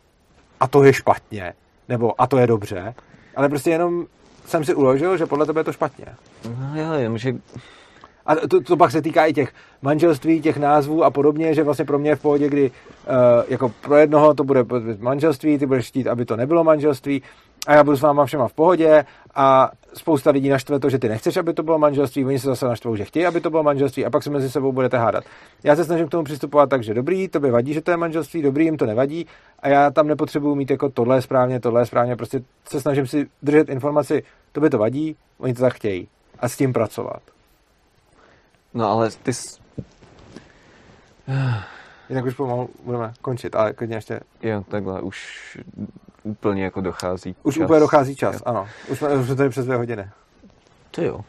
a 0.61 0.69
to 0.69 0.83
je 0.83 0.93
špatně, 0.93 1.55
nebo 1.89 2.21
a 2.21 2.27
to 2.27 2.39
je 2.39 2.47
dobře, 2.47 2.95
ale 3.37 3.49
prostě 3.49 3.71
jenom 3.71 4.07
jsem 4.47 4.65
si 4.65 4.75
uložil, 4.75 5.17
že 5.17 5.27
podle 5.27 5.47
tebe 5.47 5.61
je 5.61 5.65
to 5.65 5.73
špatně. 5.73 6.07
No 6.59 6.83
jo, 6.83 6.93
jenom, 6.93 7.19
že... 7.19 7.35
A 8.27 8.37
to, 8.37 8.61
to 8.61 8.77
pak 8.77 8.91
se 8.91 9.03
týká 9.03 9.27
i 9.27 9.33
těch 9.33 9.53
manželství, 9.83 10.41
těch 10.41 10.57
názvů 10.57 11.05
a 11.05 11.11
podobně, 11.11 11.55
že 11.55 11.63
vlastně 11.63 11.85
pro 11.85 11.99
mě 11.99 12.11
je 12.11 12.17
v 12.17 12.23
pohodě, 12.23 12.49
kdy 12.49 12.71
uh, 12.71 13.17
jako 13.49 13.73
pro 13.81 13.97
jednoho 13.97 14.35
to 14.35 14.45
bude 14.45 14.65
manželství, 14.99 15.59
ty 15.59 15.67
budeš 15.67 15.89
chtít, 15.89 16.07
aby 16.07 16.25
to 16.25 16.37
nebylo 16.37 16.65
manželství, 16.65 17.23
a 17.67 17.75
já 17.75 17.85
budu 17.85 17.97
s 17.97 18.01
váma 18.01 18.25
všema 18.25 18.49
v 18.49 18.53
pohodě 18.53 19.05
a 19.35 19.71
spousta 19.95 20.31
lidí 20.31 20.49
naštve 20.49 20.79
to, 20.79 20.91
že 20.91 20.99
ty 20.99 21.09
nechceš, 21.09 21.37
aby 21.37 21.55
to 21.55 21.63
bylo 21.63 21.79
manželství, 21.79 22.25
oni 22.25 22.39
se 22.39 22.47
zase 22.47 22.67
naštvou, 22.67 22.97
že 22.97 23.05
chtějí, 23.05 23.27
aby 23.27 23.41
to 23.41 23.51
bylo 23.51 23.63
manželství 23.63 24.05
a 24.05 24.11
pak 24.11 24.23
se 24.23 24.31
mezi 24.31 24.51
sebou 24.51 24.73
budete 24.73 24.99
hádat. 24.99 25.25
Já 25.65 25.77
se 25.77 25.85
snažím 25.85 26.07
k 26.07 26.11
tomu 26.11 26.25
přistupovat 26.25 26.71
tak, 26.71 26.83
že 26.83 26.95
dobrý, 26.95 27.29
to 27.29 27.41
by 27.41 27.51
vadí, 27.51 27.75
že 27.75 27.81
to 27.81 27.91
je 27.91 27.97
manželství, 27.97 28.43
dobrý, 28.43 28.65
jim 28.65 28.77
to 28.77 28.87
nevadí 28.87 29.27
a 29.61 29.69
já 29.69 29.91
tam 29.91 30.07
nepotřebuji 30.07 30.55
mít 30.55 30.71
jako 30.71 30.89
tohle 30.89 31.23
správně, 31.23 31.61
tohle 31.61 31.87
správně, 31.87 32.17
prostě 32.17 32.43
se 32.69 32.81
snažím 32.81 33.07
si 33.07 33.27
držet 33.43 33.69
informaci, 33.69 34.23
to 34.53 34.61
by 34.61 34.71
to 34.71 34.79
vadí, 34.79 35.17
oni 35.39 35.55
to 35.55 35.63
tak 35.63 35.75
chtějí 35.75 36.09
a 36.39 36.49
s 36.49 36.57
tím 36.57 36.73
pracovat. 36.73 37.23
No 38.75 38.91
ale 38.91 39.11
ty... 39.23 39.33
Jsi... 39.33 39.61
Jinak 42.09 42.25
už 42.25 42.35
pomalu 42.35 42.69
budeme 42.85 43.13
končit, 43.23 43.55
ale 43.55 43.73
klidně 43.73 43.97
ještě... 43.97 44.21
Jo, 44.43 44.65
takhle 44.69 45.01
už 45.01 45.59
úplně 46.23 46.65
jako 46.65 46.81
dochází 46.81 47.37
Už 47.43 47.55
čas. 47.55 47.65
úplně 47.65 47.81
dochází 47.81 48.17
čas, 48.17 48.35
Jo. 48.35 48.41
ano. 48.45 48.69
Už 48.89 48.99
jsme, 48.99 49.09
už 49.09 49.27
jsme 49.27 49.37
tady 49.37 49.49
přes 49.49 49.65
dvě 49.65 49.77
hodiny. 49.77 50.11
To 50.91 51.03
jo. 51.03 51.21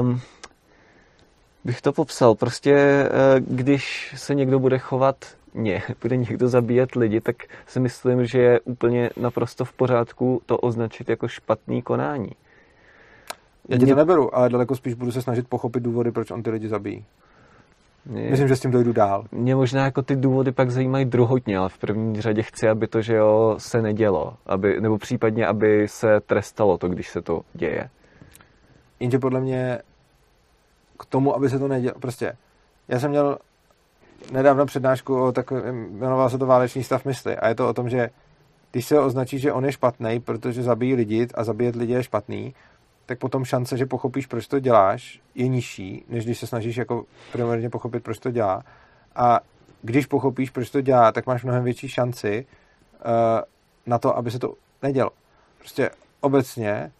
um, 0.00 0.20
bych 1.64 1.82
to 1.82 1.92
popsal. 1.92 2.34
Prostě, 2.34 2.72
eh, 2.74 3.10
když 3.40 4.14
se 4.16 4.34
někdo 4.34 4.58
bude 4.58 4.78
chovat 4.78 5.16
ne, 5.54 5.82
bude 6.02 6.16
někdo 6.16 6.48
zabíjet 6.48 6.94
lidi, 6.94 7.20
tak 7.20 7.36
si 7.66 7.80
myslím, 7.80 8.26
že 8.26 8.38
je 8.38 8.60
úplně 8.60 9.10
naprosto 9.16 9.64
v 9.64 9.72
pořádku 9.72 10.42
to 10.46 10.58
označit 10.58 11.08
jako 11.08 11.28
špatný 11.28 11.82
konání. 11.82 12.30
Já 13.68 13.78
ti 13.78 13.86
to 13.86 13.94
neberu, 13.94 14.36
ale 14.36 14.48
daleko 14.48 14.76
spíš 14.76 14.94
budu 14.94 15.12
se 15.12 15.22
snažit 15.22 15.48
pochopit 15.48 15.82
důvody, 15.82 16.10
proč 16.10 16.30
on 16.30 16.42
ty 16.42 16.50
lidi 16.50 16.68
zabíjí. 16.68 17.04
Mě- 18.06 18.30
Myslím, 18.30 18.48
že 18.48 18.56
s 18.56 18.60
tím 18.60 18.70
dojdu 18.70 18.92
dál. 18.92 19.24
Mě 19.32 19.54
možná 19.54 19.84
jako 19.84 20.02
ty 20.02 20.16
důvody 20.16 20.52
pak 20.52 20.70
zajímají 20.70 21.04
druhotně, 21.04 21.58
ale 21.58 21.68
v 21.68 21.78
první 21.78 22.20
řadě 22.20 22.42
chci, 22.42 22.68
aby 22.68 22.86
to, 22.86 23.02
že 23.02 23.14
jo, 23.14 23.54
se 23.58 23.82
nedělo. 23.82 24.34
Aby, 24.46 24.80
nebo 24.80 24.98
případně, 24.98 25.46
aby 25.46 25.88
se 25.88 26.20
trestalo 26.20 26.78
to, 26.78 26.88
když 26.88 27.08
se 27.10 27.22
to 27.22 27.40
děje. 27.54 27.90
Jenže 29.00 29.18
podle 29.18 29.40
mě 29.40 29.78
k 30.98 31.04
tomu, 31.06 31.36
aby 31.36 31.50
se 31.50 31.58
to 31.58 31.68
nedělo, 31.68 31.94
prostě, 32.00 32.32
já 32.88 32.98
jsem 33.00 33.10
měl 33.10 33.38
nedávno 34.32 34.66
přednášku 34.66 35.22
o 35.22 35.32
takovém, 35.32 35.86
jmenoval 35.98 36.30
se 36.30 36.38
to 36.38 36.46
válečný 36.46 36.84
stav 36.84 37.04
mysli 37.04 37.36
a 37.36 37.48
je 37.48 37.54
to 37.54 37.68
o 37.68 37.72
tom, 37.72 37.88
že 37.88 38.10
když 38.72 38.86
se 38.86 39.00
označí, 39.00 39.38
že 39.38 39.52
on 39.52 39.64
je 39.64 39.72
špatný, 39.72 40.20
protože 40.20 40.62
zabíjí 40.62 40.94
lidi 40.94 41.28
a 41.34 41.44
zabíjet 41.44 41.76
lidi 41.76 41.92
je 41.92 42.02
špatný, 42.02 42.54
tak 43.06 43.18
potom 43.18 43.44
šance, 43.44 43.76
že 43.76 43.86
pochopíš, 43.86 44.26
proč 44.26 44.46
to 44.46 44.60
děláš, 44.60 45.20
je 45.34 45.48
nižší, 45.48 46.04
než 46.08 46.24
když 46.24 46.38
se 46.38 46.46
snažíš 46.46 46.76
jako 46.76 47.04
primárně 47.32 47.70
pochopit, 47.70 48.02
proč 48.02 48.18
to 48.18 48.30
dělá. 48.30 48.62
A 49.16 49.40
když 49.82 50.06
pochopíš, 50.06 50.50
proč 50.50 50.70
to 50.70 50.80
dělá, 50.80 51.12
tak 51.12 51.26
máš 51.26 51.44
mnohem 51.44 51.64
větší 51.64 51.88
šanci 51.88 52.46
uh, 52.94 53.10
na 53.86 53.98
to, 53.98 54.16
aby 54.16 54.30
se 54.30 54.38
to 54.38 54.54
nedělo. 54.82 55.10
Prostě 55.58 55.90
obecně, 56.20 56.92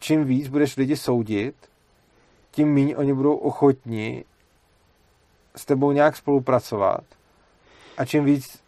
čím 0.00 0.24
víc 0.24 0.48
budeš 0.48 0.76
lidi 0.76 0.96
soudit, 0.96 1.54
tím 2.50 2.74
méně 2.74 2.96
oni 2.96 3.14
budou 3.14 3.34
ochotni 3.34 4.24
s 5.56 5.64
tebou 5.64 5.92
nějak 5.92 6.16
spolupracovat 6.16 7.04
a 7.96 8.04
čím 8.04 8.24
víc 8.24 8.62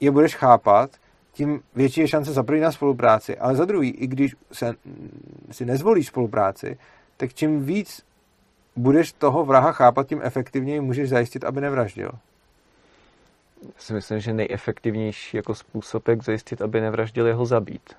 je 0.00 0.10
budeš 0.10 0.34
chápat, 0.34 0.90
tím 1.38 1.60
větší 1.74 2.00
je 2.00 2.08
šance 2.08 2.32
za 2.32 2.42
první 2.42 2.60
na 2.62 2.72
spolupráci, 2.72 3.38
ale 3.38 3.54
za 3.54 3.64
druhý, 3.64 3.90
i 3.90 4.06
když 4.06 4.36
se, 4.52 4.74
si 5.50 5.64
nezvolíš 5.64 6.06
spolupráci, 6.06 6.78
tak 7.16 7.34
čím 7.34 7.64
víc 7.64 8.02
budeš 8.76 9.12
toho 9.12 9.44
vraha 9.44 9.72
chápat, 9.72 10.06
tím 10.06 10.20
efektivněji 10.22 10.80
můžeš 10.80 11.08
zajistit, 11.08 11.44
aby 11.44 11.60
nevraždil. 11.60 12.10
Já 13.62 13.70
si 13.78 13.92
myslím, 13.92 14.20
že 14.20 14.32
nejefektivnější 14.32 15.36
jako 15.36 15.54
způsob, 15.54 16.08
jak 16.08 16.22
zajistit, 16.22 16.62
aby 16.62 16.80
nevraždil, 16.80 17.26
je 17.26 17.34
ho 17.34 17.46
zabít. 17.46 17.94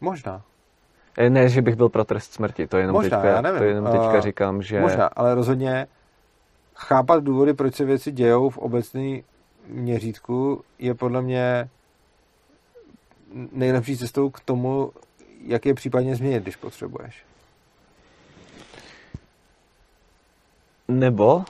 Možná. 0.00 0.42
Eh, 1.18 1.30
Ne, 1.30 1.48
že 1.48 1.62
bych 1.62 1.76
byl 1.76 1.88
pro 1.88 2.04
trest 2.04 2.32
smrti, 2.32 2.66
to 2.66 2.76
jenom, 2.76 2.92
Možná, 2.94 3.18
teďka, 3.18 3.34
já 3.34 3.40
nevím. 3.40 3.58
to 3.58 3.64
jenom 3.64 3.84
teďka 3.84 4.18
Eh, 4.18 4.20
říkám, 4.20 4.62
že... 4.62 4.80
Možná, 4.80 5.06
ale 5.06 5.34
rozhodně 5.34 5.86
chápat 6.76 7.24
důvody, 7.24 7.54
proč 7.54 7.74
se 7.74 7.84
věci 7.84 8.12
dějou 8.12 8.50
v 8.50 8.58
obecné 8.58 9.20
měřítku, 9.68 10.64
je 10.78 10.94
podle 10.94 11.22
mě 11.22 11.68
nejlepší 13.52 13.96
cestou 13.96 14.30
k 14.30 14.40
tomu, 14.40 14.92
jak 15.46 15.66
je 15.66 15.74
případně 15.74 16.16
změnit, 16.16 16.42
když 16.42 16.56
potřebuješ. 16.56 17.22
Nebo 20.88 21.44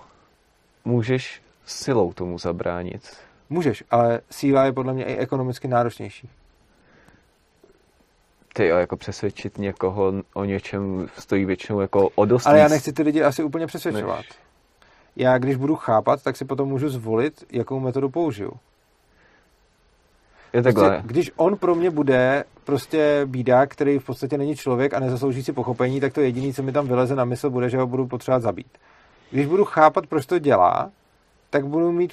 můžeš 0.85 1.43
silou 1.67 2.13
tomu 2.13 2.39
zabránit. 2.39 3.17
Můžeš, 3.51 3.85
ale 3.91 4.21
síla 4.31 4.65
je 4.65 4.73
podle 4.73 4.93
mě 4.95 5.05
i 5.05 5.17
ekonomicky 5.17 5.69
náročnější. 5.69 6.29
Ty 8.53 8.67
jo, 8.67 8.77
jako 8.77 8.97
přesvědčit 8.97 9.59
někoho 9.59 10.13
o 10.35 10.45
něčem 10.45 11.09
stojí 11.19 11.45
většinou 11.45 11.81
jako 11.81 12.09
o 12.09 12.25
dost 12.25 12.47
Ale 12.47 12.59
já 12.59 12.69
nechci 12.69 12.93
ty 12.93 13.03
lidi 13.03 13.23
asi 13.23 13.43
úplně 13.43 13.67
přesvědčovat. 13.67 14.17
než- 14.19 14.29
Já, 15.17 15.39
když 15.39 15.57
budu 15.57 15.77
chápat, 15.77 16.23
tak 16.23 16.37
si 16.37 16.45
potom 16.45 16.69
můžu 16.69 16.89
zvolit, 16.89 17.45
jakou 17.53 17.81
metodu 17.81 18.09
použiju. 18.11 18.53
Je 20.55 20.63
Prostě, 20.63 20.81
takhle. 20.81 21.03
když 21.07 21.31
on 21.37 21.57
pro 21.57 21.75
mě 21.75 21.91
bude 21.91 22.45
prostě 22.65 23.23
bídák, 23.27 23.71
který 23.71 23.99
v 23.99 24.05
podstatě 24.05 24.39
není 24.39 24.57
člověk 24.57 24.95
a 24.95 25.01
nezaslouží 25.01 25.43
si 25.43 25.53
pochopení, 25.53 26.01
tak 26.01 26.13
to 26.13 26.21
jediné, 26.21 26.53
co 26.53 26.63
mi 26.63 26.73
tam 26.73 26.87
vyleze 26.89 27.15
na 27.15 27.25
mysl, 27.25 27.51
bude, 27.51 27.71
že 27.71 27.79
ho 27.79 27.87
budu 27.87 28.07
potřebovat 28.07 28.43
zabít. 28.43 28.79
Když 29.31 29.47
budu 29.47 29.65
chápat, 29.65 30.07
proč 30.07 30.27
to 30.27 30.39
dělá, 30.39 30.91
tak 31.51 31.67
budu 31.67 31.93
mít 31.93 32.13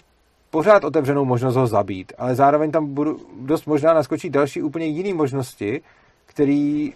pořád 0.50 0.84
otevřenou 0.84 1.26
možnost 1.26 1.56
ho 1.56 1.68
zabít, 1.68 2.14
ale 2.18 2.36
zároveň 2.36 2.72
tam 2.72 2.94
budu 2.94 3.18
dost 3.42 3.66
možná 3.66 3.94
naskočit 3.94 4.34
další 4.34 4.62
úplně 4.62 4.86
jiné 4.86 5.14
možnosti, 5.14 5.82
který, 6.26 6.94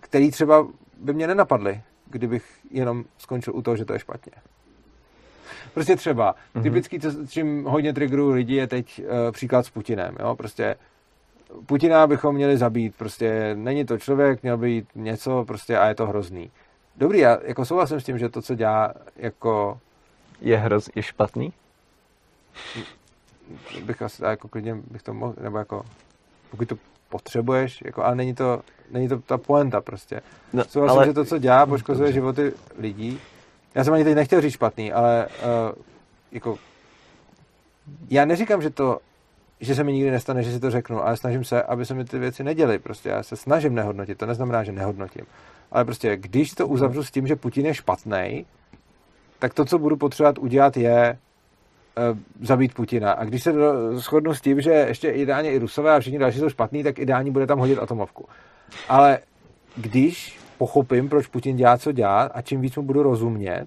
který 0.00 0.30
třeba 0.30 0.66
by 1.00 1.12
mě 1.12 1.26
nenapadly, 1.26 1.80
kdybych 2.10 2.44
jenom 2.70 3.04
skončil 3.18 3.56
u 3.56 3.62
toho, 3.62 3.76
že 3.76 3.84
to 3.84 3.92
je 3.92 3.98
špatně. 3.98 4.32
Prostě 5.74 5.96
třeba, 5.96 6.34
Mhm. 6.54 6.62
typický, 6.62 7.00
co, 7.00 7.10
čím 7.28 7.64
hodně 7.64 7.92
triggerů 7.92 8.30
lidí 8.30 8.54
je 8.54 8.66
teď 8.66 9.02
uh, 9.02 9.32
příklad 9.32 9.66
s 9.66 9.70
Putinem, 9.70 10.16
jo, 10.20 10.34
prostě 10.36 10.76
Putina 11.66 12.06
bychom 12.06 12.34
měli 12.34 12.56
zabít, 12.56 12.96
prostě 12.96 13.50
není 13.54 13.84
to 13.84 13.98
člověk, 13.98 14.42
měl 14.42 14.56
by 14.56 14.70
jít 14.70 14.88
něco, 14.94 15.44
prostě 15.44 15.78
a 15.78 15.88
je 15.88 15.94
to 15.94 16.06
hrozný. 16.06 16.50
Dobrý, 16.96 17.18
já 17.18 17.38
jako 17.42 17.64
souhlasím 17.64 18.00
s 18.00 18.04
tím, 18.04 18.18
že 18.18 18.28
to, 18.28 18.42
co 18.42 18.54
dělá, 18.54 18.94
jako 19.16 19.78
Je 20.40 20.56
hroz, 20.56 20.90
je 20.94 21.02
špatný? 21.02 21.52
bych 23.84 24.02
asi 24.02 24.24
jako 24.24 24.48
klidně 24.48 24.74
bych 24.90 25.02
to 25.02 25.14
mohl, 25.14 25.34
nebo 25.40 25.58
jako 25.58 25.82
pokud 26.50 26.68
to 26.68 26.76
potřebuješ, 27.08 27.82
jako, 27.84 28.04
ale 28.04 28.14
není 28.14 28.34
to, 28.34 28.60
není 28.90 29.08
to 29.08 29.18
ta 29.18 29.38
poenta 29.38 29.80
prostě. 29.80 30.20
No, 30.52 30.64
Souhlasím, 30.64 30.98
ale 30.98 31.06
že 31.06 31.12
to, 31.12 31.24
co 31.24 31.38
dělá, 31.38 31.66
poškozuje 31.66 32.06
Dobře. 32.06 32.12
životy 32.12 32.52
lidí. 32.78 33.20
Já 33.76 33.84
jsem 33.84 33.94
ani 33.94 34.04
teď 34.04 34.14
nechtěl 34.14 34.40
říct 34.40 34.52
špatný, 34.52 34.92
ale 34.92 35.26
uh, 35.26 35.82
jako 36.32 36.58
já 38.10 38.24
neříkám, 38.24 38.62
že 38.62 38.70
to 38.70 38.98
že 39.60 39.74
se 39.74 39.84
mi 39.84 39.92
nikdy 39.92 40.10
nestane, 40.10 40.42
že 40.42 40.52
si 40.52 40.60
to 40.60 40.70
řeknu, 40.70 41.06
ale 41.06 41.16
snažím 41.16 41.44
se, 41.44 41.62
aby 41.62 41.86
se 41.86 41.94
mi 41.94 42.04
ty 42.04 42.18
věci 42.18 42.44
neděly. 42.44 42.78
Prostě 42.78 43.08
já 43.08 43.22
se 43.22 43.36
snažím 43.36 43.74
nehodnotit, 43.74 44.18
to 44.18 44.26
neznamená, 44.26 44.64
že 44.64 44.72
nehodnotím. 44.72 45.26
Ale 45.70 45.84
prostě, 45.84 46.16
když 46.16 46.52
to 46.52 46.68
uzavřu 46.68 47.04
s 47.04 47.10
tím, 47.10 47.26
že 47.26 47.36
Putin 47.36 47.66
je 47.66 47.74
špatný, 47.74 48.46
tak 49.38 49.54
to, 49.54 49.64
co 49.64 49.78
budu 49.78 49.96
potřebovat 49.96 50.38
udělat, 50.38 50.76
je 50.76 51.18
uh, 52.12 52.18
zabít 52.46 52.74
Putina. 52.74 53.12
A 53.12 53.24
když 53.24 53.42
se 53.42 53.52
shodnu 53.92 54.34
s 54.34 54.40
tím, 54.40 54.60
že 54.60 54.70
ještě 54.70 55.10
ideálně 55.10 55.52
i 55.52 55.58
Rusové 55.58 55.94
a 55.94 56.00
všichni 56.00 56.18
další 56.18 56.38
jsou 56.38 56.48
špatný, 56.48 56.82
tak 56.82 56.98
ideálně 56.98 57.30
bude 57.30 57.46
tam 57.46 57.58
hodit 57.58 57.78
atomovku. 57.78 58.28
Ale 58.88 59.18
když 59.76 60.45
pochopím, 60.58 61.08
proč 61.08 61.26
Putin 61.26 61.56
dělá, 61.56 61.78
co 61.78 61.92
dělá 61.92 62.22
a 62.22 62.42
čím 62.42 62.60
víc 62.60 62.76
mu 62.76 62.82
budu 62.82 63.02
rozumět, 63.02 63.66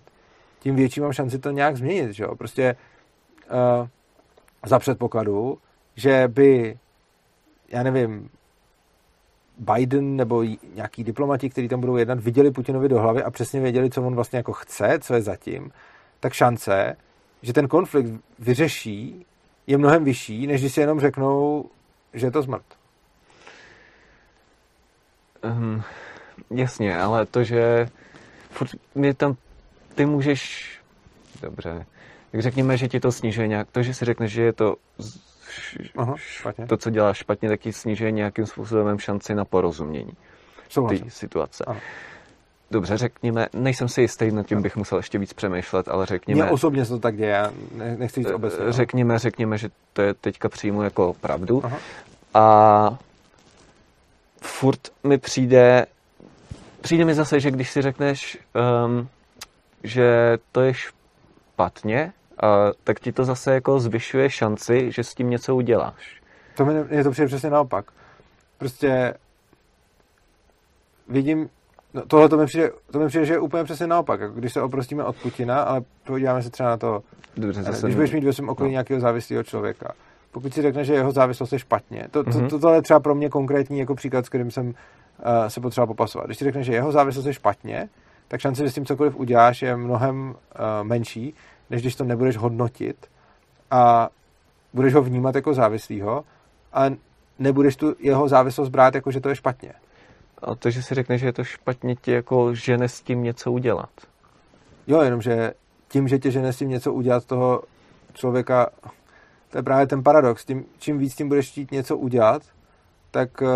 tím 0.59 0.75
větší 0.75 1.01
mám 1.01 1.13
šanci 1.13 1.39
to 1.39 1.51
nějak 1.51 1.77
změnit. 1.77 2.11
Že 2.13 2.23
jo? 2.23 2.35
Prostě 2.35 2.75
uh, 3.81 3.87
za 4.65 4.79
předpokladu, 4.79 5.57
že 5.95 6.27
by, 6.27 6.77
já 7.69 7.83
nevím, 7.83 8.29
Biden 9.57 10.15
nebo 10.15 10.43
nějaký 10.75 11.03
diplomati, 11.03 11.49
kteří 11.49 11.67
tam 11.67 11.79
budou 11.79 11.97
jednat, 11.97 12.19
viděli 12.19 12.51
Putinovi 12.51 12.89
do 12.89 12.99
hlavy 12.99 13.23
a 13.23 13.31
přesně 13.31 13.59
věděli, 13.59 13.89
co 13.89 14.03
on 14.03 14.15
vlastně 14.15 14.37
jako 14.37 14.53
chce, 14.53 14.99
co 15.01 15.13
je 15.13 15.21
zatím, 15.21 15.71
tak 16.19 16.33
šance, 16.33 16.95
že 17.41 17.53
ten 17.53 17.67
konflikt 17.67 18.21
vyřeší, 18.39 19.25
je 19.67 19.77
mnohem 19.77 20.03
vyšší, 20.03 20.47
než 20.47 20.61
když 20.61 20.73
si 20.73 20.81
jenom 20.81 20.99
řeknou, 20.99 21.65
že 22.13 22.27
je 22.27 22.31
to 22.31 22.43
smrt. 22.43 22.65
Um, 25.43 25.83
jasně, 26.51 26.97
ale 26.97 27.25
to, 27.25 27.43
že 27.43 27.89
furt 28.49 28.69
mě 28.95 29.13
tam, 29.13 29.35
ty 29.95 30.05
můžeš, 30.05 30.69
dobře, 31.41 31.85
tak 32.31 32.41
řekněme, 32.41 32.77
že 32.77 32.87
ti 32.87 32.99
to 32.99 33.11
snižuje 33.11 33.47
nějak, 33.47 33.67
to, 33.71 33.83
že 33.83 33.93
si 33.93 34.05
řekneš, 34.05 34.31
že 34.31 34.41
je 34.43 34.53
to 34.53 34.75
Aha, 35.97 36.13
špatně. 36.17 36.67
to, 36.67 36.77
co 36.77 36.89
děláš 36.89 37.17
špatně, 37.17 37.49
tak 37.49 37.59
ti 37.59 37.73
snižuje 37.73 38.11
nějakým 38.11 38.45
způsobem 38.45 38.99
šanci 38.99 39.35
na 39.35 39.45
porozumění 39.45 40.11
té 40.89 41.09
situace. 41.09 41.63
Ano. 41.67 41.79
Dobře, 42.71 42.97
řekněme, 42.97 43.47
nejsem 43.53 43.87
si 43.87 44.01
jistý, 44.01 44.31
nad 44.31 44.45
tím 44.45 44.61
bych 44.61 44.75
musel 44.75 44.97
ještě 44.97 45.17
víc 45.17 45.33
přemýšlet, 45.33 45.87
ale 45.87 45.99
Mně 45.99 46.05
řekněme, 46.05 46.51
osobně 46.51 46.85
se 46.85 46.89
to 46.91 46.99
tak 46.99 47.17
děje, 47.17 47.29
já 47.29 47.51
ne- 47.75 47.97
nechci 47.97 48.23
říct 48.23 48.31
obecně. 48.31 48.65
no. 48.65 48.71
řekněme, 48.71 49.19
řekněme, 49.19 49.57
že 49.57 49.69
to 49.93 50.01
je 50.01 50.13
teďka 50.13 50.49
přijmu 50.49 50.81
jako 50.83 51.13
pravdu. 51.21 51.61
Aha. 51.65 51.77
A 52.33 52.97
furt 54.41 54.79
mi 55.03 55.17
přijde, 55.17 55.85
přijde 56.81 57.05
mi 57.05 57.13
zase, 57.13 57.39
že 57.39 57.51
když 57.51 57.71
si 57.71 57.81
řekneš, 57.81 58.37
um, 58.85 59.09
že 59.83 60.37
to 60.51 60.61
je 60.61 60.73
špatně, 60.73 62.13
a, 62.43 62.71
tak 62.83 62.99
ti 62.99 63.11
to 63.11 63.25
zase 63.25 63.53
jako 63.53 63.79
zvyšuje 63.79 64.29
šanci, 64.29 64.91
že 64.91 65.03
s 65.03 65.13
tím 65.13 65.29
něco 65.29 65.55
uděláš. 65.55 66.21
To 66.57 66.65
mi, 66.65 66.73
je 66.89 67.03
to 67.03 67.11
přijde 67.11 67.27
přesně 67.27 67.49
naopak. 67.49 67.85
Prostě 68.57 69.13
vidím 71.07 71.49
No, 71.93 72.05
tohle 72.05 72.29
to 72.29 72.37
mi, 72.37 72.45
přijde, 72.45 72.71
to 72.91 72.99
mi 72.99 73.07
přijde, 73.07 73.25
že 73.25 73.33
je 73.33 73.39
úplně 73.39 73.63
přesně 73.63 73.87
naopak. 73.87 74.19
Jako 74.19 74.33
když 74.33 74.53
se 74.53 74.61
oprostíme 74.61 75.03
od 75.03 75.15
Putina, 75.15 75.61
ale 75.61 75.81
podíváme 76.03 76.43
se 76.43 76.49
třeba 76.49 76.69
na 76.69 76.77
to, 76.77 77.03
Dobře, 77.37 77.63
zase 77.63 77.85
když 77.85 77.95
budeš 77.95 78.11
mít 78.11 78.23
ve 78.23 78.33
svém 78.33 78.49
okolí 78.49 78.67
no. 78.67 78.71
nějakého 78.71 78.99
závislého 78.99 79.43
člověka. 79.43 79.93
Pokud 80.31 80.53
si 80.53 80.61
řekne, 80.61 80.83
že 80.83 80.93
jeho 80.93 81.11
závislost 81.11 81.53
je 81.53 81.59
špatně, 81.59 82.07
to, 82.11 82.23
to, 82.23 82.47
to, 82.47 82.59
to 82.59 82.73
je 82.73 82.81
třeba 82.81 82.99
pro 82.99 83.15
mě 83.15 83.29
konkrétní 83.29 83.79
jako 83.79 83.95
příklad, 83.95 84.25
s 84.25 84.29
kterým 84.29 84.51
jsem 84.51 84.67
uh, 84.67 84.73
se 85.47 85.61
potřeboval 85.61 85.87
popasovat. 85.87 86.25
Když 86.25 86.37
si 86.37 86.43
řekne, 86.45 86.63
že 86.63 86.73
jeho 86.73 86.91
závislost 86.91 87.25
je 87.25 87.33
špatně, 87.33 87.89
tak 88.27 88.41
šance, 88.41 88.63
že 88.63 88.71
s 88.71 88.73
tím 88.73 88.85
cokoliv 88.85 89.15
uděláš, 89.15 89.61
je 89.61 89.75
mnohem 89.75 90.29
uh, 90.29 90.35
menší, 90.83 91.33
než 91.69 91.81
když 91.81 91.95
to 91.95 92.03
nebudeš 92.03 92.37
hodnotit 92.37 93.07
a 93.71 94.09
budeš 94.73 94.93
ho 94.93 95.01
vnímat 95.01 95.35
jako 95.35 95.53
závislého 95.53 96.23
a 96.73 96.85
nebudeš 97.39 97.75
tu 97.75 97.95
jeho 97.99 98.27
závislost 98.27 98.69
brát 98.69 98.95
jako, 98.95 99.11
že 99.11 99.21
to 99.21 99.29
je 99.29 99.35
špatně. 99.35 99.73
A 100.41 100.55
to, 100.55 100.69
že 100.69 100.83
si 100.83 100.95
řekne, 100.95 101.17
že 101.17 101.25
je 101.25 101.33
to 101.33 101.43
špatně, 101.43 101.95
ti 101.95 102.11
jako 102.11 102.55
žene 102.55 102.87
s 102.89 103.01
tím 103.01 103.23
něco 103.23 103.51
udělat. 103.51 103.89
Jo, 104.87 105.01
jenomže 105.01 105.53
tím, 105.87 106.07
že 106.07 106.19
tě 106.19 106.31
žene 106.31 106.53
s 106.53 106.57
tím 106.57 106.69
něco 106.69 106.93
udělat 106.93 107.25
toho 107.25 107.61
člověka, 108.13 108.69
to 109.49 109.57
je 109.57 109.63
právě 109.63 109.87
ten 109.87 110.03
paradox. 110.03 110.45
Tím, 110.45 110.65
čím 110.79 110.97
víc 110.97 111.15
tím 111.15 111.27
budeš 111.27 111.51
chtít 111.51 111.71
něco 111.71 111.97
udělat, 111.97 112.41
tak 113.11 113.41
uh, 113.41 113.47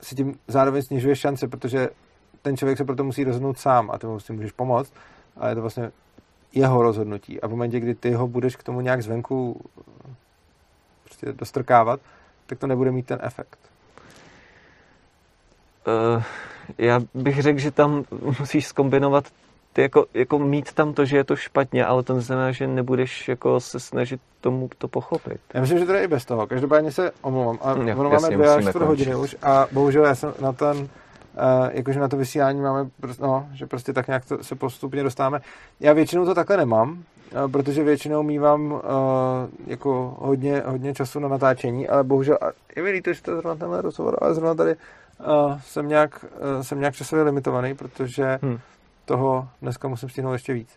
si 0.00 0.14
tím 0.14 0.34
zároveň 0.48 0.82
snižuješ 0.82 1.20
šance, 1.20 1.48
protože 1.48 1.88
ten 2.42 2.56
člověk 2.56 2.78
se 2.78 2.84
proto 2.84 3.04
musí 3.04 3.24
rozhodnout 3.24 3.58
sám 3.58 3.90
a 3.90 3.98
ty 3.98 4.06
mu 4.06 4.20
si 4.20 4.32
můžeš 4.32 4.52
pomoct, 4.52 4.92
ale 5.36 5.50
je 5.50 5.54
to 5.54 5.60
vlastně 5.60 5.90
jeho 6.52 6.82
rozhodnutí. 6.82 7.40
A 7.40 7.46
v 7.46 7.50
momentě, 7.50 7.80
kdy 7.80 7.94
ty 7.94 8.12
ho 8.12 8.28
budeš 8.28 8.56
k 8.56 8.62
tomu 8.62 8.80
nějak 8.80 9.02
zvenku 9.02 9.60
prostě 11.04 11.32
dostrkávat, 11.32 12.00
tak 12.46 12.58
to 12.58 12.66
nebude 12.66 12.92
mít 12.92 13.06
ten 13.06 13.18
efekt. 13.22 13.58
Uh, 15.86 16.22
já 16.78 17.00
bych 17.14 17.42
řekl, 17.42 17.58
že 17.58 17.70
tam 17.70 18.04
musíš 18.38 18.66
skombinovat 18.66 19.24
ty 19.72 19.82
jako, 19.82 20.06
jako 20.14 20.38
mít 20.38 20.72
tam 20.72 20.92
to, 20.92 21.04
že 21.04 21.16
je 21.16 21.24
to 21.24 21.36
špatně, 21.36 21.86
ale 21.86 22.02
to 22.02 22.14
neznamená, 22.14 22.52
že 22.52 22.66
nebudeš 22.66 23.28
jako 23.28 23.60
se 23.60 23.80
snažit 23.80 24.20
tomu 24.40 24.70
to 24.78 24.88
pochopit. 24.88 25.40
Já 25.54 25.60
myslím, 25.60 25.78
že 25.78 25.86
to 25.86 25.92
je 25.92 26.04
i 26.04 26.08
bez 26.08 26.24
toho. 26.24 26.46
Každopádně 26.46 26.92
se 26.92 27.10
omlouvám. 27.22 27.58
A 27.62 27.70
jo, 27.70 27.96
ono 27.96 28.10
máme 28.10 28.30
dvě 28.30 28.54
až 28.54 28.74
hodiny 28.74 29.14
už 29.14 29.36
a 29.42 29.66
bohužel 29.72 30.04
já 30.04 30.14
jsem 30.14 30.34
na 30.40 30.52
ten 30.52 30.88
Uh, 31.34 31.68
jakože 31.72 32.00
na 32.00 32.08
to 32.08 32.16
vysílání 32.16 32.60
máme, 32.60 32.90
no, 33.20 33.48
že 33.52 33.66
prostě 33.66 33.92
tak 33.92 34.06
nějak 34.06 34.24
to 34.24 34.44
se 34.44 34.54
postupně 34.54 35.02
dostáváme. 35.02 35.40
Já 35.80 35.92
většinou 35.92 36.24
to 36.24 36.34
takhle 36.34 36.56
nemám, 36.56 36.90
uh, 36.90 37.52
protože 37.52 37.84
většinou 37.84 38.22
mývám 38.22 38.72
uh, 38.72 38.80
jako 39.66 40.16
hodně, 40.18 40.62
hodně 40.66 40.94
času 40.94 41.20
na 41.20 41.28
natáčení, 41.28 41.88
ale 41.88 42.04
bohužel, 42.04 42.38
je 42.76 42.82
mi 42.82 42.90
líto, 42.90 43.12
že 43.12 43.22
to 43.22 43.32
zrovna 43.32 43.54
tenhle 43.54 43.82
rozhovor, 43.82 44.18
ale 44.20 44.34
zrovna 44.34 44.54
tady 44.54 44.74
uh, 44.74 45.60
jsem, 45.64 45.88
nějak, 45.88 46.24
uh, 46.56 46.62
jsem 46.62 46.80
nějak 46.80 46.94
časově 46.94 47.24
limitovaný, 47.24 47.74
protože 47.74 48.38
hmm. 48.42 48.58
Toho 49.10 49.48
dneska 49.62 49.88
musím 49.88 50.08
stihnout 50.08 50.32
ještě 50.32 50.52
víc. 50.52 50.68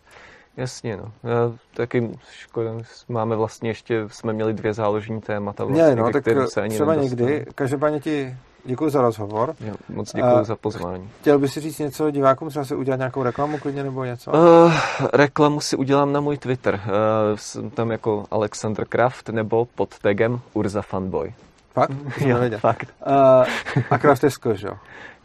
Jasně, 0.57 0.97
no. 0.97 1.11
Já 1.23 1.51
taky 1.73 2.09
škoda, 2.31 2.71
máme 3.07 3.35
vlastně 3.35 3.69
ještě, 3.69 4.03
jsme 4.07 4.33
měli 4.33 4.53
dvě 4.53 4.73
záložní 4.73 5.21
témata, 5.21 5.65
vlastně, 5.65 5.83
ne, 5.83 5.95
no, 5.95 6.11
tak 6.11 6.23
se 6.47 6.61
ani 6.61 6.75
třeba 6.75 6.95
někdy. 6.95 7.45
Každopádně 7.55 7.99
ti 7.99 8.35
děkuji 8.65 8.89
za 8.89 9.01
rozhovor. 9.01 9.55
Jo, 9.59 9.73
moc 9.89 10.13
děkuji 10.13 10.33
uh, 10.33 10.43
za 10.43 10.55
pozvání. 10.55 11.09
Chtěl 11.21 11.39
bys 11.39 11.53
si 11.53 11.59
říct 11.59 11.79
něco 11.79 12.11
divákům, 12.11 12.49
třeba 12.49 12.65
si 12.65 12.75
udělat 12.75 12.97
nějakou 12.97 13.23
reklamu 13.23 13.57
klidně 13.57 13.83
nebo 13.83 14.03
něco? 14.03 14.31
Uh, 14.31 14.73
reklamu 15.13 15.61
si 15.61 15.75
udělám 15.75 16.13
na 16.13 16.19
můj 16.19 16.37
Twitter. 16.37 16.73
Uh, 16.73 16.89
jsem 17.35 17.69
tam 17.69 17.91
jako 17.91 18.25
Alexander 18.31 18.85
Kraft 18.85 19.29
nebo 19.29 19.65
pod 19.65 19.99
tagem 19.99 20.41
Urza 20.53 20.81
Fanboy. 20.81 21.33
Fakt? 21.73 21.91
jo, 22.25 22.37
fakt. 22.57 22.87
Uh, 23.07 23.45
a 23.89 23.97
Kraft 23.97 24.23
je 24.23 24.29
skvěl, 24.29 24.55
jo? 24.61 24.77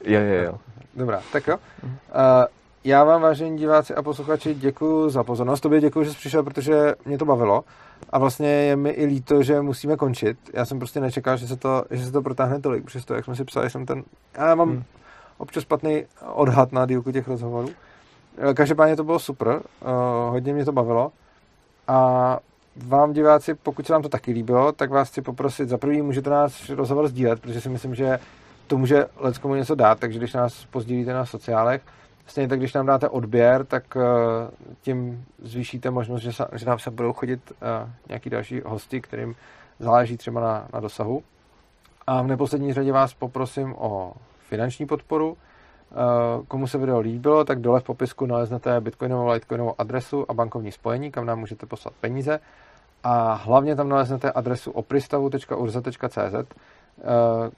Jo, 0.05 0.21
jo, 0.21 0.43
jo. 0.43 0.59
Dobrá, 0.95 1.21
tak 1.33 1.47
jo. 1.47 1.57
Uh, 1.57 1.91
já 2.89 3.05
vám, 3.05 3.23
vážení 3.23 3.59
diváci 3.59 3.95
a 3.95 4.03
posluchači, 4.03 4.55
děkuji 4.55 5.11
za 5.11 5.25
pozornost. 5.25 5.61
Tobě 5.61 5.81
děkuji, 5.81 6.05
že 6.05 6.11
jsi 6.11 6.17
přišel, 6.17 6.43
protože 6.43 6.95
mě 7.05 7.19
to 7.19 7.25
bavilo. 7.25 7.65
A 8.11 8.19
vlastně 8.19 8.49
je 8.49 8.77
mi 8.77 8.91
i 8.91 9.05
líto, 9.05 9.43
že 9.43 9.61
musíme 9.61 9.97
končit. 9.97 10.39
Já 10.55 10.65
jsem 10.65 10.79
prostě 10.79 11.01
nečekal, 11.01 11.37
že 11.37 11.49
se 11.49 11.57
to, 11.57 11.85
že 11.91 12.05
se 12.05 12.13
to 12.13 12.23
protáhne 12.23 12.61
tolik, 12.61 12.85
protože 12.85 13.05
to, 13.05 13.15
jak 13.15 13.25
jsme 13.25 13.37
si 13.37 13.45
psali, 13.45 13.71
jsem 13.71 13.87
ten... 13.87 14.05
Já 14.39 14.55
mám 14.55 14.71
hmm. 14.71 14.83
občas 15.39 15.63
špatný 15.63 16.05
odhad 16.33 16.73
na 16.73 16.87
dílku 16.87 17.13
těch 17.13 17.29
rozhovorů. 17.29 17.69
Eh, 18.39 18.55
každopádně 18.55 18.97
to 18.97 19.05
bylo 19.05 19.19
super, 19.19 19.49
uh, 19.49 19.61
hodně 20.31 20.53
mě 20.53 20.65
to 20.65 20.73
bavilo. 20.73 21.13
A 21.89 22.39
vám 22.77 23.13
diváci, 23.13 23.55
pokud 23.55 23.87
se 23.87 23.93
vám 23.93 24.03
to 24.03 24.09
taky 24.09 24.33
líbilo, 24.33 24.73
tak 24.73 24.91
vás 24.91 25.09
chci 25.09 25.23
poprosit, 25.23 25.69
za 25.69 25.79
prvý 25.79 26.03
můžete 26.03 26.31
nás 26.31 26.69
rozhovor 26.69 27.09
sdílet, 27.09 27.41
protože 27.41 27.61
si 27.61 27.69
myslím, 27.69 27.95
že 27.95 28.19
to 28.67 28.79
může 28.79 29.07
leckomu 29.17 29.55
něco 29.55 29.75
dát, 29.75 29.99
takže 29.99 30.19
když 30.19 30.33
nás 30.33 30.65
pozdílíte 30.65 31.13
na 31.13 31.27
sociálech, 31.27 31.83
Stejně 32.29 32.49
tak, 32.49 32.59
když 32.59 32.73
nám 32.75 32.87
dáte 32.87 33.09
odběr, 33.09 33.65
tak 33.65 33.97
uh, 33.97 34.03
tím 34.81 35.25
zvýšíte 35.43 35.91
možnost, 35.91 36.23
že, 36.23 36.33
sa, 36.33 36.49
že 36.53 36.67
nám 36.67 36.79
se 36.79 36.91
budou 36.91 37.13
chodit 37.13 37.53
uh, 37.53 37.91
nějaký 38.09 38.31
další 38.31 38.61
hosti, 38.67 39.01
kterým 39.01 39.35
záleží 39.79 40.17
třeba 40.17 40.41
na, 40.41 40.69
na 40.73 40.81
dosahu. 40.81 41.23
A 42.07 42.23
v 42.23 42.27
neposlední 42.27 42.73
řadě 42.73 42.93
vás 42.93 43.15
poprosím 43.15 43.75
o 43.79 44.13
finanční 44.49 44.87
podporu. 44.87 45.29
Uh, 45.31 46.45
komu 46.49 46.67
se 46.67 46.79
video 46.79 47.01
líbilo, 47.01 47.45
tak 47.45 47.61
dole 47.61 47.81
v 47.81 47.85
popisku 47.85 48.27
naleznete 48.27 48.81
bitcoinovou, 48.81 49.29
litecoinovou 49.29 49.75
adresu 49.79 50.31
a 50.31 50.35
bankovní 50.35 50.73
spojení, 50.73 51.11
kam 51.11 51.27
nám 51.27 51.39
můžete 51.39 51.67
poslat 51.67 51.95
peníze. 52.01 52.41
A 53.03 53.33
hlavně 53.33 53.77
tam 53.77 53.89
naleznete 53.89 54.33
adresu 54.33 54.71
opristavu.urza.cz, 54.71 56.35
Eh, 56.35 56.78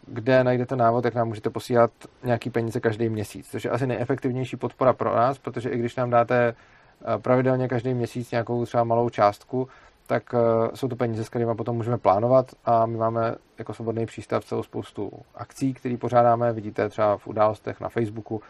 kde 0.07 0.45
najdete 0.45 0.77
návod, 0.77 1.05
jak 1.05 1.15
nám 1.15 1.29
můžete 1.29 1.51
posílat 1.51 1.91
nějaký 2.25 2.51
peníze 2.51 2.81
každý 2.81 3.09
měsíc, 3.09 3.51
což 3.51 3.65
je 3.65 3.71
asi 3.71 3.87
nejefektivnější 3.87 4.57
podpora 4.57 4.93
pro 4.93 5.17
nás, 5.17 5.39
protože 5.39 5.71
i 5.71 5.79
když 5.79 5.97
nám 5.97 6.11
dáte 6.11 6.55
eh, 6.55 7.19
pravidelně 7.19 7.69
každý 7.69 7.95
měsíc 7.95 8.31
nějakou 8.31 8.65
třeba 8.65 8.85
malou 8.85 9.09
částku, 9.09 9.69
tak 10.07 10.35
eh, 10.35 10.77
jsou 10.77 10.89
to 10.89 10.97
peníze, 10.97 11.25
s 11.25 11.29
kterými 11.29 11.55
potom 11.55 11.77
můžeme 11.77 11.99
plánovat 11.99 12.47
a 12.65 12.87
my 12.87 12.97
máme 12.97 13.35
jako 13.59 13.75
svobodný 13.75 14.07
přístav 14.07 14.45
celou 14.45 14.63
spoustu 14.63 15.13
akcí, 15.35 15.75
které 15.75 15.97
pořádáme, 15.97 16.53
vidíte 16.53 16.89
třeba 16.89 17.17
v 17.17 17.27
událostech 17.27 17.81
na 17.81 17.89
Facebooku, 17.89 18.43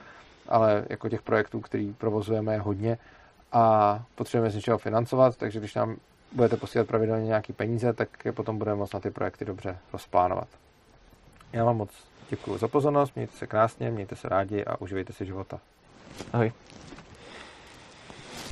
ale 0.49 0.85
jako 0.89 1.09
těch 1.09 1.23
projektů, 1.23 1.61
který 1.61 1.93
provozujeme, 1.93 2.53
je 2.53 2.61
hodně 2.61 2.99
a 3.53 4.03
potřebujeme 4.15 4.51
z 4.51 4.55
něčeho 4.55 4.79
financovat, 4.79 5.37
takže 5.37 5.59
když 5.59 5.75
nám 5.75 5.97
budete 6.33 6.57
posílat 6.57 6.87
pravidelně 6.87 7.27
nějaký 7.27 7.53
peníze, 7.53 7.93
tak 7.93 8.09
je 8.25 8.33
potom 8.33 8.59
budeme 8.59 8.77
moct 8.77 8.95
na 8.95 9.01
ty 9.01 9.11
projekty 9.11 9.45
dobře 9.45 9.79
rozplánovat. 9.93 10.49
Já 11.53 11.65
vám 11.65 11.77
moc 11.77 11.91
děkuji 12.31 12.59
za 12.59 12.69
pozornost, 12.69 13.17
mějte 13.17 13.37
se 13.37 13.47
krásně, 13.47 13.91
mějte 13.91 14.17
se 14.17 14.29
rádi 14.29 14.65
a 14.65 14.81
uživejte 14.81 15.13
si 15.13 15.27
života. 15.27 15.61
Ahoj. 16.33 16.53